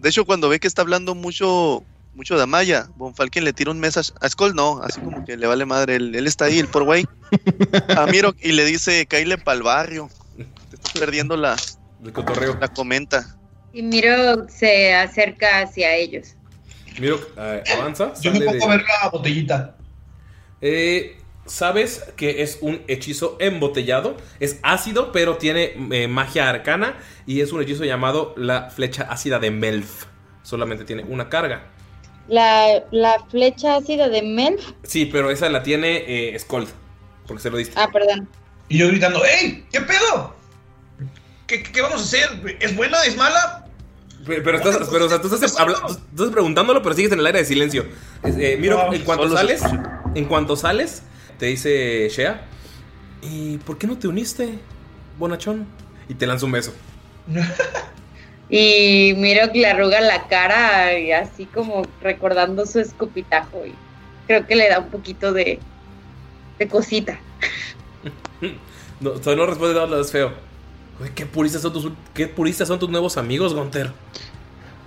De 0.00 0.09
hecho, 0.09 0.24
cuando 0.24 0.48
ve 0.48 0.61
que 0.61 0.68
está 0.68 0.82
hablando 0.82 1.16
mucho, 1.16 1.82
mucho 2.14 2.36
de 2.36 2.42
Amaya, 2.42 2.88
Von 2.96 3.14
Falken 3.14 3.44
le 3.44 3.52
tira 3.52 3.70
un 3.70 3.80
mensaje 3.80 4.12
a 4.20 4.28
Skull, 4.28 4.54
no, 4.54 4.80
así 4.82 5.00
como 5.00 5.24
que 5.24 5.36
le 5.36 5.46
vale 5.46 5.64
madre. 5.64 5.96
Él, 5.96 6.14
él 6.14 6.26
está 6.26 6.46
ahí, 6.46 6.58
el 6.58 6.68
por 6.68 6.84
güey. 6.84 7.06
A 7.96 8.06
Miro 8.06 8.34
y 8.42 8.52
le 8.52 8.64
dice, 8.64 9.06
caíle 9.06 9.38
pa'l 9.38 9.62
barrio. 9.62 10.10
Te 10.36 10.76
estás 10.76 10.92
perdiendo 10.92 11.36
la, 11.36 11.56
El 12.04 12.12
cotorreo. 12.12 12.56
la 12.60 12.68
comenta. 12.68 13.36
Y 13.72 13.82
Miro 13.82 14.46
se 14.48 14.94
acerca 14.94 15.60
hacia 15.60 15.94
ellos. 15.96 16.34
Mirok 17.00 17.26
eh, 17.38 17.62
avanza. 17.78 18.12
Yo 18.20 18.32
me 18.32 18.38
sale 18.40 18.50
pongo 18.58 18.66
de- 18.66 18.72
a 18.74 18.76
ver 18.76 18.84
la 19.02 19.08
botellita. 19.10 19.76
Eh, 20.60 21.16
Sabes 21.44 22.04
que 22.16 22.42
es 22.42 22.58
un 22.60 22.82
hechizo 22.86 23.36
embotellado. 23.40 24.16
Es 24.38 24.60
ácido, 24.62 25.10
pero 25.10 25.38
tiene 25.38 25.74
eh, 25.90 26.06
magia 26.06 26.48
arcana. 26.48 26.96
Y 27.26 27.40
es 27.40 27.50
un 27.52 27.60
hechizo 27.60 27.84
llamado 27.84 28.32
la 28.36 28.70
flecha 28.70 29.04
ácida 29.10 29.40
de 29.40 29.50
Melf. 29.50 30.04
Solamente 30.44 30.84
tiene 30.84 31.02
una 31.02 31.28
carga. 31.28 31.71
La, 32.28 32.84
la 32.92 33.16
flecha 33.30 33.76
ácida 33.76 34.08
de 34.08 34.22
Melf. 34.22 34.62
Sí, 34.84 35.06
pero 35.06 35.30
esa 35.30 35.48
la 35.48 35.62
tiene 35.62 36.04
eh, 36.34 36.38
Skold. 36.38 36.68
Porque 37.26 37.42
se 37.42 37.50
lo 37.50 37.56
diste. 37.56 37.74
Ah, 37.76 37.88
perdón. 37.92 38.28
Y 38.68 38.78
yo 38.78 38.88
gritando, 38.88 39.22
¡Ey! 39.24 39.66
¿Qué 39.72 39.80
pedo? 39.80 40.34
¿Qué, 41.46 41.62
qué- 41.62 41.72
qué 41.72 41.80
vamos 41.82 42.00
a 42.00 42.04
hacer? 42.04 42.56
¿Es 42.60 42.74
buena? 42.76 43.02
¿Es 43.04 43.16
mala? 43.16 43.66
Pero, 44.24 44.42
pero 44.44 44.58
estás, 44.58 44.88
pero, 44.90 45.06
o 45.06 45.08
sea, 45.08 45.20
tú 45.20 45.32
estás, 45.34 45.58
habla- 45.58 45.80
tú 45.84 46.22
estás 46.22 46.30
preguntándolo, 46.30 46.80
pero 46.80 46.94
sigues 46.94 47.10
en 47.12 47.18
el 47.18 47.26
área 47.26 47.40
de 47.40 47.46
silencio. 47.46 47.86
Eh, 48.24 48.56
Miro, 48.60 48.92
en 48.92 49.02
cuanto 49.02 49.28
se 49.28 49.34
sales, 49.34 49.62
en 50.14 50.24
cuanto 50.26 50.54
sales, 50.56 51.02
te 51.38 51.46
dice 51.46 52.08
Shea, 52.08 52.46
¿y 53.20 53.58
por 53.58 53.78
qué 53.78 53.88
no 53.88 53.98
te 53.98 54.06
uniste, 54.06 54.58
bonachón? 55.18 55.66
Y 56.08 56.14
te 56.14 56.26
lanza 56.26 56.46
un 56.46 56.52
beso. 56.52 56.72
Y 58.55 59.14
Miro 59.16 59.50
que 59.50 59.61
le 59.61 59.66
arruga 59.70 59.98
la 60.03 60.28
cara 60.28 60.98
y 60.98 61.11
así 61.11 61.46
como 61.46 61.86
recordando 62.03 62.66
su 62.66 62.80
escupitajo. 62.80 63.64
Y 63.64 63.72
creo 64.26 64.46
que 64.46 64.55
le 64.55 64.68
da 64.68 64.80
un 64.80 64.90
poquito 64.90 65.32
de, 65.32 65.59
de 66.59 66.68
cosita. 66.68 67.18
No, 69.00 69.11
o 69.11 69.20
sea, 69.22 69.34
no 69.34 69.46
responde 69.46 69.74
nada, 69.74 70.00
es 70.00 70.12
feo. 70.12 70.32
Uy, 71.00 71.09
¿qué 71.12 71.26
puristas 71.26 71.62
son 71.62 71.72
tus, 71.72 71.90
qué 72.14 72.28
puristas 72.28 72.68
son 72.68 72.78
tus 72.78 72.88
nuevos 72.88 73.16
amigos, 73.16 73.53
Gunter? 73.53 73.90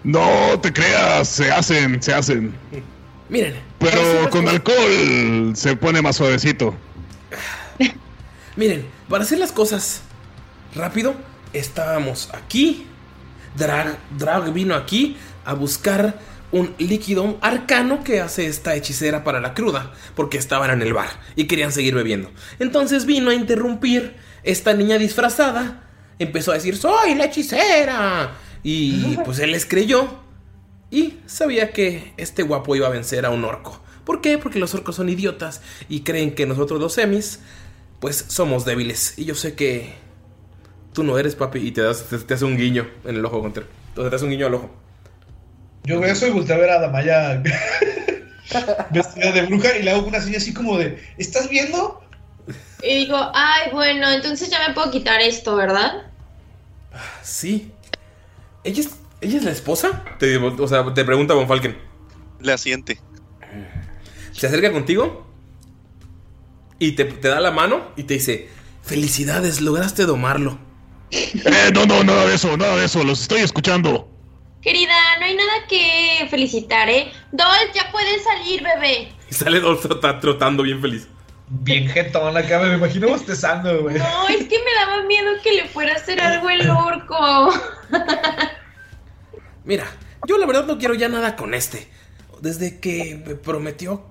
No 0.05 0.57
te 0.61 0.72
creas, 0.72 1.28
se 1.28 1.51
hacen, 1.51 2.01
se 2.01 2.13
hacen. 2.13 2.55
Miren. 3.30 3.55
Pero 3.80 4.30
con 4.30 4.43
cosas- 4.45 4.53
alcohol 4.53 5.51
se 5.55 5.76
pone 5.76 6.01
más 6.01 6.16
suavecito. 6.16 6.74
Miren, 8.55 8.86
para 9.09 9.24
hacer 9.26 9.38
las 9.39 9.51
cosas 9.51 10.01
rápido, 10.76 11.13
estábamos 11.51 12.30
aquí. 12.34 12.88
Drag, 13.58 13.97
Drag 14.18 14.53
vino 14.53 14.76
aquí 14.76 15.18
a 15.45 15.53
buscar 15.53 16.20
un 16.51 16.74
líquido 16.78 17.38
arcano 17.41 18.03
que 18.03 18.22
hace 18.22 18.47
esta 18.47 18.76
hechicera 18.76 19.24
para 19.24 19.41
la 19.41 19.53
cruda, 19.53 19.93
porque 20.16 20.38
estaban 20.38 20.72
en 20.72 20.82
el 20.82 20.93
bar 20.93 21.10
y 21.36 21.45
querían 21.47 21.72
seguir 21.72 21.95
bebiendo. 21.95 22.32
Entonces 22.60 23.06
vino 23.06 23.30
a 23.30 23.34
interrumpir 23.34 24.16
esta 24.43 24.74
niña 24.74 24.97
disfrazada. 24.97 25.84
Empezó 26.18 26.51
a 26.51 26.56
decir, 26.56 26.78
soy 26.78 27.16
la 27.16 27.26
hechicera. 27.26 28.38
Y 28.64 29.18
pues 29.26 29.39
él 29.39 29.51
les 29.51 29.66
creyó. 29.66 30.08
Y 30.91 31.16
sabía 31.26 31.72
que 31.72 32.14
este 32.18 32.43
guapo 32.43 32.76
iba 32.76 32.88
a 32.88 32.91
vencer 32.91 33.26
a 33.26 33.32
un 33.32 33.43
orco. 33.43 33.82
¿Por 34.06 34.22
qué? 34.22 34.38
Porque 34.38 34.60
los 34.60 34.74
orcos 34.74 34.95
son 34.95 35.10
idiotas 35.10 35.62
y 35.89 36.01
creen 36.01 36.36
que 36.36 36.45
nosotros 36.45 36.80
los 36.80 36.93
semis, 36.93 37.39
pues 37.99 38.26
somos 38.30 38.64
débiles. 38.64 39.16
Y 39.18 39.26
yo 39.26 39.36
sé 39.36 39.56
que 39.56 39.95
tú 40.95 41.03
no 41.03 41.19
eres, 41.19 41.35
papi, 41.35 41.59
y 41.59 41.71
te, 41.71 41.81
das, 41.81 42.05
te, 42.05 42.17
te 42.17 42.33
hace 42.33 42.45
un 42.45 42.57
guiño 42.57 42.89
en 43.03 43.17
el 43.17 43.25
ojo, 43.25 43.39
Gunter. 43.39 43.67
Entonces 43.89 44.09
te 44.09 44.15
hace 44.15 44.25
un 44.25 44.31
guiño 44.31 44.47
al 44.47 44.55
ojo. 44.55 44.71
Yo 45.83 45.99
veo 45.99 46.11
eso 46.11 46.25
y 46.25 46.31
volteo 46.31 46.55
a 46.55 46.59
ver 46.59 46.69
a 46.71 46.79
Damaya 46.79 47.43
vestida 48.89 49.31
de 49.31 49.41
bruja 49.43 49.77
y 49.77 49.83
le 49.83 49.91
hago 49.91 50.07
una 50.07 50.19
señal 50.19 50.37
así 50.37 50.53
como 50.53 50.77
de, 50.77 51.03
¿estás 51.17 51.49
viendo? 51.49 52.01
Y 52.81 52.95
digo, 52.95 53.17
ay, 53.33 53.71
bueno, 53.71 54.09
entonces 54.09 54.49
ya 54.49 54.67
me 54.67 54.73
puedo 54.73 54.89
quitar 54.89 55.19
esto, 55.21 55.55
¿verdad? 55.55 56.11
Sí. 57.21 57.71
¿Ella 58.63 58.81
es, 58.81 58.89
ella 59.21 59.37
es 59.37 59.43
la 59.43 59.51
esposa? 59.51 60.03
Te, 60.17 60.37
o 60.37 60.67
sea, 60.67 60.93
te 60.93 61.03
pregunta 61.03 61.33
Von 61.33 61.47
Falken. 61.47 61.77
Le 62.39 62.53
asiente. 62.53 62.99
Se 64.31 64.47
acerca 64.47 64.71
contigo 64.71 65.27
y 66.79 66.93
te, 66.93 67.05
te 67.05 67.27
da 67.27 67.39
la 67.39 67.51
mano 67.51 67.91
y 67.95 68.03
te 68.03 68.15
dice, 68.15 68.49
felicidades, 68.81 69.61
lograste 69.61 70.05
domarlo. 70.05 70.64
Eh, 71.16 71.72
no, 71.74 71.86
no, 71.86 72.03
nada 72.03 72.26
de 72.26 72.36
eso, 72.36 72.55
nada 72.57 72.76
de 72.76 72.86
eso, 72.86 73.03
los 73.03 73.22
estoy 73.22 73.41
escuchando. 73.41 74.09
Querida, 74.61 74.93
no 75.20 75.26
hay 75.26 75.36
nada 75.36 75.51
que 75.70 76.28
felicitar, 76.30 76.89
¿eh? 76.89 77.11
Dolph, 77.32 77.74
ya 77.74 77.91
puedes 77.91 78.24
salir, 78.24 78.63
bebé. 78.63 79.11
Y 79.30 79.34
sale 79.34 79.59
Dolph 79.59 79.82
trota- 79.86 80.20
trotando 80.20 80.63
bien 80.63 80.82
feliz. 80.82 81.07
Bien 81.47 81.88
jetón 81.88 82.36
acá, 82.36 82.59
me 82.59 82.74
imagino 82.74 83.07
bostezando, 83.07 83.84
güey. 83.84 83.97
No, 83.99 84.28
es 84.28 84.45
que 84.47 84.57
me 84.57 84.74
daba 84.80 85.03
miedo 85.03 85.32
que 85.43 85.53
le 85.53 85.66
fuera 85.66 85.93
a 85.93 85.97
hacer 85.97 86.20
algo 86.20 86.49
el 86.49 86.68
orco. 86.70 87.53
Mira, 89.63 89.86
yo 90.28 90.38
la 90.38 90.45
verdad 90.45 90.66
no 90.66 90.78
quiero 90.78 90.93
ya 90.95 91.07
nada 91.09 91.36
con 91.36 91.53
este. 91.53 91.88
Desde 92.41 92.80
que 92.80 93.22
me 93.26 93.36
prometió 93.36 94.03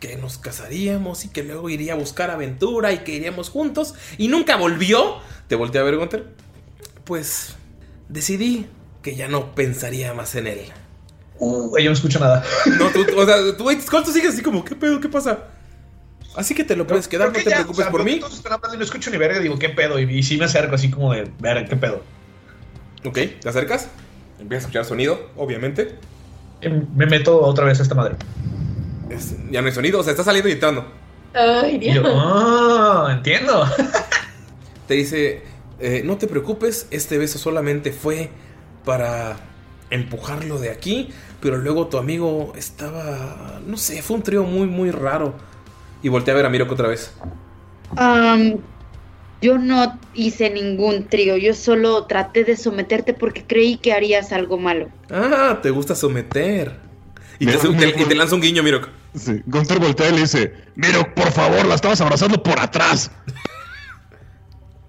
que 0.00 0.16
nos 0.16 0.36
casaríamos 0.38 1.24
y 1.24 1.28
que 1.30 1.42
luego 1.44 1.70
iría 1.70 1.92
a 1.92 1.96
buscar 1.96 2.30
aventura 2.30 2.92
y 2.92 2.98
que 2.98 3.12
iríamos 3.12 3.50
juntos 3.50 3.94
y 4.18 4.28
nunca 4.28 4.56
volvió, 4.56 5.18
te 5.48 5.54
volteé 5.54 5.80
a 5.80 5.84
ver, 5.84 5.96
Gunter. 5.96 6.26
Pues 7.12 7.56
decidí 8.08 8.68
que 9.02 9.14
ya 9.16 9.28
no 9.28 9.54
pensaría 9.54 10.14
más 10.14 10.34
en 10.34 10.46
él. 10.46 10.60
Uh, 11.38 11.76
yo 11.76 11.90
no 11.90 11.92
escucho 11.92 12.18
nada. 12.18 12.42
No, 12.78 12.88
tú, 12.88 13.04
o 13.18 13.26
sea, 13.26 13.36
tú, 13.54 14.10
sigues 14.10 14.32
así 14.32 14.40
como, 14.40 14.64
¿qué 14.64 14.74
pedo? 14.74 14.98
¿Qué 14.98 15.10
pasa? 15.10 15.40
Así 16.34 16.54
que 16.54 16.64
te 16.64 16.74
lo 16.74 16.86
puedes 16.86 17.08
quedar, 17.08 17.28
no 17.28 17.34
te 17.34 17.44
ya, 17.44 17.56
preocupes 17.56 17.80
o 17.80 17.82
sea, 17.82 17.90
por 17.90 18.02
mí. 18.02 18.18
Todos 18.18 18.32
están 18.32 18.54
hablando 18.54 18.76
y 18.76 18.78
no 18.78 18.84
escucho 18.84 19.10
ni 19.10 19.18
verga, 19.18 19.40
digo, 19.40 19.58
¿qué 19.58 19.68
pedo? 19.68 19.98
Y, 20.00 20.04
y 20.04 20.22
sí 20.22 20.38
me 20.38 20.46
acerco 20.46 20.74
así 20.74 20.90
como 20.90 21.12
de, 21.12 21.30
verga, 21.38 21.68
¿qué 21.68 21.76
pedo? 21.76 22.02
Ok, 23.04 23.18
te 23.42 23.46
acercas, 23.46 23.88
empiezas 24.40 24.64
a 24.64 24.68
escuchar 24.68 24.86
sonido, 24.86 25.28
obviamente. 25.36 25.96
Em, 26.62 26.86
Me 26.96 27.04
meto 27.04 27.42
otra 27.42 27.66
vez 27.66 27.78
a 27.78 27.82
esta 27.82 27.94
madre. 27.94 28.14
Es- 29.10 29.36
ya 29.50 29.60
no 29.60 29.66
hay 29.66 29.74
sonido, 29.74 30.00
o 30.00 30.02
sea, 30.02 30.12
está 30.12 30.24
saliendo 30.24 30.48
y 30.48 30.52
entrando. 30.52 30.90
Ay, 31.34 31.76
Y 31.78 31.92
yo, 31.92 32.00
Dios. 32.00 32.14
ah, 32.16 33.08
entiendo. 33.18 33.66
Te 34.88 34.94
dice, 34.94 35.51
eh, 35.82 36.02
no 36.04 36.16
te 36.16 36.26
preocupes, 36.26 36.86
este 36.90 37.18
beso 37.18 37.38
solamente 37.38 37.92
fue 37.92 38.30
para 38.84 39.36
empujarlo 39.90 40.58
de 40.58 40.70
aquí, 40.70 41.10
pero 41.40 41.58
luego 41.58 41.88
tu 41.88 41.98
amigo 41.98 42.52
estaba, 42.56 43.60
no 43.66 43.76
sé, 43.76 44.00
fue 44.00 44.16
un 44.16 44.22
trío 44.22 44.44
muy, 44.44 44.66
muy 44.66 44.90
raro. 44.90 45.34
Y 46.02 46.08
volteé 46.08 46.32
a 46.32 46.36
ver 46.36 46.46
a 46.46 46.48
Mirok 46.48 46.72
otra 46.72 46.88
vez. 46.88 47.12
Yo 49.42 49.58
no 49.58 49.98
hice 50.14 50.50
ningún 50.50 51.08
trío, 51.08 51.36
yo 51.36 51.52
solo 51.52 52.06
traté 52.06 52.44
de 52.44 52.56
someterte 52.56 53.12
porque 53.12 53.44
creí 53.44 53.76
que 53.76 53.92
harías 53.92 54.32
algo 54.32 54.56
malo. 54.56 54.88
Ah, 55.10 55.58
te 55.60 55.70
gusta 55.70 55.96
someter. 55.96 56.76
Y 57.40 57.46
te, 57.46 57.58
y 57.58 58.04
te 58.04 58.14
lanza 58.14 58.36
un 58.36 58.40
guiño, 58.40 58.62
Mirok. 58.62 58.88
Sí, 59.16 59.42
Gunter 59.46 59.80
voltea 59.80 60.10
y 60.10 60.12
le 60.12 60.20
dice, 60.20 60.54
Miro, 60.76 61.12
por 61.14 61.32
favor, 61.32 61.66
la 61.66 61.74
estabas 61.74 62.00
abrazando 62.00 62.40
por 62.40 62.58
atrás. 62.60 63.10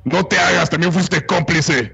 No 0.03 0.25
te 0.25 0.37
hagas, 0.37 0.69
también 0.69 0.91
fuiste 0.91 1.25
cómplice. 1.25 1.93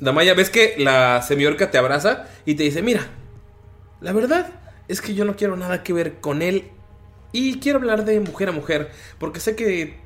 Damaya, 0.00 0.34
ves 0.34 0.50
que 0.50 0.74
la 0.78 1.22
semiorca 1.22 1.70
te 1.70 1.78
abraza 1.78 2.26
y 2.44 2.54
te 2.54 2.64
dice, 2.64 2.82
mira, 2.82 3.06
la 4.00 4.12
verdad 4.12 4.50
es 4.88 5.00
que 5.00 5.14
yo 5.14 5.24
no 5.24 5.36
quiero 5.36 5.56
nada 5.56 5.82
que 5.82 5.92
ver 5.92 6.20
con 6.20 6.42
él 6.42 6.70
y 7.30 7.60
quiero 7.60 7.78
hablar 7.78 8.04
de 8.04 8.20
mujer 8.20 8.48
a 8.48 8.52
mujer, 8.52 8.90
porque 9.18 9.40
sé 9.40 9.54
que, 9.54 9.98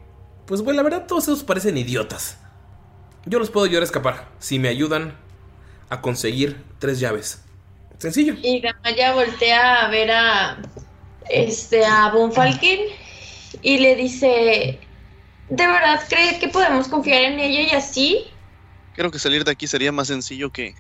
pues 0.47 0.63
bueno, 0.63 0.77
la 0.77 0.83
verdad 0.83 1.07
todos 1.07 1.25
esos 1.25 1.45
parecen 1.45 1.77
idiotas. 1.77 2.39
Yo 3.25 3.39
los 3.39 3.51
puedo 3.51 3.67
ayudar 3.67 3.83
a 3.83 3.87
escapar 3.87 4.29
si 4.39 4.59
me 4.59 4.69
ayudan 4.69 5.17
a 5.89 6.01
conseguir 6.01 6.63
tres 6.79 7.01
llaves. 7.01 7.43
Sencillo. 7.99 8.35
Y 8.43 8.61
Damaya 8.61 9.15
voltea 9.15 9.87
a 9.87 9.89
ver 9.89 10.11
a 10.11 10.59
este 11.31 11.85
a 11.85 12.11
Von 12.11 12.33
Falken 12.33 12.81
y 13.63 13.79
le 13.79 13.97
dice, 13.97 14.79
¿de 15.49 15.67
verdad 15.67 16.03
crees 16.09 16.39
que 16.39 16.49
podemos 16.49 16.89
confiar 16.89 17.23
en 17.23 17.39
ella 17.39 17.63
y 17.63 17.71
así? 17.71 18.25
Creo 18.95 19.11
que 19.11 19.19
salir 19.19 19.45
de 19.45 19.53
aquí 19.53 19.67
sería 19.67 19.93
más 19.93 20.09
sencillo 20.09 20.51
que 20.51 20.75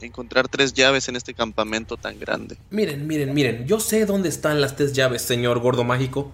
encontrar 0.00 0.48
tres 0.48 0.72
llaves 0.72 1.08
en 1.08 1.16
este 1.16 1.34
campamento 1.34 1.96
tan 1.96 2.18
grande. 2.18 2.56
Miren, 2.70 3.06
miren, 3.06 3.34
miren, 3.34 3.66
yo 3.66 3.80
sé 3.80 4.04
dónde 4.04 4.28
están 4.28 4.60
las 4.60 4.76
tres 4.76 4.92
llaves, 4.92 5.22
señor 5.22 5.60
gordo 5.60 5.84
mágico. 5.84 6.32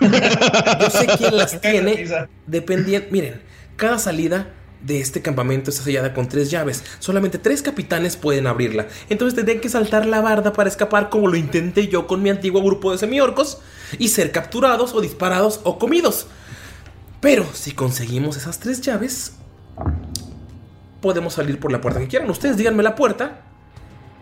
Yo 0.00 0.90
sé 0.90 1.06
quién 1.18 1.36
las 1.36 1.60
tiene. 1.60 2.06
Dependiendo. 2.46 3.08
Miren, 3.10 3.42
cada 3.76 3.98
salida 3.98 4.52
de 4.82 5.00
este 5.00 5.22
campamento 5.22 5.70
está 5.70 5.84
sellada 5.84 6.12
con 6.12 6.28
tres 6.28 6.50
llaves. 6.50 6.82
Solamente 6.98 7.38
tres 7.38 7.62
capitanes 7.62 8.16
pueden 8.16 8.46
abrirla. 8.46 8.88
Entonces 9.08 9.36
tendrían 9.36 9.60
que 9.60 9.68
saltar 9.68 10.06
la 10.06 10.20
barda 10.20 10.52
para 10.52 10.68
escapar, 10.68 11.08
como 11.08 11.28
lo 11.28 11.36
intenté 11.36 11.88
yo 11.88 12.06
con 12.06 12.22
mi 12.22 12.30
antiguo 12.30 12.62
grupo 12.62 12.92
de 12.92 12.98
semiorcos, 12.98 13.60
y 13.98 14.08
ser 14.08 14.32
capturados 14.32 14.94
o 14.94 15.00
disparados 15.00 15.60
o 15.64 15.78
comidos. 15.78 16.26
Pero 17.22 17.46
si 17.54 17.70
conseguimos 17.70 18.36
esas 18.36 18.58
tres 18.58 18.80
llaves, 18.80 19.34
podemos 21.00 21.34
salir 21.34 21.60
por 21.60 21.70
la 21.70 21.80
puerta 21.80 22.00
que 22.00 22.08
quieran. 22.08 22.28
Ustedes 22.28 22.56
díganme 22.56 22.82
la 22.82 22.96
puerta 22.96 23.42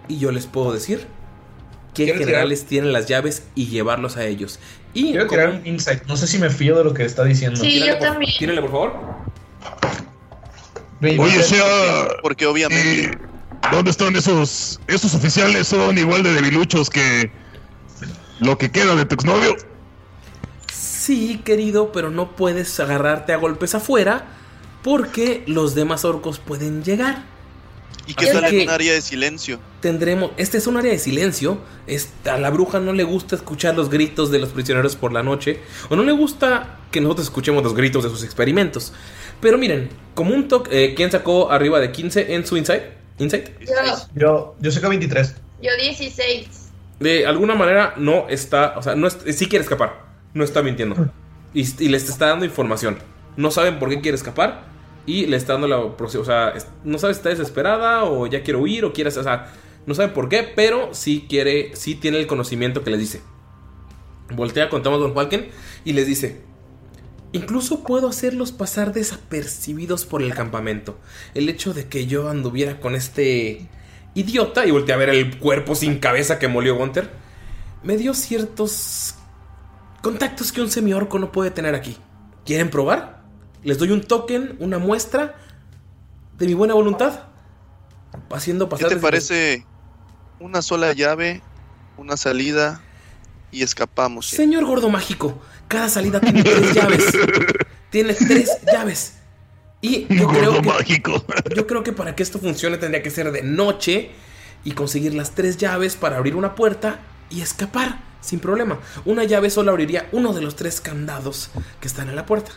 y 0.07 0.19
yo 0.19 0.31
les 0.31 0.47
puedo 0.47 0.71
decir 0.71 1.07
qué 1.95 2.13
generales 2.15 2.67
tienen 2.67 2.93
las 2.93 3.07
llaves 3.07 3.45
y 3.55 3.69
llevarlos 3.69 4.19
a 4.19 4.27
ellos. 4.27 4.61
Y 4.93 5.13
Quiero 5.13 5.29
tirar 5.29 5.49
un 5.49 5.67
insight. 5.67 6.03
No 6.05 6.17
sé 6.19 6.27
si 6.27 6.37
me 6.37 6.51
fío 6.51 6.77
de 6.77 6.85
lo 6.85 6.93
que 6.93 7.07
está 7.07 7.25
diciendo. 7.25 7.59
Sí, 7.59 7.81
yo 7.81 7.99
por, 7.99 8.07
también. 8.07 8.33
Tírale, 8.39 8.61
por 8.61 8.71
favor. 8.71 8.93
Oye, 11.01 11.43
sea. 11.43 11.65
Porque 12.23 12.45
obviamente. 12.45 13.05
eh, 13.05 13.19
¿Dónde 13.73 13.93
están 13.93 14.15
esos. 14.15 14.79
Esos 14.89 15.15
oficiales 15.15 15.69
son 15.69 15.97
igual 15.97 16.23
de 16.23 16.35
debiluchos 16.35 16.91
que. 16.91 17.33
Lo 18.41 18.59
que 18.59 18.71
queda 18.71 18.95
de 18.95 19.07
tu 19.07 19.15
exnovio? 19.15 19.57
Sí, 21.01 21.41
querido, 21.47 21.93
pero 21.93 22.11
no 22.11 22.37
puedes 22.37 22.79
agarrarte 22.79 23.33
a 23.33 23.37
golpes 23.39 23.75
afuera 23.75 24.27
porque 24.83 25.43
los 25.47 25.75
demás 25.75 26.05
orcos 26.05 26.39
pueden 26.39 26.85
llegar. 26.85 27.25
¿Y 28.07 28.13
qué 28.13 28.27
tal 28.27 28.45
en 28.45 28.63
un 28.63 28.69
área 28.69 28.93
de 28.93 29.01
silencio? 29.01 29.59
Tendremos, 29.81 30.33
este 30.37 30.59
es 30.59 30.67
un 30.67 30.77
área 30.77 30.93
de 30.93 30.99
silencio. 30.99 31.59
es- 31.87 32.11
a 32.31 32.37
la 32.37 32.51
bruja 32.51 32.81
no 32.81 32.93
le 32.93 33.03
gusta 33.05 33.35
escuchar 33.35 33.75
los 33.77 33.89
gritos 33.89 34.31
de 34.31 34.39
los 34.41 34.51
prisioneros 34.51 34.95
por 34.95 35.11
la 35.13 35.23
noche, 35.23 35.61
o 35.89 35.97
no 35.97 36.03
le 36.03 36.13
gusta 36.13 36.79
que 36.91 37.01
nosotros 37.01 37.27
escuchemos 37.29 37.65
los 37.65 37.75
gritos 37.75 38.05
de 38.05 38.11
sus 38.11 38.23
experimentos. 38.23 38.93
Pero 39.41 39.57
miren, 39.57 39.89
como 40.15 40.35
un 40.35 40.49
toque, 40.49 40.85
eh, 40.85 40.95
¿quién 40.95 41.11
sacó 41.11 41.51
arriba 41.51 41.81
de 41.81 41.91
15 41.93 42.35
en 42.35 42.47
su 42.47 42.57
insight? 42.59 42.83
¿Insight? 43.19 43.49
Yo, 43.61 43.73
Yo, 44.15 44.57
yo 44.61 44.71
saco 44.71 44.91
23. 44.91 45.35
yo 45.63 45.71
16. 45.81 46.47
De 47.01 47.27
alguna 47.27 47.55
manera 47.55 47.95
no 47.97 48.29
está, 48.29 48.75
o 48.77 48.83
sea, 48.83 48.95
no 48.95 49.07
es, 49.09 49.17
sí 49.35 49.49
quiere 49.49 49.63
escapar, 49.63 50.10
no 50.35 50.45
está 50.45 50.63
mintiendo. 50.63 51.11
Y, 51.53 51.89
les 51.89 52.09
está 52.09 52.27
dando 52.27 52.45
información. 52.45 52.99
No 53.37 53.51
saben 53.51 53.79
por 53.79 53.89
qué 53.89 54.01
quiere 54.01 54.17
escapar 54.17 54.65
y 55.07 55.27
le 55.27 55.37
está 55.37 55.55
dando 55.55 55.69
la, 55.69 55.79
o 55.79 56.25
sea, 56.25 56.55
no 56.85 56.99
sabe 56.99 57.15
si 57.15 57.19
está 57.19 57.31
desesperada 57.31 58.05
o 58.05 58.27
ya 58.27 58.43
quiere 58.43 58.59
huir 58.59 58.85
o 58.85 58.93
quiere, 58.93 59.09
o 59.11 59.23
sea, 59.23 59.53
no 59.87 59.95
saben 59.95 60.13
por 60.13 60.29
qué, 60.29 60.53
pero 60.55 60.91
sí 60.93 61.27
quiere, 61.29 61.75
sí 61.75 61.95
tiene 61.95 62.19
el 62.19 62.27
conocimiento 62.27 62.85
que 62.85 62.91
les 62.91 63.01
dice. 63.01 63.23
Voltea 64.35 64.69
con 64.69 64.83
Thomas 64.83 65.01
Von 65.01 65.15
Falken 65.15 65.49
y 65.85 65.93
les 65.93 66.07
dice, 66.07 66.43
Incluso 67.33 67.85
puedo 67.85 68.09
hacerlos 68.09 68.51
pasar 68.51 68.93
desapercibidos 68.93 70.05
por 70.05 70.21
el 70.23 70.35
campamento. 70.35 70.99
El 71.35 71.49
hecho 71.49 71.73
de 71.73 71.87
que 71.87 72.07
yo 72.07 72.29
anduviera 72.29 72.81
con 72.81 72.97
este 72.97 73.69
idiota 74.15 74.67
y 74.67 74.73
volteé 74.73 74.95
a 74.95 74.99
ver 74.99 75.11
el 75.11 75.39
cuerpo 75.39 75.77
sin 75.77 76.01
cabeza 76.01 76.41
que 76.41 76.49
molió 76.49 76.75
Gunther, 76.75 77.09
me 77.85 77.97
dio 77.97 78.15
ciertos 78.15 79.15
contactos 80.03 80.53
que 80.53 80.61
un 80.61 80.71
semiorco 80.71 81.19
no 81.19 81.33
puede 81.33 81.51
tener 81.51 81.75
aquí. 81.75 81.97
¿Quieren 82.45 82.71
probar? 82.71 83.23
Les 83.63 83.79
doy 83.79 83.91
un 83.91 84.01
token, 84.03 84.57
una 84.61 84.79
muestra 84.79 85.35
de 86.39 86.47
mi 86.47 86.55
buena 86.55 86.75
voluntad. 86.75 87.21
Haciendo 88.31 88.67
¿Qué 88.69 88.71
pasar 88.71 88.89
te 88.89 88.95
desde- 88.97 89.07
parece 89.07 89.67
una 90.39 90.63
sola 90.63 90.93
llave, 90.93 91.43
una 91.97 92.17
salida 92.17 92.81
y 93.53 93.63
escapamos? 93.63 94.27
Señor 94.29 94.65
gordo 94.65 94.89
mágico, 94.89 95.39
cada 95.69 95.89
salida 95.89 96.21
tiene 96.21 96.43
tres 96.43 96.75
llaves. 96.75 97.05
Tiene 97.91 98.15
tres 98.15 98.51
llaves. 98.73 99.17
Y 99.83 100.03
yo 100.15 100.29
creo 100.29 100.53
Gordo 100.53 100.63
que 100.63 100.69
mágico. 100.69 101.25
Yo 101.57 101.67
creo 101.67 101.83
que 101.83 101.93
para 101.93 102.15
que 102.15 102.23
esto 102.23 102.39
funcione 102.39 102.77
tendría 102.79 103.03
que 103.03 103.11
ser 103.11 103.33
de 103.33 103.43
noche 103.43 104.11
y 104.65 104.73
conseguir 104.73 105.15
las 105.15 105.31
tres 105.35 105.57
llaves 105.57 105.97
para 105.97 106.19
abrir 106.19 106.37
una 106.37 106.55
puerta 106.55 107.01
y 107.31 107.41
escapar 107.41 107.99
sin 108.21 108.41
problema. 108.41 108.79
Una 109.05 109.25
llave 109.25 109.51
solo 109.51 109.71
abriría 109.71 110.09
uno 110.13 110.33
de 110.33 110.43
los 110.43 110.57
tres 110.57 110.81
candados 110.81 111.51
que 111.81 111.89
están 111.89 112.09
en 112.09 112.17
la 112.17 112.27
puerta. 112.27 112.53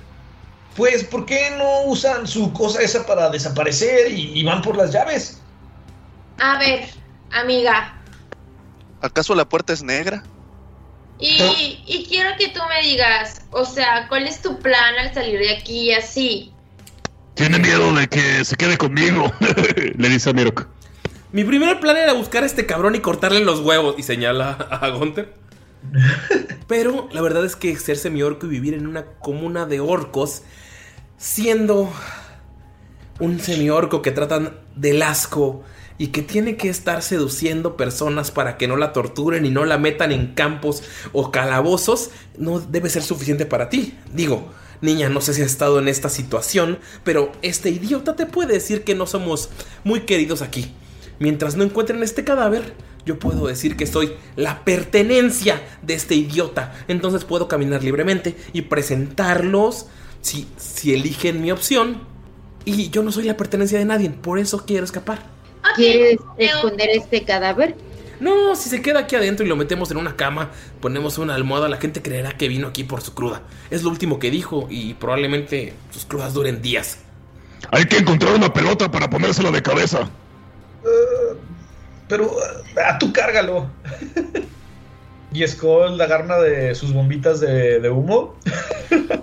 Pues, 0.76 1.03
¿por 1.03 1.26
qué 1.26 1.52
no 1.57 1.84
usan 1.84 2.27
su 2.27 2.52
cosa 2.52 2.81
esa 2.81 3.06
para 3.06 3.30
desaparecer 3.30 4.11
y, 4.11 4.40
y 4.40 4.44
van 4.44 4.61
por 4.61 4.76
las 4.76 4.91
llaves? 4.91 5.40
A 6.40 6.57
ver, 6.57 6.90
amiga. 7.31 8.02
¿Acaso 9.02 9.35
la 9.35 9.48
puerta 9.48 9.73
es 9.73 9.84
negra? 9.84 10.23
Y, 11.19 11.84
y 11.85 12.06
quiero 12.10 12.31
que 12.38 12.49
tú 12.49 12.60
me 12.68 12.85
digas, 12.88 13.41
o 13.52 13.65
sea, 13.65 14.07
¿cuál 14.10 14.27
es 14.27 14.41
tu 14.41 14.60
plan 14.60 14.95
al 14.99 15.14
salir 15.14 15.40
de 15.40 15.56
aquí 15.56 15.90
y 15.90 15.94
así? 15.94 16.53
Tiene 17.35 17.60
miedo 17.60 17.94
de 17.94 18.07
que 18.07 18.44
se 18.44 18.56
quede 18.56 18.77
conmigo. 18.77 19.31
Le 19.95 20.10
dice 20.10 20.31
a 20.31 20.34
Mirok. 20.34 20.68
Mi 21.31 21.44
primer 21.44 21.80
plan 21.80 21.98
era 21.98 22.14
buscar 22.14 22.44
a 22.44 22.45
este 22.45 22.65
cabrón 22.65 22.95
y 22.95 22.99
cortarle 22.99 23.40
los 23.40 23.60
huevos. 23.60 23.95
Y 23.98 24.03
señala 24.03 24.52
a 24.52 24.90
Gunther. 24.90 25.34
Pero 26.68 27.07
la 27.11 27.22
verdad 27.22 27.45
es 27.45 27.55
que 27.55 27.76
ser 27.76 27.97
semiorco 27.97 28.45
y 28.45 28.49
vivir 28.49 28.73
en 28.73 28.88
una 28.88 29.05
comuna 29.05 29.65
de 29.65 29.80
orcos, 29.80 30.43
siendo 31.18 31.91
un 33.19 33.39
semiorco 33.39 34.01
que 34.01 34.11
tratan 34.11 34.57
del 34.76 35.01
asco 35.01 35.64
y 35.97 36.07
que 36.07 36.22
tiene 36.22 36.57
que 36.57 36.69
estar 36.69 37.01
seduciendo 37.01 37.77
personas 37.77 38.31
para 38.31 38.57
que 38.57 38.68
no 38.68 38.76
la 38.76 38.93
torturen 38.93 39.45
y 39.45 39.51
no 39.51 39.65
la 39.65 39.77
metan 39.77 40.11
en 40.11 40.34
campos 40.34 40.84
o 41.11 41.31
calabozos, 41.31 42.10
no 42.38 42.60
debe 42.60 42.89
ser 42.89 43.03
suficiente 43.03 43.45
para 43.45 43.69
ti. 43.69 43.97
Digo, 44.11 44.51
niña, 44.81 45.10
no 45.10 45.22
sé 45.22 45.34
si 45.34 45.41
has 45.41 45.51
estado 45.51 45.80
en 45.80 45.88
esta 45.88 46.10
situación, 46.10 46.80
pero 47.03 47.31
este 47.41 47.69
idiota 47.69 48.15
te 48.15 48.26
puede 48.26 48.53
decir 48.53 48.84
que 48.84 48.95
no 48.95 49.05
somos 49.05 49.49
muy 49.84 50.01
queridos 50.01 50.41
aquí. 50.41 50.73
Mientras 51.19 51.55
no 51.55 51.64
encuentren 51.64 52.01
este 52.01 52.23
cadáver, 52.23 52.73
yo 53.05 53.19
puedo 53.19 53.47
decir 53.47 53.75
que 53.75 53.85
soy 53.85 54.13
la 54.35 54.63
pertenencia 54.63 55.61
de 55.81 55.93
este 55.93 56.15
idiota. 56.15 56.73
Entonces 56.88 57.25
puedo 57.25 57.47
caminar 57.47 57.84
libremente 57.84 58.35
y 58.53 58.63
presentarlos 58.63 59.88
si, 60.21 60.47
si 60.57 60.93
eligen 60.93 61.41
mi 61.41 61.51
opción. 61.51 62.01
Y 62.65 62.89
yo 62.89 63.03
no 63.03 63.11
soy 63.11 63.25
la 63.25 63.35
pertenencia 63.35 63.77
de 63.77 63.85
nadie, 63.85 64.09
por 64.09 64.39
eso 64.39 64.65
quiero 64.65 64.85
escapar. 64.85 65.19
¿Quieres 65.75 66.17
esconder 66.38 66.89
este 66.91 67.23
cadáver? 67.23 67.75
No, 68.19 68.55
si 68.55 68.69
se 68.69 68.81
queda 68.81 68.99
aquí 68.99 69.15
adentro 69.15 69.45
y 69.45 69.49
lo 69.49 69.57
metemos 69.57 69.91
en 69.91 69.97
una 69.97 70.15
cama, 70.15 70.51
ponemos 70.80 71.17
una 71.17 71.35
almohada, 71.35 71.67
la 71.67 71.77
gente 71.77 72.01
creerá 72.01 72.38
que 72.38 72.47
vino 72.47 72.67
aquí 72.67 72.85
por 72.85 73.01
su 73.01 73.13
cruda. 73.13 73.41
Es 73.69 73.84
lo 73.84 73.89
último 73.89 74.19
que 74.19 74.31
dijo 74.31 74.67
y 74.69 74.93
probablemente 74.93 75.73
sus 75.91 76.05
crudas 76.05 76.34
duren 76.34 76.61
días. 76.61 76.99
Hay 77.71 77.85
que 77.85 77.97
encontrar 77.97 78.35
una 78.35 78.53
pelota 78.53 78.89
para 78.89 79.09
ponérsela 79.09 79.51
de 79.51 79.61
cabeza. 79.61 80.09
Pero 82.14 82.26
uh, 82.31 82.80
a 82.80 82.99
tú 82.99 83.11
cárgalo. 83.11 83.72
y 85.34 85.48
Skull 85.48 85.99
agarra 85.99 86.40
de 86.44 86.76
sus 86.76 86.94
bombitas 86.94 87.40
de, 87.40 87.80
de 87.80 87.90
humo. 87.90 88.35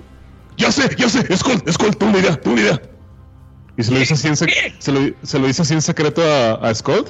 Ya 0.56 0.70
sé, 0.70 0.94
ya 0.98 1.08
sé, 1.08 1.24
Skull, 1.36 1.62
Skull, 1.72 1.96
tú 1.96 2.04
una 2.06 2.18
idea, 2.18 2.38
tú 2.38 2.50
una 2.50 2.60
idea. 2.60 2.82
Y 3.78 3.82
se 3.82 3.92
lo 3.92 3.98
dice 3.98 4.12
así 4.12 4.28
en, 4.28 4.34
sec- 4.34 4.74
se 4.78 4.92
lo, 4.92 5.00
se 5.22 5.38
lo 5.38 5.46
dice 5.46 5.62
así 5.62 5.72
en 5.72 5.80
secreto 5.80 6.20
a, 6.22 6.54
a 6.68 6.74
Skull. 6.74 7.06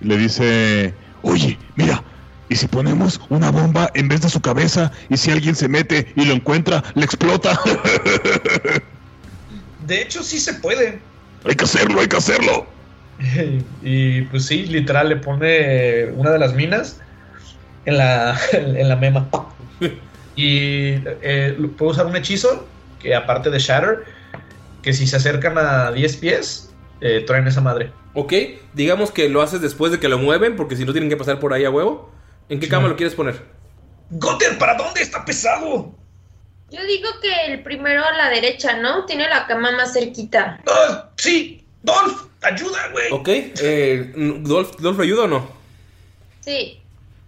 Y 0.00 0.06
le 0.08 0.16
dice, 0.16 0.92
oye, 1.22 1.56
mira, 1.76 2.02
¿y 2.48 2.56
si 2.56 2.66
ponemos 2.66 3.20
una 3.28 3.52
bomba 3.52 3.88
en 3.94 4.08
vez 4.08 4.22
de 4.22 4.30
su 4.30 4.40
cabeza? 4.40 4.90
Y 5.10 5.16
si 5.18 5.30
alguien 5.30 5.54
se 5.54 5.68
mete 5.68 6.12
y 6.16 6.24
lo 6.24 6.32
encuentra, 6.32 6.82
le 6.94 7.04
explota. 7.04 7.56
De 9.86 10.02
hecho, 10.02 10.24
sí 10.24 10.40
se 10.40 10.54
puede. 10.54 11.00
hay 11.44 11.54
que 11.54 11.64
hacerlo, 11.64 12.00
hay 12.00 12.08
que 12.08 12.16
hacerlo. 12.16 12.66
y 13.82 14.22
pues 14.22 14.46
sí, 14.46 14.66
literal, 14.66 15.08
le 15.08 15.16
pone 15.16 16.06
una 16.14 16.30
de 16.30 16.38
las 16.38 16.54
minas 16.54 17.00
en 17.84 17.98
la, 17.98 18.38
en 18.52 18.88
la 18.88 18.96
mema. 18.96 19.28
Y 20.34 20.94
eh, 21.04 21.56
puede 21.76 21.92
usar 21.92 22.06
un 22.06 22.16
hechizo 22.16 22.66
que 22.98 23.14
aparte 23.14 23.50
de 23.50 23.58
Shatter, 23.58 24.04
que 24.82 24.92
si 24.92 25.06
se 25.06 25.16
acercan 25.16 25.58
a 25.58 25.92
10 25.92 26.16
pies, 26.16 26.72
eh, 27.00 27.24
traen 27.26 27.46
esa 27.46 27.60
madre. 27.60 27.92
Ok, 28.14 28.32
digamos 28.74 29.10
que 29.10 29.28
lo 29.28 29.42
haces 29.42 29.60
después 29.60 29.92
de 29.92 29.98
que 29.98 30.08
lo 30.08 30.18
mueven, 30.18 30.56
porque 30.56 30.76
si 30.76 30.84
no 30.84 30.92
tienen 30.92 31.10
que 31.10 31.16
pasar 31.16 31.38
por 31.38 31.52
ahí 31.52 31.64
a 31.64 31.70
huevo. 31.70 32.10
¿En 32.48 32.60
qué 32.60 32.68
cama 32.68 32.88
lo 32.88 32.96
quieres 32.96 33.14
poner? 33.14 33.42
Gotter, 34.10 34.58
¿para 34.58 34.74
dónde 34.74 35.00
está 35.00 35.24
pesado? 35.24 35.94
Yo 36.70 36.84
digo 36.86 37.08
que 37.20 37.52
el 37.52 37.62
primero 37.62 38.04
a 38.04 38.12
la 38.12 38.28
derecha, 38.28 38.76
¿no? 38.78 39.04
Tiene 39.04 39.28
la 39.28 39.46
cama 39.46 39.72
más 39.72 39.92
cerquita. 39.92 40.60
¡Ah, 40.66 41.10
sí! 41.16 41.66
¡Dolph! 41.82 42.31
¡Ayuda, 42.42 42.88
güey! 42.90 43.12
Ok, 43.12 43.28
eh, 43.28 44.12
¿Dolph, 44.40 44.76
¿Dolph 44.78 44.96
lo 44.96 45.02
ayuda 45.02 45.24
o 45.24 45.28
no? 45.28 45.48
Sí. 46.40 46.80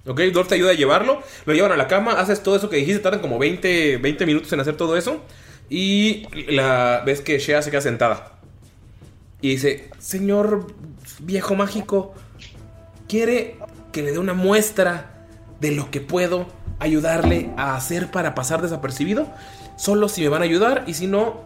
Ok, 0.06 0.20
Dolph 0.32 0.48
te 0.48 0.56
ayuda 0.56 0.70
a 0.70 0.74
llevarlo, 0.74 1.22
lo 1.46 1.54
llevan 1.54 1.72
a 1.72 1.76
la 1.76 1.88
cama, 1.88 2.12
haces 2.12 2.42
todo 2.42 2.56
eso 2.56 2.68
que 2.68 2.76
dijiste, 2.76 3.00
tardan 3.00 3.20
como 3.20 3.38
20, 3.38 3.98
20 3.98 4.26
minutos 4.26 4.52
en 4.52 4.60
hacer 4.60 4.76
todo 4.76 4.96
eso. 4.96 5.22
Y 5.70 6.26
la 6.52 7.02
ves 7.06 7.20
que 7.20 7.38
Shea 7.38 7.62
se 7.62 7.70
queda 7.70 7.80
sentada. 7.80 8.38
Y 9.40 9.50
dice, 9.50 9.88
señor 9.98 10.66
viejo 11.20 11.54
mágico, 11.54 12.14
¿quiere 13.08 13.56
que 13.92 14.02
le 14.02 14.12
dé 14.12 14.18
una 14.18 14.34
muestra 14.34 15.14
de 15.60 15.70
lo 15.70 15.90
que 15.90 16.00
puedo 16.00 16.46
ayudarle 16.78 17.50
a 17.56 17.76
hacer 17.76 18.10
para 18.10 18.34
pasar 18.34 18.62
desapercibido. 18.62 19.28
Solo 19.76 20.08
si 20.08 20.22
me 20.22 20.28
van 20.28 20.42
a 20.42 20.44
ayudar 20.44 20.84
y 20.86 20.94
si 20.94 21.06
no, 21.06 21.40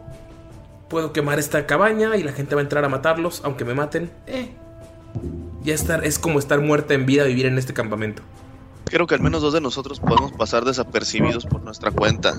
puedo 0.89 1.13
quemar 1.13 1.39
esta 1.39 1.67
cabaña 1.67 2.17
y 2.17 2.23
la 2.23 2.33
gente 2.33 2.55
va 2.55 2.61
a 2.61 2.65
entrar 2.65 2.85
a 2.85 2.89
matarlos, 2.89 3.41
aunque 3.45 3.65
me 3.65 3.75
maten. 3.75 4.11
Eh, 4.27 4.51
ya 5.63 5.75
estar, 5.75 6.05
es 6.05 6.19
como 6.19 6.39
estar 6.39 6.61
muerta 6.61 6.95
en 6.95 7.07
vida 7.07 7.25
vivir 7.25 7.47
en 7.47 7.59
este 7.59 7.73
campamento. 7.75 8.23
Creo 8.85 9.07
que 9.07 9.15
al 9.15 9.21
menos 9.21 9.43
dos 9.43 9.53
de 9.53 9.61
nosotros 9.61 10.01
podemos 10.01 10.33
pasar 10.33 10.65
desapercibidos 10.65 11.45
por 11.45 11.63
nuestra 11.63 11.91
cuenta. 11.91 12.35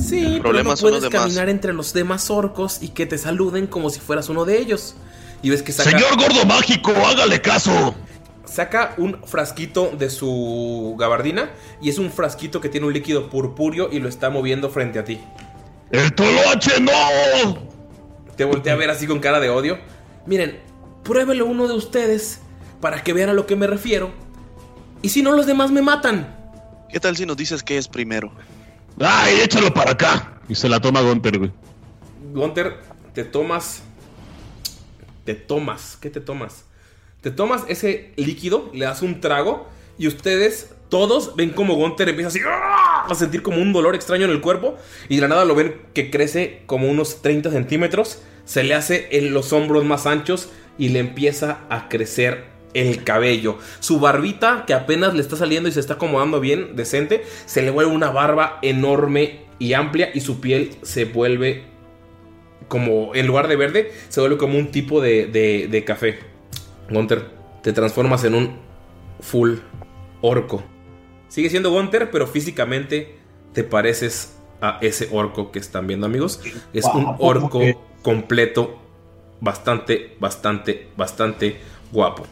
Sí, 0.00 0.18
El 0.18 0.24
pero 0.24 0.36
no 0.36 0.42
problema 0.42 0.70
los 0.70 0.80
puedes 0.80 1.02
demás. 1.02 1.22
caminar 1.22 1.48
entre 1.48 1.72
los 1.72 1.92
demás 1.92 2.28
orcos 2.30 2.82
y 2.82 2.88
que 2.88 3.06
te 3.06 3.18
saluden 3.18 3.68
como 3.68 3.88
si 3.90 4.00
fueras 4.00 4.28
uno 4.28 4.44
de 4.44 4.58
ellos. 4.58 4.96
Y 5.42 5.50
ves 5.50 5.62
que 5.62 5.70
saca, 5.72 5.90
Señor 5.90 6.16
gordo 6.18 6.44
mágico, 6.44 6.90
hágale 7.06 7.40
caso. 7.40 7.94
saca 8.44 8.94
un 8.98 9.22
frasquito 9.24 9.92
de 9.96 10.10
su 10.10 10.96
gabardina 10.98 11.50
y 11.80 11.88
es 11.88 11.98
un 11.98 12.10
frasquito 12.10 12.60
que 12.60 12.68
tiene 12.68 12.88
un 12.88 12.92
líquido 12.92 13.30
purpúreo 13.30 13.88
y 13.92 14.00
lo 14.00 14.08
está 14.08 14.28
moviendo 14.28 14.70
frente 14.70 14.98
a 14.98 15.04
ti. 15.04 15.20
¡El 15.90 16.12
toloache 16.14 16.80
no! 16.80 17.68
Te 18.36 18.44
voltea 18.44 18.74
a 18.74 18.76
ver 18.76 18.90
así 18.90 19.06
con 19.06 19.18
cara 19.18 19.40
de 19.40 19.50
odio. 19.50 19.78
Miren, 20.26 20.60
pruébelo 21.02 21.46
uno 21.46 21.66
de 21.66 21.74
ustedes 21.74 22.40
para 22.80 23.02
que 23.02 23.12
vean 23.12 23.28
a 23.28 23.32
lo 23.32 23.46
que 23.46 23.56
me 23.56 23.66
refiero. 23.66 24.12
Y 25.02 25.08
si 25.08 25.22
no, 25.22 25.32
los 25.32 25.46
demás 25.46 25.70
me 25.70 25.82
matan. 25.82 26.36
¿Qué 26.88 27.00
tal 27.00 27.16
si 27.16 27.26
nos 27.26 27.36
dices 27.36 27.62
qué 27.62 27.76
es 27.76 27.88
primero? 27.88 28.32
¡Ay, 29.00 29.40
échalo 29.42 29.72
para 29.72 29.92
acá! 29.92 30.40
Y 30.48 30.54
se 30.54 30.68
la 30.68 30.80
toma 30.80 31.00
Gunter, 31.00 31.38
güey. 31.38 31.52
Gunter, 32.32 32.80
te 33.14 33.24
tomas. 33.24 33.82
Te 35.24 35.34
tomas. 35.34 35.96
¿Qué 36.00 36.10
te 36.10 36.20
tomas? 36.20 36.64
Te 37.20 37.30
tomas 37.30 37.64
ese 37.68 38.12
líquido, 38.16 38.70
le 38.72 38.86
das 38.86 39.02
un 39.02 39.20
trago 39.20 39.68
y 39.98 40.06
ustedes 40.06 40.70
todos 40.88 41.36
ven 41.36 41.50
como 41.50 41.74
Gunter 41.74 42.08
empieza 42.08 42.28
así 42.28 42.40
¡ah! 42.46 42.79
A 43.14 43.18
sentir 43.18 43.42
como 43.42 43.60
un 43.60 43.72
dolor 43.72 43.94
extraño 43.94 44.24
en 44.24 44.30
el 44.30 44.40
cuerpo 44.40 44.76
y 45.08 45.16
de 45.16 45.22
la 45.22 45.28
nada 45.28 45.44
lo 45.44 45.54
ven 45.54 45.76
que 45.94 46.10
crece 46.10 46.62
como 46.66 46.88
unos 46.88 47.22
30 47.22 47.50
centímetros, 47.50 48.22
se 48.44 48.64
le 48.64 48.74
hace 48.74 49.08
en 49.12 49.32
los 49.32 49.52
hombros 49.52 49.84
más 49.84 50.06
anchos 50.06 50.50
y 50.78 50.88
le 50.88 50.98
empieza 50.98 51.60
a 51.68 51.88
crecer 51.88 52.44
el 52.74 53.04
cabello. 53.04 53.58
Su 53.80 54.00
barbita, 54.00 54.64
que 54.66 54.74
apenas 54.74 55.14
le 55.14 55.20
está 55.20 55.36
saliendo 55.36 55.68
y 55.68 55.72
se 55.72 55.80
está 55.80 55.94
acomodando 55.94 56.40
bien, 56.40 56.76
decente, 56.76 57.22
se 57.46 57.62
le 57.62 57.70
vuelve 57.70 57.92
una 57.92 58.10
barba 58.10 58.58
enorme 58.62 59.40
y 59.58 59.74
amplia 59.74 60.10
y 60.14 60.20
su 60.20 60.40
piel 60.40 60.72
se 60.82 61.04
vuelve 61.04 61.64
como, 62.68 63.14
en 63.14 63.26
lugar 63.26 63.48
de 63.48 63.56
verde, 63.56 63.92
se 64.08 64.20
vuelve 64.20 64.38
como 64.38 64.58
un 64.58 64.70
tipo 64.70 65.00
de, 65.00 65.26
de, 65.26 65.68
de 65.68 65.84
café. 65.84 66.18
Gunter, 66.88 67.26
te 67.62 67.72
transformas 67.72 68.24
en 68.24 68.34
un 68.34 68.56
full 69.20 69.56
orco. 70.22 70.62
Sigue 71.30 71.48
siendo 71.48 71.70
Gunter, 71.70 72.10
pero 72.10 72.26
físicamente 72.26 73.16
te 73.54 73.62
pareces 73.62 74.36
a 74.60 74.78
ese 74.82 75.08
orco 75.12 75.52
que 75.52 75.60
están 75.60 75.86
viendo, 75.86 76.04
amigos. 76.04 76.40
Es 76.72 76.84
un 76.86 77.06
orco 77.18 77.60
completo, 78.02 78.78
bastante, 79.40 80.16
bastante, 80.18 80.88
bastante 80.96 81.60
guapo. 81.92 82.26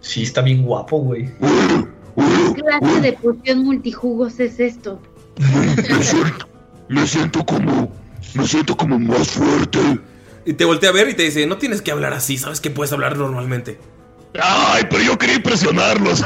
Sí, 0.00 0.22
está 0.22 0.42
bien 0.42 0.62
guapo, 0.62 0.98
güey. 0.98 1.30
¿Qué 2.54 2.62
clase 2.62 3.00
de 3.00 3.12
poción 3.14 3.64
multijugos 3.64 4.38
es 4.38 4.60
esto? 4.60 5.00
Me 5.38 6.02
siento, 6.02 6.48
me 6.88 7.06
siento 7.06 7.44
como. 7.44 7.90
Me 8.34 8.46
siento 8.46 8.76
como 8.76 8.98
más 8.98 9.30
fuerte. 9.30 9.78
Y 10.44 10.52
te 10.52 10.66
voltea 10.66 10.90
a 10.90 10.92
ver 10.92 11.08
y 11.08 11.14
te 11.14 11.22
dice, 11.22 11.46
no 11.46 11.56
tienes 11.56 11.80
que 11.80 11.90
hablar 11.90 12.12
así, 12.12 12.36
sabes 12.36 12.60
que 12.60 12.70
puedes 12.70 12.92
hablar 12.92 13.16
normalmente. 13.16 13.78
¡Ay, 14.42 14.84
pero 14.90 15.02
yo 15.02 15.18
quería 15.18 15.36
impresionarlos! 15.36 16.22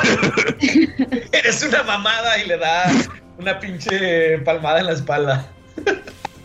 Eres 1.32 1.62
una 1.62 1.82
mamada 1.82 2.38
y 2.38 2.46
le 2.46 2.56
da 2.58 2.90
una 3.38 3.58
pinche 3.60 4.38
palmada 4.38 4.80
en 4.80 4.86
la 4.86 4.92
espalda. 4.92 5.46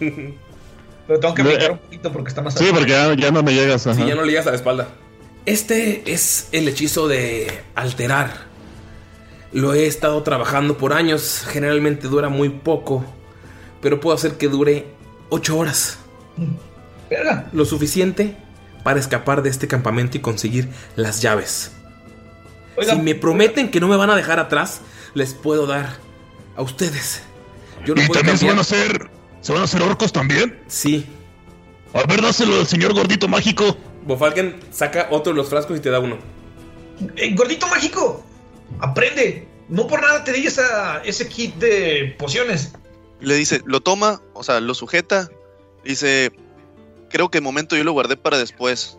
Pero 1.07 1.19
tengo 1.19 1.35
que 1.35 1.43
Le- 1.43 1.49
brincar 1.49 1.71
un 1.73 1.77
poquito 1.77 2.11
porque 2.11 2.29
está 2.29 2.41
más 2.41 2.55
Sí, 2.55 2.65
porque 2.73 2.89
ya, 2.91 3.13
ya 3.13 3.29
no 3.31 3.43
me 3.43 3.53
llegas. 3.53 3.85
Ajá. 3.85 3.95
Si 4.01 4.07
ya 4.07 4.15
no 4.15 4.23
le 4.23 4.31
llegas 4.31 4.47
a 4.47 4.51
la 4.51 4.55
espalda. 4.55 4.87
Este 5.45 6.01
es 6.11 6.49
el 6.51 6.67
hechizo 6.67 7.07
de 7.07 7.61
alterar. 7.75 8.31
Lo 9.51 9.73
he 9.75 9.85
estado 9.85 10.23
trabajando 10.23 10.77
por 10.77 10.93
años. 10.93 11.45
Generalmente 11.47 12.07
dura 12.07 12.29
muy 12.29 12.49
poco. 12.49 13.05
Pero 13.81 13.99
puedo 13.99 14.15
hacer 14.15 14.33
que 14.37 14.47
dure 14.47 14.85
8 15.29 15.55
horas. 15.57 15.99
Verga. 17.09 17.49
Lo 17.53 17.65
suficiente 17.65 18.35
para 18.85 18.99
escapar 18.99 19.41
de 19.41 19.49
este 19.49 19.67
campamento 19.67 20.15
y 20.15 20.21
conseguir 20.21 20.69
las 20.95 21.19
llaves. 21.19 21.71
Oiga, 22.77 22.93
si 22.93 23.01
me 23.01 23.15
prometen 23.15 23.71
que 23.71 23.79
no 23.79 23.87
me 23.87 23.95
van 23.95 24.11
a 24.11 24.15
dejar 24.15 24.39
atrás, 24.39 24.81
les 25.15 25.33
puedo 25.33 25.65
dar 25.65 25.97
a 26.55 26.61
ustedes. 26.61 27.23
Yo 27.83 27.95
no 27.95 28.03
¿Y 28.03 28.05
puedo 28.05 28.19
también 28.19 28.37
se 28.37 28.45
van 28.45 28.59
a 28.59 28.61
hacer. 28.61 29.09
¿Se 29.41 29.51
van 29.53 29.63
a 29.63 29.65
hacer 29.65 29.81
orcos 29.81 30.13
también? 30.13 30.61
Sí. 30.67 31.03
A 31.95 32.03
ver, 32.03 32.21
dáselo 32.21 32.59
al 32.59 32.67
señor 32.67 32.93
gordito 32.93 33.27
mágico. 33.27 33.75
Bofalken 34.05 34.59
saca 34.69 35.07
otro 35.09 35.33
de 35.33 35.37
los 35.37 35.49
frascos 35.49 35.79
y 35.79 35.79
te 35.79 35.89
da 35.89 35.99
uno. 35.99 36.19
Eh, 37.15 37.33
gordito 37.33 37.67
mágico, 37.67 38.23
aprende. 38.81 39.47
No 39.67 39.87
por 39.87 39.99
nada 39.99 40.23
te 40.23 40.31
di 40.31 40.45
esa, 40.45 40.99
ese 40.99 41.27
kit 41.27 41.55
de 41.55 42.15
pociones. 42.19 42.73
Le 43.19 43.33
dice, 43.33 43.63
lo 43.65 43.81
toma, 43.81 44.21
o 44.35 44.43
sea, 44.43 44.59
lo 44.59 44.75
sujeta. 44.75 45.27
Dice, 45.83 46.31
creo 47.09 47.29
que 47.29 47.39
el 47.39 47.43
momento 47.43 47.75
yo 47.75 47.83
lo 47.83 47.93
guardé 47.93 48.17
para 48.17 48.37
después. 48.37 48.97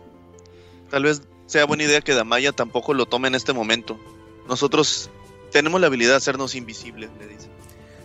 Tal 0.89 1.03
vez 1.03 1.21
sea 1.45 1.65
buena 1.65 1.83
idea 1.83 2.01
que 2.01 2.13
Damaya 2.13 2.51
tampoco 2.51 2.93
lo 2.93 3.05
tome 3.05 3.27
en 3.27 3.35
este 3.35 3.53
momento. 3.53 3.99
Nosotros 4.47 5.09
tenemos 5.51 5.79
la 5.81 5.87
habilidad 5.87 6.11
de 6.11 6.17
hacernos 6.17 6.55
invisibles, 6.55 7.09
le 7.19 7.27
dice. 7.27 7.47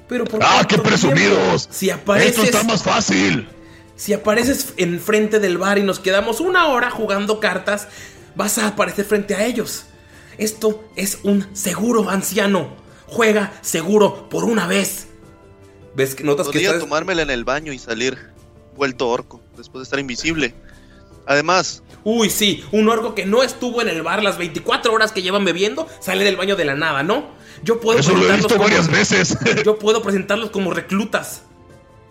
Pero 0.09 0.25
por 0.25 0.41
¡Ah, 0.43 0.67
qué 0.69 0.79
presumidos! 0.79 1.69
Si 1.71 1.91
apareces, 1.91 2.31
Esto 2.31 2.43
está 2.45 2.63
más 2.65 2.83
fácil. 2.83 3.49
si 3.97 4.13
apareces 4.13 4.75
enfrente 4.77 5.41
del 5.41 5.59
bar 5.59 5.79
y 5.79 5.83
nos 5.83 5.99
quedamos 5.99 6.41
una 6.41 6.69
hora 6.69 6.91
jugando 6.91 7.41
cartas, 7.41 7.89
vas 8.35 8.59
a 8.59 8.69
aparecer 8.69 9.05
frente 9.05 9.35
a 9.35 9.45
ellos. 9.45 9.85
Esto 10.39 10.85
es 10.97 11.19
un 11.23 11.47
seguro 11.55 12.11
anciano. 12.11 12.77
Juega 13.07 13.53
seguro 13.61 14.29
por 14.29 14.45
una 14.45 14.67
vez. 14.67 15.09
¿Ves 15.95 16.15
que 16.15 16.25
notas 16.25 16.47
que 16.47 16.53
Podría 16.53 16.69
estás... 16.69 16.83
tomármela 16.83 17.23
en 17.23 17.31
el 17.31 17.45
baño 17.45 17.73
y 17.73 17.79
salir 17.79 18.19
vuelto 18.75 19.09
orco 19.09 19.42
después 19.63 19.81
de 19.81 19.85
estar 19.85 19.99
invisible. 19.99 20.55
Además, 21.27 21.83
Uy, 22.05 22.31
sí, 22.31 22.65
un 22.73 22.89
orco 22.89 23.15
que 23.15 23.25
no 23.27 23.45
estuvo 23.45 23.81
en 23.81 23.89
el 23.89 24.03
bar 24.03 24.25
las 24.25 24.37
24 24.37 24.93
horas 24.93 25.13
que 25.13 25.23
llevan 25.23 25.45
bebiendo 25.45 25.87
sale 26.01 26.25
del 26.25 26.37
baño 26.37 26.57
de 26.57 26.65
la 26.65 26.75
nada, 26.75 27.05
¿no? 27.05 27.31
Yo 27.63 27.79
puedo 27.81 28.01
Eso 28.01 28.11
lo 28.11 28.17
he 28.17 28.27
presentarlos 28.27 28.47
visto 28.49 28.57
como- 28.57 28.69
varias 28.69 28.89
veces. 28.91 29.39
Yo 29.65 29.79
puedo 29.79 30.03
presentarlos 30.03 30.51
como 30.51 30.73
reclutas. 30.75 31.43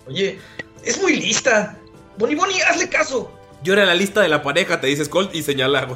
Oye, 0.07 0.40
es 0.86 1.02
muy 1.02 1.18
lista. 1.18 1.78
Boni 2.18 2.36
Boni, 2.36 2.61
hazle 2.61 2.88
caso. 2.88 3.32
Yo 3.64 3.73
era 3.73 3.86
la 3.86 3.94
lista 3.94 4.22
de 4.22 4.30
la 4.30 4.41
pareja, 4.41 4.80
te 4.80 4.88
dice 4.88 5.10
Colt 5.10 5.36
y 5.36 5.44
señala 5.44 5.80
a 5.82 5.88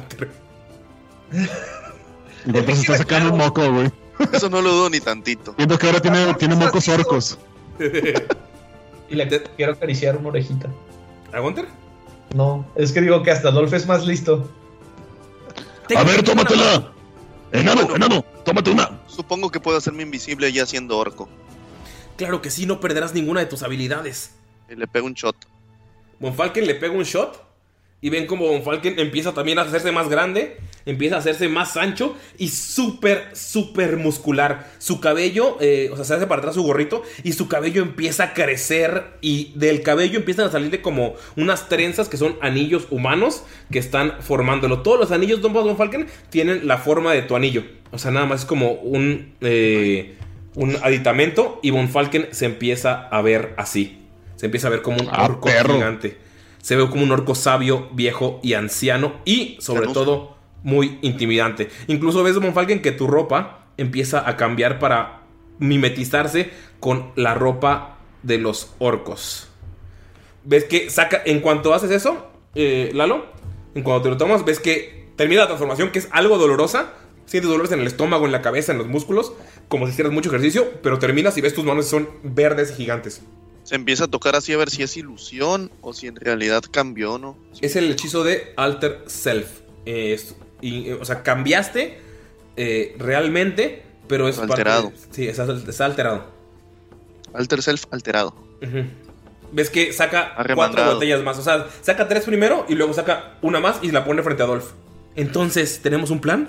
se 2.52 2.72
está 2.82 2.98
sacando 2.98 3.32
un 3.32 3.38
moco, 3.38 3.72
güey. 3.72 3.90
eso 4.32 4.48
no 4.50 4.60
lo 4.60 4.70
dudo 4.72 4.90
ni 4.90 5.00
tantito. 5.00 5.54
Viendo 5.56 5.78
que 5.78 5.86
ahora 5.86 6.00
tiene, 6.00 6.34
tiene 6.34 6.54
mocos 6.54 6.86
orcos. 6.88 7.38
Y 9.08 9.14
le 9.14 9.28
quiero 9.56 9.72
acariciar 9.72 10.16
una 10.16 10.28
orejita. 10.28 10.68
¿A 11.32 11.40
Gunter? 11.40 11.66
No, 12.34 12.66
es 12.74 12.92
que 12.92 13.00
digo 13.00 13.22
que 13.22 13.30
hasta 13.30 13.50
Dolph 13.50 13.72
es 13.72 13.86
más 13.86 14.06
listo. 14.06 14.48
A 15.96 16.02
ver, 16.04 16.22
tómatela. 16.22 16.92
Enano, 17.52 17.82
Bueno. 17.82 17.96
enano, 17.96 18.24
tómate 18.44 18.70
una. 18.70 19.00
Supongo 19.06 19.50
que 19.50 19.60
puedo 19.60 19.78
hacerme 19.78 20.02
invisible 20.02 20.52
ya 20.52 20.66
siendo 20.66 20.98
orco. 20.98 21.28
Claro 22.16 22.42
que 22.42 22.50
sí, 22.50 22.66
no 22.66 22.80
perderás 22.80 23.14
ninguna 23.14 23.40
de 23.40 23.46
tus 23.46 23.62
habilidades. 23.62 24.32
Y 24.68 24.74
le 24.74 24.86
pego 24.86 25.06
un 25.06 25.14
shot. 25.14 25.36
Von 26.18 26.34
le 26.54 26.74
pega 26.74 26.94
un 26.94 27.04
shot 27.04 27.45
y 28.02 28.10
ven 28.10 28.26
como 28.26 28.46
Von 28.46 28.62
Falken 28.62 28.98
empieza 28.98 29.32
también 29.34 29.58
a 29.58 29.62
hacerse 29.62 29.90
más 29.90 30.08
grande, 30.08 30.58
empieza 30.84 31.16
a 31.16 31.18
hacerse 31.18 31.48
más 31.48 31.76
ancho 31.76 32.14
y 32.38 32.48
súper, 32.48 33.30
súper 33.32 33.96
muscular. 33.96 34.70
Su 34.78 35.00
cabello, 35.00 35.56
eh, 35.60 35.88
o 35.92 35.96
sea, 35.96 36.04
se 36.04 36.14
hace 36.14 36.26
para 36.26 36.40
atrás 36.40 36.54
su 36.54 36.62
gorrito 36.62 37.02
y 37.24 37.32
su 37.32 37.48
cabello 37.48 37.82
empieza 37.82 38.24
a 38.24 38.34
crecer 38.34 39.04
y 39.22 39.52
del 39.56 39.82
cabello 39.82 40.18
empiezan 40.18 40.46
a 40.46 40.50
salirle 40.52 40.82
como 40.82 41.14
unas 41.36 41.68
trenzas 41.68 42.08
que 42.08 42.16
son 42.18 42.36
anillos 42.42 42.86
humanos 42.90 43.42
que 43.72 43.78
están 43.78 44.14
formándolo. 44.20 44.82
Todos 44.82 45.00
los 45.00 45.10
anillos 45.10 45.42
de 45.42 45.48
Von 45.48 45.76
Falken 45.76 46.06
tienen 46.30 46.68
la 46.68 46.78
forma 46.78 47.12
de 47.12 47.22
tu 47.22 47.34
anillo. 47.34 47.64
O 47.92 47.98
sea, 47.98 48.10
nada 48.10 48.26
más 48.26 48.40
es 48.40 48.46
como 48.46 48.72
un, 48.72 49.34
eh, 49.40 50.16
un 50.54 50.76
aditamento 50.82 51.58
y 51.62 51.70
Von 51.70 51.88
Falken 51.88 52.28
se 52.30 52.44
empieza 52.44 53.08
a 53.08 53.22
ver 53.22 53.54
así. 53.56 54.02
Se 54.36 54.46
empieza 54.46 54.68
a 54.68 54.70
ver 54.70 54.82
como 54.82 54.98
un 54.98 55.08
Ah, 55.10 55.24
orco 55.24 55.48
perro. 55.48 55.74
gigante. 55.74 56.25
Se 56.66 56.74
ve 56.74 56.90
como 56.90 57.04
un 57.04 57.12
orco 57.12 57.36
sabio, 57.36 57.88
viejo 57.92 58.40
y 58.42 58.54
anciano. 58.54 59.20
Y 59.24 59.56
sobre 59.60 59.86
todo, 59.86 60.36
muy 60.64 60.98
intimidante. 61.00 61.68
Incluso 61.86 62.24
ves, 62.24 62.40
Monfalken, 62.40 62.82
que 62.82 62.90
tu 62.90 63.06
ropa 63.06 63.68
empieza 63.76 64.28
a 64.28 64.36
cambiar 64.36 64.80
para 64.80 65.20
mimetizarse 65.60 66.50
con 66.80 67.12
la 67.14 67.34
ropa 67.34 67.98
de 68.24 68.38
los 68.38 68.74
orcos. 68.80 69.46
¿Ves 70.42 70.64
que 70.64 70.90
saca. 70.90 71.22
En 71.24 71.38
cuanto 71.38 71.72
haces 71.72 71.92
eso, 71.92 72.32
eh, 72.56 72.90
Lalo, 72.92 73.26
en 73.76 73.84
cuanto 73.84 74.02
te 74.02 74.08
lo 74.08 74.16
tomas, 74.16 74.44
ves 74.44 74.58
que 74.58 75.10
termina 75.14 75.42
la 75.42 75.46
transformación, 75.46 75.92
que 75.92 76.00
es 76.00 76.08
algo 76.10 76.36
dolorosa. 76.36 76.94
Sientes 77.26 77.48
dolores 77.48 77.70
en 77.70 77.78
el 77.78 77.86
estómago, 77.86 78.26
en 78.26 78.32
la 78.32 78.42
cabeza, 78.42 78.72
en 78.72 78.78
los 78.78 78.88
músculos, 78.88 79.34
como 79.68 79.86
si 79.86 79.92
hicieras 79.92 80.12
mucho 80.12 80.30
ejercicio, 80.30 80.66
pero 80.82 80.98
terminas 80.98 81.38
y 81.38 81.42
ves 81.42 81.54
tus 81.54 81.64
manos 81.64 81.86
son 81.86 82.08
verdes 82.24 82.72
y 82.72 82.74
gigantes. 82.74 83.22
Se 83.66 83.74
empieza 83.74 84.04
a 84.04 84.06
tocar 84.08 84.36
así 84.36 84.52
a 84.52 84.56
ver 84.56 84.70
si 84.70 84.84
es 84.84 84.96
ilusión 84.96 85.72
o 85.80 85.92
si 85.92 86.06
en 86.06 86.14
realidad 86.14 86.62
cambió, 86.70 87.18
¿no? 87.18 87.36
Es 87.60 87.74
el 87.74 87.90
hechizo 87.90 88.22
de 88.22 88.52
Alter 88.56 89.02
Self. 89.06 89.48
Eh, 89.86 90.12
es- 90.14 90.36
y, 90.60 90.90
eh, 90.90 90.94
o 90.94 91.04
sea, 91.04 91.24
cambiaste 91.24 91.98
eh, 92.56 92.94
realmente, 92.96 93.82
pero 94.06 94.28
es 94.28 94.36
parte- 94.36 94.52
Alterado. 94.52 94.92
sí, 95.10 95.26
está, 95.26 95.42
alterado. 95.84 96.26
Alter 97.34 97.60
self 97.60 97.84
alterado. 97.90 98.34
Ves 99.52 99.68
que 99.70 99.92
saca 99.92 100.34
cuatro 100.54 100.94
botellas 100.94 101.22
más. 101.24 101.36
O 101.38 101.42
sea, 101.42 101.66
saca 101.82 102.06
tres 102.06 102.24
primero 102.24 102.66
y 102.68 102.76
luego 102.76 102.94
saca 102.94 103.34
una 103.42 103.58
más 103.58 103.78
y 103.82 103.90
la 103.90 104.04
pone 104.04 104.22
frente 104.22 104.44
a 104.44 104.46
Dolph. 104.46 104.70
Entonces, 105.16 105.80
¿tenemos 105.82 106.10
un 106.10 106.20
plan? 106.20 106.48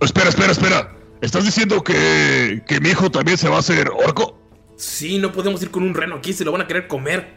Espera, 0.00 0.28
espera, 0.28 0.52
espera. 0.52 0.92
¿Estás 1.22 1.44
diciendo 1.44 1.82
que, 1.82 2.62
que 2.68 2.80
mi 2.80 2.90
hijo 2.90 3.10
también 3.10 3.38
se 3.38 3.48
va 3.48 3.56
a 3.56 3.60
hacer 3.60 3.88
orco? 3.88 4.38
Sí, 4.76 5.18
no 5.18 5.32
podemos 5.32 5.62
ir 5.62 5.70
con 5.70 5.82
un 5.82 5.94
reno 5.94 6.16
aquí, 6.16 6.32
se 6.32 6.44
lo 6.44 6.52
van 6.52 6.62
a 6.62 6.66
querer 6.66 6.88
comer. 6.88 7.28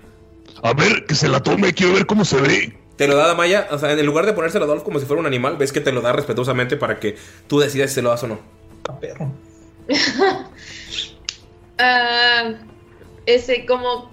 A 0.63 0.73
ver, 0.73 1.05
que 1.05 1.15
se 1.15 1.27
la 1.27 1.41
tome, 1.41 1.73
quiero 1.73 1.93
ver 1.93 2.05
cómo 2.05 2.25
se 2.25 2.41
ve. 2.41 2.77
Te 2.97 3.07
lo 3.07 3.15
da 3.15 3.27
Damaya, 3.27 3.67
o 3.69 3.77
sea, 3.77 3.91
en 3.91 4.05
lugar 4.05 4.25
de 4.25 4.33
ponérselo 4.33 4.65
a 4.65 4.67
Dolph 4.67 4.83
como 4.83 4.99
si 4.99 5.05
fuera 5.05 5.19
un 5.19 5.27
animal, 5.27 5.55
ves 5.57 5.71
que 5.71 5.81
te 5.81 5.91
lo 5.91 6.01
da 6.01 6.13
respetuosamente 6.13 6.77
para 6.77 6.99
que 6.99 7.15
tú 7.47 7.59
decidas 7.59 7.91
si 7.91 7.95
se 7.95 8.01
lo 8.01 8.09
das 8.09 8.23
o 8.23 8.27
no. 8.27 8.39
Ah, 11.77 12.53
ese, 13.25 13.65
como. 13.65 14.11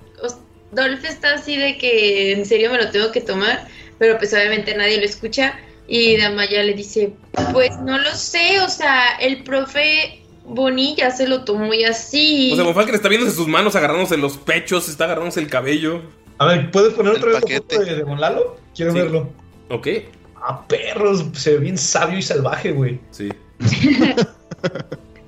Dolph 0.72 1.04
está 1.04 1.34
así 1.34 1.56
de 1.56 1.78
que 1.78 2.32
en 2.32 2.44
serio 2.44 2.70
me 2.72 2.78
lo 2.78 2.90
tengo 2.90 3.12
que 3.12 3.20
tomar, 3.20 3.68
pero 3.98 4.18
pues 4.18 4.34
obviamente 4.34 4.74
nadie 4.76 4.98
lo 4.98 5.04
escucha. 5.04 5.58
Y 5.86 6.16
Damaya 6.18 6.62
le 6.62 6.74
dice: 6.74 7.14
Pues 7.52 7.78
no 7.78 7.96
lo 7.98 8.14
sé, 8.14 8.60
o 8.60 8.68
sea, 8.68 9.16
el 9.20 9.44
profe 9.44 10.23
Bonilla 10.44 11.10
se 11.10 11.26
lo 11.26 11.44
tomó 11.44 11.72
y 11.74 11.84
así. 11.84 12.50
O 12.52 12.56
sea, 12.56 12.64
Monfalken 12.64 12.94
está 12.94 13.08
viéndose 13.08 13.34
sus 13.34 13.48
manos, 13.48 13.74
agarrándose 13.76 14.16
los 14.16 14.36
pechos, 14.36 14.88
está 14.88 15.04
agarrándose 15.04 15.40
el 15.40 15.48
cabello. 15.48 16.02
A 16.38 16.46
ver, 16.46 16.70
¿puedes 16.70 16.92
poner 16.94 17.14
otra 17.14 17.30
El 17.30 17.34
vez 17.36 17.44
la 17.50 17.56
foto 17.58 17.78
de, 17.80 17.94
de 17.96 18.04
Monlalo? 18.04 18.56
Quiero 18.74 18.92
Sí. 18.92 18.98
verlo. 18.98 19.30
Ok. 19.70 19.88
Ah, 20.36 20.66
perros, 20.68 21.24
se 21.32 21.52
ve 21.54 21.58
bien 21.58 21.78
sabio 21.78 22.18
y 22.18 22.22
salvaje, 22.22 22.72
güey. 22.72 23.00
Sí. 23.10 23.30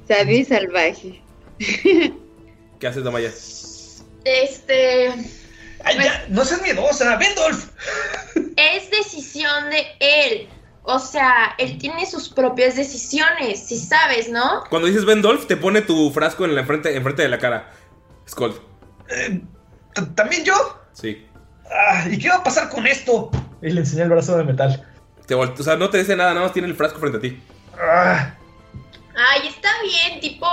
Sabio 0.09 0.39
y 0.39 0.45
salvaje. 0.45 1.21
¿Qué 2.79 2.87
haces, 2.87 3.03
Damaya? 3.03 3.33
Este. 4.25 5.09
Ay, 5.85 5.97
ya, 6.03 6.27
no 6.29 6.45
seas 6.45 6.63
miedosa, 6.63 7.17
ven, 7.17 7.35
Dolph. 7.35 7.67
Es 8.57 8.91
decisión 8.91 9.71
de 9.71 9.87
él. 10.01 10.49
O 10.89 11.01
sea, 11.01 11.55
él 11.59 11.79
tiene 11.79 12.07
sus 12.07 12.29
propias 12.29 12.77
decisiones, 12.77 13.67
si 13.67 13.77
sabes, 13.77 14.29
¿no? 14.29 14.63
Cuando 14.71 14.87
dices 14.87 15.05
Ben 15.05 15.21
Dolph, 15.21 15.47
te 15.47 15.57
pone 15.57 15.83
tu 15.83 16.13
frasco 16.13 16.45
en 16.45 16.55
la 16.55 16.61
enfrente, 16.61 16.97
enfrente 16.97 17.23
de 17.23 17.29
la 17.29 17.39
cara. 17.39 17.73
Skull. 18.29 18.55
¿También 20.15 20.45
yo? 20.45 20.55
Sí. 20.93 21.27
Ah, 21.69 22.05
¿Y 22.09 22.19
qué 22.19 22.29
va 22.29 22.37
a 22.37 22.45
pasar 22.45 22.69
con 22.69 22.87
esto? 22.87 23.31
Y 23.63 23.71
le 23.71 23.81
enseñé 23.81 24.03
el 24.03 24.11
brazo 24.11 24.37
de 24.39 24.45
metal. 24.45 24.87
Te 25.27 25.35
o 25.35 25.57
sea, 25.57 25.77
no 25.77 25.91
te 25.91 25.99
dice 25.99 26.15
nada, 26.15 26.31
nada 26.35 26.47
más 26.47 26.53
tiene 26.53 26.69
el 26.69 26.77
frasco 26.77 27.01
frente 27.01 27.19
a 27.19 27.21
ti. 27.21 27.43
Ah, 27.81 28.37
Ay, 29.17 29.49
está 29.49 29.71
bien, 29.83 30.21
tipo, 30.21 30.47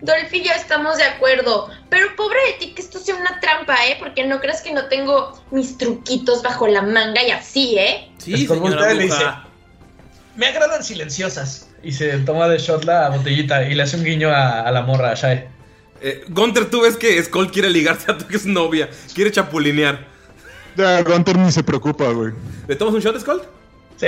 Dolph 0.00 0.32
y 0.32 0.42
yo 0.42 0.52
estamos 0.52 0.96
de 0.96 1.04
acuerdo. 1.04 1.70
Pero 1.88 2.14
pobre 2.16 2.38
de 2.48 2.52
ti 2.58 2.74
que 2.74 2.82
esto 2.82 2.98
sea 2.98 3.14
una 3.14 3.38
trampa, 3.40 3.76
¿eh? 3.86 3.96
Porque 3.98 4.26
no 4.26 4.40
creas 4.40 4.62
que 4.62 4.72
no 4.74 4.86
tengo 4.86 5.40
mis 5.52 5.78
truquitos 5.78 6.42
bajo 6.42 6.66
la 6.66 6.82
manga 6.82 7.22
y 7.22 7.30
así, 7.30 7.78
¿eh? 7.78 8.10
Sí, 8.18 8.46
le 8.46 8.56
bruja. 8.56 8.94
dice, 8.94 9.24
Me 10.36 10.46
agradan 10.46 10.82
silenciosas. 10.82 11.68
Y 11.82 11.92
se 11.92 12.18
toma 12.18 12.48
de 12.48 12.58
shot 12.58 12.84
la 12.84 13.08
botellita 13.08 13.62
y 13.68 13.74
le 13.74 13.82
hace 13.82 13.96
un 13.96 14.04
guiño 14.04 14.28
a, 14.30 14.60
a 14.62 14.70
la 14.70 14.82
morra, 14.82 15.10
a 15.12 15.14
Shai. 15.14 15.44
Eh, 16.02 16.24
Gunter, 16.28 16.66
tú 16.70 16.82
ves 16.82 16.96
que 16.96 17.22
Skull 17.22 17.50
quiere 17.50 17.68
ligarse 17.70 18.10
a 18.10 18.16
tu 18.18 18.26
novia, 18.46 18.88
quiere 19.14 19.30
chapulinear. 19.30 20.06
Ya, 20.76 21.02
Gunter 21.02 21.36
ni 21.38 21.50
se 21.52 21.62
preocupa, 21.62 22.08
güey. 22.10 22.32
¿Le 22.68 22.76
tomas 22.76 22.94
un 22.94 23.00
shot, 23.00 23.18
Skull? 23.20 23.42
Sí. 23.96 24.06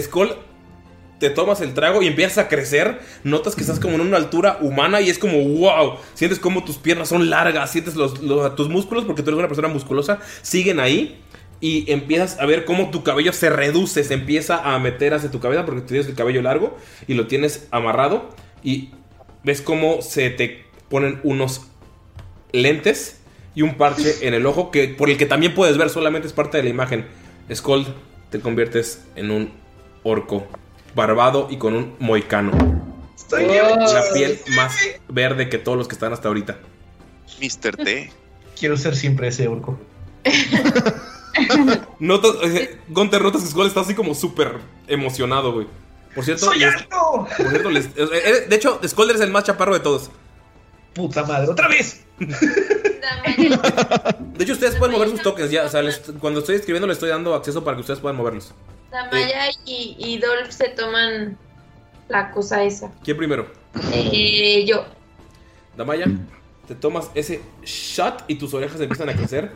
Skull, 0.00 0.34
te 1.20 1.30
tomas 1.30 1.60
el 1.60 1.74
trago 1.74 2.02
y 2.02 2.06
empiezas 2.08 2.38
a 2.38 2.48
crecer. 2.48 3.00
Notas 3.22 3.54
que 3.54 3.60
estás 3.60 3.78
como 3.78 3.94
en 3.94 4.00
una 4.00 4.16
altura 4.16 4.58
humana 4.60 5.00
y 5.00 5.10
es 5.10 5.18
como 5.18 5.38
wow. 5.40 5.98
Sientes 6.14 6.38
como 6.38 6.64
tus 6.64 6.76
piernas 6.78 7.08
son 7.08 7.28
largas, 7.30 7.70
sientes 7.70 7.94
los, 7.96 8.20
los- 8.20 8.54
tus 8.56 8.68
músculos, 8.68 9.04
porque 9.04 9.22
tú 9.22 9.30
eres 9.30 9.38
una 9.38 9.48
persona 9.48 9.68
musculosa, 9.68 10.18
siguen 10.42 10.80
ahí. 10.80 11.20
Y 11.64 11.90
empiezas 11.90 12.38
a 12.40 12.44
ver 12.44 12.66
cómo 12.66 12.90
tu 12.90 13.02
cabello 13.02 13.32
se 13.32 13.48
reduce, 13.48 14.04
se 14.04 14.12
empieza 14.12 14.74
a 14.74 14.78
meter 14.78 15.14
hacia 15.14 15.30
tu 15.30 15.40
cabeza 15.40 15.64
porque 15.64 15.80
tienes 15.80 16.06
el 16.06 16.14
cabello 16.14 16.42
largo 16.42 16.76
y 17.08 17.14
lo 17.14 17.26
tienes 17.26 17.68
amarrado. 17.70 18.28
Y 18.62 18.90
ves 19.44 19.62
cómo 19.62 20.02
se 20.02 20.28
te 20.28 20.66
ponen 20.90 21.20
unos 21.22 21.62
lentes 22.52 23.22
y 23.54 23.62
un 23.62 23.76
parche 23.76 24.28
en 24.28 24.34
el 24.34 24.44
ojo 24.44 24.70
que 24.70 24.88
por 24.88 25.08
el 25.08 25.16
que 25.16 25.24
también 25.24 25.54
puedes 25.54 25.78
ver, 25.78 25.88
solamente 25.88 26.28
es 26.28 26.34
parte 26.34 26.58
de 26.58 26.64
la 26.64 26.68
imagen. 26.68 27.06
Skull, 27.50 27.86
te 28.28 28.40
conviertes 28.40 29.02
en 29.16 29.30
un 29.30 29.50
orco 30.02 30.46
barbado 30.94 31.48
y 31.50 31.56
con 31.56 31.74
un 31.74 31.96
moicano. 31.98 32.52
Estoy 33.16 33.46
La 33.46 34.02
piel 34.12 34.38
más 34.54 34.76
verde 35.08 35.48
que 35.48 35.56
todos 35.56 35.78
los 35.78 35.88
que 35.88 35.94
están 35.94 36.12
hasta 36.12 36.28
ahorita. 36.28 36.58
Mr. 37.40 37.76
T. 37.82 38.12
Quiero 38.54 38.76
ser 38.76 38.94
siempre 38.94 39.28
ese 39.28 39.48
orco. 39.48 39.80
Notas, 41.98 42.36
eh, 42.44 42.78
Gunter, 42.88 43.22
notas 43.22 43.42
que 43.42 43.48
Skull 43.48 43.66
está 43.66 43.80
así 43.80 43.94
como 43.94 44.14
súper 44.14 44.58
emocionado, 44.86 45.52
güey. 45.52 45.66
Por 46.14 46.24
cierto, 46.24 46.46
¡Soy 46.46 46.58
les- 46.60 46.74
alto! 46.74 47.26
por 47.36 47.48
cierto, 47.50 47.70
les- 47.70 47.86
eh, 47.86 47.90
eh, 47.96 48.46
de 48.48 48.56
hecho, 48.56 48.80
Skull 48.86 49.10
es 49.10 49.20
el 49.20 49.30
más 49.30 49.44
chaparro 49.44 49.74
de 49.74 49.80
todos. 49.80 50.10
Puta 50.94 51.24
madre, 51.24 51.50
otra 51.50 51.68
vez. 51.68 52.04
De 52.18 52.26
hecho, 54.44 54.52
ustedes 54.52 54.76
pueden 54.76 54.94
mover 54.94 55.10
sus 55.10 55.22
tokens 55.22 55.50
ya. 55.50 55.64
O 55.64 55.68
sea, 55.68 55.82
les- 55.82 56.02
cuando 56.20 56.40
estoy 56.40 56.56
escribiendo, 56.56 56.86
les 56.86 56.96
estoy 56.96 57.08
dando 57.10 57.34
acceso 57.34 57.64
para 57.64 57.76
que 57.76 57.80
ustedes 57.80 58.00
puedan 58.00 58.16
moverlos. 58.16 58.52
Damaya 58.90 59.50
y, 59.64 59.96
y 59.98 60.18
Dolph 60.18 60.50
se 60.50 60.68
toman 60.68 61.36
la 62.08 62.30
cosa 62.30 62.62
esa. 62.62 62.92
¿Quién 63.02 63.16
primero? 63.16 63.48
Eh, 63.92 64.64
yo. 64.68 64.84
Damaya, 65.76 66.06
te 66.68 66.76
tomas 66.76 67.10
ese 67.14 67.42
shot 67.64 68.22
y 68.28 68.36
tus 68.36 68.54
orejas 68.54 68.80
empiezan 68.80 69.08
a 69.08 69.14
crecer. 69.16 69.50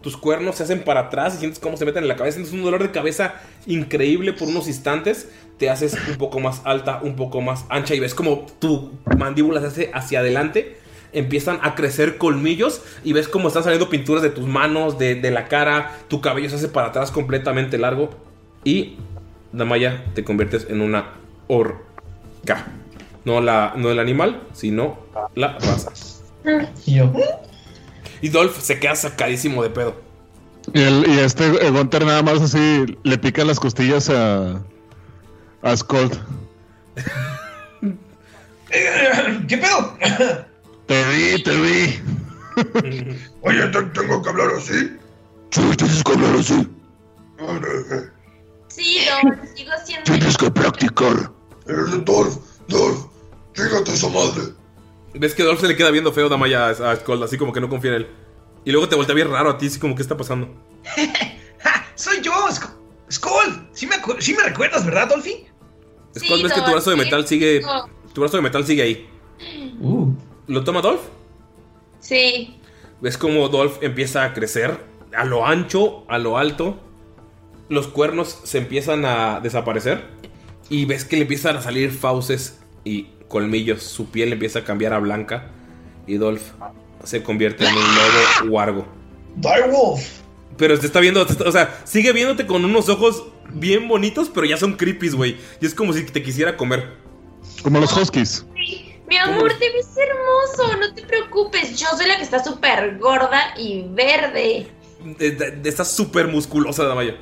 Tus 0.00 0.16
cuernos 0.16 0.56
se 0.56 0.62
hacen 0.62 0.84
para 0.84 1.00
atrás 1.00 1.34
y 1.34 1.38
sientes 1.38 1.58
cómo 1.58 1.76
se 1.76 1.84
meten 1.84 2.04
en 2.04 2.08
la 2.08 2.16
cabeza. 2.16 2.36
Sientes 2.36 2.54
un 2.54 2.62
dolor 2.62 2.82
de 2.82 2.92
cabeza 2.92 3.34
increíble 3.66 4.32
por 4.32 4.48
unos 4.48 4.68
instantes. 4.68 5.28
Te 5.58 5.70
haces 5.70 5.96
un 6.08 6.16
poco 6.16 6.38
más 6.38 6.62
alta, 6.64 7.00
un 7.02 7.16
poco 7.16 7.40
más 7.40 7.64
ancha 7.68 7.94
y 7.94 8.00
ves 8.00 8.14
como 8.14 8.46
tu 8.60 8.92
mandíbula 9.16 9.60
se 9.60 9.66
hace 9.66 9.90
hacia 9.92 10.20
adelante. 10.20 10.76
Empiezan 11.12 11.58
a 11.62 11.74
crecer 11.74 12.16
colmillos 12.16 12.82
y 13.02 13.12
ves 13.12 13.28
cómo 13.28 13.48
están 13.48 13.64
saliendo 13.64 13.88
pinturas 13.88 14.22
de 14.22 14.30
tus 14.30 14.46
manos, 14.46 14.98
de, 14.98 15.18
la 15.30 15.48
cara. 15.48 15.98
Tu 16.06 16.20
cabello 16.20 16.48
se 16.48 16.56
hace 16.56 16.68
para 16.68 16.88
atrás 16.88 17.10
completamente 17.10 17.76
largo. 17.76 18.10
Y 18.62 18.96
Damaya, 19.52 20.04
te 20.14 20.22
conviertes 20.22 20.66
en 20.68 20.80
una 20.80 21.14
orca. 21.48 22.66
No, 23.24 23.40
la, 23.40 23.72
no 23.76 23.90
el 23.90 23.98
animal, 23.98 24.42
sino 24.52 24.98
la 25.34 25.58
raza. 25.58 25.92
Y 26.86 26.96
yo. 26.96 27.12
Y 28.20 28.28
Dolph 28.28 28.58
se 28.60 28.78
queda 28.78 28.96
sacadísimo 28.96 29.62
de 29.62 29.70
pedo. 29.70 29.94
Y, 30.74 30.82
el, 30.82 31.04
y 31.08 31.18
este 31.20 31.44
el 31.66 31.72
Gunter 31.72 32.04
nada 32.04 32.22
más 32.22 32.40
así 32.42 32.98
le 33.02 33.18
pica 33.18 33.44
las 33.44 33.58
costillas 33.60 34.10
a. 34.10 34.60
a 35.62 35.76
Skull. 35.76 36.10
¿Qué 38.70 39.56
pedo? 39.58 39.96
Te 40.86 41.04
vi, 41.10 41.42
te 41.42 41.56
vi. 41.56 42.00
Oye, 43.42 43.66
¿te- 43.68 43.82
¿tengo 43.82 44.22
que 44.22 44.28
hablar 44.28 44.48
así? 44.58 44.96
Sí, 45.50 45.62
tienes 45.76 46.02
que 46.04 46.12
hablar 46.12 46.34
así. 46.36 46.68
Sí, 48.68 48.98
Dolph, 49.22 49.38
sigo 49.54 49.70
siendo. 49.84 50.04
Tienes 50.04 50.36
que 50.36 50.50
practicar. 50.50 51.30
Eres 51.66 52.04
Dolph, 52.04 52.36
Dolph, 52.68 53.06
fíjate 53.54 53.92
esa 53.94 54.08
madre. 54.08 54.42
Ves 55.18 55.34
que 55.34 55.42
Dolph 55.42 55.60
se 55.60 55.68
le 55.68 55.76
queda 55.76 55.90
viendo 55.90 56.12
feo 56.12 56.28
Damaya 56.28 56.66
a, 56.66 56.70
a 56.70 56.96
Skull, 56.96 57.22
así 57.22 57.36
como 57.36 57.52
que 57.52 57.60
no 57.60 57.68
confía 57.68 57.90
en 57.90 57.96
él. 57.96 58.06
Y 58.64 58.70
luego 58.72 58.88
te 58.88 58.96
voltea 58.96 59.14
bien 59.14 59.30
raro 59.30 59.50
a 59.50 59.58
ti, 59.58 59.66
así 59.66 59.78
como 59.80 59.94
que 59.94 60.02
está 60.02 60.16
pasando. 60.16 60.48
Soy 61.94 62.20
yo, 62.20 62.32
Sk- 62.48 62.70
Skull. 63.10 63.68
¿Sí 63.72 63.86
me, 63.86 63.96
sí 64.20 64.34
me 64.34 64.42
recuerdas, 64.44 64.84
¿verdad, 64.84 65.08
Dolphy? 65.08 65.46
Skull, 66.16 66.42
ves 66.42 66.52
que 66.52 66.60
tu 66.60 66.70
brazo 66.70 66.90
de 66.90 66.96
metal 66.96 67.26
sigue. 67.26 67.62
Tu 68.12 68.20
brazo 68.20 68.36
de 68.36 68.42
metal 68.42 68.64
sigue 68.66 68.82
ahí. 68.82 69.08
Uh. 69.80 70.12
¿Lo 70.46 70.64
toma 70.64 70.80
Dolph? 70.80 71.00
Sí. 72.00 72.56
Ves 73.00 73.18
como 73.18 73.48
Dolph 73.48 73.78
empieza 73.82 74.24
a 74.24 74.34
crecer 74.34 74.78
a 75.16 75.24
lo 75.24 75.46
ancho, 75.46 76.04
a 76.08 76.18
lo 76.18 76.38
alto. 76.38 76.78
Los 77.68 77.88
cuernos 77.88 78.40
se 78.44 78.58
empiezan 78.58 79.04
a 79.04 79.40
desaparecer. 79.40 80.04
Y 80.70 80.84
ves 80.84 81.04
que 81.04 81.16
le 81.16 81.22
empiezan 81.22 81.56
a 81.56 81.62
salir 81.62 81.90
fauces 81.92 82.60
y 82.84 83.08
colmillos. 83.28 83.82
Su 83.82 84.10
piel 84.10 84.32
empieza 84.32 84.60
a 84.60 84.64
cambiar 84.64 84.92
a 84.94 84.98
blanca. 84.98 85.50
Y 86.06 86.16
Dolph 86.16 86.42
se 87.04 87.22
convierte 87.22 87.64
en 87.66 87.74
un 87.74 87.82
lobo 87.82 88.50
wargo. 88.54 88.86
Direwolf. 89.36 90.02
Pero 90.56 90.78
te 90.78 90.86
está 90.86 90.98
viendo, 91.00 91.24
te 91.26 91.32
está- 91.32 91.48
o 91.48 91.52
sea, 91.52 91.80
sigue 91.84 92.12
viéndote 92.12 92.46
con 92.46 92.64
unos 92.64 92.88
ojos 92.88 93.24
bien 93.50 93.86
bonitos, 93.86 94.28
pero 94.34 94.46
ya 94.46 94.56
son 94.56 94.74
creepies, 94.76 95.14
güey. 95.14 95.36
Y 95.60 95.66
es 95.66 95.74
como 95.74 95.92
si 95.92 96.02
te 96.04 96.22
quisiera 96.22 96.56
comer. 96.56 96.94
Como 97.62 97.78
los 97.78 97.96
huskies. 97.96 98.44
Mi 99.08 99.16
amor, 99.16 99.52
te 99.58 99.70
ves 99.72 99.88
hermoso, 99.96 100.76
no 100.76 100.92
te 100.94 101.02
preocupes. 101.02 101.78
Yo 101.78 101.86
soy 101.96 102.06
la 102.08 102.16
que 102.16 102.22
está 102.24 102.42
súper 102.44 102.98
gorda 102.98 103.54
y 103.56 103.86
verde. 103.90 104.66
De- 105.18 105.30
de- 105.30 105.50
de- 105.52 105.68
Estás 105.68 105.90
súper 105.92 106.26
musculosa, 106.28 106.84
Damaya. 106.84 107.16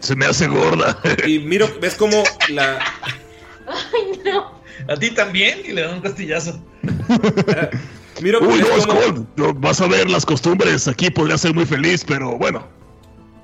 Se 0.00 0.16
me 0.16 0.26
hace 0.26 0.46
gorda. 0.48 0.98
Y 1.26 1.38
miro, 1.40 1.68
ves 1.80 1.94
como 1.94 2.22
la. 2.48 2.78
Ay, 3.66 4.20
no. 4.24 4.57
A 4.86 4.96
ti 4.96 5.10
también 5.10 5.60
y 5.64 5.72
le 5.72 5.82
dan 5.82 5.94
un 5.94 6.00
castillazo. 6.00 6.62
Miro 8.20 8.40
Uy, 8.40 8.58
ves 8.60 8.86
no, 8.86 8.86
como- 8.86 9.00
Skull. 9.02 9.26
no, 9.36 9.54
Vas 9.54 9.80
a 9.80 9.86
ver 9.86 10.10
las 10.10 10.26
costumbres. 10.26 10.88
Aquí 10.88 11.10
podría 11.10 11.38
ser 11.38 11.54
muy 11.54 11.64
feliz, 11.66 12.04
pero 12.06 12.36
bueno. 12.36 12.66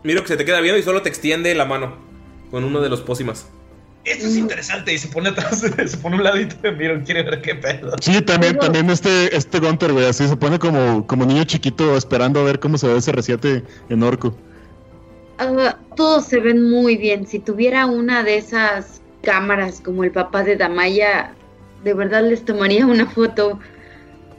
Miro 0.02 0.22
que 0.22 0.28
se 0.28 0.36
te 0.36 0.44
queda 0.44 0.60
viendo 0.60 0.78
y 0.78 0.82
solo 0.82 1.02
te 1.02 1.08
extiende 1.08 1.54
la 1.54 1.64
mano 1.64 1.96
con 2.50 2.64
uno 2.64 2.80
de 2.80 2.88
los 2.88 3.00
pócimas. 3.00 3.46
Esto 4.04 4.26
es 4.26 4.36
interesante 4.36 4.92
y 4.92 4.98
se 4.98 5.08
pone 5.08 5.30
atrás, 5.30 5.60
se 5.60 5.96
pone 5.96 6.16
a 6.16 6.18
un 6.18 6.24
ladito 6.24 6.56
de 6.62 6.72
Miro, 6.72 7.02
quiere 7.04 7.22
ver 7.22 7.40
qué 7.40 7.54
pedo. 7.54 7.96
Sí, 8.02 8.20
también, 8.20 8.58
también 8.58 8.90
este, 8.90 9.34
este 9.34 9.60
Gunter, 9.60 9.92
güey, 9.94 10.04
así 10.04 10.28
se 10.28 10.36
pone 10.36 10.58
como, 10.58 11.06
como 11.06 11.24
niño 11.24 11.44
chiquito 11.44 11.96
esperando 11.96 12.40
a 12.40 12.44
ver 12.44 12.60
cómo 12.60 12.76
se 12.76 12.86
ve 12.86 12.98
ese 12.98 13.12
reciente 13.12 13.62
en 13.88 14.02
orco. 14.02 14.36
Ah, 15.38 15.78
todos 15.96 16.26
se 16.26 16.38
ven 16.38 16.68
muy 16.68 16.96
bien. 16.98 17.26
Si 17.26 17.38
tuviera 17.38 17.86
una 17.86 18.22
de 18.22 18.36
esas 18.36 19.00
cámaras 19.24 19.80
como 19.80 20.04
el 20.04 20.12
papá 20.12 20.44
de 20.44 20.56
Damaya, 20.56 21.34
de 21.82 21.94
verdad 21.94 22.22
les 22.22 22.44
tomaría 22.44 22.86
una 22.86 23.06
foto. 23.06 23.58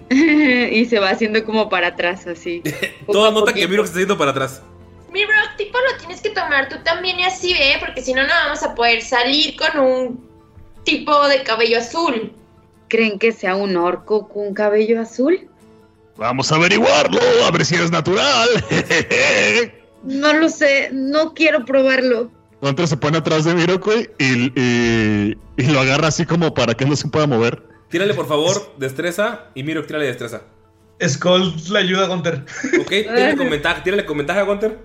y 0.09 0.85
se 0.85 0.99
va 0.99 1.09
haciendo 1.09 1.43
como 1.45 1.67
para 1.69 1.87
atrás, 1.87 2.27
así. 2.27 2.61
Toda 3.11 3.31
nota 3.31 3.53
que 3.53 3.67
Miro 3.67 3.83
que 3.83 3.87
se 3.87 3.91
está 3.91 3.99
yendo 3.99 4.17
para 4.17 4.31
atrás. 4.31 4.61
Mi 5.11 5.25
bro, 5.25 5.35
tipo 5.57 5.77
lo 5.79 5.97
tienes 5.97 6.21
que 6.21 6.29
tomar 6.29 6.67
tú 6.69 6.75
también 6.83 7.19
y 7.19 7.23
así, 7.23 7.53
¿eh? 7.53 7.77
Porque 7.79 8.01
si 8.01 8.13
no, 8.13 8.23
no 8.23 8.33
vamos 8.45 8.61
a 8.63 8.75
poder 8.75 9.01
salir 9.01 9.55
con 9.55 9.79
un 9.79 10.29
tipo 10.83 11.27
de 11.27 11.43
cabello 11.43 11.79
azul. 11.79 12.33
¿Creen 12.89 13.17
que 13.17 13.31
sea 13.31 13.55
un 13.55 13.77
orco 13.77 14.27
con 14.27 14.53
cabello 14.53 15.01
azul? 15.01 15.49
Vamos 16.17 16.51
a 16.51 16.55
averiguarlo, 16.55 17.19
a 17.45 17.51
ver 17.51 17.65
si 17.65 17.75
es 17.75 17.91
natural. 17.91 18.49
No 20.05 20.33
lo 20.33 20.49
sé, 20.49 20.89
no 20.91 21.33
quiero 21.33 21.65
probarlo. 21.65 22.29
Gunter 22.65 22.87
se 22.87 22.97
pone 22.97 23.19
atrás 23.19 23.45
de 23.45 23.53
Miro, 23.53 23.77
güey, 23.77 24.09
y, 24.17 24.51
y, 24.59 25.37
y 25.55 25.63
lo 25.67 25.79
agarra 25.81 26.07
así 26.07 26.25
como 26.25 26.51
para 26.51 26.73
que 26.73 26.83
no 26.83 26.95
se 26.95 27.07
pueda 27.07 27.27
mover. 27.27 27.61
Tírale 27.89 28.15
por 28.15 28.27
favor 28.27 28.73
destreza 28.77 29.51
y 29.53 29.61
Miro 29.61 29.85
tírale 29.85 30.07
destreza. 30.07 30.41
Skull 31.07 31.53
le 31.71 31.77
ayuda 31.77 32.05
a 32.05 32.07
Gunter. 32.07 32.43
Ok, 32.81 32.89
tírale 32.89 33.37
con 33.37 33.51
ventaja, 33.51 33.83
tírale 33.83 34.03
con 34.03 34.17
ventaja, 34.17 34.41
Gunter. 34.41 34.79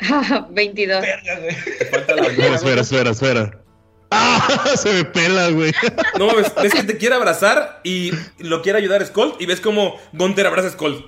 22. 0.50 1.04
Espera, 1.04 2.54
espera, 2.54 2.80
espera, 2.80 3.10
espera. 3.10 3.60
¡Ah! 4.10 4.64
Se 4.76 4.94
me 4.94 5.04
pela, 5.04 5.50
güey. 5.50 5.74
No, 6.18 6.34
ves, 6.34 6.54
ves 6.54 6.72
que 6.72 6.84
te 6.84 6.96
quiere 6.96 7.16
abrazar 7.16 7.82
y 7.84 8.12
lo 8.38 8.62
quiere 8.62 8.78
ayudar 8.78 9.04
Skull 9.04 9.34
y 9.38 9.44
ves 9.44 9.60
como 9.60 10.00
Gunter 10.14 10.46
abraza 10.46 10.68
a 10.68 10.70
Skull. 10.70 11.04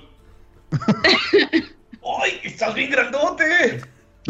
¡Ay, 2.21 2.39
estás 2.43 2.75
bien 2.75 2.91
grandote! 2.91 3.81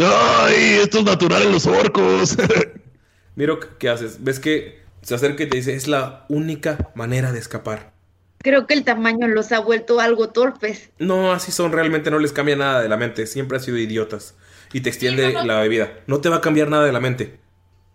¡Ay, 0.02 0.80
esto 0.82 1.00
es 1.00 1.04
natural 1.04 1.44
en 1.44 1.52
los 1.52 1.66
orcos! 1.68 2.38
Miro, 3.36 3.60
¿qué 3.78 3.90
haces? 3.90 4.24
Ves 4.24 4.40
que 4.40 4.80
se 5.02 5.16
acerca 5.16 5.44
y 5.44 5.50
te 5.50 5.58
dice, 5.58 5.76
es 5.76 5.88
la 5.88 6.26
única 6.30 6.92
manera 6.96 7.32
de 7.34 7.40
escapar. 7.40 7.92
Creo 8.38 8.66
que 8.66 8.74
el 8.74 8.86
tamaño 8.86 9.28
los 9.28 9.52
ha 9.52 9.60
vuelto 9.60 10.00
algo 10.00 10.30
torpes. 10.30 10.90
No, 11.00 11.34
así 11.34 11.52
son, 11.52 11.74
realmente 11.74 12.12
no 12.12 12.20
les 12.20 12.32
cambia 12.32 12.56
nada 12.56 12.82
de 12.82 12.88
la 12.88 12.96
mente, 12.96 13.28
siempre 13.28 13.58
han 13.58 13.64
sido 13.64 13.78
idiotas. 13.78 14.36
Y 14.72 14.82
te 14.82 14.90
extiende 14.90 15.34
la 15.34 15.60
bebida. 15.60 15.92
No 16.08 16.22
te 16.22 16.30
va 16.30 16.38
a 16.38 16.42
cambiar 16.42 16.70
nada 16.70 16.86
de 16.86 16.94
la 16.94 17.02
mente, 17.02 17.38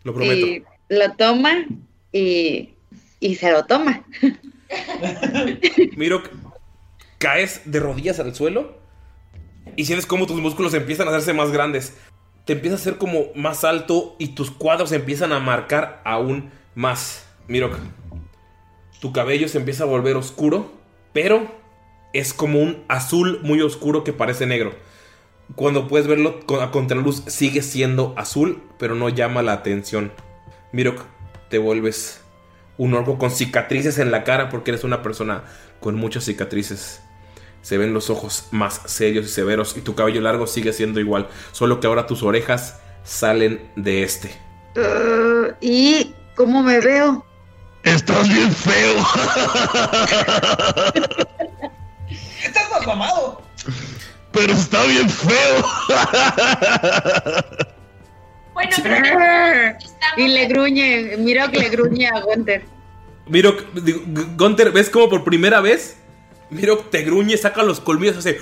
lo 0.02 0.12
prometo. 0.12 0.46
Y 0.46 0.64
lo 0.90 1.12
toma 1.16 1.64
y, 2.12 2.74
y 3.20 3.34
se 3.36 3.50
lo 3.50 3.64
toma. 3.64 4.04
Miro, 5.96 6.22
caes 7.18 7.62
de 7.64 7.80
rodillas 7.80 8.20
al 8.20 8.34
suelo 8.34 8.83
y 9.76 9.84
sientes 9.84 10.06
como 10.06 10.26
tus 10.26 10.40
músculos 10.40 10.74
empiezan 10.74 11.08
a 11.08 11.10
hacerse 11.10 11.32
más 11.32 11.50
grandes. 11.50 11.96
Te 12.44 12.54
empiezas 12.54 12.80
a 12.80 12.82
hacer 12.82 12.98
como 12.98 13.26
más 13.34 13.64
alto 13.64 14.16
y 14.18 14.28
tus 14.28 14.50
cuadros 14.50 14.92
empiezan 14.92 15.32
a 15.32 15.40
marcar 15.40 16.02
aún 16.04 16.50
más. 16.74 17.26
Miro, 17.48 17.70
tu 19.00 19.12
cabello 19.12 19.48
se 19.48 19.58
empieza 19.58 19.84
a 19.84 19.86
volver 19.86 20.16
oscuro, 20.16 20.72
pero 21.12 21.50
es 22.12 22.34
como 22.34 22.60
un 22.60 22.84
azul 22.88 23.40
muy 23.42 23.60
oscuro 23.60 24.04
que 24.04 24.12
parece 24.12 24.46
negro. 24.46 24.74
Cuando 25.56 25.88
puedes 25.88 26.06
verlo 26.06 26.40
a 26.60 26.70
contraluz 26.70 27.22
sigue 27.26 27.62
siendo 27.62 28.14
azul, 28.16 28.62
pero 28.78 28.94
no 28.94 29.08
llama 29.08 29.42
la 29.42 29.52
atención. 29.52 30.12
Mirok, 30.72 31.02
te 31.50 31.58
vuelves 31.58 32.22
un 32.78 32.94
orco 32.94 33.18
con 33.18 33.30
cicatrices 33.30 33.98
en 33.98 34.10
la 34.10 34.24
cara 34.24 34.48
porque 34.48 34.70
eres 34.70 34.84
una 34.84 35.02
persona 35.02 35.44
con 35.80 35.96
muchas 35.96 36.24
cicatrices. 36.24 37.02
Se 37.64 37.78
ven 37.78 37.94
los 37.94 38.10
ojos 38.10 38.44
más 38.50 38.82
serios 38.84 39.24
y 39.24 39.28
severos 39.30 39.74
y 39.76 39.80
tu 39.80 39.94
cabello 39.94 40.20
largo 40.20 40.46
sigue 40.46 40.74
siendo 40.74 41.00
igual, 41.00 41.28
solo 41.50 41.80
que 41.80 41.86
ahora 41.86 42.06
tus 42.06 42.22
orejas 42.22 42.78
salen 43.04 43.70
de 43.74 44.02
este. 44.02 44.30
Uh, 44.76 45.54
¿Y 45.62 46.14
cómo 46.36 46.62
me 46.62 46.78
veo? 46.80 47.24
Estás 47.82 48.28
bien 48.28 48.52
feo. 48.52 48.96
¡Estás 52.44 52.70
más 52.70 52.86
mamado! 52.86 53.42
Pero 54.32 54.52
está 54.52 54.82
bien 54.84 55.08
feo. 55.08 55.64
Bueno, 58.52 58.76
y 60.16 60.28
le 60.28 60.46
gruñe, 60.46 61.16
mira 61.18 61.50
que 61.50 61.58
le 61.58 61.68
gruñe 61.70 62.08
a 62.08 62.20
Gunter. 62.20 62.64
G- 63.26 64.36
Gunter, 64.36 64.70
¿ves 64.70 64.90
como 64.90 65.08
por 65.08 65.24
primera 65.24 65.60
vez? 65.60 65.96
Mirok 66.50 66.90
te 66.90 67.02
gruñe, 67.02 67.36
saca 67.36 67.62
los 67.62 67.80
colmillos, 67.80 68.16
hace... 68.18 68.38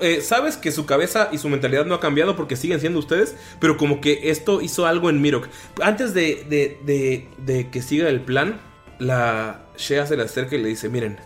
Eh, 0.00 0.22
Sabes 0.22 0.56
que 0.56 0.72
su 0.72 0.86
cabeza 0.86 1.28
y 1.30 1.36
su 1.38 1.48
mentalidad 1.50 1.84
no 1.84 1.94
ha 1.94 2.00
cambiado 2.00 2.36
porque 2.36 2.56
siguen 2.56 2.80
siendo 2.80 2.98
ustedes, 2.98 3.36
pero 3.60 3.76
como 3.76 4.00
que 4.00 4.30
esto 4.30 4.62
hizo 4.62 4.86
algo 4.86 5.10
en 5.10 5.20
Mirok. 5.20 5.48
Antes 5.82 6.14
de, 6.14 6.46
de, 6.48 6.78
de- 6.86 7.28
de 7.44 7.68
que 7.68 7.82
siga 7.82 8.08
el 8.08 8.20
plan, 8.22 8.60
la 8.98 9.66
Shea 9.76 10.06
se 10.06 10.16
le 10.16 10.22
acerca 10.22 10.56
y 10.56 10.62
le 10.62 10.68
dice, 10.70 10.88
miren, 10.88 11.18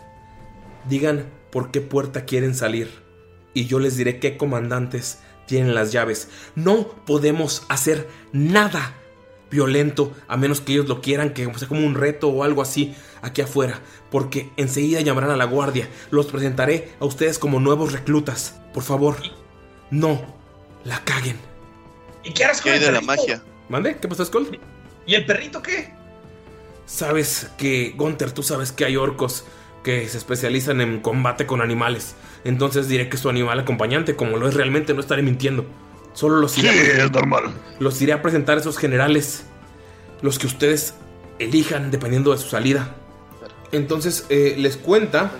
digan 0.89 1.25
por 1.51 1.71
qué 1.71 1.79
puerta 1.81 2.25
quieren 2.25 2.53
salir 2.53 2.89
y 3.53 3.65
yo 3.65 3.79
les 3.79 3.95
diré 3.95 4.19
qué 4.19 4.35
comandantes 4.37 5.19
tienen 5.47 5.73
las 5.73 5.91
llaves. 5.93 6.27
No 6.55 6.87
podemos 7.05 7.63
hacer 7.69 8.09
nada 8.33 8.93
violento 9.49 10.13
a 10.27 10.37
menos 10.37 10.61
que 10.61 10.73
ellos 10.73 10.87
lo 10.87 11.01
quieran, 11.01 11.33
que 11.33 11.51
sea 11.55 11.67
como 11.67 11.85
un 11.85 11.95
reto 11.95 12.29
o 12.29 12.43
algo 12.43 12.61
así 12.61 12.95
aquí 13.21 13.41
afuera, 13.41 13.79
porque 14.09 14.49
enseguida 14.57 15.01
llamarán 15.01 15.31
a 15.31 15.37
la 15.37 15.45
guardia. 15.45 15.89
Los 16.11 16.27
presentaré 16.27 16.91
a 16.99 17.05
ustedes 17.05 17.39
como 17.39 17.59
nuevos 17.59 17.91
reclutas. 17.91 18.59
Por 18.73 18.83
favor, 18.83 19.17
no 19.91 20.21
la 20.83 21.03
caguen. 21.03 21.37
¿Y 22.23 22.33
qué 22.33 22.45
harás 22.45 22.61
con 22.61 22.71
¿Qué 22.71 22.77
hay 22.77 22.79
el 22.79 22.85
de 22.85 22.91
la 22.91 23.01
magia? 23.01 23.41
¿Mande? 23.69 23.97
¿Qué 23.97 24.07
pasó, 24.07 24.25
Skull? 24.25 24.59
¿Y 25.05 25.15
el 25.15 25.25
perrito 25.25 25.61
qué? 25.61 25.93
Sabes 26.85 27.51
que, 27.57 27.93
Gunter, 27.95 28.31
tú 28.31 28.43
sabes 28.43 28.71
que 28.71 28.85
hay 28.85 28.97
orcos 28.97 29.45
que 29.83 30.07
se 30.07 30.17
especializan 30.17 30.81
en 30.81 30.99
combate 30.99 31.45
con 31.45 31.61
animales. 31.61 32.15
Entonces 32.43 32.87
diré 32.87 33.09
que 33.09 33.15
es 33.15 33.21
su 33.21 33.29
animal 33.29 33.59
acompañante, 33.59 34.15
como 34.15 34.37
lo 34.37 34.47
es 34.47 34.53
realmente, 34.53 34.93
no 34.93 35.01
estaré 35.01 35.21
mintiendo. 35.21 35.65
Solo 36.19 36.41
los 36.41 36.57
iré, 36.57 36.67
a 36.67 36.73
Sí, 36.73 36.79
es 36.97 37.11
normal. 37.13 37.45
los 37.79 38.01
iré 38.01 38.11
a 38.11 38.21
presentar 38.21 38.57
a 38.57 38.59
esos 38.59 38.77
generales, 38.77 39.45
los 40.21 40.37
que 40.37 40.47
ustedes 40.47 40.95
elijan 41.39 41.91
dependiendo 41.91 42.33
de 42.33 42.37
su 42.37 42.49
salida. 42.49 42.93
Entonces 43.71 44.25
eh, 44.27 44.55
les 44.57 44.75
cuenta 44.75 45.31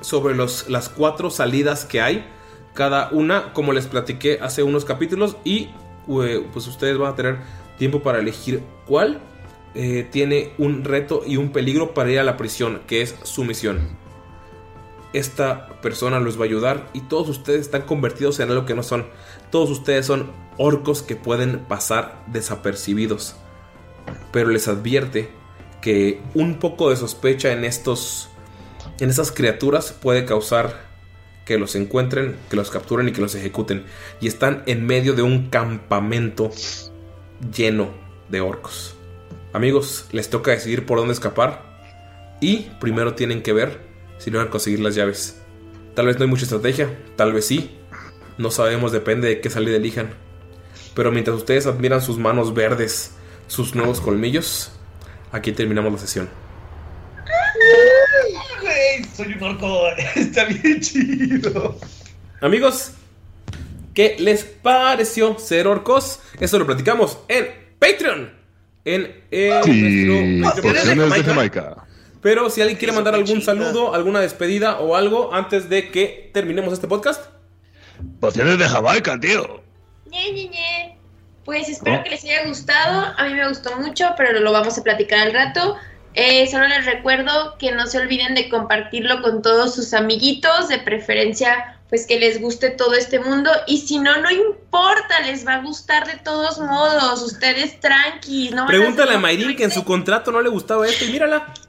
sobre 0.00 0.34
los, 0.34 0.70
las 0.70 0.88
cuatro 0.88 1.28
salidas 1.28 1.84
que 1.84 2.00
hay, 2.00 2.26
cada 2.72 3.10
una, 3.10 3.52
como 3.52 3.74
les 3.74 3.86
platiqué 3.86 4.38
hace 4.40 4.62
unos 4.62 4.86
capítulos, 4.86 5.36
y 5.44 5.68
eh, 6.08 6.46
pues 6.50 6.66
ustedes 6.66 6.96
van 6.96 7.12
a 7.12 7.14
tener 7.14 7.36
tiempo 7.76 8.02
para 8.02 8.18
elegir 8.18 8.62
cuál 8.86 9.20
eh, 9.74 10.08
tiene 10.10 10.54
un 10.56 10.82
reto 10.82 11.24
y 11.26 11.36
un 11.36 11.52
peligro 11.52 11.92
para 11.92 12.10
ir 12.10 12.18
a 12.18 12.24
la 12.24 12.38
prisión, 12.38 12.80
que 12.86 13.02
es 13.02 13.16
su 13.24 13.44
misión. 13.44 14.00
Esta 15.12 15.68
persona 15.82 16.20
los 16.20 16.38
va 16.38 16.44
a 16.44 16.46
ayudar 16.46 16.88
y 16.94 17.02
todos 17.02 17.28
ustedes 17.28 17.60
están 17.60 17.82
convertidos 17.82 18.40
en 18.40 18.48
algo 18.48 18.64
que 18.64 18.74
no 18.74 18.82
son. 18.82 19.04
Todos 19.52 19.70
ustedes 19.70 20.06
son 20.06 20.32
orcos 20.56 21.02
que 21.02 21.14
pueden 21.14 21.60
pasar 21.60 22.24
desapercibidos. 22.26 23.36
Pero 24.32 24.48
les 24.48 24.66
advierte 24.66 25.28
que 25.80 26.20
un 26.34 26.58
poco 26.58 26.90
de 26.90 26.96
sospecha 26.96 27.52
en 27.52 27.64
estos 27.64 28.30
en 28.98 29.10
esas 29.10 29.30
criaturas 29.30 29.92
puede 29.92 30.24
causar 30.24 30.90
que 31.44 31.58
los 31.58 31.74
encuentren, 31.74 32.36
que 32.48 32.56
los 32.56 32.70
capturen 32.70 33.08
y 33.08 33.12
que 33.12 33.20
los 33.20 33.34
ejecuten. 33.34 33.84
Y 34.20 34.26
están 34.26 34.62
en 34.66 34.86
medio 34.86 35.12
de 35.12 35.22
un 35.22 35.50
campamento 35.50 36.50
lleno 37.54 37.90
de 38.28 38.40
orcos. 38.40 38.94
Amigos, 39.52 40.06
les 40.12 40.30
toca 40.30 40.52
decidir 40.52 40.86
por 40.86 40.98
dónde 40.98 41.12
escapar. 41.12 42.38
Y 42.40 42.70
primero 42.80 43.14
tienen 43.14 43.42
que 43.42 43.52
ver 43.52 43.80
si 44.18 44.30
logran 44.30 44.50
conseguir 44.50 44.80
las 44.80 44.94
llaves. 44.94 45.42
Tal 45.94 46.06
vez 46.06 46.16
no 46.16 46.24
hay 46.24 46.30
mucha 46.30 46.44
estrategia, 46.44 46.96
tal 47.16 47.34
vez 47.34 47.46
sí. 47.46 47.76
No 48.38 48.50
sabemos, 48.50 48.92
depende 48.92 49.28
de 49.28 49.40
qué 49.40 49.50
salida 49.50 49.76
elijan. 49.76 50.10
Pero 50.94 51.10
mientras 51.10 51.36
ustedes 51.36 51.66
admiran 51.66 52.02
sus 52.02 52.18
manos 52.18 52.54
verdes, 52.54 53.12
sus 53.46 53.74
nuevos 53.74 54.00
colmillos, 54.00 54.72
aquí 55.30 55.52
terminamos 55.52 55.92
la 55.92 55.98
sesión. 55.98 56.28
Güey, 58.60 59.04
soy 59.14 59.32
un 59.34 59.42
orco. 59.42 59.88
Está 60.16 60.44
bien 60.44 60.80
chido. 60.80 61.76
Amigos, 62.40 62.92
¿qué 63.94 64.16
les 64.18 64.44
pareció 64.44 65.38
ser 65.38 65.66
orcos? 65.66 66.20
Eso 66.40 66.58
lo 66.58 66.66
platicamos 66.66 67.18
en 67.28 67.48
Patreon. 67.78 68.30
En, 68.84 69.22
en 69.30 69.64
Sí, 69.64 70.04
nuestro 70.38 70.62
Patreon 70.64 71.10
de 71.10 71.22
Jamaica. 71.22 71.76
Pero 72.20 72.50
si 72.50 72.60
alguien 72.60 72.78
quiere 72.78 72.92
mandar 72.92 73.14
algún 73.14 73.42
saludo, 73.42 73.94
alguna 73.94 74.20
despedida 74.20 74.78
o 74.78 74.94
algo 74.94 75.34
antes 75.34 75.68
de 75.68 75.90
que 75.90 76.30
terminemos 76.32 76.72
este 76.72 76.86
podcast. 76.86 77.24
Porciones 78.20 78.58
de 78.58 78.68
Jamaica, 78.68 79.18
tío. 79.18 79.62
Ñe, 80.06 80.32
Ñe, 80.32 80.48
Ñe. 80.48 80.98
Pues 81.44 81.68
espero 81.68 82.04
que 82.04 82.10
les 82.10 82.22
haya 82.24 82.46
gustado. 82.46 83.14
A 83.16 83.24
mí 83.24 83.34
me 83.34 83.48
gustó 83.48 83.76
mucho, 83.78 84.14
pero 84.16 84.38
lo 84.38 84.52
vamos 84.52 84.78
a 84.78 84.82
platicar 84.82 85.26
al 85.26 85.32
rato. 85.32 85.76
Eh, 86.14 86.46
solo 86.50 86.68
les 86.68 86.84
recuerdo 86.84 87.56
que 87.58 87.72
no 87.72 87.86
se 87.86 87.98
olviden 87.98 88.34
de 88.34 88.48
compartirlo 88.48 89.22
con 89.22 89.40
todos 89.40 89.74
sus 89.74 89.94
amiguitos, 89.94 90.68
de 90.68 90.78
preferencia, 90.78 91.80
pues 91.88 92.06
que 92.06 92.18
les 92.18 92.40
guste 92.40 92.70
todo 92.70 92.94
este 92.94 93.18
mundo. 93.18 93.50
Y 93.66 93.78
si 93.78 93.98
no, 93.98 94.20
no 94.20 94.30
importa, 94.30 95.20
les 95.20 95.46
va 95.46 95.54
a 95.54 95.62
gustar 95.62 96.06
de 96.06 96.18
todos 96.18 96.58
modos. 96.58 97.22
Ustedes 97.22 97.80
tranquis, 97.80 98.52
no 98.52 98.66
Pregúntale 98.66 99.12
a 99.12 99.16
a, 99.16 99.20
Mayrin 99.20 99.56
que 99.56 99.64
en 99.64 99.70
su 99.70 99.84
contrato 99.84 100.30
no 100.32 100.42
le 100.42 100.50
gustaba 100.50 100.86
esto 100.86 101.04
y 101.06 101.12
mírala. 101.12 101.52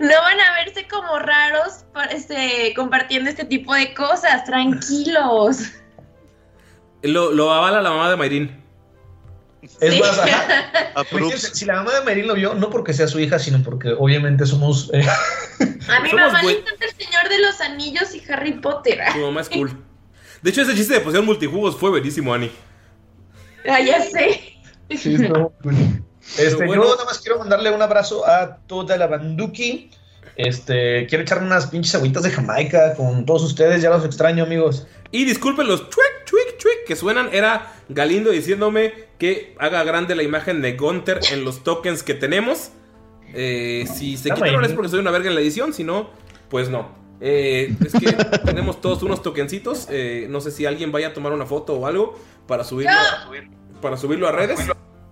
no 0.00 0.08
van 0.22 0.40
a 0.40 0.54
verse 0.64 0.86
como 0.88 1.18
raros 1.18 1.84
este, 2.10 2.74
compartiendo 2.74 3.30
este 3.30 3.44
tipo 3.44 3.74
de 3.74 3.94
cosas. 3.94 4.44
Tranquilos. 4.44 5.70
Lo, 7.02 7.32
lo 7.32 7.52
avala 7.52 7.80
la 7.80 7.90
mamá 7.90 8.10
de 8.10 8.16
Mayrin. 8.16 8.61
Es 9.62 9.94
Sí. 9.94 10.00
más, 10.00 10.18
ajá. 10.18 11.04
Fíjense, 11.10 11.54
si 11.54 11.64
la 11.64 11.76
mamá 11.76 11.94
de 11.94 12.04
Merín 12.04 12.26
lo 12.26 12.34
vio, 12.34 12.54
no 12.54 12.68
porque 12.68 12.92
sea 12.92 13.06
su 13.06 13.20
hija, 13.20 13.38
sino 13.38 13.62
porque 13.62 13.90
obviamente 13.96 14.44
somos. 14.44 14.90
eh, 14.92 15.06
A 15.88 16.00
mi 16.00 16.10
Somos 16.10 16.26
mamá 16.32 16.42
le 16.42 16.52
encanta 16.58 16.84
el 16.84 17.04
Señor 17.04 17.28
de 17.28 17.38
los 17.38 17.60
Anillos 17.60 18.14
y 18.14 18.22
Harry 18.32 18.54
Potter. 18.54 18.98
Tu 19.14 19.20
mamá 19.20 19.40
es 19.40 19.48
cool. 19.48 19.70
De 20.42 20.50
hecho, 20.50 20.62
ese 20.62 20.74
chiste 20.74 20.94
de 20.94 21.00
posición 21.00 21.24
multijugos 21.24 21.76
fue 21.76 21.90
buenísimo, 21.90 22.34
Ani. 22.34 22.50
Ah, 23.68 23.80
ya 23.80 24.02
sé. 24.02 24.54
Sí, 24.96 25.16
cool. 25.28 25.52
Este, 26.36 26.66
bueno. 26.66 26.82
Yo 26.84 26.90
nada 26.94 27.04
más 27.04 27.20
quiero 27.20 27.38
mandarle 27.38 27.70
un 27.70 27.80
abrazo 27.80 28.26
a 28.26 28.56
toda 28.66 28.96
la 28.96 29.06
banduki. 29.06 29.90
Este, 30.36 31.06
quiero 31.06 31.22
echarme 31.22 31.46
unas 31.46 31.66
pinches 31.66 31.94
agüitas 31.94 32.24
de 32.24 32.30
Jamaica 32.30 32.94
con 32.94 33.24
todos 33.24 33.44
ustedes. 33.44 33.82
Ya 33.82 33.90
los 33.90 34.04
extraño, 34.04 34.42
amigos. 34.42 34.86
Y 35.12 35.24
disculpen 35.24 35.68
los 35.68 35.82
que 36.86 36.96
suenan. 36.96 37.28
Era 37.32 37.72
Galindo 37.88 38.30
diciéndome 38.30 38.92
que 39.18 39.54
haga 39.58 39.84
grande 39.84 40.14
la 40.14 40.22
imagen 40.22 40.62
de 40.62 40.76
Gunter 40.76 41.20
en 41.32 41.44
los 41.44 41.62
tokens 41.64 42.02
que 42.02 42.14
tenemos. 42.14 42.70
Eh, 43.34 43.86
si 43.94 44.16
se 44.16 44.30
quitaron 44.30 44.54
bueno. 44.54 44.66
es 44.66 44.72
porque 44.74 44.88
soy 44.90 44.98
una 45.00 45.10
verga 45.10 45.28
en 45.28 45.34
la 45.34 45.40
edición. 45.40 45.72
Si 45.72 45.84
no, 45.84 46.10
pues 46.48 46.68
no. 46.68 47.00
Eh, 47.20 47.74
es 47.84 47.92
que 47.92 48.12
tenemos 48.44 48.80
todos 48.80 49.02
unos 49.02 49.22
tokencitos. 49.22 49.86
eh, 49.90 50.26
no 50.28 50.40
sé 50.40 50.50
si 50.50 50.66
alguien 50.66 50.92
vaya 50.92 51.08
a 51.08 51.14
tomar 51.14 51.32
una 51.32 51.46
foto 51.46 51.74
o 51.74 51.86
algo 51.86 52.18
para 52.46 52.64
subirlo, 52.64 52.92
para 53.80 53.96
subirlo 53.96 54.28
a 54.28 54.32
redes. 54.32 54.58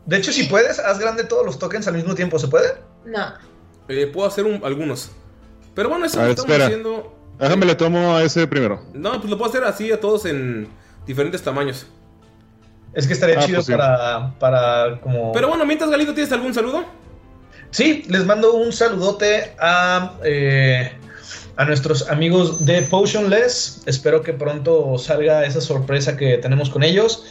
De 0.06 0.16
hecho, 0.16 0.32
si 0.32 0.44
puedes, 0.44 0.78
haz 0.80 0.98
grande 0.98 1.24
todos 1.24 1.46
los 1.46 1.58
tokens 1.58 1.86
al 1.86 1.94
mismo 1.94 2.14
tiempo. 2.14 2.38
¿Se 2.38 2.48
puede? 2.48 2.68
No. 3.06 3.32
Eh, 3.88 4.06
puedo 4.06 4.26
hacer 4.26 4.44
un- 4.44 4.64
algunos. 4.64 5.12
Pero 5.74 5.88
bueno, 5.88 6.04
eso 6.06 6.18
A 6.18 6.22
lo 6.22 6.28
ver, 6.28 6.30
estamos 6.32 6.50
espera. 6.50 6.66
haciendo. 6.66 7.16
Déjame 7.38 7.64
le 7.66 7.74
tomo 7.74 8.14
a 8.16 8.22
ese 8.24 8.46
primero. 8.46 8.82
No, 8.92 9.12
pues 9.18 9.30
lo 9.30 9.38
puedo 9.38 9.50
hacer 9.50 9.64
así 9.64 9.90
a 9.92 10.00
todos 10.00 10.26
en 10.26 10.68
diferentes 11.06 11.42
tamaños. 11.42 11.86
Es 12.92 13.06
que 13.06 13.12
estaría 13.12 13.38
Ah, 13.38 13.42
chido 13.46 13.56
pues 13.58 13.66
sí. 13.66 13.72
para, 13.72 14.34
para 14.38 15.00
como... 15.00 15.32
Pero 15.32 15.48
bueno, 15.48 15.64
mientras 15.64 15.90
Galindo, 15.90 16.12
¿tienes 16.12 16.32
algún 16.32 16.52
saludo? 16.52 16.84
Sí, 17.70 18.04
les 18.08 18.26
mando 18.26 18.54
un 18.54 18.72
saludote 18.72 19.52
a, 19.60 20.14
eh, 20.24 20.92
a 21.56 21.64
nuestros 21.64 22.08
amigos 22.10 22.64
de 22.66 22.82
Potionless. 22.82 23.82
Espero 23.86 24.22
que 24.22 24.32
pronto 24.32 24.98
salga 24.98 25.44
esa 25.44 25.60
sorpresa 25.60 26.16
que 26.16 26.38
tenemos 26.38 26.68
con 26.68 26.82
ellos. 26.82 27.24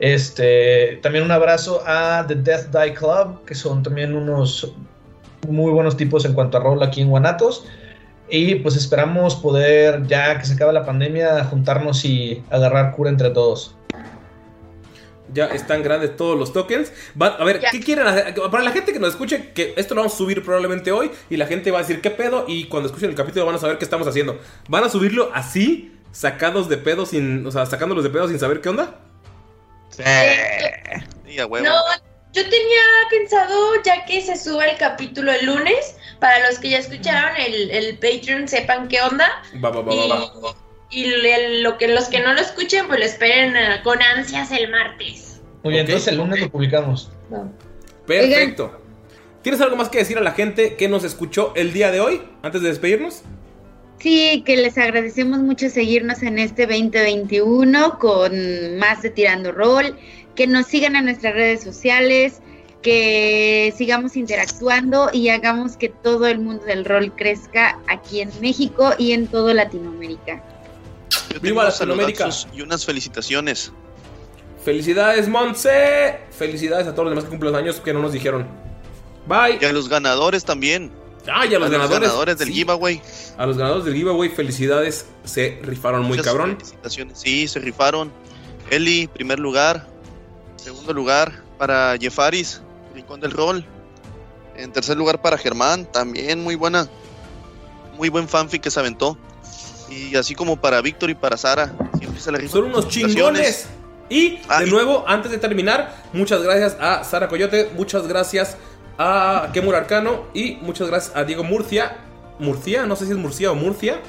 Este, 0.00 0.98
también 1.02 1.24
un 1.24 1.30
abrazo 1.30 1.82
a 1.86 2.24
The 2.26 2.36
Death 2.36 2.66
Die 2.74 2.94
Club, 2.94 3.44
que 3.44 3.54
son 3.54 3.82
también 3.82 4.16
unos 4.16 4.72
muy 5.46 5.70
buenos 5.72 5.96
tipos 5.96 6.24
en 6.24 6.32
cuanto 6.32 6.56
a 6.56 6.60
rol 6.60 6.82
aquí 6.82 7.02
en 7.02 7.08
Guanatos. 7.10 7.66
Y 8.34 8.54
pues 8.54 8.76
esperamos 8.76 9.36
poder, 9.36 10.06
ya 10.06 10.38
que 10.38 10.46
se 10.46 10.54
acabe 10.54 10.72
la 10.72 10.86
pandemia, 10.86 11.44
juntarnos 11.44 12.02
y 12.06 12.42
agarrar 12.50 12.92
cura 12.92 13.10
entre 13.10 13.28
todos. 13.28 13.76
Ya 15.34 15.48
están 15.48 15.82
grandes 15.82 16.16
todos 16.16 16.38
los 16.38 16.50
tokens. 16.50 16.90
Va- 17.20 17.36
a 17.38 17.44
ver, 17.44 17.60
¿qué 17.70 17.80
quieren 17.80 18.06
hacer? 18.06 18.34
Para 18.50 18.64
la 18.64 18.70
gente 18.70 18.94
que 18.94 18.98
nos 18.98 19.10
escuche, 19.10 19.50
que 19.52 19.74
esto 19.76 19.94
lo 19.94 20.00
vamos 20.00 20.14
a 20.14 20.16
subir 20.16 20.42
probablemente 20.42 20.92
hoy 20.92 21.10
y 21.28 21.36
la 21.36 21.46
gente 21.46 21.70
va 21.70 21.80
a 21.80 21.82
decir 21.82 22.00
qué 22.00 22.10
pedo 22.10 22.46
y 22.48 22.64
cuando 22.68 22.86
escuchen 22.88 23.10
el 23.10 23.16
capítulo 23.16 23.44
van 23.44 23.56
a 23.56 23.58
saber 23.58 23.76
qué 23.76 23.84
estamos 23.84 24.08
haciendo. 24.08 24.38
¿Van 24.66 24.82
a 24.84 24.88
subirlo 24.88 25.30
así, 25.34 25.94
sacados 26.10 26.70
de 26.70 26.78
pedo 26.78 27.04
sin, 27.04 27.46
o 27.46 27.50
sea, 27.50 27.66
sacándolos 27.66 28.02
de 28.02 28.08
pedo 28.08 28.28
sin 28.28 28.38
saber 28.38 28.62
qué 28.62 28.70
onda? 28.70 28.94
Sí, 29.90 31.38
a 31.38 31.46
huevo. 31.46 31.66
No, 31.66 31.74
yo 32.32 32.42
tenía 32.42 32.82
pensado, 33.10 33.82
ya 33.84 34.04
que 34.06 34.20
se 34.22 34.36
suba 34.36 34.66
el 34.66 34.78
capítulo 34.78 35.32
el 35.32 35.46
lunes, 35.46 35.96
para 36.18 36.48
los 36.48 36.58
que 36.58 36.70
ya 36.70 36.78
escucharon 36.78 37.36
el, 37.36 37.70
el 37.70 37.98
Patreon 37.98 38.48
sepan 38.48 38.88
qué 38.88 39.00
onda. 39.02 39.28
Va, 39.62 39.70
va, 39.70 39.82
va, 39.82 39.94
Y, 39.94 40.08
va, 40.08 40.16
va. 40.40 40.56
y 40.90 41.60
lo 41.62 41.76
que, 41.76 41.88
los 41.88 42.08
que 42.08 42.20
no 42.20 42.32
lo 42.32 42.40
escuchen, 42.40 42.86
pues 42.86 42.98
lo 43.00 43.04
esperen 43.04 43.56
eh, 43.56 43.80
con 43.84 44.00
ansias 44.00 44.50
el 44.52 44.70
martes. 44.70 45.40
Muy 45.62 45.74
bien, 45.74 45.86
entonces 45.86 46.08
el 46.08 46.16
lunes 46.18 46.40
lo 46.40 46.50
publicamos. 46.50 47.10
Perfecto. 48.06 48.80
¿Tienes 49.42 49.60
algo 49.60 49.76
más 49.76 49.88
que 49.88 49.98
decir 49.98 50.16
a 50.18 50.20
la 50.20 50.32
gente 50.32 50.76
que 50.76 50.88
nos 50.88 51.04
escuchó 51.04 51.52
el 51.56 51.72
día 51.72 51.90
de 51.90 52.00
hoy 52.00 52.22
antes 52.42 52.62
de 52.62 52.68
despedirnos? 52.68 53.22
Sí, 53.98 54.42
que 54.44 54.56
les 54.56 54.78
agradecemos 54.78 55.38
mucho 55.38 55.68
seguirnos 55.68 56.22
en 56.22 56.38
este 56.38 56.66
2021 56.66 57.98
con 58.00 58.76
más 58.78 59.02
de 59.02 59.10
Tirando 59.10 59.52
Rol, 59.52 59.96
que 60.34 60.46
nos 60.46 60.66
sigan 60.66 60.96
en 60.96 61.04
nuestras 61.06 61.34
redes 61.34 61.62
sociales, 61.62 62.40
que 62.82 63.72
sigamos 63.76 64.16
interactuando 64.16 65.10
y 65.12 65.28
hagamos 65.28 65.76
que 65.76 65.88
todo 65.88 66.26
el 66.26 66.40
mundo 66.40 66.64
del 66.64 66.84
rol 66.84 67.12
crezca 67.14 67.78
aquí 67.88 68.20
en 68.20 68.30
México 68.40 68.92
y 68.98 69.12
en 69.12 69.26
todo 69.28 69.54
Latinoamérica. 69.54 70.42
¡Viva 71.40 71.64
Latinoamérica! 71.64 72.28
Y 72.52 72.62
unas 72.62 72.84
felicitaciones. 72.84 73.72
Felicidades, 74.64 75.28
Monse. 75.28 76.18
Felicidades 76.30 76.86
a 76.86 76.92
todos 76.92 77.04
los 77.06 77.10
demás 77.12 77.24
que 77.24 77.30
cumplen 77.30 77.52
los 77.52 77.60
años 77.60 77.80
que 77.80 77.92
no 77.92 78.00
nos 78.00 78.12
dijeron. 78.12 78.46
Bye. 79.26 79.58
Y 79.60 79.64
a 79.64 79.72
los 79.72 79.88
ganadores 79.88 80.44
también. 80.44 80.90
Ah, 81.28 81.46
y 81.46 81.54
a 81.54 81.58
los 81.60 81.70
ganadores. 81.70 82.38
del 82.38 82.48
Sí. 82.48 82.54
giveaway. 82.54 83.00
A 83.38 83.46
los 83.46 83.56
ganadores 83.56 83.84
del 83.84 83.94
giveaway, 83.94 84.28
felicidades. 84.28 85.06
Se 85.24 85.60
rifaron 85.62 86.02
muy 86.04 86.18
cabrón. 86.18 86.56
felicitaciones. 86.56 87.18
Sí, 87.20 87.46
se 87.46 87.60
rifaron. 87.60 88.12
Eli, 88.70 89.06
primer 89.06 89.38
lugar. 89.38 89.86
Segundo 90.62 90.92
lugar 90.92 91.32
para 91.58 91.96
Jefaris, 92.00 92.60
Rincón 92.94 93.20
del 93.20 93.32
Rol. 93.32 93.64
En 94.56 94.70
tercer 94.72 94.96
lugar 94.96 95.20
para 95.22 95.38
Germán, 95.38 95.86
también 95.86 96.42
muy 96.42 96.54
buena. 96.54 96.86
Muy 97.96 98.08
buen 98.08 98.28
fanfic 98.28 98.62
que 98.62 98.70
se 98.70 98.78
aventó. 98.80 99.16
Y 99.88 100.14
así 100.16 100.34
como 100.34 100.56
para 100.56 100.80
Víctor 100.80 101.10
y 101.10 101.14
para 101.14 101.36
Sara. 101.36 101.72
Siempre 101.98 102.20
se 102.20 102.32
le 102.32 102.38
rifan 102.38 102.52
Son 102.52 102.64
unos 102.70 102.88
chingones. 102.88 103.66
Y 104.08 104.40
Ah, 104.48 104.60
de 104.60 104.68
y- 104.68 104.70
nuevo, 104.70 105.04
antes 105.06 105.30
de 105.30 105.38
terminar, 105.38 105.94
muchas 106.12 106.42
gracias 106.42 106.76
a 106.80 107.02
Sara 107.04 107.28
Coyote, 107.28 107.70
muchas 107.76 108.06
gracias 108.06 108.56
a 108.98 109.48
Kemur 109.54 109.74
Arcano 109.74 110.24
y 110.34 110.56
muchas 110.56 110.88
gracias 110.88 111.16
a 111.16 111.24
Diego 111.24 111.44
Murcia. 111.44 111.96
Murcia, 112.38 112.84
no 112.86 112.94
sé 112.96 113.06
si 113.06 113.12
es 113.12 113.16
Murcia 113.18 113.50
o 113.52 113.54
Murcia. 113.54 114.00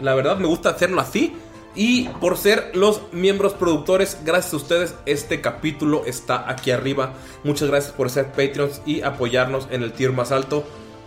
La 0.00 0.14
verdad 0.14 0.36
me 0.36 0.46
gusta 0.46 0.70
hacerlo 0.70 1.00
así. 1.00 1.36
Y 1.74 2.08
por 2.20 2.36
ser 2.36 2.72
los 2.74 3.00
miembros 3.12 3.54
productores, 3.54 4.18
gracias 4.24 4.52
a 4.52 4.56
ustedes, 4.56 4.94
este 5.06 5.40
capítulo 5.40 6.04
está 6.04 6.50
aquí 6.50 6.70
arriba. 6.70 7.14
Muchas 7.44 7.68
gracias 7.68 7.92
por 7.92 8.10
ser 8.10 8.26
Patreons 8.32 8.82
y 8.84 9.02
apoyarnos 9.02 9.68
en 9.70 9.82
el 9.82 9.92
tier 9.92 10.12
más 10.12 10.32
alto. 10.32 10.64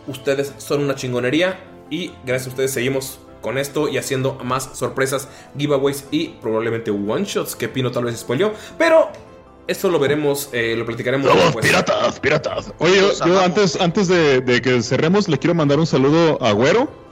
Ustedes 0.07 0.53
son 0.57 0.83
una 0.83 0.95
chingonería 0.95 1.59
y 1.89 2.11
gracias 2.25 2.47
a 2.47 2.49
ustedes 2.49 2.71
seguimos 2.71 3.19
con 3.41 3.59
esto 3.59 3.87
y 3.89 3.99
haciendo 3.99 4.39
más 4.43 4.71
sorpresas, 4.73 5.27
giveaways 5.55 6.05
y 6.09 6.29
probablemente 6.41 6.89
one 6.89 7.25
shots 7.25 7.55
que 7.55 7.69
Pino 7.69 7.91
tal 7.91 8.05
vez 8.05 8.17
spoileó. 8.17 8.53
Pero 8.79 9.09
esto 9.67 9.89
lo 9.89 9.99
veremos, 9.99 10.49
eh, 10.51 10.75
lo 10.75 10.83
platicaremos 10.85 11.27
Somos 11.27 11.43
después. 11.45 11.65
piratas, 11.67 12.19
piratas. 12.19 12.73
Oye, 12.79 13.01
yo, 13.25 13.39
antes, 13.39 13.79
antes 13.79 14.07
de, 14.07 14.41
de 14.41 14.61
que 14.63 14.81
cerremos, 14.81 15.27
le 15.27 15.37
quiero 15.37 15.53
mandar 15.53 15.77
un 15.79 15.85
saludo 15.85 16.41
a 16.41 16.51
Güero. 16.53 17.05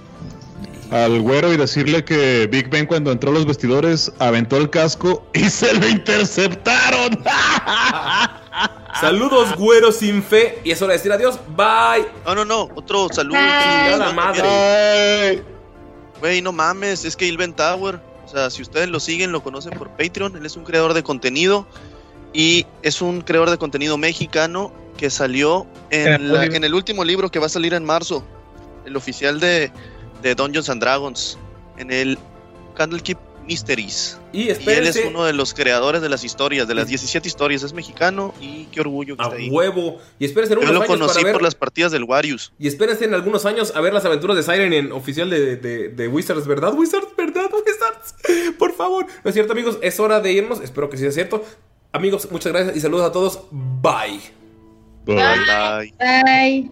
Al 0.93 1.21
Güero 1.21 1.51
y 1.51 1.57
decirle 1.57 2.05
que 2.05 2.47
Big 2.51 2.69
Ben 2.69 2.85
cuando 2.85 3.11
entró 3.11 3.31
a 3.31 3.33
los 3.33 3.45
vestidores 3.47 4.11
aventó 4.19 4.57
el 4.57 4.69
casco 4.69 5.25
y 5.33 5.49
se 5.49 5.73
lo 5.73 5.87
interceptaron. 5.89 7.23
Saludos, 9.01 9.55
güero 9.57 9.91
sin 9.91 10.21
fe. 10.21 10.59
Y 10.63 10.71
es 10.71 10.81
hora 10.81 10.91
de 10.93 10.97
decir 10.99 11.11
adiós. 11.11 11.39
Bye. 11.55 12.05
No, 12.25 12.35
no, 12.35 12.45
no. 12.45 12.69
Otro 12.75 13.07
saludo. 13.11 13.39
La 13.39 14.11
madre. 14.13 15.43
Güey, 16.19 16.41
no 16.41 16.51
mames, 16.51 17.03
es 17.03 17.15
que 17.17 17.25
Ilven 17.25 17.53
Tower, 17.53 17.99
o 18.25 18.27
sea, 18.29 18.49
si 18.49 18.61
ustedes 18.61 18.87
lo 18.87 18.99
siguen, 18.99 19.31
lo 19.31 19.43
conocen 19.43 19.73
por 19.77 19.89
Patreon, 19.97 20.37
él 20.37 20.45
es 20.45 20.55
un 20.55 20.63
creador 20.63 20.93
de 20.93 21.03
contenido 21.03 21.67
Y 22.33 22.65
es 22.81 23.01
un 23.01 23.21
creador 23.21 23.49
de 23.49 23.57
contenido 23.57 23.97
mexicano 23.97 24.71
que 24.95 25.09
salió 25.09 25.65
en, 25.89 26.31
la- 26.31 26.45
en 26.45 26.63
el 26.63 26.73
último 26.75 27.03
libro 27.03 27.29
que 27.29 27.39
va 27.39 27.47
a 27.47 27.49
salir 27.49 27.73
en 27.73 27.83
marzo, 27.83 28.23
el 28.85 28.95
oficial 28.95 29.39
de, 29.41 29.71
de 30.23 30.33
Dungeons 30.35 30.69
and 30.69 30.81
Dragons, 30.81 31.37
en 31.77 31.91
el 31.91 32.17
Candlekeep 32.75 33.17
Mysteries. 33.45 34.17
Y 34.31 34.49
él 34.49 34.87
es 34.87 34.99
uno 35.05 35.25
de 35.25 35.33
los 35.33 35.53
creadores 35.53 36.01
de 36.01 36.07
las 36.07 36.23
historias, 36.23 36.65
de 36.67 36.73
las 36.75 36.87
17 36.87 37.27
historias, 37.27 37.61
es 37.61 37.73
mexicano 37.73 38.33
y 38.39 38.65
qué 38.71 38.79
orgullo 38.79 39.17
que 39.17 39.21
A 39.21 39.25
está 39.25 39.37
ahí. 39.37 39.49
huevo. 39.49 39.97
Y 40.17 40.23
espérense 40.25 40.53
en 40.53 40.59
Yo 40.61 40.63
unos 40.63 40.73
lo 40.75 40.79
años 40.81 40.87
conocí 40.97 41.13
para 41.15 41.23
ver. 41.25 41.33
por 41.33 41.41
las 41.41 41.53
partidas 41.55 41.91
del 41.91 42.05
Warius. 42.05 42.53
Y 42.57 42.67
espérense 42.69 43.03
en 43.03 43.13
algunos 43.13 43.45
años 43.45 43.73
a 43.75 43.81
ver 43.81 43.93
las 43.93 44.05
aventuras 44.05 44.37
de 44.37 44.43
Siren 44.43 44.71
en 44.71 44.91
oficial 44.93 45.29
de, 45.29 45.57
de- 45.57 45.89
de 45.89 46.07
Wizards, 46.07 46.47
¿verdad, 46.47 46.73
Wizards? 46.73 47.09
¿Verdad, 47.17 47.45
Wizards? 47.53 48.15
Por 48.57 48.73
favor. 48.73 49.05
No 49.23 49.29
es 49.29 49.33
cierto, 49.33 49.51
amigos. 49.51 49.77
Es 49.81 49.99
hora 49.99 50.21
de 50.21 50.31
irnos. 50.31 50.61
Espero 50.61 50.89
que 50.89 50.95
sí 50.95 51.03
sea 51.03 51.11
cierto. 51.11 51.43
Amigos, 51.91 52.29
muchas 52.31 52.53
gracias 52.53 52.77
y 52.77 52.79
saludos 52.79 53.05
a 53.07 53.11
todos. 53.11 53.41
Bye. 53.51 54.21
Bye. 55.05 55.93
Bye. 55.99 56.71